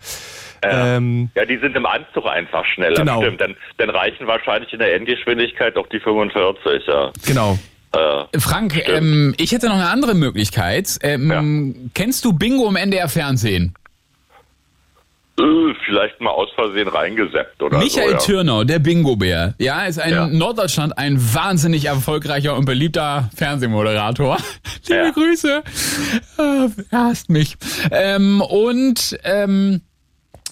Ähm, 0.61 1.29
Ja, 1.35 1.45
die 1.45 1.57
sind 1.57 1.75
im 1.75 1.85
Anzug 1.85 2.25
einfach 2.25 2.65
schneller. 2.65 2.95
Genau. 2.95 3.21
Stimmt, 3.21 3.41
dann, 3.41 3.55
dann 3.77 3.89
reichen 3.89 4.27
wahrscheinlich 4.27 4.71
in 4.73 4.79
der 4.79 4.93
Endgeschwindigkeit 4.95 5.75
doch 5.75 5.87
die 5.87 5.99
45, 5.99 6.87
ja. 6.87 7.11
genau. 7.25 7.57
Äh, 7.93 8.39
Frank, 8.39 8.81
ähm, 8.87 9.33
ich 9.37 9.51
hätte 9.51 9.67
noch 9.67 9.75
eine 9.75 9.89
andere 9.89 10.13
Möglichkeit. 10.13 10.97
Ähm, 11.01 11.91
Kennst 11.93 12.23
du 12.23 12.33
Bingo 12.33 12.69
im 12.69 12.77
NDR 12.77 13.09
Fernsehen? 13.09 13.73
Äh, 15.39 15.73
vielleicht 15.85 16.19
mal 16.21 16.31
aus 16.31 16.49
Versehen 16.55 16.87
reingeseppt 16.87 17.61
oder 17.63 17.77
Michael 17.79 18.07
so. 18.09 18.13
Ja. 18.13 18.19
Türnau, 18.19 18.63
der 18.63 18.79
Bingo-Bär, 18.79 19.53
ja, 19.57 19.85
ist 19.85 19.99
ein 19.99 20.11
Ja. 20.13 20.25
in 20.25 20.37
Norddeutschland 20.37 20.97
ein 20.97 21.17
wahnsinnig 21.33 21.85
erfolgreicher 21.85 22.55
und 22.55 22.65
beliebter 22.65 23.29
Fernsehmoderator. 23.35 24.37
Liebe 24.87 25.11
Grüße. 25.13 25.63
Äh, 26.37 26.67
Er 26.91 26.99
hasst 27.05 27.29
mich. 27.29 27.55
Ähm, 27.91 28.41
und 28.41 29.17
ähm, 29.23 29.81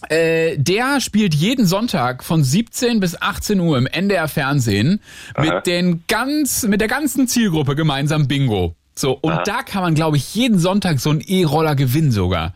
äh, 0.08 0.58
der 0.58 1.02
spielt 1.02 1.36
jeden 1.36 1.66
Sonntag 1.66 2.24
von 2.24 2.44
17 2.44 3.00
bis 3.02 3.22
18 3.22 3.60
Uhr 3.60 3.78
im 3.78 3.86
NDR 3.86 4.28
Fernsehen 4.30 5.02
Aha. 5.36 5.56
mit 5.56 5.68
den 5.68 6.04
ganz, 6.08 6.64
mit 6.64 6.80
der 6.80 6.88
ganzen 6.88 7.28
Zielgruppe 7.28 7.76
gemeinsam 7.76 8.28
Bingo. 8.28 8.76
So, 8.96 9.12
und 9.22 9.32
Aha. 9.34 9.44
da 9.44 9.62
kann 9.64 9.82
man, 9.82 9.96
glaube 9.96 10.18
ich, 10.18 10.34
jeden 10.36 10.58
Sonntag 10.58 11.00
so 11.00 11.10
einen 11.10 11.22
E-Roller 11.22 11.76
gewinnen 11.76 12.12
sogar. 12.12 12.54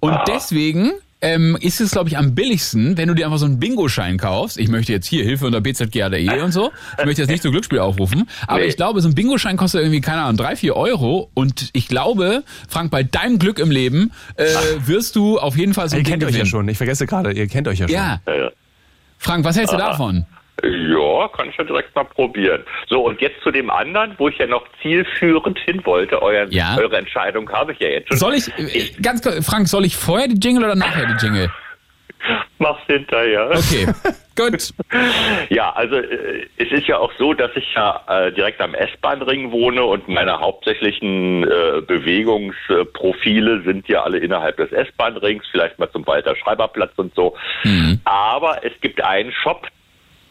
Und 0.00 0.16
deswegen 0.26 0.92
ähm, 1.26 1.56
ist 1.60 1.80
es, 1.80 1.90
glaube 1.90 2.08
ich, 2.08 2.16
am 2.18 2.34
billigsten, 2.34 2.96
wenn 2.96 3.08
du 3.08 3.14
dir 3.14 3.26
einfach 3.26 3.38
so 3.38 3.46
einen 3.46 3.58
Bingo-Schein 3.58 4.16
kaufst. 4.18 4.58
Ich 4.58 4.68
möchte 4.68 4.92
jetzt 4.92 5.06
hier 5.06 5.24
Hilfe 5.24 5.46
unter 5.46 5.60
BZGADE 5.60 6.42
und 6.44 6.52
so. 6.52 6.70
Ich 6.98 7.04
möchte 7.04 7.22
jetzt 7.22 7.30
nicht 7.30 7.42
zum 7.42 7.50
Glücksspiel 7.52 7.78
aufrufen. 7.80 8.28
Aber 8.46 8.60
Nee. 8.60 8.66
ich 8.66 8.76
glaube, 8.76 9.00
so 9.00 9.08
ein 9.08 9.14
Bingo-Schein 9.14 9.56
kostet 9.56 9.80
irgendwie, 9.82 10.00
keine 10.00 10.22
Ahnung, 10.22 10.36
drei, 10.36 10.56
vier 10.56 10.76
Euro. 10.76 11.30
Und 11.34 11.70
ich 11.72 11.88
glaube, 11.88 12.44
Frank, 12.68 12.90
bei 12.90 13.02
deinem 13.02 13.38
Glück 13.38 13.58
im 13.58 13.70
Leben 13.70 14.12
äh, 14.36 14.44
wirst 14.86 15.16
du 15.16 15.38
auf 15.38 15.56
jeden 15.56 15.74
Fall 15.74 15.88
so 15.88 15.96
Ihr 15.96 16.00
ein 16.02 16.04
kennt 16.06 16.22
Ding 16.22 16.28
euch 16.28 16.34
ja 16.34 16.38
gewinnen. 16.40 16.50
schon. 16.50 16.68
Ich 16.68 16.76
vergesse 16.78 17.06
gerade, 17.06 17.32
ihr 17.32 17.46
kennt 17.48 17.66
euch 17.68 17.78
ja 17.78 17.88
schon. 17.88 17.94
Ja. 17.94 18.20
Ja, 18.26 18.34
ja. 18.34 18.50
Frank, 19.18 19.44
was 19.44 19.56
hältst 19.56 19.72
du 19.72 19.78
Aha. 19.78 19.90
davon? 19.90 20.26
Ja, 20.66 21.28
kann 21.28 21.48
ich 21.48 21.56
ja 21.56 21.64
direkt 21.64 21.94
mal 21.94 22.04
probieren. 22.04 22.62
So, 22.88 23.02
und 23.02 23.20
jetzt 23.20 23.40
zu 23.42 23.50
dem 23.50 23.70
anderen, 23.70 24.14
wo 24.18 24.28
ich 24.28 24.38
ja 24.38 24.46
noch 24.46 24.66
zielführend 24.82 25.58
hin 25.60 25.80
wollte. 25.84 26.20
Euer, 26.22 26.46
Ja. 26.50 26.76
Eure 26.78 26.96
Entscheidung 26.96 27.50
habe 27.50 27.72
ich 27.72 27.78
ja 27.80 27.88
jetzt 27.88 28.08
schon. 28.08 28.16
Soll 28.18 28.34
ich, 28.34 28.48
äh, 28.58 28.90
ganz 29.02 29.22
kurz, 29.22 29.44
Frank, 29.46 29.68
soll 29.68 29.84
ich 29.84 29.96
vorher 29.96 30.28
die 30.28 30.38
Jingle 30.40 30.64
oder 30.64 30.74
nachher 30.74 31.06
die 31.06 31.24
Jingle? 31.24 31.50
Mach's 32.58 32.82
hinterher. 32.86 33.50
Okay, 33.50 33.86
gut. 34.36 34.70
Ja, 35.50 35.72
also 35.74 35.96
äh, 35.96 36.46
es 36.56 36.72
ist 36.72 36.88
ja 36.88 36.98
auch 36.98 37.12
so, 37.18 37.34
dass 37.34 37.50
ich 37.54 37.72
ja 37.74 38.02
äh, 38.08 38.32
direkt 38.32 38.60
am 38.60 38.74
S-Bahn-Ring 38.74 39.52
wohne 39.52 39.84
und 39.84 40.08
meine 40.08 40.40
hauptsächlichen 40.40 41.44
äh, 41.44 41.82
Bewegungsprofile 41.86 43.62
sind 43.62 43.86
ja 43.88 44.02
alle 44.02 44.18
innerhalb 44.18 44.56
des 44.56 44.72
S-Bahn-Rings, 44.72 45.44
vielleicht 45.50 45.78
mal 45.78 45.90
zum 45.92 46.06
Walter-Schreiber-Platz 46.06 46.92
und 46.96 47.14
so. 47.14 47.36
Aber 48.04 48.64
es 48.64 48.72
gibt 48.80 49.00
einen 49.02 49.30
Shop, 49.32 49.66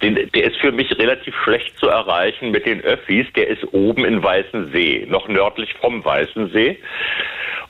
den, 0.02 0.16
der 0.16 0.44
ist 0.44 0.58
für 0.58 0.72
mich 0.72 0.92
relativ 0.98 1.34
schlecht 1.44 1.78
zu 1.80 1.88
erreichen 1.88 2.52
mit 2.52 2.66
den 2.66 2.82
Öffis. 2.82 3.28
Der 3.36 3.48
ist 3.48 3.64
oben 3.74 4.06
in 4.06 4.22
Weißensee, 4.22 5.08
noch 5.10 5.28
nördlich 5.28 5.74
vom 5.76 6.04
Weißensee. 6.04 6.78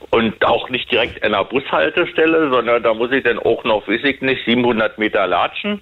Und 0.09 0.43
auch 0.45 0.69
nicht 0.69 0.91
direkt 0.91 1.23
an 1.23 1.33
einer 1.33 1.45
Bushaltestelle, 1.45 2.49
sondern 2.49 2.83
da 2.83 2.93
muss 2.93 3.11
ich 3.11 3.23
dann 3.23 3.39
auch 3.39 3.63
noch, 3.63 3.87
weiß 3.87 4.03
ich 4.03 4.21
nicht, 4.21 4.45
700 4.45 4.97
Meter 4.97 5.27
latschen. 5.27 5.81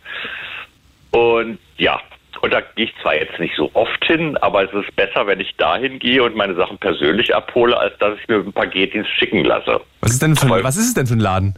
Und 1.12 1.60
ja, 1.78 2.02
und 2.42 2.52
da 2.52 2.60
gehe 2.60 2.86
ich 2.86 2.94
zwar 3.02 3.16
jetzt 3.16 3.40
nicht 3.40 3.56
so 3.56 3.72
oft 3.74 4.04
hin, 4.06 4.36
aber 4.38 4.64
es 4.64 4.74
ist 4.74 4.94
besser, 4.96 5.28
wenn 5.28 5.40
ich 5.40 5.56
dahin 5.56 6.00
gehe 6.00 6.22
und 6.24 6.36
meine 6.36 6.56
Sachen 6.56 6.78
persönlich 6.78 7.34
abhole, 7.34 7.78
als 7.78 7.98
dass 8.00 8.20
ich 8.20 8.28
mir 8.28 8.36
ein 8.36 8.52
Paketdienst 8.52 9.10
schicken 9.12 9.46
lasse. 9.46 9.80
Was 10.02 10.12
ist 10.12 10.22
denn 10.22 10.36
für 10.36 10.54
ein, 10.54 10.64
was 10.64 10.76
ist 10.76 10.88
es 10.88 10.94
denn 10.94 11.08
für 11.08 11.14
ein 11.14 11.22
Laden? 11.22 11.56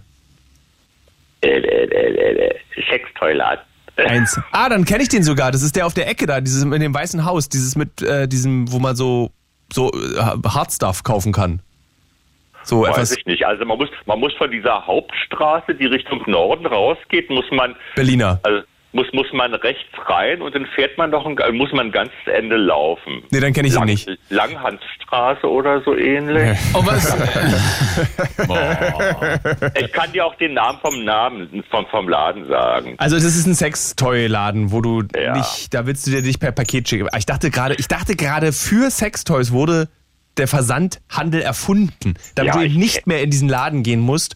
Äh, 1.42 1.58
äh, 1.58 1.86
äh, 1.86 2.48
äh, 2.48 2.56
Sextoiladen. 2.90 3.64
Eins. 3.98 4.40
Ah, 4.52 4.70
dann 4.70 4.86
kenne 4.86 5.04
ich 5.04 5.10
den 5.10 5.24
sogar. 5.24 5.52
Das 5.52 5.62
ist 5.62 5.76
der 5.76 5.86
auf 5.86 5.94
der 5.94 6.08
Ecke 6.08 6.26
da, 6.26 6.42
dieses 6.42 6.64
in 6.64 6.72
dem 6.72 6.94
weißen 6.94 7.26
Haus, 7.26 7.50
dieses 7.50 7.76
mit 7.76 8.02
äh, 8.02 8.28
diesem, 8.28 8.72
wo 8.72 8.80
man 8.80 8.96
so 8.96 9.32
so 9.72 9.92
äh, 9.92 10.20
Hardstuff 10.48 11.04
kaufen 11.04 11.32
kann. 11.32 11.62
So 12.64 12.82
Weiß 12.82 12.90
etwas 12.90 13.18
ich 13.18 13.26
nicht. 13.26 13.46
Also 13.46 13.64
man 13.66 13.78
muss, 13.78 13.90
man 14.06 14.20
muss 14.20 14.34
von 14.34 14.50
dieser 14.50 14.86
Hauptstraße, 14.86 15.76
die 15.76 15.86
Richtung 15.86 16.24
Norden 16.26 16.66
rausgeht, 16.66 17.30
muss 17.30 17.46
man, 17.52 17.76
Berliner. 17.96 18.40
also 18.44 18.64
muss, 18.96 19.08
muss 19.12 19.28
man 19.34 19.54
rechts 19.54 19.84
rein 20.08 20.42
und 20.42 20.56
dann 20.56 20.66
fährt 20.74 20.98
man 20.98 21.10
noch 21.10 21.26
ein, 21.26 21.36
muss 21.56 21.72
man 21.74 21.88
ein 21.88 21.92
ganzes 21.92 22.16
Ende 22.26 22.56
laufen. 22.56 23.24
Nee, 23.30 23.42
dann 23.42 23.52
kenne 23.52 23.68
ich 23.68 23.74
ihn 23.74 23.80
Lang, 23.80 23.86
nicht. 23.88 24.10
Langhansstraße 24.30 25.48
oder 25.48 25.82
so 25.82 25.96
ähnlich. 25.96 26.58
Oh, 26.74 26.82
was? 26.86 27.06
Ich 29.80 29.92
kann 29.92 30.12
dir 30.14 30.26
auch 30.26 30.36
den 30.36 30.54
Namen 30.54 30.80
vom 30.80 31.04
Namen 31.04 31.64
vom, 31.70 31.86
vom 31.88 32.08
Laden 32.08 32.48
sagen. 32.48 32.96
Also 32.98 33.16
das 33.18 33.26
ist 33.26 33.46
ein 33.46 33.56
Sextoy-Laden, 33.56 34.72
wo 34.72 34.82
du 34.82 35.04
Ja. 35.16 35.36
nicht, 35.38 35.74
da 35.74 35.86
willst 35.86 36.08
du 36.08 36.12
dir 36.12 36.22
nicht 36.22 36.40
per 36.40 36.52
Paket 36.54 36.88
schicken. 36.88 37.08
Ich 37.18 37.26
dachte 37.26 37.52
gerade, 37.52 37.76
ich 37.78 37.88
dachte 37.88 38.16
gerade 38.16 38.54
für 38.54 38.90
Sextoys 38.90 39.52
wurde 39.52 39.90
der 40.38 40.48
Versandhandel 40.48 41.42
erfunden, 41.42 42.14
damit 42.36 42.56
Ja, 42.56 42.62
du 42.62 42.70
nicht 42.70 43.08
mehr 43.08 43.22
in 43.22 43.30
diesen 43.30 43.50
Laden 43.50 43.84
gehen 43.84 44.00
musst, 44.00 44.36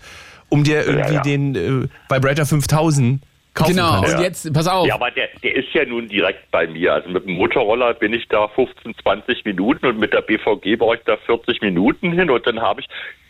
um 0.50 0.64
dir 0.64 0.86
irgendwie 0.86 1.14
ja. 1.14 1.22
den 1.22 1.56
äh, 1.56 1.88
Vibrator 2.10 2.46
5000 2.46 3.22
kaufen 3.54 3.76
Genau, 3.76 4.02
kannst. 4.02 4.16
und 4.16 4.22
jetzt, 4.22 4.54
pass 4.54 4.68
auf. 4.68 4.88
Ja, 4.88 4.96
aber 4.96 5.12
der, 5.12 5.28
der 5.44 5.56
ist 5.56 5.68
ja 5.74 5.86
nun 5.86 6.08
direkt 6.08 6.50
bei 6.52 6.68
mir. 6.68 6.94
Also 6.94 7.10
mit 7.10 7.26
dem 7.26 7.34
Motorroller 7.36 7.94
bin 7.94 8.14
ich 8.14 8.28
da 8.30 8.48
15, 8.50 8.96
20 9.02 9.46
Minuten 9.46 9.86
und 9.86 10.00
mit 10.00 10.14
der 10.14 10.22
BVG 10.22 10.78
brauche 10.78 10.96
ich 10.96 11.02
da 11.06 11.18
40 11.26 11.62
Minuten 11.62 12.12
hin 12.12 12.30
und 12.30 12.46
dann 12.48 12.60
habe 12.62 12.82
ich 12.82 12.88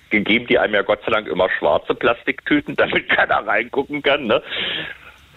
gegeben 0.10 0.48
die 0.48 0.58
einem 0.58 0.74
ja 0.74 0.82
Gott 0.82 1.00
sei 1.06 1.12
Dank 1.12 1.28
immer 1.28 1.48
schwarze 1.60 1.94
Plastiktüten, 1.96 2.76
damit 2.78 3.08
keiner 3.10 3.46
reingucken 3.46 4.02
kann. 4.02 4.26
Ne? 4.28 4.42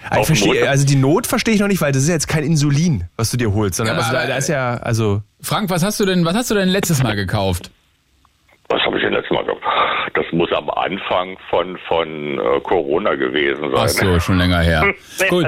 Ich 0.05 0.09
dem 0.11 0.25
verstehe, 0.25 0.69
also 0.69 0.85
die 0.85 0.97
Not 0.97 1.27
verstehe 1.29 1.55
ich 1.55 1.61
noch 1.61 1.69
nicht, 1.69 1.81
weil 1.81 1.93
das 1.93 2.03
ist 2.03 2.09
ja 2.09 2.15
jetzt 2.15 2.27
kein 2.27 2.43
Insulin, 2.43 3.05
was 3.17 3.31
du 3.31 3.37
dir 3.37 3.53
holst, 3.55 3.77
sondern 3.77 3.97
Ja, 3.97 4.03
also 4.03 4.17
aber- 4.17 4.27
da, 4.27 4.33
da 4.33 4.37
ist 4.39 4.49
ja, 4.49 4.75
also 4.79 5.23
Frank, 5.41 5.71
was 5.71 5.85
hast 5.85 6.01
du 6.01 6.07
denn, 6.07 6.25
was 6.25 6.35
hast 6.35 6.51
du 6.51 6.55
denn 6.55 6.69
letztes 6.69 7.03
Mal 7.03 7.15
gekauft? 7.15 7.71
Was 8.69 8.81
habe 8.83 8.97
ich 8.97 9.03
denn 9.05 9.13
letztes 9.13 9.31
Mal 9.31 9.32
gemacht? 9.32 9.32
Das 10.15 10.27
muss 10.33 10.53
am 10.53 10.69
Anfang 10.71 11.39
von, 11.49 11.79
von 11.87 12.39
äh, 12.39 12.61
Corona 12.61 13.15
gewesen 13.15 13.71
sein. 13.71 13.81
Ach 13.85 13.89
so, 13.89 14.21
schon 14.21 14.39
länger 14.39 14.61
her. 14.61 14.83
Nee, 15.21 15.29
Gut. 15.29 15.47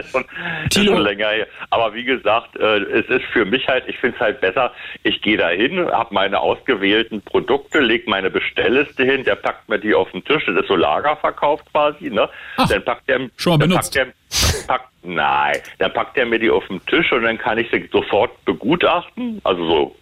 schon, 0.73 0.85
schon 0.87 1.03
länger 1.03 1.29
her. 1.29 1.47
Aber 1.71 1.95
wie 1.95 2.05
gesagt, 2.05 2.57
äh, 2.57 2.79
es 2.79 3.07
ist 3.09 3.25
für 3.33 3.45
mich 3.45 3.67
halt, 3.67 3.85
ich 3.89 3.99
finde 3.99 4.17
es 4.17 4.21
halt 4.21 4.41
besser, 4.41 4.73
ich 5.03 5.21
gehe 5.23 5.37
da 5.37 5.49
hin, 5.49 5.91
habe 5.91 6.15
meine 6.15 6.39
ausgewählten 6.39 7.23
Produkte, 7.23 7.81
leg 7.81 8.07
meine 8.07 8.31
Bestellliste 8.31 9.05
hin, 9.05 9.25
der 9.25 9.37
packt 9.37 9.69
mir 9.69 9.79
die 9.79 9.95
auf 9.95 10.11
den 10.13 10.25
Tisch, 10.25 10.45
das 10.47 10.57
ist 10.57 10.69
so 10.69 10.77
Lagerverkauf 10.77 11.61
quasi, 11.73 12.11
ne? 12.11 12.29
Ach, 12.57 12.69
dann 12.69 12.85
packt 12.85 13.09
der, 13.09 13.29
schon 13.37 13.53
mal 13.53 13.59
dann 13.59 13.71
benutzt. 13.71 13.95
Packt 13.95 14.15
der, 14.31 14.67
packt, 14.67 14.89
nein, 15.03 15.57
dann 15.79 15.93
packt 15.93 16.17
er 16.17 16.27
mir 16.27 16.39
die 16.39 16.51
auf 16.51 16.67
den 16.69 16.85
Tisch 16.87 17.11
und 17.13 17.23
dann 17.23 17.39
kann 17.39 17.59
ich 17.59 17.69
sie 17.71 17.89
sofort 17.91 18.45
begutachten, 18.45 19.41
also 19.45 19.67
so 19.67 19.97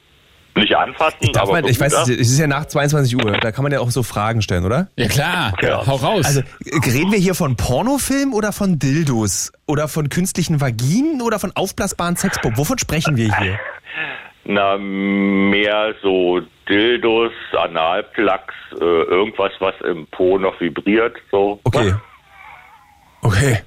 nicht 0.54 0.74
anfassen, 0.76 1.32
darf 1.32 1.44
aber 1.44 1.52
man, 1.52 1.64
ich 1.66 1.80
weiß, 1.80 1.92
begutachten. 1.92 2.14
es 2.20 2.30
ist 2.30 2.38
ja 2.38 2.46
nach 2.46 2.66
22 2.66 3.16
Uhr, 3.16 3.32
da 3.32 3.52
kann 3.52 3.62
man 3.62 3.72
ja 3.72 3.80
auch 3.80 3.90
so 3.90 4.02
Fragen 4.02 4.42
stellen, 4.42 4.64
oder? 4.64 4.88
Ja 4.96 5.08
klar, 5.08 5.54
Ja. 5.62 5.86
hau 5.86 5.96
raus. 5.96 6.26
Also 6.26 6.42
reden 6.86 7.10
wir 7.12 7.18
hier 7.18 7.34
von 7.34 7.56
Pornofilm 7.56 8.34
oder 8.34 8.52
von 8.52 8.78
Dildos? 8.78 9.52
Oder 9.66 9.88
von 9.88 10.08
künstlichen 10.10 10.60
Vaginen 10.60 11.22
oder 11.22 11.38
von 11.38 11.52
aufblasbaren 11.54 12.16
Sexpop? 12.16 12.56
Wovon 12.58 12.78
sprechen 12.78 13.16
wir 13.16 13.34
hier? 13.38 13.58
Na, 14.44 14.76
mehr 14.76 15.94
so 16.02 16.40
Dildos, 16.68 17.32
Analplugs, 17.56 18.54
äh, 18.80 18.84
irgendwas, 18.84 19.52
was 19.60 19.74
im 19.88 20.06
Po 20.08 20.36
noch 20.38 20.60
vibriert, 20.60 21.16
so. 21.30 21.60
Okay. 21.64 21.94
Okay. 23.22 23.60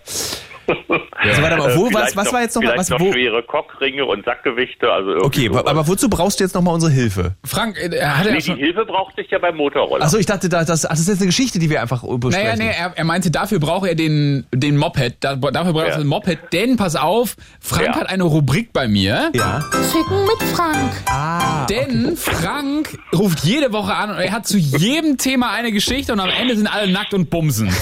Also 1.17 1.41
warte 1.41 1.57
mal, 1.57 1.75
wo, 1.77 1.93
was, 1.93 2.15
was 2.15 2.33
war 2.33 2.41
jetzt 2.41 2.55
noch 2.55 2.61
mal, 2.61 2.71
vielleicht 2.73 2.91
was, 2.91 2.99
noch 2.99 2.99
wo, 2.99 3.11
schwere 3.11 3.43
Kochringe 3.43 4.05
und 4.05 4.25
Sackgewichte. 4.25 4.91
Also 4.91 5.11
okay, 5.23 5.47
sowas. 5.47 5.65
aber 5.65 5.87
wozu 5.87 6.09
brauchst 6.09 6.39
du 6.39 6.43
jetzt 6.43 6.53
nochmal 6.55 6.73
unsere 6.73 6.91
Hilfe? 6.91 7.35
Frank, 7.45 7.77
äh, 7.77 7.95
er 7.95 8.17
hat 8.19 8.25
ja 8.25 8.31
Nee, 8.31 8.37
die 8.39 8.43
schon... 8.45 8.57
Hilfe 8.57 8.85
brauchte 8.85 9.21
ich 9.21 9.29
ja 9.31 9.39
beim 9.39 9.55
Motorroller. 9.55 10.03
Achso, 10.05 10.17
ich 10.17 10.25
dachte, 10.25 10.49
das, 10.49 10.67
das, 10.67 10.83
ist 10.83 11.07
jetzt 11.07 11.17
eine 11.19 11.27
Geschichte, 11.27 11.59
die 11.59 11.69
wir 11.69 11.81
einfach 11.81 12.03
besprechen. 12.03 12.31
Naja, 12.31 12.55
nee, 12.55 12.71
er, 12.77 12.93
er 12.95 13.03
meinte, 13.05 13.31
dafür 13.31 13.59
braucht 13.59 13.87
er 13.87 13.95
den, 13.95 14.45
den 14.53 14.77
Moped. 14.77 15.17
Da, 15.21 15.35
dafür 15.35 15.73
braucht 15.73 15.85
er 15.85 15.91
Ja. 15.91 15.97
den 15.97 16.07
Moped. 16.07 16.37
Denn, 16.53 16.77
pass 16.77 16.95
auf, 16.95 17.35
Frank 17.59 17.85
Ja. 17.87 17.95
hat 17.95 18.09
eine 18.09 18.23
Rubrik 18.23 18.73
bei 18.73 18.87
mir. 18.87 19.31
Ja. 19.33 19.61
Ficken 19.91 20.23
mit 20.23 20.49
Frank. 20.55 20.91
Ah, 21.07 21.65
Denn 21.67 22.15
Frank 22.17 22.97
ruft 23.13 23.39
jede 23.43 23.71
Woche 23.73 23.93
an 23.93 24.09
und 24.11 24.17
er 24.17 24.31
hat 24.31 24.47
zu 24.47 24.57
jedem 24.57 25.17
Thema 25.17 25.51
eine 25.51 25.71
Geschichte 25.71 26.11
und 26.13 26.19
am 26.19 26.29
Ende 26.29 26.55
sind 26.55 26.67
alle 26.67 26.91
nackt 26.91 27.13
und 27.13 27.29
bumsen. 27.29 27.73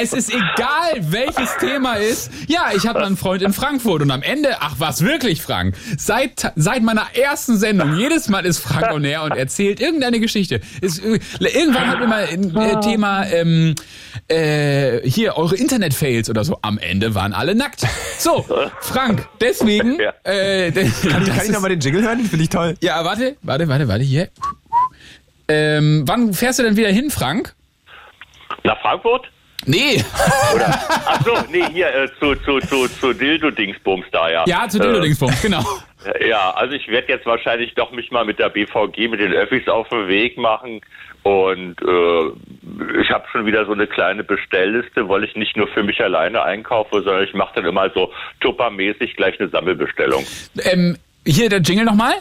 Es 0.00 0.12
ist 0.12 0.30
egal, 0.30 0.92
welches 1.00 1.56
Thema 1.58 1.94
ist. 1.94 2.27
Ja, 2.46 2.70
ich 2.74 2.86
hatte 2.86 3.00
einen 3.04 3.16
Freund 3.16 3.42
in 3.42 3.52
Frankfurt 3.52 4.02
und 4.02 4.10
am 4.10 4.22
Ende, 4.22 4.56
ach 4.60 4.74
was, 4.78 5.04
wirklich 5.04 5.42
Frank? 5.42 5.74
Seit, 5.96 6.52
seit 6.56 6.82
meiner 6.82 7.06
ersten 7.14 7.56
Sendung, 7.58 7.96
jedes 7.96 8.28
Mal 8.28 8.44
ist 8.46 8.58
Frank 8.58 8.92
on 8.92 9.04
air 9.04 9.22
und 9.24 9.32
erzählt 9.36 9.80
irgendeine 9.80 10.20
Geschichte. 10.20 10.60
Ist, 10.80 11.04
äh, 11.04 11.18
irgendwann 11.40 11.86
hatten 11.88 12.00
wir 12.00 12.08
mal 12.08 12.24
ein 12.30 12.56
äh, 12.56 12.80
Thema, 12.80 13.26
ähm, 13.26 13.74
äh, 14.28 15.00
hier, 15.08 15.36
eure 15.36 15.56
Internet-Fails 15.56 16.28
oder 16.30 16.44
so. 16.44 16.58
Am 16.62 16.78
Ende 16.78 17.14
waren 17.14 17.32
alle 17.32 17.54
nackt. 17.54 17.82
So, 18.18 18.44
Frank, 18.80 19.26
deswegen, 19.40 19.98
Ja. 20.00 20.12
äh, 20.24 20.72
Kann 20.72 21.22
ich, 21.22 21.28
kann 21.28 21.46
ich 21.46 21.50
nochmal 21.52 21.70
den 21.70 21.80
Jingle 21.80 22.02
hören? 22.02 22.18
Den 22.18 22.26
finde 22.26 22.42
ich 22.44 22.50
toll. 22.50 22.74
ja, 22.80 23.04
warte, 23.04 23.36
warte, 23.42 23.68
warte, 23.68 23.88
warte, 23.88 24.04
hier. 24.04 24.28
Ähm, 25.48 26.02
wann 26.06 26.34
fährst 26.34 26.58
du 26.58 26.62
denn 26.62 26.76
wieder 26.76 26.90
hin, 26.90 27.10
Frank? 27.10 27.54
Nach 28.64 28.78
Frankfurt? 28.80 29.26
Nee. 29.66 30.02
Ach 31.06 31.20
so, 31.24 31.32
nee, 31.50 31.64
hier 31.72 31.94
äh, 31.94 32.08
zu, 32.18 32.34
zu, 32.36 32.58
zu, 32.60 32.88
zu 32.88 33.12
Dildo-Dingsbums 33.12 34.06
da, 34.12 34.30
ja. 34.30 34.44
Ja, 34.46 34.68
zu 34.68 34.78
Dildo-Dingsbums, 34.78 35.42
genau. 35.42 35.64
Äh, 36.04 36.28
ja, 36.28 36.50
also 36.52 36.74
ich 36.74 36.88
werde 36.88 37.08
jetzt 37.08 37.26
wahrscheinlich 37.26 37.74
doch 37.74 37.90
mich 37.90 38.10
mal 38.10 38.24
mit 38.24 38.38
der 38.38 38.48
BVG, 38.48 39.08
mit 39.08 39.20
den 39.20 39.32
Öffis 39.32 39.68
auf 39.68 39.88
den 39.88 40.08
Weg 40.08 40.38
machen. 40.38 40.80
Und 41.24 41.76
äh, 41.82 43.00
ich 43.02 43.10
habe 43.10 43.24
schon 43.30 43.44
wieder 43.44 43.66
so 43.66 43.72
eine 43.72 43.86
kleine 43.86 44.24
Bestellliste, 44.24 45.08
weil 45.08 45.24
ich 45.24 45.34
nicht 45.34 45.56
nur 45.56 45.68
für 45.68 45.82
mich 45.82 46.00
alleine 46.00 46.42
einkaufe, 46.42 47.02
sondern 47.02 47.24
ich 47.24 47.34
mache 47.34 47.56
dann 47.56 47.66
immer 47.66 47.90
so 47.90 48.12
tuppermäßig 48.40 49.16
gleich 49.16 49.38
eine 49.40 49.48
Sammelbestellung. 49.50 50.24
Ähm, 50.62 50.96
hier 51.26 51.48
der 51.50 51.60
Jingle 51.60 51.84
nochmal. 51.84 52.14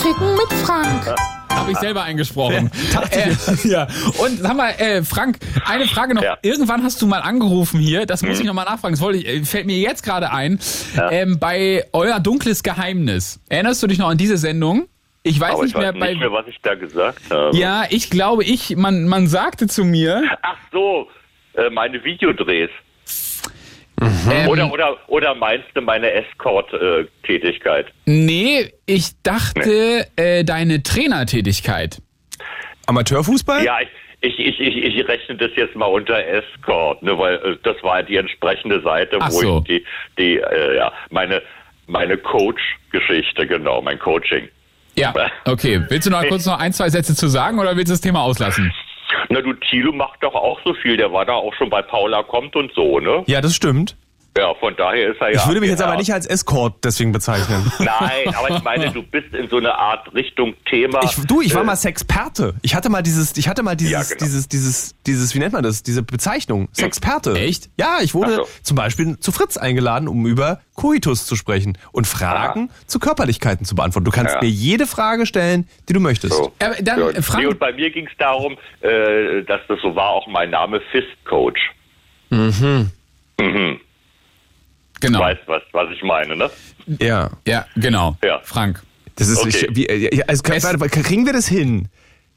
Ficken 0.00 0.34
mit 0.34 0.52
Frank. 0.64 1.14
Habe 1.56 1.72
ich 1.72 1.78
selber 1.78 2.02
eingesprochen. 2.02 2.70
äh, 3.10 3.32
ja. 3.68 3.88
Und 4.18 4.38
sag 4.38 4.56
mal, 4.56 4.70
äh, 4.78 5.02
Frank, 5.02 5.38
eine 5.64 5.86
Frage 5.86 6.14
noch. 6.14 6.22
Ja. 6.22 6.38
Irgendwann 6.42 6.82
hast 6.82 7.02
du 7.02 7.06
mal 7.06 7.20
angerufen 7.20 7.80
hier, 7.80 8.06
das 8.06 8.22
muss 8.22 8.38
ich 8.38 8.46
nochmal 8.46 8.64
nachfragen, 8.64 8.94
das 8.94 9.00
wollte 9.00 9.18
ich, 9.18 9.26
äh, 9.26 9.44
fällt 9.44 9.66
mir 9.66 9.78
jetzt 9.78 10.02
gerade 10.02 10.30
ein. 10.32 10.58
Ja. 10.96 11.10
Ähm, 11.10 11.38
bei 11.38 11.84
Euer 11.92 12.20
dunkles 12.20 12.62
Geheimnis. 12.62 13.40
Erinnerst 13.48 13.82
du 13.82 13.86
dich 13.86 13.98
noch 13.98 14.08
an 14.08 14.18
diese 14.18 14.36
Sendung? 14.36 14.88
Ich 15.22 15.40
weiß 15.40 15.54
Aber 15.54 15.62
nicht 15.62 15.70
ich 15.70 15.74
weiß 15.74 15.94
mehr, 15.94 16.08
nicht 16.10 16.20
mehr, 16.20 16.30
was 16.30 16.46
ich 16.46 16.60
da 16.62 16.74
gesagt 16.76 17.20
habe. 17.30 17.56
ja, 17.56 17.84
ich 17.90 18.10
glaube, 18.10 18.44
ich, 18.44 18.76
man, 18.76 19.08
man 19.08 19.26
sagte 19.26 19.66
zu 19.66 19.84
mir. 19.84 20.22
Ach 20.42 20.56
so, 20.70 21.08
äh, 21.54 21.68
meine 21.70 22.04
Videodrehs. 22.04 22.70
Ähm, 24.00 24.48
Oder, 24.48 24.72
oder, 24.72 24.98
oder 25.08 25.34
meinst 25.34 25.68
du 25.74 25.80
meine 25.80 26.10
Escort-Tätigkeit? 26.12 27.86
Nee, 28.04 28.70
ich 28.84 29.22
dachte, 29.22 30.06
äh, 30.16 30.44
deine 30.44 30.82
Trainertätigkeit. 30.82 32.02
Amateurfußball? 32.86 33.64
Ja, 33.64 33.78
ich, 34.20 34.38
ich, 34.38 34.38
ich, 34.38 34.60
ich, 34.60 34.96
ich 34.96 35.08
rechne 35.08 35.36
das 35.36 35.50
jetzt 35.56 35.74
mal 35.76 35.86
unter 35.86 36.18
Escort, 36.26 37.02
ne, 37.02 37.18
weil 37.18 37.36
äh, 37.36 37.56
das 37.62 37.82
war 37.82 38.02
die 38.02 38.16
entsprechende 38.16 38.82
Seite, 38.82 39.16
Ach 39.20 39.30
wo 39.30 39.40
so. 39.40 39.58
ich 39.58 39.64
die, 39.64 39.84
die 40.18 40.36
äh, 40.38 40.76
ja, 40.76 40.92
meine, 41.10 41.42
meine 41.86 42.18
Coach-Geschichte, 42.18 43.46
genau, 43.46 43.80
mein 43.80 43.98
Coaching. 43.98 44.48
Ja, 44.98 45.14
okay. 45.44 45.82
Willst 45.88 46.06
du 46.06 46.10
noch 46.10 46.22
kurz 46.28 46.46
noch 46.46 46.58
ein, 46.58 46.72
zwei 46.72 46.88
Sätze 46.90 47.14
zu 47.14 47.28
sagen 47.28 47.58
oder 47.58 47.76
willst 47.76 47.90
du 47.90 47.94
das 47.94 48.00
Thema 48.00 48.22
auslassen? 48.22 48.72
Na, 49.28 49.40
du, 49.40 49.52
Thilo 49.54 49.92
macht 49.92 50.22
doch 50.22 50.34
auch 50.34 50.60
so 50.64 50.74
viel, 50.74 50.96
der 50.96 51.12
war 51.12 51.24
da 51.24 51.34
auch 51.34 51.54
schon 51.54 51.70
bei 51.70 51.82
Paula 51.82 52.22
kommt 52.22 52.56
und 52.56 52.72
so, 52.74 53.00
ne? 53.00 53.22
Ja, 53.26 53.40
das 53.40 53.54
stimmt. 53.54 53.96
Ja, 54.36 54.52
von 54.54 54.74
daher 54.76 55.12
ist 55.12 55.20
er 55.20 55.32
ja. 55.32 55.40
Ich 55.40 55.46
würde 55.46 55.60
mich 55.60 55.70
jetzt 55.70 55.82
aber 55.82 55.96
nicht 55.96 56.12
als 56.12 56.26
Escort 56.26 56.84
deswegen 56.84 57.12
bezeichnen. 57.12 57.70
Nein, 57.78 58.34
aber 58.36 58.50
ich 58.50 58.62
meine, 58.62 58.90
du 58.90 59.02
bist 59.02 59.32
in 59.32 59.48
so 59.48 59.56
eine 59.56 59.74
Art 59.74 60.12
Richtung 60.14 60.54
Thema. 60.68 61.00
Ich, 61.04 61.16
du, 61.26 61.40
ich 61.40 61.54
war 61.54 61.62
äh, 61.62 61.66
mal 61.66 61.76
Sexperte. 61.76 62.54
Ich 62.62 62.74
hatte 62.74 62.90
mal 62.90 63.02
dieses, 63.02 63.36
ich 63.36 63.48
hatte 63.48 63.62
mal 63.62 63.76
dieses, 63.76 63.92
Ja, 63.92 64.02
genau. 64.02 64.18
dieses, 64.26 64.48
dieses, 64.48 64.94
dieses, 65.06 65.34
wie 65.34 65.38
nennt 65.38 65.52
man 65.54 65.62
das? 65.62 65.82
Diese 65.82 66.02
Bezeichnung. 66.02 66.68
Sexperte. 66.72 67.34
Echt? 67.34 67.70
Ja, 67.78 67.98
ich 68.02 68.14
wurde 68.14 68.34
so. 68.36 68.48
zum 68.62 68.76
Beispiel 68.76 69.18
zu 69.18 69.32
Fritz 69.32 69.56
eingeladen, 69.56 70.08
um 70.08 70.26
über 70.26 70.60
Coitus 70.74 71.24
zu 71.26 71.36
sprechen 71.36 71.78
und 71.92 72.06
Fragen 72.06 72.70
zu 72.86 72.98
Körperlichkeiten 72.98 73.64
zu 73.64 73.74
beantworten. 73.74 74.04
Du 74.04 74.10
kannst 74.10 74.34
Ja. 74.34 74.40
mir 74.42 74.50
jede 74.50 74.86
Frage 74.86 75.24
stellen, 75.24 75.66
die 75.88 75.94
du 75.94 76.00
möchtest. 76.00 76.34
So. 76.34 76.52
Aber 76.62 76.74
dann, 76.82 76.98
ja, 77.00 77.22
Frank- 77.22 77.42
nee, 77.42 77.46
und 77.46 77.58
bei 77.58 77.72
mir 77.72 77.90
ging 77.90 78.06
es 78.06 78.12
darum, 78.18 78.58
äh, 78.82 79.42
dass 79.44 79.60
das 79.68 79.78
so 79.80 79.96
war, 79.96 80.10
auch 80.10 80.26
mein 80.26 80.50
Name 80.50 80.82
Fist 80.92 81.06
Coach. 81.24 81.60
Mhm. 82.30 82.90
Mhm. 83.40 83.80
Genau. 85.00 85.20
Weißt 85.20 85.42
was, 85.46 85.62
was 85.72 85.88
ich 85.94 86.02
meine, 86.02 86.36
ne? 86.36 86.50
Ja. 87.00 87.30
Ja, 87.46 87.66
genau. 87.76 88.16
Ja. 88.24 88.40
Frank. 88.44 88.82
Das 89.16 89.28
ist, 89.28 89.38
Okay. 89.38 89.48
ich, 89.70 89.76
wie, 89.76 89.86
äh, 89.86 90.22
also, 90.26 90.42
kann, 90.42 90.56
Es- 90.56 90.64
warte, 90.64 90.80
warte, 90.80 91.02
kriegen 91.02 91.26
wir 91.26 91.32
das 91.32 91.46
hin, 91.48 91.88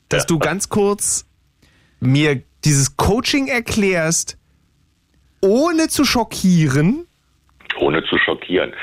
dass 0.09 0.23
Ja. 0.23 0.27
du 0.27 0.39
ganz 0.39 0.69
kurz 0.69 1.25
mir 1.99 2.41
dieses 2.65 2.97
Coaching 2.97 3.47
erklärst, 3.47 4.37
ohne 5.41 5.87
zu 5.87 6.03
schockieren? 6.05 7.05
Ohne 7.79 8.03
zu 8.05 8.17
schockieren. 8.17 8.73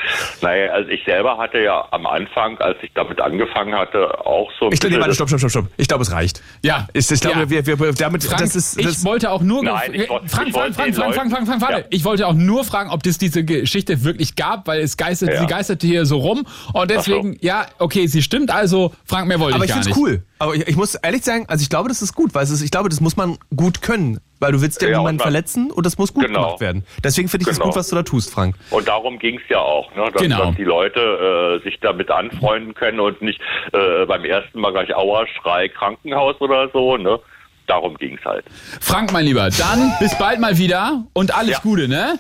Naja, 0.43 0.73
also 0.73 0.89
ich 0.91 1.05
selber 1.05 1.39
hatte 1.39 1.59
ja 1.59 1.87
am 1.91 2.07
Anfang, 2.07 2.59
als 2.59 2.79
ich 2.83 2.91
damit 2.95 3.21
angefangen 3.21 3.75
hatte, 3.75 4.25
auch 4.27 4.51
so 4.59 4.67
ein 4.67 4.73
Ich 4.73 4.81
glaube, 4.81 4.97
das- 4.99 5.15
stopp, 5.15 5.29
stopp, 5.29 5.39
stopp, 5.41 5.51
stopp. 5.51 5.67
Ich 5.77 5.89
glaube, 5.89 6.03
es 6.03 6.13
reicht. 6.13 6.43
Ja. 6.63 6.87
Ich, 6.93 7.11
ich 7.11 7.21
glaube, 7.21 7.41
Ja. 7.41 7.51
wir, 7.51 7.67
wir, 7.67 7.93
damit, 7.93 8.25
Frank, 8.25 8.41
das 8.41 8.57
ist, 8.57 8.83
das, 8.83 8.99
ich 9.01 9.05
wollte 9.05 9.31
auch 9.31 9.43
nur 9.43 9.63
Nein, 9.63 9.93
ich 9.95 10.09
wollte- 10.09 10.29
Frank, 10.29 10.49
ich 10.49 10.55
Frank, 10.55 10.75
Frank, 10.75 10.95
Frank, 10.95 11.15
Frank, 11.15 11.31
Frank, 11.33 11.47
Frank, 11.47 11.63
warte. 11.63 11.79
Ja. 11.81 11.85
Ich 11.91 12.05
wollte 12.05 12.27
auch 12.27 12.35
nur 12.35 12.65
fragen, 12.65 12.91
ob 12.91 13.05
es 13.07 13.19
diese 13.19 13.45
Geschichte 13.45 14.05
wirklich 14.05 14.35
gab, 14.37 14.67
weil 14.67 14.81
es 14.81 14.97
geistert, 14.97 15.31
Ja. 15.31 15.41
sie 15.41 15.47
geisterte 15.47 15.87
hier 15.87 16.07
so 16.07 16.19
rum 16.19 16.47
und 16.73 16.91
deswegen, 16.91 17.37
ja, 17.41 17.67
okay, 17.79 18.07
sie 18.07 18.23
stimmt 18.23 18.51
also, 18.51 18.93
Frank, 19.05 19.29
mehr 19.29 19.39
wollte 19.41 19.57
aber 19.57 19.65
ich 19.65 19.71
ich 19.71 19.75
gar 19.77 19.83
finde 19.85 20.01
nicht. 20.01 20.09
es 20.09 20.13
cool. 20.15 20.23
Aber 20.39 20.55
ich, 20.55 20.69
ich 20.69 20.77
muss 20.77 20.95
ehrlich 20.97 21.25
sagen, 21.25 21.47
also 21.49 21.63
ich 21.63 21.71
glaube, 21.71 21.89
das 21.89 22.03
ist 22.03 22.15
gut, 22.15 22.35
weil 22.35 22.45
es 22.45 22.51
ist, 22.51 22.61
ich 22.63 22.71
glaube, 22.71 22.89
das 22.91 23.01
muss 23.01 23.17
man 23.17 23.39
gut 23.57 23.81
können, 23.81 24.21
weil 24.39 24.53
du 24.53 24.61
willst 24.61 24.83
ja, 24.83 24.89
Ja, 24.89 24.99
niemanden 24.99 25.17
man- 25.19 25.25
verletzen 25.25 25.71
und 25.71 25.87
das 25.87 25.97
muss 25.97 26.13
gut 26.13 26.27
Genau. 26.27 26.43
gemacht 26.45 26.61
werden. 26.61 26.85
Deswegen 27.03 27.29
finde 27.29 27.45
ich 27.45 27.49
das 27.49 27.57
Genau. 27.57 27.71
gut, 27.71 27.77
was 27.77 27.89
du 27.89 27.97
da 27.97 28.03
tust, 28.03 28.31
Frank. 28.31 28.55
Und 28.71 28.87
darum 28.87 29.19
ging 29.19 29.37
es 29.43 29.49
ja 29.49 29.59
auch, 29.61 29.95
ne? 29.95 30.11
dass, 30.13 30.21
Genau. 30.21 30.47
dass 30.47 30.57
die 30.57 30.65
Leute 30.65 31.61
äh, 31.61 31.65
sich 31.65 31.81
damit 31.81 32.11
anfreunden 32.11 32.75
können 32.75 33.01
und 33.01 33.23
nicht 33.23 33.41
äh, 33.73 34.05
beim 34.05 34.25
ersten 34.27 34.61
Mal 34.61 34.73
gleich 34.73 34.95
Aua, 34.95 35.27
Schrei, 35.41 35.69
Krankenhaus 35.71 36.39
oder 36.41 36.69
so. 36.71 36.99
Ne? 36.99 37.19
Darum 37.67 37.97
ging 37.97 38.19
es 38.19 38.25
halt. 38.27 38.45
Frank, 38.81 39.13
mein 39.13 39.25
Lieber, 39.25 39.49
dann 39.51 39.93
bis 40.01 40.17
bald 40.19 40.39
mal 40.39 40.59
wieder 40.59 41.05
und 41.15 41.35
alles 41.35 41.53
Ja. 41.53 41.59
Gute, 41.63 41.89
ne? 41.89 42.19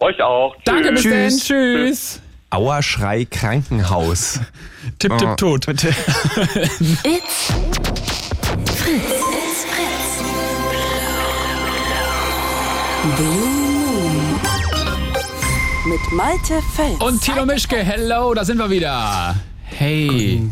Euch 0.00 0.20
auch. 0.22 0.56
Danke, 0.64 0.90
bis 0.92 1.02
Tschüss. 1.02 1.12
dann, 1.48 1.56
tschüss. 1.56 2.22
Auerschrei 2.50 3.24
Krankenhaus. 3.26 4.40
Tipp, 4.98 5.16
tipp, 5.18 5.36
tot. 5.36 5.66
Bitte. 5.66 5.88
It's 7.04 7.52
Fritz. 8.74 9.04
It's 9.34 9.64
Fritz. 9.64 10.22
Blue 13.16 13.46
Moon. 13.46 14.40
Mit 15.86 16.12
Malte 16.12 16.62
Fels. 16.74 17.00
Und 17.00 17.20
Tilo 17.22 17.44
Mischke, 17.46 17.76
hello, 17.76 18.32
da 18.34 18.44
sind 18.44 18.58
wir 18.58 18.70
wieder. 18.70 19.36
Hey. 19.64 20.42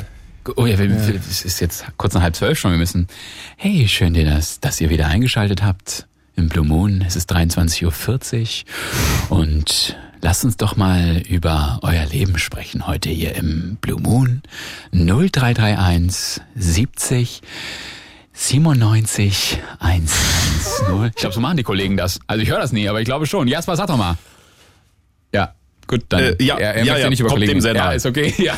Oh 0.56 0.66
ja, 0.66 0.78
wir, 0.78 0.88
wir- 0.90 1.14
es 1.28 1.44
ist 1.44 1.60
jetzt 1.60 1.84
kurz 1.96 2.14
nach 2.14 2.22
halb 2.22 2.36
zwölf 2.36 2.58
schon, 2.58 2.70
wir 2.72 2.78
müssen. 2.78 3.08
Hey, 3.56 3.88
schön, 3.88 4.14
dir 4.14 4.24
das, 4.24 4.60
dass 4.60 4.80
ihr 4.80 4.90
wieder 4.90 5.06
eingeschaltet 5.08 5.62
habt 5.62 6.06
im 6.36 6.48
Blue 6.48 6.64
Moon. 6.64 7.02
Es 7.06 7.16
ist 7.16 7.32
23.40 7.32 8.64
Uhr 9.30 9.38
und 9.38 9.96
lasst 10.20 10.44
uns 10.44 10.56
doch 10.56 10.76
mal 10.76 11.22
über 11.28 11.78
euer 11.82 12.04
Leben 12.06 12.38
sprechen 12.38 12.86
heute 12.86 13.08
hier 13.10 13.34
im 13.34 13.78
Blue 13.80 14.00
Moon 14.00 14.42
0331 14.92 16.40
70 16.54 17.42
97 18.32 19.58
110. 19.78 21.06
Ich 21.06 21.14
glaube, 21.14 21.34
so 21.34 21.40
machen 21.40 21.56
die 21.56 21.62
Kollegen 21.62 21.96
das. 21.96 22.20
Also 22.26 22.42
ich 22.42 22.50
höre 22.50 22.60
das 22.60 22.72
nie, 22.72 22.88
aber 22.88 23.00
ich 23.00 23.06
glaube 23.06 23.26
schon. 23.26 23.48
Jasper, 23.48 23.76
sag 23.76 23.86
doch 23.86 23.96
mal. 23.96 24.16
Ja, 25.32 25.54
gut, 25.86 26.04
dann. 26.10 26.20
Äh, 26.20 26.36
ja, 26.42 26.56
er, 26.58 26.74
er 26.74 26.84
ja, 26.84 26.98
ja, 26.98 27.08
nicht 27.08 27.20
über 27.20 27.30
kommt 27.30 27.40
Kollegen. 27.40 27.58
dem 27.58 27.60
sehr 27.62 27.74
ja, 27.74 27.84
nahe. 27.86 27.96
ist 27.96 28.04
okay. 28.04 28.34
Ja. 28.38 28.54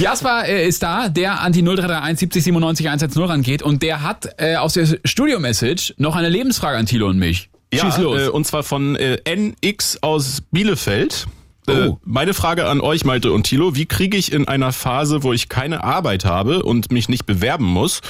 Jasper 0.00 0.46
äh, 0.48 0.66
ist 0.66 0.82
da, 0.82 1.08
der 1.08 1.40
an 1.40 1.52
die 1.52 1.62
0331 1.62 2.18
70 2.18 2.44
97 2.44 2.86
110 2.88 3.22
rangeht 3.22 3.62
und 3.62 3.82
der 3.82 4.02
hat 4.02 4.30
äh, 4.38 4.56
aus 4.56 4.74
der 4.74 4.86
Studio-Message 5.04 5.94
noch 5.98 6.16
eine 6.16 6.28
Lebensfrage 6.28 6.76
an 6.76 6.86
Thilo 6.86 7.08
und 7.08 7.18
mich. 7.18 7.50
Ja, 7.72 7.84
Schieß 7.84 7.98
los. 7.98 8.20
Äh, 8.22 8.28
und 8.28 8.46
zwar 8.46 8.62
von 8.62 8.96
äh, 8.96 9.18
NX 9.24 10.02
aus 10.02 10.42
Bielefeld. 10.50 11.26
Äh, 11.66 11.88
Oh. 11.88 11.98
meine 12.02 12.32
Frage 12.32 12.64
an 12.66 12.80
euch, 12.80 13.04
Malte 13.04 13.30
und 13.30 13.42
Thilo, 13.42 13.74
wie 13.74 13.84
kriege 13.84 14.16
ich 14.16 14.32
in 14.32 14.48
einer 14.48 14.72
Phase, 14.72 15.22
wo 15.22 15.34
ich 15.34 15.50
keine 15.50 15.84
Arbeit 15.84 16.24
habe 16.24 16.62
und 16.62 16.90
mich 16.90 17.10
nicht 17.10 17.26
bewerben 17.26 17.66
muss, 17.66 18.00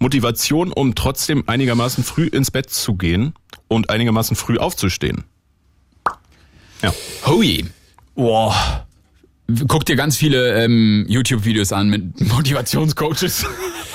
Motivation, 0.00 0.72
um 0.72 0.96
trotzdem 0.96 1.44
einigermaßen 1.46 2.02
früh 2.02 2.26
ins 2.26 2.50
Bett 2.50 2.70
zu 2.70 2.94
gehen 2.94 3.32
und 3.68 3.88
einigermaßen 3.88 4.34
früh 4.34 4.58
aufzustehen? 4.58 5.22
Hui. 7.24 7.64
Boah. 8.16 8.84
Guck 9.68 9.84
dir 9.84 9.96
ganz 9.96 10.16
viele 10.16 10.62
ähm, 10.64 11.04
YouTube-Videos 11.08 11.72
an 11.72 11.88
mit 11.88 12.20
Motivationscoaches 12.32 13.44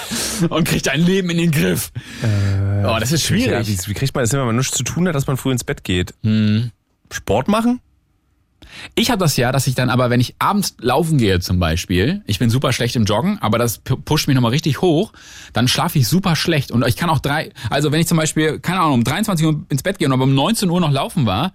und 0.50 0.68
krieg 0.68 0.84
dein 0.84 1.02
Leben 1.02 1.30
in 1.32 1.38
den 1.38 1.52
Griff. 1.52 1.92
oh, 2.24 2.98
das 3.00 3.12
ist 3.12 3.24
schwierig. 3.24 3.52
Ja, 3.52 3.68
wie, 3.68 3.78
wie 3.90 3.94
kriegt 3.94 4.14
man 4.14 4.24
das 4.24 4.32
wenn 4.34 4.46
man 4.46 4.56
nichts 4.56 4.78
zu 4.78 4.84
tun 4.84 5.08
hat, 5.08 5.16
dass 5.16 5.26
man 5.28 5.38
früh 5.38 5.52
ins 5.52 5.64
Bett 5.64 5.84
geht? 5.84 6.14
Hm. 6.24 6.72
Sport 7.12 7.48
machen? 7.48 7.80
Ich 8.94 9.10
habe 9.10 9.20
das 9.20 9.36
ja, 9.38 9.52
dass 9.52 9.66
ich 9.66 9.74
dann 9.74 9.90
aber, 9.90 10.12
wenn 10.12 10.20
ich 10.20 10.36
abends 10.38 10.76
laufen 10.80 11.18
gehe 11.18 11.40
zum 11.40 11.60
Beispiel, 11.60 12.22
ich 12.28 12.38
bin 12.38 12.52
super 12.52 12.72
schlecht 12.72 12.96
im 12.96 13.06
Joggen, 13.06 13.40
aber 13.42 13.58
das 13.58 13.84
pu- 13.84 14.00
pusht 14.00 14.28
mich 14.28 14.36
nochmal 14.36 14.52
richtig 14.52 14.82
hoch, 14.82 15.12
dann 15.54 15.68
schlafe 15.68 15.98
ich 15.98 16.08
super 16.08 16.36
schlecht. 16.36 16.70
Und 16.72 16.86
ich 16.88 16.96
kann 16.96 17.10
auch 17.10 17.20
drei, 17.20 17.52
also 17.72 17.92
wenn 17.92 18.00
ich 18.00 18.08
zum 18.08 18.18
Beispiel, 18.18 18.60
keine 18.60 18.82
Ahnung, 18.82 18.94
um 18.96 19.04
23 19.04 19.46
Uhr 19.48 19.66
ins 19.70 19.82
Bett 19.82 19.98
gehe 19.98 20.08
und 20.08 20.14
aber 20.14 20.24
um 20.26 20.36
19 20.36 20.70
Uhr 20.70 20.80
noch 20.80 20.92
laufen 20.92 21.26
war, 21.26 21.54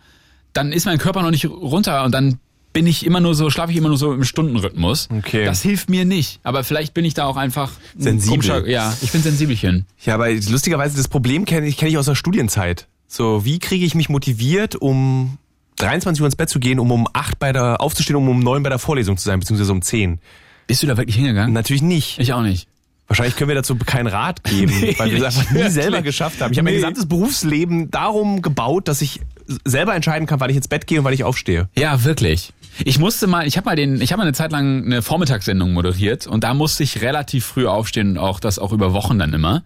dann 0.53 0.73
ist 0.73 0.87
mein 0.87 0.99
Körper 0.99 1.23
noch 1.23 1.31
nicht 1.31 1.47
runter 1.47 2.03
und 2.05 2.13
dann 2.13 2.41
bin 2.75 2.87
ich 2.87 3.07
immer 3.07 3.21
nur 3.21 3.35
so, 3.35 3.49
schlafe 3.49 3.73
ich 3.73 3.79
immer 3.79 3.89
nur 3.89 3.97
so 3.97 4.13
im 4.13 4.25
Stundenrhythmus. 4.25 5.09
Okay. 5.11 5.47
Das 5.47 5.63
hilft 5.63 5.89
mir 5.89 6.05
nicht. 6.05 6.41
Aber 6.43 6.63
vielleicht 6.65 6.93
bin 6.93 7.07
ich 7.07 7.15
da 7.15 7.25
auch 7.25 7.37
einfach 7.37 7.71
ein 7.97 8.03
Sensibel. 8.03 8.69
Ja, 8.69 8.95
ich 9.01 9.11
bin 9.13 9.23
Sensibelchen. 9.23 9.87
Ja, 10.05 10.15
aber 10.17 10.31
lustigerweise, 10.31 10.97
das 10.99 11.09
Problem 11.09 11.47
kenne 11.47 11.67
ich, 11.67 11.79
kenn 11.79 11.89
ich 11.89 11.97
aus 11.97 12.07
der 12.07 12.17
Studienzeit. 12.17 12.87
So, 13.07 13.45
wie 13.47 13.59
kriege 13.61 13.87
ich 13.87 13.95
mich 13.95 14.09
motiviert, 14.11 14.75
um 14.77 15.39
23 15.77 16.21
Uhr 16.21 16.27
ins 16.27 16.37
Bett 16.37 16.51
zu 16.51 16.59
gehen, 16.59 16.79
um 16.79 16.91
um 16.91 17.09
8 17.13 17.39
bei 17.39 17.53
der, 17.53 17.81
aufzustehen, 17.81 18.17
um 18.17 18.29
um 18.29 18.41
9 18.41 18.63
bei 18.63 18.69
der 18.71 18.79
Vorlesung 18.81 19.17
zu 19.17 19.25
sein, 19.25 19.39
beziehungsweise 19.41 19.73
um 19.73 19.81
10? 19.81 20.19
Bist 20.67 20.83
du 20.83 20.87
da 20.87 20.97
wirklich 20.97 21.17
hingegangen? 21.17 21.53
Natürlich 21.55 21.83
nicht. 21.83 22.19
Ich 22.19 22.33
auch 22.33 22.43
nicht. 22.43 22.67
Wahrscheinlich 23.07 23.37
können 23.37 23.49
wir 23.49 23.55
dazu 23.55 23.77
keinen 23.77 24.07
Rat 24.09 24.43
geben, 24.45 24.73
Nee, 24.81 24.95
weil 24.99 25.11
wir 25.13 25.19
es 25.25 25.39
einfach 25.39 25.51
nie 25.53 25.69
selber 25.69 26.03
geschafft 26.03 26.41
haben. 26.41 26.53
Ich 26.53 26.59
habe 26.59 26.65
mein 26.65 26.73
Nee. 26.75 26.81
gesamtes 26.81 27.07
Berufsleben 27.07 27.91
darum 27.91 28.41
gebaut, 28.43 28.89
dass 28.89 29.03
ich 29.03 29.21
selber 29.65 29.95
entscheiden 29.95 30.27
kann, 30.27 30.41
wann 30.41 30.51
ich 30.51 30.57
ins 30.57 30.69
Bett 30.69 30.87
gehe 30.87 30.99
und 30.99 31.05
wann 31.05 31.13
ich 31.15 31.25
aufstehe. 31.25 31.69
Ja, 31.77 32.05
wirklich. 32.05 32.53
Ich 32.85 32.99
musste 32.99 33.27
mal, 33.27 33.47
ich 33.47 33.57
habe 33.57 33.67
mal 33.67 33.77
den, 33.77 34.01
ich 34.01 34.11
habe 34.13 34.19
mal 34.19 34.25
eine 34.25 34.33
Zeit 34.33 34.51
lang 34.51 34.85
eine 34.85 35.03
Vormittagssendung 35.03 35.73
moderiert 35.73 36.27
und 36.27 36.43
da 36.43 36.55
musste 36.55 36.83
ich 36.83 37.01
relativ 37.03 37.45
früh 37.45 37.67
aufstehen 37.67 38.13
und 38.13 38.19
auch 38.19 38.41
das 38.41 38.59
auch 38.59 38.73
über 38.73 38.93
Wochen 38.93 39.19
dann 39.19 39.33
immer. 39.33 39.63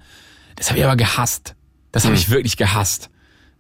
Das 0.57 0.69
habe 0.69 0.79
ich 0.79 0.85
aber 0.85 0.97
gehasst. 0.97 1.55
Das 1.93 2.05
habe 2.05 2.15
ich 2.15 2.29
wirklich 2.31 2.57
gehasst. 2.57 3.09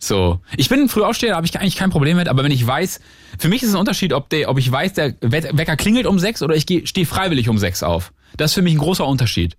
So, 0.00 0.40
ich 0.56 0.68
bin 0.68 0.80
ein 0.82 0.88
Frühaufsteher, 0.88 1.30
da 1.30 1.36
habe 1.36 1.46
ich 1.46 1.58
eigentlich 1.58 1.76
kein 1.76 1.90
Problem 1.90 2.18
mit, 2.18 2.28
aber 2.28 2.44
wenn 2.44 2.52
ich 2.52 2.64
weiß, 2.64 3.00
für 3.38 3.48
mich 3.48 3.62
ist 3.62 3.70
es 3.70 3.74
ein 3.74 3.80
Unterschied, 3.80 4.12
ob 4.12 4.28
der, 4.28 4.48
ob 4.48 4.58
ich 4.58 4.70
weiß, 4.70 4.92
der 4.92 5.14
We- 5.20 5.50
Wecker 5.52 5.76
klingelt 5.76 6.06
um 6.06 6.18
sechs 6.20 6.40
oder 6.42 6.54
ich 6.54 6.62
stehe 6.62 7.06
freiwillig 7.06 7.48
um 7.48 7.58
sechs 7.58 7.82
auf. 7.82 8.12
Das 8.36 8.50
ist 8.52 8.54
für 8.54 8.62
mich 8.62 8.74
ein 8.74 8.78
großer 8.78 9.06
Unterschied. 9.06 9.56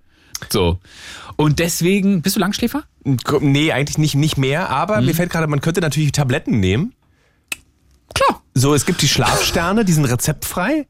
So. 0.50 0.80
Und 1.36 1.60
deswegen, 1.60 2.22
bist 2.22 2.36
du 2.36 2.40
Langschläfer? 2.40 2.84
Nee, 3.04 3.72
eigentlich 3.72 3.98
nicht, 3.98 4.16
nicht 4.16 4.38
mehr, 4.38 4.70
aber 4.70 5.02
mir 5.02 5.16
fällt 5.16 5.32
gerade, 5.32 5.48
man 5.48 5.62
könnte 5.62 5.82
natürlich 5.82 6.12
Tabletten 6.12 6.60
nehmen. 6.60 6.94
Klar. 8.14 8.42
So, 8.54 8.74
es 8.74 8.86
gibt 8.86 9.02
die 9.02 9.08
Schlafsterne, 9.08 9.86
die 9.86 9.94
sind 9.94 10.06
rezeptfrei. 10.06 10.88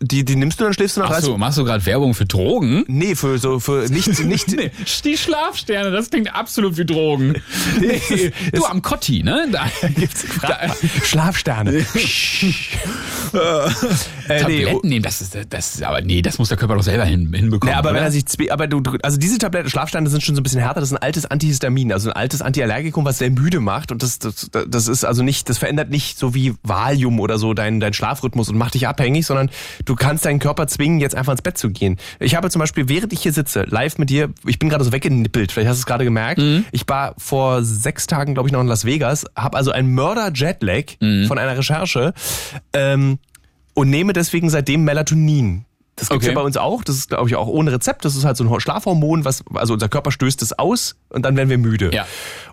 Die, 0.00 0.24
die 0.24 0.34
nimmst 0.34 0.58
du, 0.58 0.64
dann 0.64 0.74
schläfst 0.74 0.96
du 0.96 1.00
nach 1.00 1.10
Ach 1.10 1.20
so, 1.20 1.38
machst 1.38 1.58
du 1.58 1.64
gerade 1.64 1.84
Werbung 1.86 2.14
für 2.14 2.26
Drogen? 2.26 2.84
Nee, 2.88 3.14
für 3.14 3.38
so, 3.38 3.60
für 3.60 3.88
nicht, 3.88 4.18
nicht. 4.24 4.48
nee, 4.48 4.72
die 5.04 5.16
Schlafsterne, 5.16 5.92
das 5.92 6.10
klingt 6.10 6.34
absolut 6.34 6.76
wie 6.76 6.84
Drogen. 6.84 7.34
Nee, 7.80 8.32
du 8.52 8.64
am 8.64 8.80
Kotti, 8.82 9.22
ne? 9.22 9.46
Da 9.52 9.66
gibt's 9.88 10.24
Schlafsterne. 11.04 11.70
Äh, 11.72 11.84
nee, 13.32 14.64
Tabletten 14.64 14.88
nehmen, 14.88 15.02
das 15.02 15.20
ist, 15.20 15.36
das 15.50 15.74
ist, 15.74 15.82
aber 15.82 16.00
nee, 16.00 16.22
das 16.22 16.38
muss 16.38 16.48
der 16.48 16.56
Körper 16.56 16.74
doch 16.74 16.82
selber 16.82 17.04
hin, 17.04 17.32
hinbekommen. 17.32 17.72
Ja, 17.72 17.78
aber 17.78 17.90
oder? 17.90 17.98
wenn 17.98 18.04
er 18.04 18.10
sich 18.10 18.24
aber 18.50 18.66
du, 18.66 18.82
also 19.02 19.18
diese 19.18 19.38
Tabletten 19.38 19.70
Schlafsteine 19.70 20.08
sind 20.08 20.22
schon 20.22 20.34
so 20.34 20.40
ein 20.40 20.42
bisschen 20.42 20.60
härter, 20.60 20.80
das 20.80 20.90
ist 20.90 20.96
ein 20.96 21.02
altes 21.02 21.26
Antihistamin, 21.26 21.92
also 21.92 22.10
ein 22.10 22.16
altes 22.16 22.42
Antiallergikum, 22.42 23.04
was 23.04 23.18
sehr 23.18 23.30
müde 23.30 23.60
macht 23.60 23.92
und 23.92 24.02
das 24.02 24.18
das, 24.18 24.50
das 24.50 24.88
ist 24.88 25.04
also 25.04 25.22
nicht 25.22 25.48
das 25.48 25.58
verändert 25.58 25.90
nicht 25.90 26.18
so 26.18 26.34
wie 26.34 26.54
Valium 26.62 27.20
oder 27.20 27.38
so 27.38 27.54
deinen 27.54 27.80
dein 27.80 27.92
Schlafrhythmus 27.92 28.48
und 28.48 28.56
macht 28.56 28.74
dich 28.74 28.88
abhängig, 28.88 29.26
sondern 29.26 29.50
du 29.84 29.94
kannst 29.94 30.24
deinen 30.24 30.38
Körper 30.38 30.66
zwingen, 30.66 31.00
jetzt 31.00 31.14
einfach 31.14 31.32
ins 31.32 31.42
Bett 31.42 31.58
zu 31.58 31.70
gehen. 31.70 31.96
Ich 32.20 32.34
habe 32.34 32.50
zum 32.50 32.60
Beispiel, 32.60 32.88
während 32.88 33.12
ich 33.12 33.20
hier 33.22 33.32
sitze, 33.32 33.64
live 33.68 33.98
mit 33.98 34.10
dir, 34.10 34.30
ich 34.46 34.58
bin 34.58 34.68
gerade 34.68 34.84
so 34.84 34.92
weggenippelt, 34.92 35.52
vielleicht 35.52 35.68
hast 35.68 35.78
du 35.78 35.80
es 35.82 35.86
gerade 35.86 36.04
gemerkt. 36.04 36.40
Ich 36.72 36.88
war 36.88 37.14
vor 37.18 37.62
sechs 37.62 38.06
Tagen, 38.06 38.34
glaube 38.34 38.48
ich, 38.48 38.52
noch 38.52 38.60
in 38.60 38.66
Las 38.66 38.84
Vegas, 38.84 39.24
habe 39.36 39.56
also 39.56 39.70
einen 39.70 39.92
Mörder-Jetlag 39.94 40.98
von 41.28 41.38
einer 41.38 41.56
Recherche 41.58 42.14
ähm, 42.72 43.18
und 43.74 43.90
nehme 43.90 44.12
deswegen 44.12 44.50
seitdem 44.50 44.84
Melatonin. 44.84 45.64
Das 45.96 46.10
gibt's 46.10 46.24
Okay. 46.26 46.34
ja 46.34 46.40
bei 46.40 46.44
uns 46.46 46.56
auch. 46.58 46.84
Das 46.84 46.96
ist, 46.96 47.08
glaube 47.08 47.28
ich, 47.28 47.36
auch 47.36 47.46
ohne 47.48 47.72
Rezept. 47.72 48.04
Das 48.04 48.16
ist 48.16 48.24
halt 48.26 48.36
so 48.36 48.44
ein 48.44 48.60
Schlafhormon, 48.60 49.24
was, 49.24 49.42
also 49.54 49.72
unser 49.74 49.88
Körper 49.88 50.10
stößt 50.12 50.42
es 50.42 50.52
aus 50.58 50.96
und 51.08 51.22
dann 51.24 51.36
werden 51.36 51.48
wir 51.48 51.56
müde. 51.58 51.90
Ja. 51.94 52.06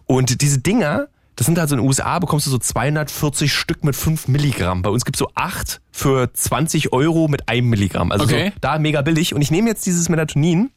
Und 0.05 0.41
diese 0.41 0.59
Dinger, 0.59 1.07
das 1.35 1.45
sind 1.47 1.57
halt 1.57 1.69
so 1.69 1.75
in 1.75 1.81
den 1.81 1.87
USA, 1.87 2.19
bekommst 2.19 2.45
du 2.45 2.51
so 2.51 2.57
240 2.57 3.53
Stück 3.53 3.83
mit 3.83 3.95
5 3.95 4.27
Milligramm. 4.27 4.81
Bei 4.81 4.89
uns 4.89 5.03
gibt's 5.05 5.19
so 5.19 5.29
8 5.35 5.81
für 5.91 6.31
20 6.31 6.93
Euro 6.93 7.27
mit 7.27 7.49
1 7.49 7.65
Milligramm. 7.65 8.11
Also 8.11 8.25
Okay. 8.25 8.51
so, 8.53 8.59
da 8.61 8.77
mega 8.79 9.01
billig. 9.01 9.33
Und 9.33 9.41
ich 9.41 9.51
nehme 9.51 9.69
jetzt 9.69 9.85
dieses 9.85 10.09
Melatonin 10.09 10.71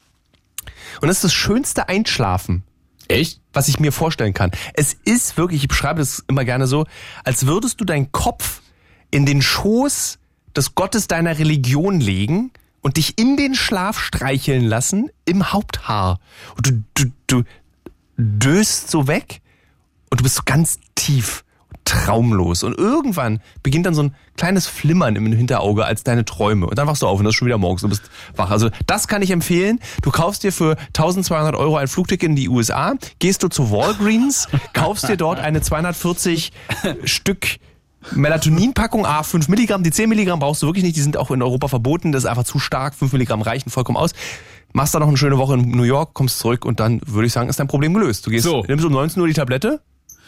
und 1.00 1.08
das 1.08 1.18
ist 1.18 1.24
das 1.24 1.34
schönste 1.34 1.88
Einschlafen. 1.88 2.62
Echt? 3.08 3.40
Was 3.52 3.68
ich 3.68 3.78
mir 3.78 3.92
vorstellen 3.92 4.34
kann. 4.34 4.50
Es 4.74 4.94
ist 5.04 5.36
wirklich, 5.36 5.62
ich 5.62 5.68
beschreibe 5.68 6.00
das 6.00 6.24
immer 6.28 6.44
gerne 6.44 6.66
so, 6.66 6.86
als 7.24 7.46
würdest 7.46 7.80
du 7.80 7.84
deinen 7.84 8.10
Kopf 8.12 8.62
in 9.10 9.26
den 9.26 9.42
Schoß 9.42 10.18
des 10.56 10.74
Gottes 10.74 11.06
deiner 11.06 11.38
Religion 11.38 12.00
legen 12.00 12.50
und 12.80 12.96
dich 12.96 13.18
in 13.18 13.36
den 13.36 13.54
Schlaf 13.54 13.98
streicheln 14.00 14.64
lassen 14.64 15.10
im 15.24 15.52
Haupthaar. 15.52 16.18
Und 16.56 16.66
du, 16.66 16.82
du, 16.94 17.10
du 17.26 17.42
döst 18.16 18.90
so 18.90 19.06
weg 19.06 19.40
und 20.10 20.20
du 20.20 20.22
bist 20.24 20.36
so 20.36 20.42
ganz 20.44 20.78
tief, 20.94 21.44
traumlos. 21.84 22.62
Und 22.64 22.76
irgendwann 22.76 23.40
beginnt 23.62 23.86
dann 23.86 23.94
so 23.94 24.02
ein 24.02 24.14
kleines 24.36 24.66
Flimmern 24.66 25.14
im 25.16 25.32
Hinterauge 25.32 25.84
als 25.84 26.02
deine 26.04 26.24
Träume. 26.24 26.66
Und 26.66 26.78
dann 26.78 26.86
wachst 26.86 27.02
du 27.02 27.06
auf 27.06 27.18
und 27.18 27.24
das 27.24 27.32
ist 27.34 27.38
schon 27.38 27.46
wieder 27.46 27.58
morgens. 27.58 27.82
Du 27.82 27.88
bist 27.88 28.02
wach. 28.34 28.50
Also 28.50 28.70
das 28.86 29.08
kann 29.08 29.22
ich 29.22 29.30
empfehlen. 29.30 29.78
Du 30.02 30.10
kaufst 30.10 30.42
dir 30.42 30.52
für 30.52 30.76
1200 30.88 31.54
Euro 31.54 31.76
ein 31.76 31.88
Flugticket 31.88 32.28
in 32.30 32.36
die 32.36 32.48
USA, 32.48 32.94
gehst 33.18 33.42
du 33.42 33.48
zu 33.48 33.70
Walgreens, 33.70 34.48
kaufst 34.72 35.08
dir 35.08 35.16
dort 35.16 35.38
eine 35.38 35.60
240 35.60 36.52
Stück 37.04 37.46
Melatoninpackung, 38.12 39.04
A, 39.06 39.22
5 39.22 39.48
Milligramm. 39.48 39.82
Die 39.82 39.90
10 39.90 40.08
Milligramm 40.08 40.38
brauchst 40.38 40.62
du 40.62 40.66
wirklich 40.66 40.84
nicht, 40.84 40.96
die 40.96 41.00
sind 41.02 41.16
auch 41.16 41.30
in 41.30 41.42
Europa 41.42 41.68
verboten. 41.68 42.12
Das 42.12 42.24
ist 42.24 42.28
einfach 42.28 42.44
zu 42.44 42.58
stark. 42.58 42.94
5 42.94 43.12
Milligramm 43.12 43.42
reichen 43.42 43.70
vollkommen 43.70 43.96
aus. 43.98 44.10
Machst 44.72 44.94
dann 44.94 45.00
noch 45.00 45.08
eine 45.08 45.16
schöne 45.16 45.38
Woche 45.38 45.54
in 45.54 45.70
New 45.70 45.84
York, 45.84 46.14
kommst 46.14 46.38
zurück 46.38 46.64
und 46.64 46.80
dann 46.80 47.00
würde 47.06 47.26
ich 47.26 47.32
sagen, 47.32 47.48
ist 47.48 47.58
dein 47.58 47.68
Problem 47.68 47.94
gelöst. 47.94 48.26
Du 48.26 48.30
gehst, 48.30 48.44
So. 48.44 48.64
nimmst 48.68 48.84
um 48.84 48.92
19 48.92 49.20
Uhr 49.22 49.28
die 49.28 49.34
Tablette, 49.34 49.80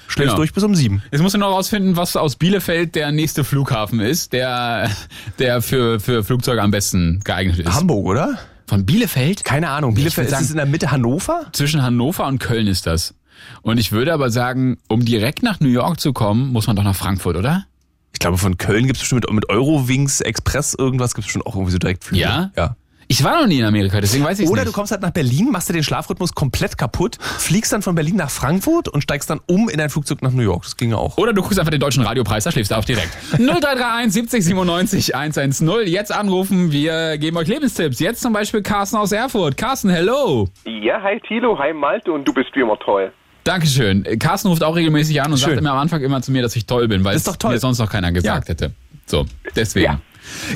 schläfst 0.08 0.30
Genau. 0.30 0.36
durch 0.38 0.52
bis 0.52 0.64
um 0.64 0.74
7. 0.74 1.02
Jetzt 1.12 1.22
musst 1.22 1.34
du 1.34 1.38
noch 1.38 1.50
rausfinden, 1.52 1.96
was 1.96 2.16
aus 2.16 2.34
Bielefeld 2.36 2.94
der 2.96 3.12
nächste 3.12 3.44
Flughafen 3.44 4.00
ist, 4.00 4.32
der, 4.32 4.90
der 5.38 5.62
für, 5.62 6.00
für 6.00 6.24
Flugzeuge 6.24 6.60
am 6.62 6.70
besten 6.72 7.20
geeignet 7.24 7.60
ist. 7.60 7.72
Hamburg, 7.72 8.04
oder? 8.06 8.38
Von 8.66 8.84
Bielefeld? 8.84 9.44
Keine 9.44 9.70
Ahnung. 9.70 9.94
Bielefeld 9.94 10.28
würd 10.30 10.40
ist 10.40 10.46
es 10.46 10.50
in 10.50 10.56
der 10.56 10.66
Mitte 10.66 10.90
Hannover? 10.90 11.46
Zwischen 11.52 11.82
Hannover 11.82 12.26
und 12.26 12.38
Köln 12.40 12.66
ist 12.66 12.86
das. 12.86 13.14
Und 13.62 13.78
ich 13.78 13.92
würde 13.92 14.12
aber 14.12 14.30
sagen, 14.30 14.78
um 14.88 15.04
direkt 15.04 15.42
nach 15.42 15.60
New 15.60 15.68
York 15.68 16.00
zu 16.00 16.12
kommen, 16.12 16.52
muss 16.52 16.66
man 16.66 16.74
doch 16.76 16.82
nach 16.82 16.96
Frankfurt, 16.96 17.36
oder? 17.36 17.64
Ich 18.12 18.18
glaube, 18.18 18.36
von 18.36 18.58
Köln 18.58 18.86
gibt 18.86 18.96
es 18.96 19.02
bestimmt 19.02 19.24
mit, 19.26 19.32
mit 19.32 19.48
Eurowings, 19.48 20.20
Express, 20.20 20.74
irgendwas 20.74 21.14
gibt 21.14 21.22
es 21.22 21.26
bestimmt 21.26 21.46
auch 21.46 21.54
irgendwie 21.54 21.72
so 21.72 21.78
direkt 21.78 22.04
Flüge. 22.04 22.22
Ja? 22.22 22.50
Ja. 22.56 22.76
Ich 23.10 23.24
war 23.24 23.40
noch 23.40 23.46
nie 23.46 23.58
in 23.58 23.64
Amerika, 23.64 24.02
deswegen 24.02 24.22
weiß 24.22 24.38
ich 24.40 24.48
Oder 24.50 24.62
nicht. 24.62 24.68
du 24.68 24.72
kommst 24.72 24.92
halt 24.92 25.00
nach 25.00 25.12
Berlin, 25.12 25.48
machst 25.50 25.68
dir 25.70 25.72
den 25.72 25.82
Schlafrhythmus 25.82 26.34
komplett 26.34 26.76
kaputt, 26.76 27.16
fliegst 27.20 27.72
dann 27.72 27.80
von 27.80 27.94
Berlin 27.94 28.16
nach 28.16 28.28
Frankfurt 28.30 28.86
und 28.88 29.00
steigst 29.02 29.30
dann 29.30 29.40
um 29.46 29.70
in 29.70 29.80
ein 29.80 29.88
Flugzeug 29.88 30.20
nach 30.20 30.30
New 30.32 30.42
York. 30.42 30.64
Das 30.64 30.76
ging 30.76 30.90
ja 30.90 30.96
auch. 30.96 31.16
Oder 31.16 31.32
du 31.32 31.40
guckst 31.40 31.58
einfach 31.58 31.70
den 31.70 31.80
deutschen 31.80 32.02
Radiopreis, 32.04 32.44
da 32.44 32.52
schläfst 32.52 32.70
du 32.70 32.76
auch 32.76 32.84
direkt. 32.84 33.08
0331 33.38 34.12
70 34.12 34.44
97 34.44 35.16
110. 35.16 35.86
Jetzt 35.86 36.12
anrufen, 36.14 36.70
wir 36.70 37.16
geben 37.16 37.38
euch 37.38 37.48
Lebenstipps. 37.48 37.98
Jetzt 37.98 38.20
zum 38.20 38.34
Beispiel 38.34 38.60
Carsten 38.62 38.98
aus 38.98 39.10
Erfurt. 39.10 39.56
Carsten, 39.56 39.88
hello. 39.88 40.48
Ja, 40.66 41.00
hi 41.02 41.18
Tilo, 41.26 41.58
hi 41.58 41.72
Malte 41.72 42.12
und 42.12 42.26
du 42.28 42.34
bist 42.34 42.50
wie 42.54 42.60
immer 42.60 42.78
toll. 42.78 43.10
Dankeschön. 43.44 44.04
Carsten 44.18 44.48
ruft 44.48 44.62
auch 44.62 44.76
regelmäßig 44.76 45.22
an 45.22 45.32
und 45.32 45.38
Schön. 45.38 45.48
sagt 45.50 45.60
immer 45.60 45.70
am 45.72 45.78
Anfang 45.78 46.02
immer 46.02 46.20
zu 46.20 46.30
mir, 46.30 46.42
dass 46.42 46.54
ich 46.56 46.66
toll 46.66 46.86
bin, 46.88 47.02
weil 47.04 47.14
Das 47.14 47.22
ist 47.22 47.28
doch 47.28 47.36
toll. 47.36 47.52
mir 47.52 47.58
sonst 47.58 47.78
noch 47.78 47.88
keiner 47.90 48.12
gesagt 48.12 48.50
hätte. 48.50 48.72
So, 49.06 49.24
deswegen. 49.56 50.02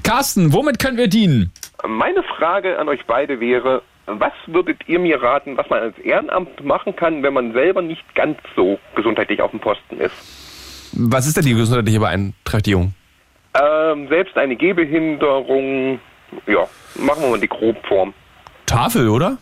Carsten, 0.02 0.52
womit 0.52 0.78
können 0.78 0.96
wir 0.96 1.08
dienen? 1.08 1.52
Meine 1.86 2.22
Frage 2.22 2.78
an 2.78 2.88
euch 2.88 3.04
beide 3.06 3.40
wäre, 3.40 3.82
was 4.06 4.32
würdet 4.46 4.80
ihr 4.88 4.98
mir 4.98 5.22
raten, 5.22 5.56
was 5.56 5.68
man 5.70 5.80
als 5.80 5.98
Ehrenamt 5.98 6.64
machen 6.64 6.96
kann, 6.96 7.22
wenn 7.22 7.34
man 7.34 7.52
selber 7.52 7.82
nicht 7.82 8.14
ganz 8.14 8.38
so 8.56 8.78
gesundheitlich 8.94 9.40
auf 9.40 9.50
dem 9.50 9.60
Posten 9.60 9.98
ist? 9.98 10.14
Was 10.92 11.26
ist 11.26 11.36
denn 11.36 11.44
die 11.44 11.54
gesundheitliche 11.54 12.00
Beeinträchtigung? 12.00 12.94
Ähm, 13.54 14.08
selbst 14.08 14.36
eine 14.36 14.56
Gehbehinderung, 14.56 16.00
ja, 16.46 16.66
machen 16.96 17.22
wir 17.22 17.30
mal 17.30 17.40
die 17.40 17.48
Grobform. 17.48 18.14
Tafel, 18.66 19.08
oder? 19.08 19.38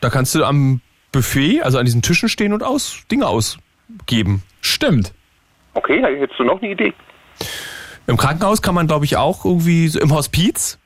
Da 0.00 0.10
kannst 0.10 0.34
du 0.34 0.44
am 0.44 0.80
Buffet, 1.12 1.62
also 1.62 1.78
an 1.78 1.84
diesen 1.84 2.02
Tischen 2.02 2.28
stehen 2.28 2.52
und 2.52 2.62
aus 2.62 3.02
Dinge 3.10 3.26
ausgeben. 3.26 4.42
Stimmt. 4.60 5.12
Okay, 5.74 6.02
hättest 6.02 6.38
du 6.38 6.44
noch 6.44 6.60
eine 6.60 6.70
Idee? 6.70 6.92
Im 8.08 8.16
Krankenhaus 8.16 8.62
kann 8.62 8.74
man, 8.74 8.86
glaube 8.86 9.04
ich, 9.04 9.16
auch 9.18 9.44
irgendwie 9.44 9.86
so 9.86 10.00
im 10.00 10.12
Hospiz 10.12 10.78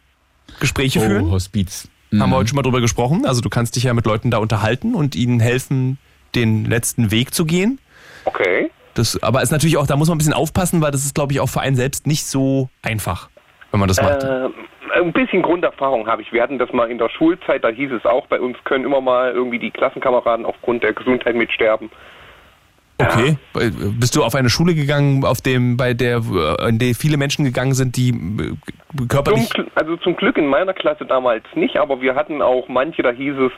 Gespräche 0.60 0.98
Oh, 0.98 1.02
führen. 1.02 1.30
Hospiz. 1.30 1.88
Haben 2.12 2.30
wir 2.30 2.36
heute 2.36 2.48
schon 2.48 2.56
mal 2.56 2.62
drüber 2.62 2.80
gesprochen. 2.82 3.24
Also 3.24 3.40
du 3.40 3.48
kannst 3.48 3.76
dich 3.76 3.84
ja 3.84 3.94
mit 3.94 4.04
Leuten 4.04 4.30
da 4.30 4.38
unterhalten 4.38 4.94
und 4.94 5.14
ihnen 5.14 5.40
helfen, 5.40 5.98
den 6.34 6.66
letzten 6.66 7.10
Weg 7.10 7.32
zu 7.32 7.46
gehen. 7.46 7.78
Okay. 8.26 8.70
Das, 8.94 9.22
aber 9.22 9.40
ist 9.40 9.50
natürlich 9.50 9.78
auch, 9.78 9.86
da 9.86 9.96
muss 9.96 10.08
man 10.08 10.16
ein 10.16 10.18
bisschen 10.18 10.34
aufpassen, 10.34 10.82
weil 10.82 10.90
das 10.90 11.06
ist, 11.06 11.14
glaube 11.14 11.32
ich, 11.32 11.40
auch 11.40 11.46
für 11.46 11.62
einen 11.62 11.76
selbst 11.76 12.06
nicht 12.06 12.26
so 12.26 12.68
einfach, 12.82 13.30
wenn 13.70 13.80
man 13.80 13.88
das 13.88 14.02
macht. 14.02 14.24
Äh, 14.24 14.48
ein 15.00 15.12
bisschen 15.12 15.40
Grunderfahrung 15.42 16.06
habe 16.06 16.20
ich. 16.20 16.32
Wir 16.32 16.42
hatten 16.42 16.58
das 16.58 16.70
mal 16.72 16.90
in 16.90 16.98
der 16.98 17.08
Schulzeit, 17.08 17.64
da 17.64 17.68
hieß 17.68 17.92
es 17.92 18.04
auch, 18.04 18.26
bei 18.26 18.40
uns 18.40 18.58
können 18.64 18.84
immer 18.84 19.00
mal 19.00 19.32
irgendwie 19.32 19.58
die 19.58 19.70
Klassenkameraden 19.70 20.44
aufgrund 20.44 20.82
der 20.82 20.92
Gesundheit 20.92 21.34
mitsterben. 21.34 21.88
Okay. 23.02 23.36
Äh, 23.58 23.70
Bist 23.98 24.14
du 24.16 24.24
auf 24.24 24.34
eine 24.34 24.50
Schule 24.50 24.74
gegangen, 24.74 25.24
auf 25.24 25.40
dem, 25.40 25.76
bei 25.76 25.94
der, 25.94 26.18
äh, 26.60 26.68
in 26.68 26.78
der 26.78 26.94
viele 26.94 27.16
Menschen 27.16 27.44
gegangen 27.44 27.74
sind, 27.74 27.96
die 27.96 28.10
äh, 28.10 28.54
Zum, 28.96 29.08
körperlich. 29.08 29.50
Gl- 29.50 29.66
also 29.74 29.96
zum 29.98 30.16
Glück 30.16 30.36
in 30.38 30.46
meiner 30.46 30.72
Klasse 30.74 31.04
damals 31.06 31.44
nicht, 31.54 31.76
aber 31.76 32.00
wir 32.00 32.14
hatten 32.14 32.42
auch 32.42 32.68
manche, 32.68 33.02
da 33.02 33.10
hieß 33.10 33.34
es, 33.38 33.52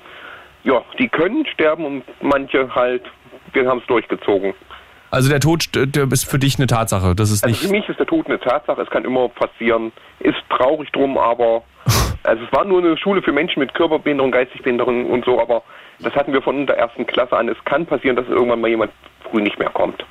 ja, 0.64 0.82
die 0.98 1.08
können 1.08 1.44
sterben 1.46 1.84
und 1.84 2.04
manche 2.22 2.74
halt, 2.74 3.02
wir 3.52 3.68
haben 3.68 3.78
es 3.80 3.86
durchgezogen. 3.86 4.54
Also 5.10 5.28
der 5.28 5.38
Tod, 5.38 5.66
der 5.74 6.10
ist 6.10 6.28
für 6.28 6.38
dich 6.40 6.58
eine 6.58 6.66
Tatsache. 6.66 7.14
Das 7.14 7.30
ist 7.30 7.44
Also 7.44 7.52
nicht. 7.54 7.64
für 7.64 7.70
mich 7.70 7.88
ist 7.88 7.98
der 8.00 8.06
Tod 8.06 8.26
eine 8.26 8.40
Tatsache, 8.40 8.80
es 8.82 8.90
kann 8.90 9.04
immer 9.04 9.28
passieren. 9.28 9.92
Ist 10.20 10.38
traurig 10.50 10.90
drum, 10.90 11.16
aber 11.18 11.62
also 12.24 12.42
es 12.44 12.52
war 12.52 12.64
nur 12.64 12.80
eine 12.82 12.96
Schule 12.96 13.22
für 13.22 13.30
Menschen 13.32 13.60
mit 13.60 13.74
Körperbehinderung, 13.74 14.32
Geistigbehinderung 14.32 15.06
und 15.06 15.24
so, 15.24 15.40
aber 15.40 15.62
das 16.00 16.14
hatten 16.14 16.32
wir 16.32 16.42
von 16.42 16.66
der 16.66 16.78
ersten 16.78 17.06
Klasse 17.06 17.36
an. 17.36 17.48
Es 17.48 17.56
kann 17.64 17.86
passieren, 17.86 18.16
dass 18.16 18.26
irgendwann 18.28 18.60
mal 18.60 18.68
jemand 18.68 18.92
früh 19.30 19.42
nicht 19.42 19.58
mehr 19.58 19.70
kommt. 19.70 20.04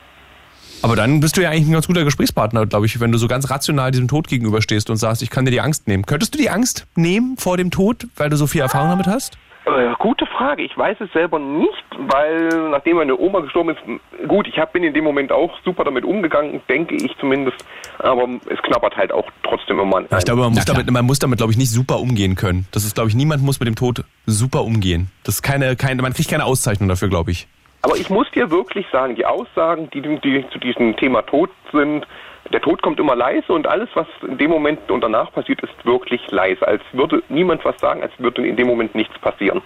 Aber 0.81 0.95
dann 0.95 1.21
bist 1.21 1.37
du 1.37 1.41
ja 1.41 1.49
eigentlich 1.49 1.67
ein 1.67 1.71
ganz 1.71 1.87
guter 1.87 2.03
Gesprächspartner, 2.03 2.65
glaube 2.65 2.85
ich, 2.85 2.99
wenn 2.99 3.11
du 3.11 3.17
so 3.17 3.27
ganz 3.27 3.49
rational 3.49 3.91
diesem 3.91 4.09
Tod 4.09 4.27
gegenüberstehst 4.27 4.89
und 4.89 4.97
sagst, 4.97 5.21
ich 5.21 5.29
kann 5.29 5.45
dir 5.45 5.51
die 5.51 5.61
Angst 5.61 5.87
nehmen. 5.87 6.05
Könntest 6.05 6.33
du 6.33 6.37
die 6.37 6.49
Angst 6.49 6.87
nehmen 6.95 7.37
vor 7.37 7.55
dem 7.55 7.71
Tod, 7.71 8.07
weil 8.17 8.29
du 8.29 8.35
so 8.35 8.47
viel 8.47 8.61
Erfahrung 8.61 8.89
damit 8.89 9.07
hast? 9.07 9.37
Äh, 9.65 9.93
gute 9.97 10.25
Frage. 10.25 10.61
Ich 10.63 10.77
weiß 10.77 10.97
es 10.99 11.11
selber 11.13 11.39
nicht, 11.39 11.85
weil 11.97 12.49
nachdem 12.71 12.97
meine 12.97 13.17
Oma 13.17 13.39
gestorben 13.39 13.69
ist, 13.69 13.79
m- 13.87 13.99
gut, 14.27 14.45
ich 14.47 14.57
hab, 14.57 14.73
bin 14.73 14.83
in 14.83 14.93
dem 14.93 15.05
Moment 15.05 15.31
auch 15.31 15.57
super 15.63 15.85
damit 15.85 16.03
umgegangen, 16.03 16.59
denke 16.67 16.95
ich 16.95 17.15
zumindest, 17.17 17.57
aber 17.99 18.27
es 18.49 18.61
knabbert 18.63 18.97
halt 18.97 19.13
auch 19.13 19.25
trotzdem 19.43 19.79
immer 19.79 19.97
an. 19.97 20.07
Ich 20.17 20.25
glaube, 20.25 20.41
man 20.41 20.53
muss 20.53 20.65
damit, 20.65 20.91
man 20.91 21.05
muss 21.05 21.19
damit, 21.19 21.37
glaube 21.37 21.53
ich, 21.53 21.57
nicht 21.57 21.71
super 21.71 21.99
umgehen 21.99 22.35
können. 22.35 22.67
Das 22.71 22.83
ist, 22.83 22.95
glaube 22.95 23.09
ich, 23.09 23.15
niemand 23.15 23.41
muss 23.41 23.59
mit 23.61 23.67
dem 23.67 23.75
Tod 23.75 24.03
super 24.25 24.63
umgehen. 24.63 25.09
Das 25.23 25.35
ist 25.35 25.41
keine, 25.43 25.75
keine, 25.77 26.01
man 26.01 26.13
kriegt 26.13 26.29
keine 26.29 26.43
Auszeichnung 26.45 26.89
dafür, 26.89 27.07
glaube 27.07 27.31
ich. 27.31 27.47
Aber 27.83 27.95
ich 27.95 28.09
muss 28.09 28.29
dir 28.31 28.51
wirklich 28.51 28.85
sagen, 28.91 29.15
die 29.15 29.25
Aussagen, 29.25 29.89
die, 29.93 30.01
die 30.01 30.45
zu 30.51 30.59
diesem 30.59 30.95
Thema 30.97 31.21
Tod 31.21 31.49
sind, 31.71 32.05
der 32.53 32.61
Tod 32.61 32.81
kommt 32.81 32.99
immer 32.99 33.15
leise 33.15 33.51
und 33.51 33.67
alles, 33.67 33.89
was 33.95 34.07
in 34.27 34.37
dem 34.37 34.51
Moment 34.51 34.89
und 34.91 35.01
danach 35.01 35.31
passiert, 35.33 35.61
ist 35.61 35.73
wirklich 35.83 36.21
leise. 36.29 36.65
Als 36.67 36.81
würde 36.93 37.23
niemand 37.27 37.65
was 37.65 37.79
sagen, 37.81 38.03
als 38.03 38.13
würde 38.19 38.47
in 38.47 38.55
dem 38.55 38.67
Moment 38.67 38.93
nichts 38.95 39.17
passieren. 39.19 39.61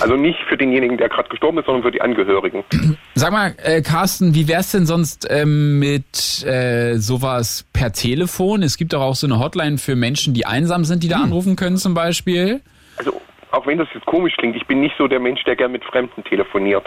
Also 0.00 0.16
nicht 0.16 0.38
für 0.48 0.56
denjenigen, 0.56 0.96
der 0.96 1.08
gerade 1.08 1.28
gestorben 1.28 1.58
ist, 1.58 1.66
sondern 1.66 1.82
für 1.82 1.90
die 1.90 2.00
Angehörigen. 2.00 2.64
Sag 3.14 3.32
mal, 3.32 3.54
äh, 3.62 3.82
Carsten, 3.82 4.34
wie 4.34 4.48
wär's 4.48 4.72
denn 4.72 4.86
sonst 4.86 5.26
ähm, 5.30 5.78
mit 5.78 6.44
äh, 6.44 6.94
sowas 6.96 7.66
per 7.72 7.92
Telefon? 7.92 8.62
Es 8.62 8.78
gibt 8.78 8.92
doch 8.92 9.00
auch 9.00 9.14
so 9.14 9.26
eine 9.26 9.38
Hotline 9.38 9.78
für 9.78 9.96
Menschen, 9.96 10.32
die 10.32 10.46
einsam 10.46 10.84
sind, 10.84 11.02
die 11.02 11.08
da 11.08 11.16
anrufen 11.16 11.56
können 11.56 11.76
zum 11.76 11.94
Beispiel. 11.94 12.60
Also, 12.96 13.20
auch 13.50 13.66
wenn 13.66 13.78
das 13.78 13.88
jetzt 13.94 14.06
komisch 14.06 14.34
klingt, 14.36 14.56
ich 14.56 14.66
bin 14.66 14.80
nicht 14.80 14.94
so 14.96 15.08
der 15.08 15.20
Mensch, 15.20 15.42
der 15.44 15.56
gern 15.56 15.72
mit 15.72 15.84
Fremden 15.84 16.24
telefoniert. 16.24 16.86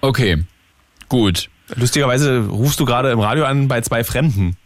Okay, 0.00 0.38
gut. 1.08 1.48
Lustigerweise 1.74 2.48
rufst 2.48 2.78
du 2.78 2.84
gerade 2.84 3.10
im 3.10 3.20
Radio 3.20 3.44
an 3.44 3.68
bei 3.68 3.80
zwei 3.80 4.04
Fremden. 4.04 4.56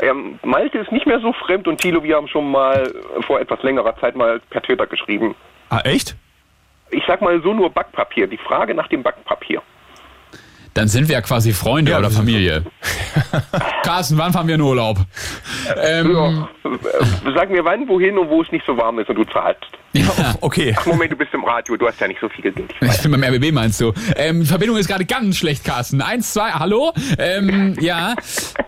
Ähm, 0.00 0.38
Malte 0.42 0.78
ist 0.78 0.90
nicht 0.90 1.06
mehr 1.06 1.20
so 1.20 1.32
fremd 1.32 1.68
und 1.68 1.80
Thilo, 1.80 2.02
wir 2.02 2.16
haben 2.16 2.26
schon 2.26 2.50
mal 2.50 2.92
vor 3.26 3.40
etwas 3.40 3.62
längerer 3.62 3.96
Zeit 4.00 4.16
mal 4.16 4.40
per 4.50 4.62
Twitter 4.62 4.86
geschrieben. 4.86 5.36
Ah, 5.68 5.80
echt? 5.84 6.16
Ich 6.90 7.04
sag 7.06 7.20
mal 7.20 7.40
so 7.42 7.54
nur 7.54 7.70
Backpapier. 7.70 8.26
Die 8.26 8.36
Frage 8.36 8.74
nach 8.74 8.88
dem 8.88 9.02
Backpapier. 9.02 9.62
Dann 10.74 10.88
sind 10.88 11.08
wir 11.08 11.14
ja 11.14 11.20
quasi 11.20 11.52
Freunde 11.52 11.96
oder 11.96 12.10
Familie. 12.10 12.64
Carsten, 13.84 14.18
wann 14.18 14.32
fahren 14.32 14.48
wir 14.48 14.56
in 14.56 14.60
Urlaub? 14.60 14.98
Ähm, 15.82 16.46
Äh, 16.64 17.32
Sag 17.34 17.50
mir 17.50 17.64
wann, 17.64 17.86
wohin 17.88 18.18
und 18.18 18.28
wo 18.28 18.42
es 18.42 18.50
nicht 18.50 18.64
so 18.66 18.76
warm 18.76 18.98
ist 18.98 19.08
und 19.08 19.16
du 19.16 19.24
zahlst. 19.24 19.66
okay. 20.40 20.74
Ach 20.76 20.86
Moment, 20.86 21.12
du 21.12 21.16
bist 21.16 21.32
im 21.34 21.44
Radio, 21.44 21.76
du 21.76 21.86
hast 21.86 22.00
ja 22.00 22.08
nicht 22.08 22.20
so 22.20 22.28
viel 22.28 22.42
Geld. 22.42 22.56
Ich 22.80 23.02
bin 23.02 23.12
beim 23.12 23.22
RBB, 23.22 23.52
meinst 23.52 23.80
du? 23.80 23.92
Ähm, 24.16 24.40
die 24.40 24.46
Verbindung 24.46 24.76
ist 24.76 24.88
gerade 24.88 25.04
ganz 25.04 25.36
schlecht, 25.36 25.64
Carsten. 25.64 26.00
Eins, 26.00 26.32
zwei, 26.32 26.50
hallo? 26.50 26.92
Ähm, 27.18 27.76
ja, 27.80 28.14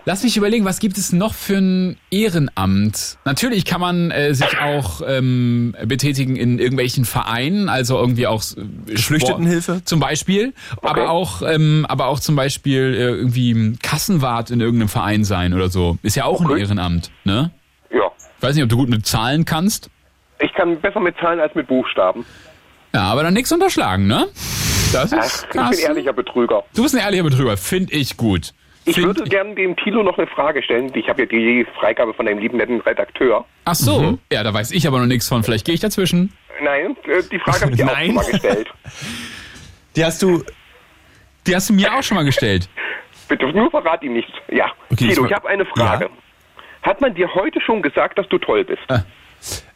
lass 0.05 0.23
mich 0.23 0.37
überlegen, 0.37 0.63
was 0.63 0.79
gibt 0.79 0.97
es 0.97 1.11
noch 1.11 1.33
für 1.33 1.57
ein 1.57 1.97
Ehrenamt? 2.11 3.17
Natürlich 3.25 3.65
kann 3.65 3.81
man 3.81 4.11
äh, 4.11 4.33
sich 4.33 4.57
auch 4.59 5.01
ähm, 5.05 5.75
betätigen 5.85 6.37
in 6.37 6.59
irgendwelchen 6.59 7.03
Vereinen, 7.03 7.67
also 7.67 7.97
irgendwie 7.97 8.27
auch 8.27 8.41
äh, 8.55 8.93
Geflüchtetenhilfe? 8.93 9.73
Sport 9.73 9.89
zum 9.89 9.99
Beispiel, 9.99 10.53
aber 10.81 11.09
auch, 11.09 11.41
ähm, 11.41 11.85
aber 11.99 12.07
auch 12.09 12.19
zum 12.19 12.35
Beispiel 12.35 12.93
äh, 12.93 13.03
irgendwie 13.09 13.75
Kassenwart 13.81 14.51
in 14.51 14.61
irgendeinem 14.61 14.89
Verein 14.89 15.23
sein 15.23 15.53
oder 15.53 15.69
so. 15.69 15.97
Ist 16.03 16.15
ja 16.15 16.25
auch 16.25 16.41
ein 16.41 16.57
Ehrenamt, 16.57 17.11
ne? 17.23 17.51
Ja. 17.89 18.11
Weiß 18.39 18.55
nicht, 18.55 18.63
ob 18.63 18.69
du 18.69 18.77
gut 18.77 18.89
mit 18.89 19.05
Zahlen 19.05 19.45
kannst. 19.45 19.89
Ich 20.39 20.53
kann 20.53 20.79
besser 20.79 20.99
mit 20.99 21.17
Zahlen 21.17 21.39
als 21.39 21.55
mit 21.55 21.67
Buchstaben. 21.67 22.23
Ja, 22.93 23.01
aber 23.01 23.23
dann 23.23 23.33
nichts 23.33 23.51
unterschlagen, 23.51 24.05
ne? 24.05 24.27
Das 24.93 25.11
Ach, 25.11 25.25
ist 25.25 25.43
ich 25.43 25.49
bin 25.49 25.61
Carsten. 25.61 25.85
ehrlicher 25.85 26.13
Betrüger. 26.13 26.63
Du 26.75 26.83
bist 26.83 26.95
ein 26.95 27.01
ehrlicher 27.01 27.23
Betrüger, 27.23 27.57
finde 27.57 27.93
ich 27.93 28.15
gut. 28.15 28.53
Ich 28.85 28.97
würde 28.97 29.23
gern 29.23 29.55
dem 29.55 29.75
Thilo 29.75 30.01
noch 30.03 30.17
eine 30.17 30.27
Frage 30.27 30.63
stellen. 30.63 30.91
Ich 30.95 31.09
habe 31.09 31.23
ja 31.23 31.25
die 31.27 31.65
Freigabe 31.77 32.13
von 32.13 32.27
einem 32.27 32.39
lieben 32.39 32.57
netten 32.57 32.79
Redakteur. 32.79 33.43
Ach 33.65 33.75
so, 33.75 34.17
ja, 34.31 34.43
da 34.43 34.53
weiß 34.53 34.71
ich 34.71 34.87
aber 34.87 34.99
noch 34.99 35.07
nichts 35.07 35.27
von. 35.27 35.43
Vielleicht 35.43 35.65
gehe 35.65 35.75
ich 35.75 35.81
dazwischen. 35.81 36.31
Nein, 36.63 36.95
äh, 37.05 37.21
die 37.29 37.39
Frage 37.39 37.61
habe 37.61 37.71
ich 37.71 37.77
dir 37.77 37.91
auch 37.91 38.13
mal 38.13 38.31
gestellt. 38.31 38.67
Die 39.97 40.05
hast 40.05 40.21
du. 40.21 40.43
Die 41.47 41.55
hast 41.55 41.69
du 41.69 41.73
mir 41.73 41.93
auch 41.93 42.03
schon 42.03 42.15
mal 42.15 42.23
gestellt. 42.25 42.67
Bitte, 43.27 43.45
nur 43.47 43.71
verrat 43.71 44.03
ihm 44.03 44.13
nichts. 44.13 44.31
Ja. 44.49 44.65
Okay, 44.91 45.09
Thilo, 45.09 45.25
ich- 45.25 45.31
ich 45.31 45.35
habe 45.35 45.47
eine 45.49 45.65
Frage. 45.65 46.09
Hat 46.83 47.01
man 47.01 47.13
dir 47.15 47.33
heute 47.33 47.59
schon 47.61 47.81
gesagt, 47.81 48.17
dass 48.17 48.27
du 48.29 48.37
toll 48.37 48.63
bist? 48.63 48.81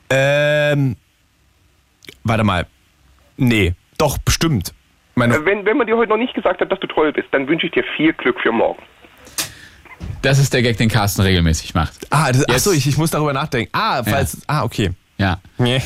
Ähm. 0.09 0.95
Warte 2.23 2.43
mal. 2.43 2.67
Nee, 3.37 3.73
doch, 3.97 4.17
bestimmt. 4.19 4.73
Meine, 5.15 5.35
Äh, 5.35 5.45
Wenn, 5.45 5.65
wenn 5.65 5.77
man 5.77 5.87
dir 5.87 5.97
heute 5.97 6.09
noch 6.09 6.17
nicht 6.17 6.33
gesagt 6.33 6.61
hat, 6.61 6.71
dass 6.71 6.79
du 6.79 6.87
toll 6.87 7.11
bist, 7.11 7.27
dann 7.31 7.47
wünsche 7.47 7.65
ich 7.67 7.71
dir 7.73 7.83
viel 7.97 8.13
Glück 8.13 8.39
für 8.41 8.51
morgen. 8.51 8.81
Das 10.21 10.37
ist 10.39 10.53
der 10.53 10.61
Gag, 10.61 10.77
den 10.77 10.89
Carsten 10.89 11.21
regelmäßig 11.21 11.73
macht. 11.73 12.07
ah, 12.11 12.31
das, 12.31 12.45
ach 12.47 12.53
Jetzt- 12.53 12.63
so, 12.63 12.71
ich, 12.71 12.87
ich 12.87 12.97
muss 12.97 13.11
darüber 13.11 13.33
nachdenken. 13.33 13.69
Ah, 13.73 14.03
falls. 14.03 14.41
Ah, 14.47 14.63
okay. 14.63 14.91
Ja. 15.17 15.39
Nee. 15.57 15.81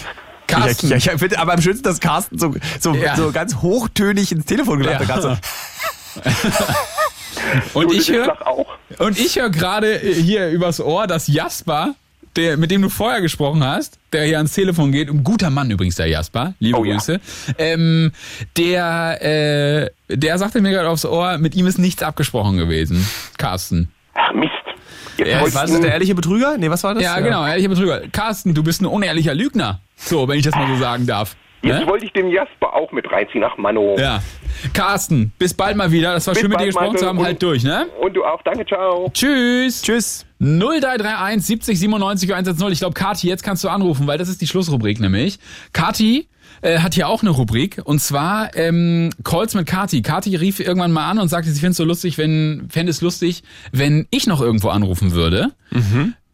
Carsten. 0.48 0.88
Ich, 0.88 1.06
ich, 1.08 1.12
ich 1.14 1.20
finde 1.20 1.40
aber 1.40 1.54
am 1.54 1.62
schönsten, 1.62 1.84
dass 1.84 2.00
Carsten 2.00 2.38
so, 2.40 2.54
so, 2.80 2.94
Ja. 2.94 3.16
so 3.16 3.32
ganz 3.32 3.56
hochtönig 3.58 4.32
ins 4.32 4.46
Telefon 4.46 4.80
gelacht 4.80 5.08
hat. 5.08 5.24
Ja. 5.24 5.38
So. 7.74 7.80
Und 7.80 7.92
ich 7.94 8.10
höre 8.10 8.38
und 9.00 9.20
ich 9.20 9.36
höre 9.38 9.50
gerade 9.50 9.98
hier 10.00 10.50
übers 10.50 10.80
Ohr, 10.80 11.08
dass 11.08 11.28
Jasper, 11.28 11.94
der, 12.36 12.58
mit 12.58 12.72
dem 12.72 12.82
du 12.82 12.90
vorher 12.90 13.22
gesprochen 13.22 13.64
hast, 13.64 14.00
der 14.14 14.24
hier 14.24 14.38
ans 14.38 14.54
Telefon 14.54 14.92
geht, 14.92 15.10
ein 15.10 15.24
guter 15.24 15.50
Mann 15.50 15.70
übrigens, 15.70 15.96
der 15.96 16.08
Jasper, 16.08 16.54
liebe 16.60 16.78
Oh 16.80 16.86
ja. 16.86 16.94
Grüße, 16.96 17.20
ähm, 17.58 18.12
der, 18.58 19.22
äh, 19.22 19.90
der 20.08 20.38
sagte 20.38 20.62
mir 20.62 20.72
gerade 20.72 20.90
aufs 20.90 21.06
Ohr, 21.06 21.38
mit 21.38 21.56
ihm 21.56 21.68
ist 21.68 21.78
nichts 21.78 22.02
abgesprochen 22.02 22.58
gewesen, 22.58 23.06
Carsten. 23.38 23.92
Ach, 24.14 24.34
Mist. 24.34 24.52
Ja, 25.18 25.42
War 25.54 25.66
das 25.68 25.80
der 25.80 25.92
ehrliche 25.94 26.16
Betrüger? 26.16 26.58
Nee, 26.58 26.70
was 26.70 26.84
war 26.84 26.94
das? 26.94 27.04
Ja, 27.04 27.20
genau, 27.20 27.46
ehrlicher 27.46 27.70
Betrüger. 27.70 28.02
Carsten, 28.12 28.54
du 28.54 28.64
bist 28.64 28.82
ein 28.82 28.86
unehrlicher 28.86 29.34
Lügner. 29.34 29.80
So, 29.96 30.28
wenn 30.28 30.38
ich 30.38 30.44
das 30.46 30.56
mal 30.56 30.68
so 30.68 30.76
sagen 30.78 31.06
darf. 31.08 31.36
Jetzt 31.62 31.80
Ne? 31.80 31.88
wollte 31.88 32.06
ich 32.06 32.14
dem 32.14 32.30
Jasper 32.30 32.74
auch 32.76 32.92
mit 32.92 33.12
reinziehen. 33.12 33.44
Ach, 33.44 33.58
Mano. 33.58 33.96
Ja. 33.98 34.22
Carsten, 34.74 35.32
bis 35.40 35.54
bald 35.54 35.76
mal 35.78 35.92
wieder. 35.92 36.14
Das 36.14 36.28
war 36.28 36.34
Bis 36.34 36.42
schön 36.42 36.52
mit 36.52 36.60
dir 36.60 36.66
gesprochen 36.68 36.98
zu 36.98 37.08
haben. 37.08 37.18
Und- 37.18 37.26
Halt 37.26 37.42
durch, 37.42 37.64
ne? 37.64 37.88
Und 38.02 38.14
du 38.14 38.24
auch. 38.24 38.42
Danke, 38.44 38.66
ciao. 38.66 39.10
Tschüss. 39.14 39.82
Tschüss. 39.82 40.26
0331 40.40 41.44
70 41.46 41.80
97 41.80 42.30
110. 42.34 42.72
Ich 42.72 42.80
glaube, 42.80 42.94
Kati, 42.94 43.28
jetzt 43.28 43.44
kannst 43.44 43.64
du 43.64 43.70
anrufen, 43.70 44.06
weil 44.06 44.18
das 44.18 44.30
ist 44.30 44.42
die 44.42 44.48
Schlussrubrik 44.48 45.00
nämlich. 45.00 45.40
Kati 45.74 46.28
äh, 46.66 46.80
hat 46.80 46.96
hier 46.96 47.08
auch 47.08 47.22
eine 47.22 47.30
Rubrik 47.30 47.82
und 47.84 48.00
zwar 48.00 48.56
ähm, 48.56 49.12
Calls 49.24 49.54
mit 49.54 49.68
Kati. 49.68 50.02
Kati 50.02 50.36
rief 50.36 50.60
irgendwann 50.60 50.92
mal 50.92 51.10
an 51.10 51.20
und 51.20 51.28
sagte, 51.28 51.52
sie 51.52 51.60
findet 51.60 51.74
es 51.74 51.78
so 51.78 51.84
lustig, 51.84 52.18
wenn 52.18 52.68
fände 52.70 52.90
es 52.90 53.02
lustig, 53.02 53.44
wenn 53.72 54.08
ich 54.10 54.26
noch 54.26 54.42
irgendwo 54.42 54.70
anrufen 54.70 55.12
würde. 55.12 55.52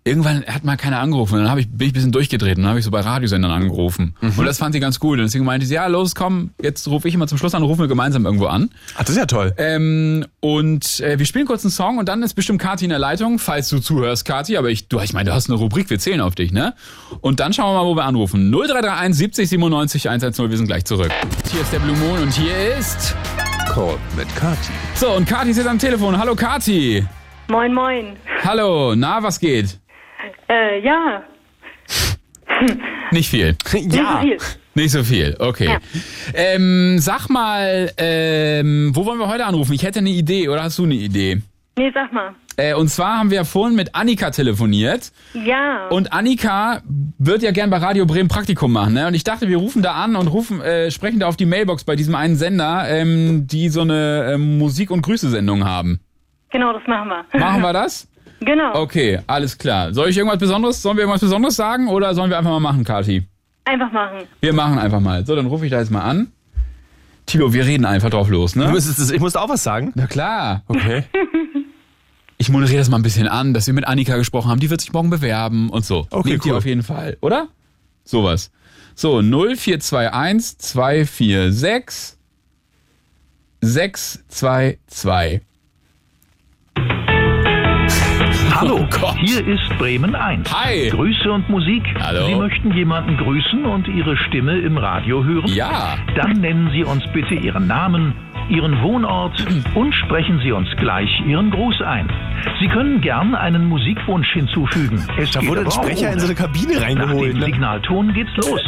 Irgendwann 0.03 0.43
hat 0.47 0.63
mal 0.63 0.77
keiner 0.77 0.99
angerufen. 0.99 1.37
Dann 1.37 1.51
hab 1.51 1.59
ich, 1.59 1.69
bin 1.69 1.81
ich 1.81 1.91
ein 1.91 1.93
bisschen 1.93 2.11
durchgedreht 2.11 2.57
und 2.57 2.63
dann 2.63 2.69
habe 2.69 2.79
ich 2.79 2.85
so 2.85 2.89
bei 2.89 3.01
Radiosendern 3.01 3.51
angerufen. 3.51 4.15
Und 4.19 4.45
das 4.45 4.57
fand 4.57 4.73
sie 4.73 4.79
ganz 4.79 4.99
gut. 4.99 5.19
Und 5.19 5.25
deswegen 5.25 5.45
meinte 5.45 5.67
sie, 5.67 5.75
ja, 5.75 5.85
los, 5.85 6.15
komm, 6.15 6.51
jetzt 6.59 6.87
rufe 6.87 7.07
ich 7.07 7.13
immer 7.13 7.27
zum 7.27 7.37
Schluss 7.37 7.53
an, 7.53 7.61
rufen 7.61 7.81
wir 7.81 7.87
gemeinsam 7.87 8.25
irgendwo 8.25 8.47
an. 8.47 8.71
Ach, 8.95 9.01
das 9.01 9.11
ist 9.11 9.17
ja 9.17 9.27
toll. 9.27 9.53
Ähm, 9.57 10.25
und 10.39 11.01
äh, 11.01 11.19
wir 11.19 11.27
spielen 11.27 11.45
kurz 11.45 11.63
einen 11.63 11.71
Song 11.71 11.99
und 11.99 12.09
dann 12.09 12.23
ist 12.23 12.33
bestimmt 12.33 12.59
Kati 12.59 12.85
in 12.85 12.89
der 12.89 12.97
Leitung, 12.97 13.37
falls 13.37 13.69
du 13.69 13.77
zuhörst, 13.77 14.25
Kati. 14.25 14.57
Aber 14.57 14.71
ich, 14.71 14.87
du, 14.87 14.99
ich 15.01 15.13
meine, 15.13 15.29
du 15.29 15.35
hast 15.35 15.51
eine 15.51 15.59
Rubrik, 15.59 15.91
wir 15.91 15.99
zählen 15.99 16.21
auf 16.21 16.33
dich, 16.33 16.51
ne? 16.51 16.73
Und 17.19 17.39
dann 17.39 17.53
schauen 17.53 17.75
wir 17.75 17.83
mal, 17.83 17.85
wo 17.85 17.95
wir 17.95 18.05
anrufen. 18.05 18.49
0331 18.49 19.15
70 19.15 19.49
97 19.49 20.09
110, 20.09 20.49
wir 20.49 20.57
sind 20.57 20.65
gleich 20.65 20.85
zurück. 20.85 21.11
Hier 21.51 21.61
ist 21.61 21.71
der 21.71 21.79
Blue 21.79 21.95
Moon 21.97 22.23
und 22.23 22.33
hier 22.33 22.75
ist... 22.75 23.15
Call 23.71 23.97
mit 24.17 24.35
Kati. 24.35 24.71
So, 24.95 25.11
und 25.11 25.27
Kati 25.27 25.51
ist 25.51 25.57
jetzt 25.57 25.67
am 25.67 25.77
Telefon. 25.77 26.17
Hallo 26.17 26.35
Kati. 26.35 27.05
Moin, 27.47 27.73
moin. 27.73 28.15
Hallo, 28.43 28.95
na, 28.95 29.21
was 29.21 29.39
geht? 29.39 29.80
Äh, 30.49 30.79
ja. 30.83 31.23
Nicht 33.11 33.29
viel. 33.29 33.55
Nicht 33.73 33.91
so 33.93 34.17
viel. 34.21 34.37
Nicht 34.73 34.91
so 34.91 35.03
viel, 35.03 35.35
okay. 35.39 35.77
Ähm, 36.33 36.97
sag 36.99 37.27
mal, 37.29 37.91
ähm, 37.97 38.91
wo 38.93 39.05
wollen 39.05 39.19
wir 39.19 39.27
heute 39.27 39.45
anrufen? 39.45 39.73
Ich 39.73 39.83
hätte 39.83 39.99
eine 39.99 40.09
Idee, 40.11 40.47
oder 40.47 40.63
hast 40.63 40.79
du 40.79 40.85
eine 40.85 40.93
Idee? 40.93 41.41
Nee, 41.77 41.91
sag 41.93 42.13
mal. 42.13 42.35
Äh, 42.57 42.73
und 42.75 42.89
zwar 42.89 43.17
haben 43.17 43.31
wir 43.31 43.37
ja 43.37 43.43
vorhin 43.43 43.75
mit 43.75 43.95
Annika 43.95 44.29
telefoniert. 44.31 45.11
Ja. 45.33 45.87
Und 45.89 46.13
Annika 46.13 46.81
wird 47.17 47.43
ja 47.43 47.51
gern 47.51 47.69
bei 47.69 47.77
Radio 47.77 48.05
Bremen 48.05 48.29
Praktikum 48.29 48.71
machen, 48.71 48.93
ne? 48.93 49.07
Und 49.07 49.13
ich 49.13 49.23
dachte, 49.23 49.47
wir 49.47 49.57
rufen 49.57 49.81
da 49.81 49.93
an 49.93 50.15
und 50.15 50.27
rufen, 50.27 50.61
äh, 50.61 50.91
sprechen 50.91 51.19
da 51.19 51.27
auf 51.27 51.37
die 51.37 51.45
Mailbox 51.45 51.83
bei 51.83 51.95
diesem 51.95 52.15
einen 52.15 52.35
Sender, 52.35 52.85
ähm, 52.87 53.47
die 53.47 53.69
so 53.69 53.81
eine 53.81 54.31
ähm, 54.33 54.57
Musik- 54.57 54.91
und 54.91 55.01
Grüße-Sendung 55.01 55.65
haben. 55.65 55.99
Genau, 56.51 56.73
das 56.73 56.85
machen 56.87 57.09
wir. 57.09 57.39
Machen 57.39 57.61
wir 57.61 57.73
das? 57.73 58.07
Genau. 58.41 58.73
Okay, 58.81 59.19
alles 59.27 59.57
klar. 59.57 59.93
Soll 59.93 60.09
ich 60.09 60.17
irgendwas 60.17 60.39
Besonderes, 60.39 60.81
sollen 60.81 60.97
wir 60.97 61.03
irgendwas 61.03 61.21
Besonderes 61.21 61.55
sagen 61.55 61.87
oder 61.87 62.13
sollen 62.15 62.29
wir 62.29 62.37
einfach 62.37 62.51
mal 62.51 62.59
machen, 62.59 62.83
Kati? 62.83 63.23
Einfach 63.65 63.91
machen. 63.91 64.23
Wir 64.39 64.53
machen 64.53 64.79
einfach 64.79 64.99
mal. 64.99 65.25
So, 65.25 65.35
dann 65.35 65.45
rufe 65.45 65.65
ich 65.65 65.71
da 65.71 65.79
jetzt 65.79 65.91
mal 65.91 66.01
an. 66.01 66.31
Tilo, 67.27 67.53
wir 67.53 67.65
reden 67.65 67.85
einfach 67.85 68.09
drauf 68.09 68.29
los, 68.29 68.55
ne? 68.55 68.65
Du 68.65 68.71
müsstest, 68.71 69.11
ich 69.11 69.19
musste 69.19 69.39
auch 69.39 69.47
was 69.49 69.63
sagen? 69.63 69.91
Na 69.95 70.07
klar. 70.07 70.63
Okay. 70.67 71.03
Ich 72.37 72.49
moderiere 72.49 72.79
das 72.79 72.89
mal 72.89 72.97
ein 72.97 73.03
bisschen 73.03 73.27
an, 73.27 73.53
dass 73.53 73.67
wir 73.67 73.75
mit 73.75 73.85
Annika 73.85 74.17
gesprochen 74.17 74.49
haben. 74.49 74.59
Die 74.59 74.71
wird 74.71 74.81
sich 74.81 74.91
morgen 74.91 75.11
bewerben 75.11 75.69
und 75.69 75.85
so. 75.85 76.07
Okay, 76.09 76.31
Nehmt 76.31 76.45
ihr 76.47 76.53
cool. 76.53 76.57
auf 76.57 76.65
jeden 76.65 76.81
Fall, 76.81 77.15
oder? 77.21 77.49
Sowas. 78.03 78.49
So, 78.95 79.21
0421 79.21 80.57
246 80.57 82.17
622. 83.61 85.41
Hallo, 88.53 88.79
Oh 88.81 88.87
Gott. 88.99 89.15
hier 89.19 89.45
ist 89.47 89.61
Bremen 89.77 90.13
1. 90.13 90.51
Hi. 90.53 90.89
Grüße 90.89 91.31
und 91.31 91.47
Musik. 91.49 91.83
Hallo. 92.01 92.25
Sie 92.27 92.35
möchten 92.35 92.71
jemanden 92.73 93.15
grüßen 93.17 93.65
und 93.65 93.87
Ihre 93.87 94.17
Stimme 94.17 94.59
im 94.59 94.77
Radio 94.77 95.23
hören? 95.23 95.47
Ja. 95.47 95.95
Dann 96.15 96.33
nennen 96.33 96.69
Sie 96.73 96.83
uns 96.83 97.03
bitte 97.13 97.33
Ihren 97.35 97.67
Namen, 97.67 98.13
Ihren 98.51 98.81
Wohnort 98.81 99.45
und 99.75 99.93
sprechen 99.95 100.39
Sie 100.43 100.51
uns 100.51 100.67
gleich 100.77 101.09
Ihren 101.25 101.49
Gruß 101.51 101.81
ein. 101.81 102.07
Sie 102.59 102.67
können 102.67 102.99
gern 102.99 103.33
einen 103.33 103.65
Musikwunsch 103.69 104.29
hinzufügen. 104.33 105.01
Es 105.17 105.31
Da 105.31 105.39
geht 105.39 105.49
wurde 105.49 105.61
ein 105.61 105.71
Sprecher 105.71 106.11
in 106.11 106.19
so 106.19 106.25
eine 106.25 106.35
Kabine 106.35 106.73
Nach 106.73 106.81
reingeholt. 106.81 107.33
dem 107.33 107.39
Ne? 107.39 107.45
Signalton 107.45 108.13
geht's 108.13 108.35
los. 108.35 108.61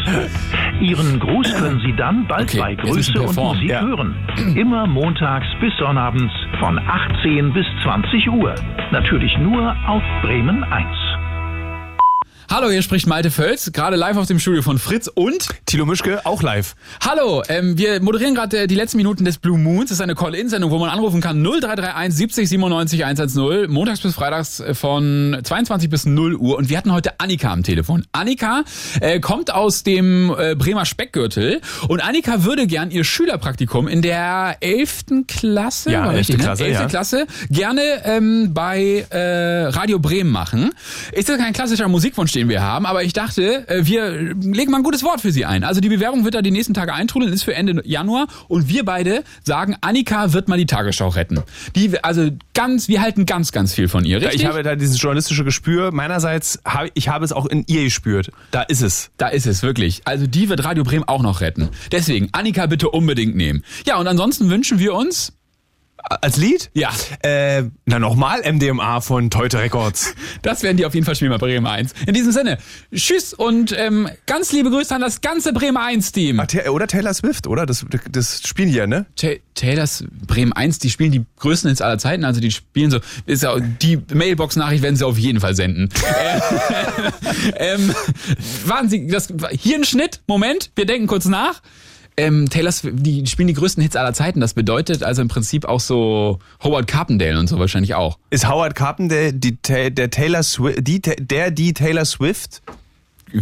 Ihren 0.80 1.20
Gruß 1.20 1.54
können 1.56 1.82
Sie 1.86 1.94
dann 1.94 2.26
bald 2.28 2.50
Okay, 2.50 2.60
bei 2.60 2.76
Grüße 2.76 3.22
und. 3.22 3.36
Musik 3.36 3.70
Ja. 3.70 3.82
hören. 3.82 4.16
Immer 4.56 4.88
montags 4.88 5.48
bis 5.60 5.76
sonnabends 5.78 6.34
von 6.60 6.80
18 6.80 7.52
bis 7.54 7.66
20 7.84 8.30
Uhr. 8.32 8.56
Natürlich 8.92 9.38
nur 9.38 9.76
auf 9.88 10.04
Bremen 10.22 10.64
1. 10.64 10.88
Hallo, 12.56 12.70
hier 12.70 12.84
spricht 12.84 13.08
Malte 13.08 13.32
Völz, 13.32 13.72
gerade 13.72 13.96
live 13.96 14.16
aus 14.16 14.28
dem 14.28 14.38
Studio 14.38 14.62
von 14.62 14.78
Fritz 14.78 15.08
und 15.12 15.48
Tilo 15.66 15.88
Mischke, 15.88 16.24
auch 16.24 16.44
live. 16.44 16.76
Hallo, 17.04 17.42
ähm, 17.50 17.80
wir 17.80 18.00
moderieren 18.00 18.36
gerade 18.36 18.60
äh, 18.60 18.68
die 18.68 18.76
letzten 18.76 18.98
Minuten 18.98 19.26
des 19.26 19.40
Blue 19.40 19.58
Moons. 19.58 19.90
Das 19.90 19.94
ist 19.98 20.02
eine 20.02 20.14
Call-In-Sendung, 20.14 20.70
wo 20.70 20.78
man 20.78 20.92
anrufen 20.92 21.20
kann 21.20 21.42
0331 21.42 22.16
70 22.16 22.50
97 22.50 23.06
110, 23.06 23.72
montags 23.72 24.02
bis 24.02 24.14
freitags 24.14 24.60
äh, 24.60 24.76
von 24.76 25.36
22 25.44 25.90
bis 25.90 26.06
0 26.06 26.36
Uhr. 26.36 26.56
Und 26.56 26.70
wir 26.70 26.78
hatten 26.78 26.94
heute 26.94 27.20
Annika 27.20 27.52
am 27.52 27.64
Telefon. 27.64 28.06
Annika 28.12 28.66
äh, 29.02 29.20
kommt 29.20 29.52
aus 29.52 29.82
dem 29.82 30.32
äh, 30.38 30.54
Bremer 30.54 30.86
Speckgürtel 30.86 31.60
und 31.88 32.02
Annika 32.02 32.44
würde 32.44 32.68
gern 32.68 32.92
ihr 32.92 33.04
Schülerpraktikum 33.04 33.88
in 33.88 34.04
der 34.04 34.58
11. 34.60 35.06
Klasse, 35.28 35.92
Ja, 35.92 36.02
war 36.02 36.14
11. 36.14 36.20
richtig, 36.20 36.38
ne? 36.38 36.44
Klasse, 36.44 36.66
11. 36.66 36.80
ja. 36.80 36.86
Klasse 36.86 37.28
gerne 37.50 37.82
ähm, 38.04 38.54
bei 38.54 39.08
äh, 39.10 39.70
Radio 39.70 39.98
Bremen 39.98 40.30
machen. 40.30 40.70
Ist 41.14 41.30
das 41.30 41.40
kein 41.40 41.54
klassischer 41.54 41.88
Musikwunsch, 41.88 42.32
den 42.32 42.43
wir 42.50 42.62
haben, 42.62 42.86
aber 42.86 43.04
ich 43.04 43.14
dachte, 43.14 43.68
äh, 43.68 43.86
wir 43.86 44.12
legen 44.12 44.72
mal 44.72 44.78
ein 44.78 44.84
gutes 44.84 45.04
Wort 45.04 45.22
für 45.22 45.32
sie 45.32 45.46
ein. 45.46 45.64
Also 45.64 45.82
die 45.82 45.90
Bewerbung 45.90 46.24
wird 46.24 46.36
da 46.36 46.42
die 46.42 46.52
nächsten 46.52 46.74
Tage 46.74 46.94
eintrudeln, 46.94 47.32
ist 47.32 47.44
für 47.44 47.54
Ende 47.56 47.82
Januar 47.86 48.28
und 48.48 48.70
wir 48.70 48.86
beide 48.86 49.24
sagen, 49.44 49.76
Annika 49.82 50.34
wird 50.34 50.48
mal 50.48 50.58
die 50.58 50.66
Tagesschau 50.66 51.10
retten. 51.10 51.42
Die, 51.76 52.04
also 52.04 52.30
ganz, 52.54 52.88
wir 52.88 53.02
halten 53.02 53.26
ganz, 53.26 53.52
ganz 53.52 53.74
viel 53.74 53.88
von 53.88 54.06
ihr, 54.06 54.22
richtig? 54.22 54.42
ich 54.42 54.46
habe 54.46 54.64
da 54.64 54.76
dieses 54.76 55.02
journalistische 55.02 55.44
Gespür. 55.44 55.92
Meinerseits 55.92 56.60
habe 56.66 56.90
ich 56.94 57.10
habe 57.10 57.26
es 57.26 57.32
auch 57.32 57.46
in 57.46 57.64
ihr 57.68 57.84
gespürt. 57.84 58.32
Da 58.52 58.62
ist 58.62 58.82
es. 58.82 59.12
Da 59.18 59.28
ist 59.28 59.46
es 59.46 59.64
wirklich. 59.64 60.02
Also 60.06 60.28
die 60.28 60.50
wird 60.50 60.64
Radio 60.64 60.84
Bremen 60.84 61.04
auch 61.08 61.22
noch 61.22 61.42
retten. 61.42 61.70
Deswegen, 61.92 62.30
Annika 62.32 62.66
bitte 62.66 62.90
unbedingt 62.90 63.36
nehmen. 63.36 63.64
Ja, 63.86 63.98
und 63.98 64.08
ansonsten 64.08 64.50
wünschen 64.50 64.80
wir 64.80 64.94
uns 64.94 65.34
Als 66.04 66.38
Lied? 66.38 66.70
Ja. 66.74 66.92
Äh, 67.22 67.64
na 67.86 68.00
nochmal 68.00 68.42
MDMA 68.42 69.02
von 69.02 69.30
Teute 69.30 69.60
Records. 69.60 70.16
Das 70.42 70.62
werden 70.62 70.76
die 70.76 70.86
auf 70.86 70.94
jeden 70.94 71.06
Fall 71.06 71.16
spielen 71.16 71.32
bei 71.32 71.38
Bremen 71.38 71.66
1. 71.66 71.94
In 72.06 72.14
diesem 72.14 72.34
Sinne, 72.34 72.58
tschüss 72.94 73.34
und 73.34 73.74
ähm, 73.78 74.10
ganz 74.26 74.52
liebe 74.52 74.70
Grüße 74.70 74.94
an 74.94 75.00
das 75.00 75.22
ganze 75.22 75.54
Bremen 75.54 75.78
1-Team. 75.78 76.40
Ah, 76.40 76.70
Oder 76.70 76.88
Taylor 76.88 77.14
Swift, 77.14 77.48
oder? 77.48 77.66
Das, 77.66 77.86
das 78.12 78.42
spielen 78.46 78.70
die 78.70 78.76
ja, 78.76 78.86
ne? 78.86 79.06
Ta 79.16 79.30
Taylors 79.54 80.04
Bremen 80.28 80.52
1, 80.52 80.80
die 80.80 80.90
spielen 80.90 81.12
die 81.12 81.24
größten 81.40 81.70
Hits 81.70 81.82
aller 81.82 81.98
Zeiten, 81.98 82.26
also 82.26 82.42
die 82.42 82.52
spielen 82.52 82.92
so, 82.92 83.00
ist 83.26 83.44
ja, 83.44 83.58
die 83.60 84.00
Mailbox-Nachricht 84.14 84.84
werden 84.84 84.96
sie 84.96 85.06
auf 85.06 85.18
jeden 85.18 85.40
Fall 85.40 85.56
senden. 85.56 85.90
Äh, 86.14 86.40
ähm, 87.74 87.94
warten 88.66 88.90
Sie, 88.90 89.08
das, 89.08 89.34
hier 89.52 89.78
ein 89.78 89.84
Schnitt, 89.84 90.22
Moment, 90.28 90.72
wir 90.76 90.86
denken 90.86 91.08
kurz 91.08 91.26
nach. 91.26 91.62
Ähm, 92.16 92.50
Taylors, 92.50 92.82
die 92.84 93.26
spielen 93.26 93.48
die 93.48 93.54
größten 93.56 93.82
Hits 93.82 93.96
aller 93.96 94.14
Zeiten. 94.14 94.40
Das 94.40 94.54
bedeutet 94.54 95.04
also 95.04 95.22
im 95.22 95.28
Prinzip 95.30 95.66
auch 95.66 95.80
so 95.80 96.40
Howard 96.64 96.88
Carpendale 96.88 97.40
und 97.40 97.48
so 97.48 97.58
wahrscheinlich 97.60 97.96
auch. 97.96 98.20
Ist 98.30 98.48
Howard 98.48 98.76
Carpenter 98.76 99.32
die, 99.32 99.58
der 99.62 100.10
Taylor 100.12 100.44
Swift, 100.44 100.88
die, 100.88 101.02
der 101.02 101.50
die 101.52 101.74
Taylor 101.74 102.06
Swift? 102.06 102.62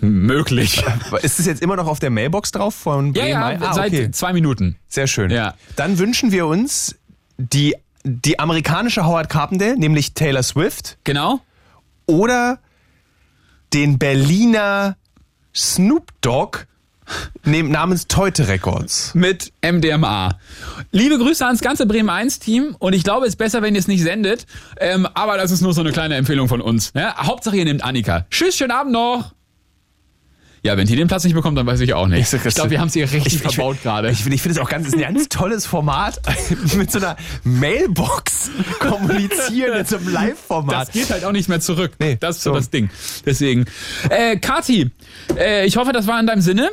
Möglich. 0.00 0.82
Ist 1.22 1.38
es 1.38 1.46
jetzt 1.46 1.62
immer 1.62 1.76
noch 1.76 1.86
auf 1.86 2.00
der 2.00 2.10
Mailbox 2.10 2.50
drauf 2.50 2.74
von 2.74 3.14
Ja, 3.14 3.26
ja, 3.26 3.58
Ah, 3.60 3.74
seit 3.74 3.92
okay. 3.92 4.10
zwei 4.10 4.32
Minuten. 4.32 4.76
Sehr 4.88 5.06
schön. 5.06 5.30
Ja. 5.30 5.54
Dann 5.76 5.98
wünschen 5.98 6.32
wir 6.32 6.46
uns 6.46 6.96
die, 7.38 7.76
die 8.02 8.40
amerikanische 8.40 9.06
Howard 9.06 9.28
Carpenter, 9.28 9.76
nämlich 9.76 10.14
Taylor 10.14 10.42
Swift. 10.42 10.98
Genau. 11.04 11.40
Oder 12.06 12.58
den 13.72 13.98
Berliner 13.98 14.96
Snoop 15.54 16.08
Dogg 16.22 16.66
namens 17.44 18.06
Teute 18.08 18.48
Records. 18.48 19.14
mit 19.14 19.52
MDMA. 19.62 20.38
Liebe 20.92 21.18
Grüße 21.18 21.44
ans 21.44 21.60
ganze 21.60 21.86
Bremen 21.86 22.10
1 22.10 22.38
Team 22.38 22.76
und 22.78 22.92
ich 22.94 23.04
glaube, 23.04 23.26
es 23.26 23.30
ist 23.34 23.36
besser, 23.36 23.62
wenn 23.62 23.74
ihr 23.74 23.80
es 23.80 23.88
nicht 23.88 24.02
sendet, 24.02 24.46
ähm, 24.78 25.06
aber 25.14 25.36
das 25.36 25.50
ist 25.50 25.60
nur 25.60 25.72
so 25.74 25.80
eine 25.80 25.92
kleine 25.92 26.16
Empfehlung 26.16 26.48
von 26.48 26.60
uns. 26.60 26.92
Ja? 26.94 27.16
Hauptsache 27.16 27.56
ihr 27.56 27.64
nehmt 27.64 27.84
Annika. 27.84 28.26
Tschüss, 28.30 28.56
schönen 28.56 28.72
Abend 28.72 28.92
noch. 28.92 29.32
Ja, 30.62 30.76
wenn 30.76 30.86
die 30.86 30.94
den 30.94 31.08
Platz 31.08 31.24
nicht 31.24 31.32
bekommt, 31.32 31.56
dann 31.56 31.64
weiß 31.66 31.80
ich 31.80 31.94
auch 31.94 32.06
nicht. 32.06 32.34
Ich 32.34 32.54
glaube, 32.54 32.68
wir 32.68 32.80
haben 32.80 32.88
es 32.88 32.96
ihr 32.96 33.10
richtig 33.10 33.36
Ich- 33.36 33.40
verbaut 33.40 33.82
gerade. 33.82 34.10
Ich 34.10 34.18
finde 34.18 34.34
ich 34.34 34.42
finde 34.42 34.58
es 34.58 34.62
auch 34.62 34.68
ganz, 34.68 34.86
ist 34.88 34.92
ein 34.94 35.00
ganz 35.00 35.30
tolles 35.30 35.64
Format, 35.64 36.20
mit 36.76 36.90
so 36.92 36.98
einer 36.98 37.16
Mailbox 37.44 38.50
kommunizieren 38.78 39.78
in 39.78 39.86
so 39.86 39.96
einem 39.96 40.08
Live-Format. 40.08 40.88
Das 40.88 40.92
geht 40.92 41.08
halt 41.10 41.24
auch 41.24 41.32
nicht 41.32 41.48
mehr 41.48 41.60
zurück. 41.60 41.92
Nee, 41.98 42.18
das 42.20 42.36
ist 42.36 42.42
so 42.42 42.50
so. 42.50 42.56
das 42.56 42.68
Ding. 42.68 42.90
Deswegen. 43.24 43.64
Äh, 44.10 44.36
Kati, 44.36 44.90
äh, 45.38 45.64
ich 45.64 45.78
hoffe, 45.78 45.92
das 45.92 46.06
war 46.06 46.20
in 46.20 46.26
deinem 46.26 46.42
Sinne. 46.42 46.68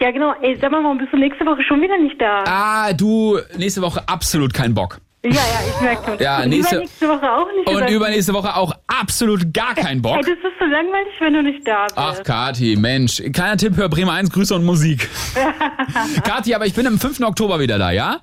Ja, 0.00 0.10
genau. 0.10 0.34
Ey, 0.42 0.56
sag 0.60 0.70
mal, 0.70 0.82
warum 0.82 0.98
bist 0.98 1.12
du 1.12 1.16
nächste 1.18 1.44
Woche 1.46 1.62
schon 1.62 1.80
wieder 1.82 1.98
nicht 1.98 2.20
da? 2.20 2.44
Ah, 2.46 2.92
du, 2.92 3.38
nächste 3.56 3.82
Woche 3.82 4.02
absolut 4.06 4.52
kein 4.54 4.74
Bock. 4.74 4.98
Ja, 5.22 5.32
ja, 5.32 5.38
ich 5.68 5.80
merke 5.82 6.04
schon. 6.06 6.18
Ja, 6.18 6.42
und 6.42 6.48
nächste- 6.48 6.76
übernächste 6.76 7.08
Woche 7.08 7.30
auch 7.30 7.46
nicht. 7.54 7.68
Und 7.68 7.90
übernächste 7.90 8.32
Woche 8.32 8.56
auch 8.56 8.72
absolut 8.86 9.52
gar 9.52 9.74
kein 9.74 10.00
Bock. 10.00 10.16
Ey, 10.16 10.22
das 10.22 10.30
ist 10.32 10.58
so 10.58 10.64
langweilig, 10.64 11.12
wenn 11.20 11.34
du 11.34 11.42
nicht 11.42 11.66
da 11.68 11.84
bist. 11.84 11.98
Ach, 11.98 12.22
Kati, 12.22 12.76
Mensch. 12.76 13.22
Kleiner 13.32 13.58
Tipp, 13.58 13.76
hör 13.76 13.90
Bremer 13.90 14.12
1, 14.12 14.30
Grüße 14.30 14.54
und 14.54 14.64
Musik. 14.64 15.10
Kati, 16.24 16.54
aber 16.54 16.64
ich 16.66 16.74
bin 16.74 16.86
am 16.86 16.98
5. 16.98 17.20
Oktober 17.20 17.60
wieder 17.60 17.78
da, 17.78 17.90
ja? 17.90 18.20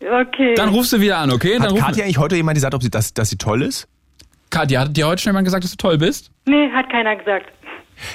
Okay. 0.00 0.54
Dann 0.54 0.70
rufst 0.70 0.92
du 0.94 1.00
wieder 1.00 1.18
an, 1.18 1.30
okay? 1.30 1.58
Dann 1.58 1.74
Hat 1.74 1.88
Katja 1.90 2.04
eigentlich 2.04 2.18
heute 2.18 2.34
jemand 2.34 2.56
gesagt, 2.56 2.74
ob 2.74 2.82
sie, 2.82 2.90
dass, 2.90 3.12
dass 3.14 3.30
sie 3.30 3.36
toll 3.36 3.62
ist? 3.62 3.86
Katja, 4.50 4.80
hat 4.80 4.96
dir 4.96 5.06
heute 5.06 5.22
schon 5.22 5.30
jemand 5.30 5.44
gesagt, 5.44 5.62
dass 5.62 5.70
du 5.70 5.76
toll 5.76 5.98
bist? 5.98 6.30
Nee, 6.46 6.70
hat 6.72 6.90
keiner 6.90 7.14
gesagt. 7.16 7.46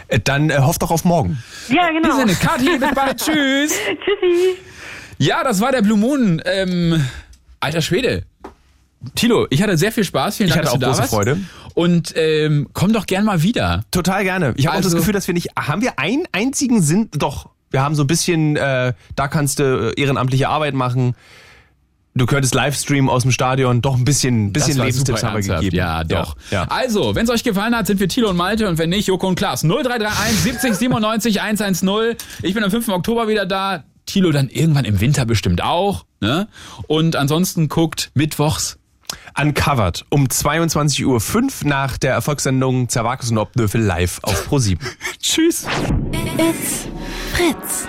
Äh, 0.08 0.20
Dann 0.24 0.50
äh, 0.50 0.58
hofft 0.60 0.82
doch 0.82 0.92
auf 0.92 1.06
morgen. 1.06 1.42
Ja, 1.70 1.88
In 1.90 2.02
genau. 2.02 2.16
diesem 2.16 2.30
Sinne, 2.30 2.40
Kathi, 2.40 2.78
bis 2.78 2.94
bald, 2.94 3.18
tschüss. 3.24 3.74
Tschüssi. 3.74 4.58
Ja, 5.18 5.44
das 5.44 5.62
war 5.62 5.72
der 5.72 5.82
Blue 5.82 5.98
Moon. 5.98 6.42
Ähm, 6.46 7.06
alter 7.60 7.82
Schwede. 7.82 8.24
Tilo, 9.14 9.46
ich 9.50 9.62
hatte 9.62 9.78
sehr 9.78 9.92
viel 9.92 10.04
Spaß. 10.04 10.38
Vielen 10.38 10.50
Ich 10.50 10.56
Dank, 10.56 10.68
hatte 10.68 10.80
dass 10.80 10.80
auch 10.80 10.80
du 10.80 10.80
da 10.80 10.88
große 10.88 11.00
warst. 11.02 11.14
Freude. 11.14 11.40
Und 11.76 12.14
ähm, 12.16 12.68
komm 12.74 12.92
doch 12.94 13.06
gern 13.06 13.24
mal 13.26 13.42
wieder. 13.44 13.84
Total 13.92 14.24
gerne. 14.24 14.54
Ich 14.58 14.66
habe 14.66 14.74
auch 14.74 14.78
Also- 14.78 14.90
das 14.90 14.98
Gefühl, 14.98 15.14
dass 15.14 15.28
wir 15.28 15.34
nicht. 15.34 15.50
Haben 15.58 15.82
wir 15.82 16.00
einen 16.00 16.24
einzigen 16.32 16.82
Sinn? 16.82 17.10
Doch. 17.12 17.50
Wir 17.72 17.82
haben 17.84 17.96
so 17.96 18.04
ein 18.04 18.08
bisschen, 18.08 18.56
äh, 18.56 18.94
da 19.16 19.28
kannst 19.28 19.60
du 19.60 19.92
äh, 19.96 20.02
ehrenamtliche 20.02 20.48
Arbeit 20.48 20.74
machen. 20.76 21.14
Du 22.18 22.26
könntest 22.26 22.56
Livestream 22.56 23.10
aus 23.10 23.24
dem 23.24 23.32
Stadion. 23.32 23.82
Doch 23.82 23.96
ein 23.96 24.06
bisschen, 24.06 24.54
bisschen 24.54 24.78
Lebenstipps 24.78 25.22
haben 25.22 25.36
wir 25.36 25.56
gegeben. 25.56 25.76
Ja, 25.76 26.06
doch. 26.06 26.38
Ja. 26.50 26.64
Also, 26.70 27.14
wenn 27.14 27.26
es 27.26 27.30
euch 27.30 27.44
gefallen 27.44 27.76
hat, 27.76 27.88
sind 27.88 28.00
wir 28.00 28.08
Thilo 28.08 28.30
und 28.30 28.38
Malte 28.38 28.70
und 28.70 28.78
wenn 28.78 28.90
nicht, 28.90 29.08
Joko 29.08 29.28
und 29.28 29.36
Klaas. 29.36 29.64
0331 29.64 30.40
70 30.40 30.76
97 30.76 31.42
110. 31.42 32.16
Ich 32.42 32.54
bin 32.54 32.64
am 32.64 32.72
5. 32.72 32.88
Oktober 32.88 33.28
wieder 33.28 33.46
da. 33.46 33.84
Thilo 34.06 34.32
dann 34.32 34.48
irgendwann 34.50 34.86
im 34.86 35.02
Winter 35.02 35.26
bestimmt 35.26 35.62
auch. 35.62 36.06
Ne? 36.22 36.48
Und 36.88 37.18
ansonsten 37.18 37.68
guckt 37.68 38.12
mittwochs 38.14 38.78
Uncovered 39.38 40.06
um 40.10 40.28
22.05 40.28 41.04
Uhr 41.06 41.70
nach 41.70 41.98
der 41.98 42.14
Erfolgssendung 42.14 42.88
Zervakus 42.88 43.32
und 43.32 43.38
Obdöfel 43.40 43.82
live 43.82 44.20
auf 44.22 44.48
Pro7. 44.48 44.78
Tschüss. 45.22 45.66
It's 46.38 46.88
Fritz. 47.34 47.88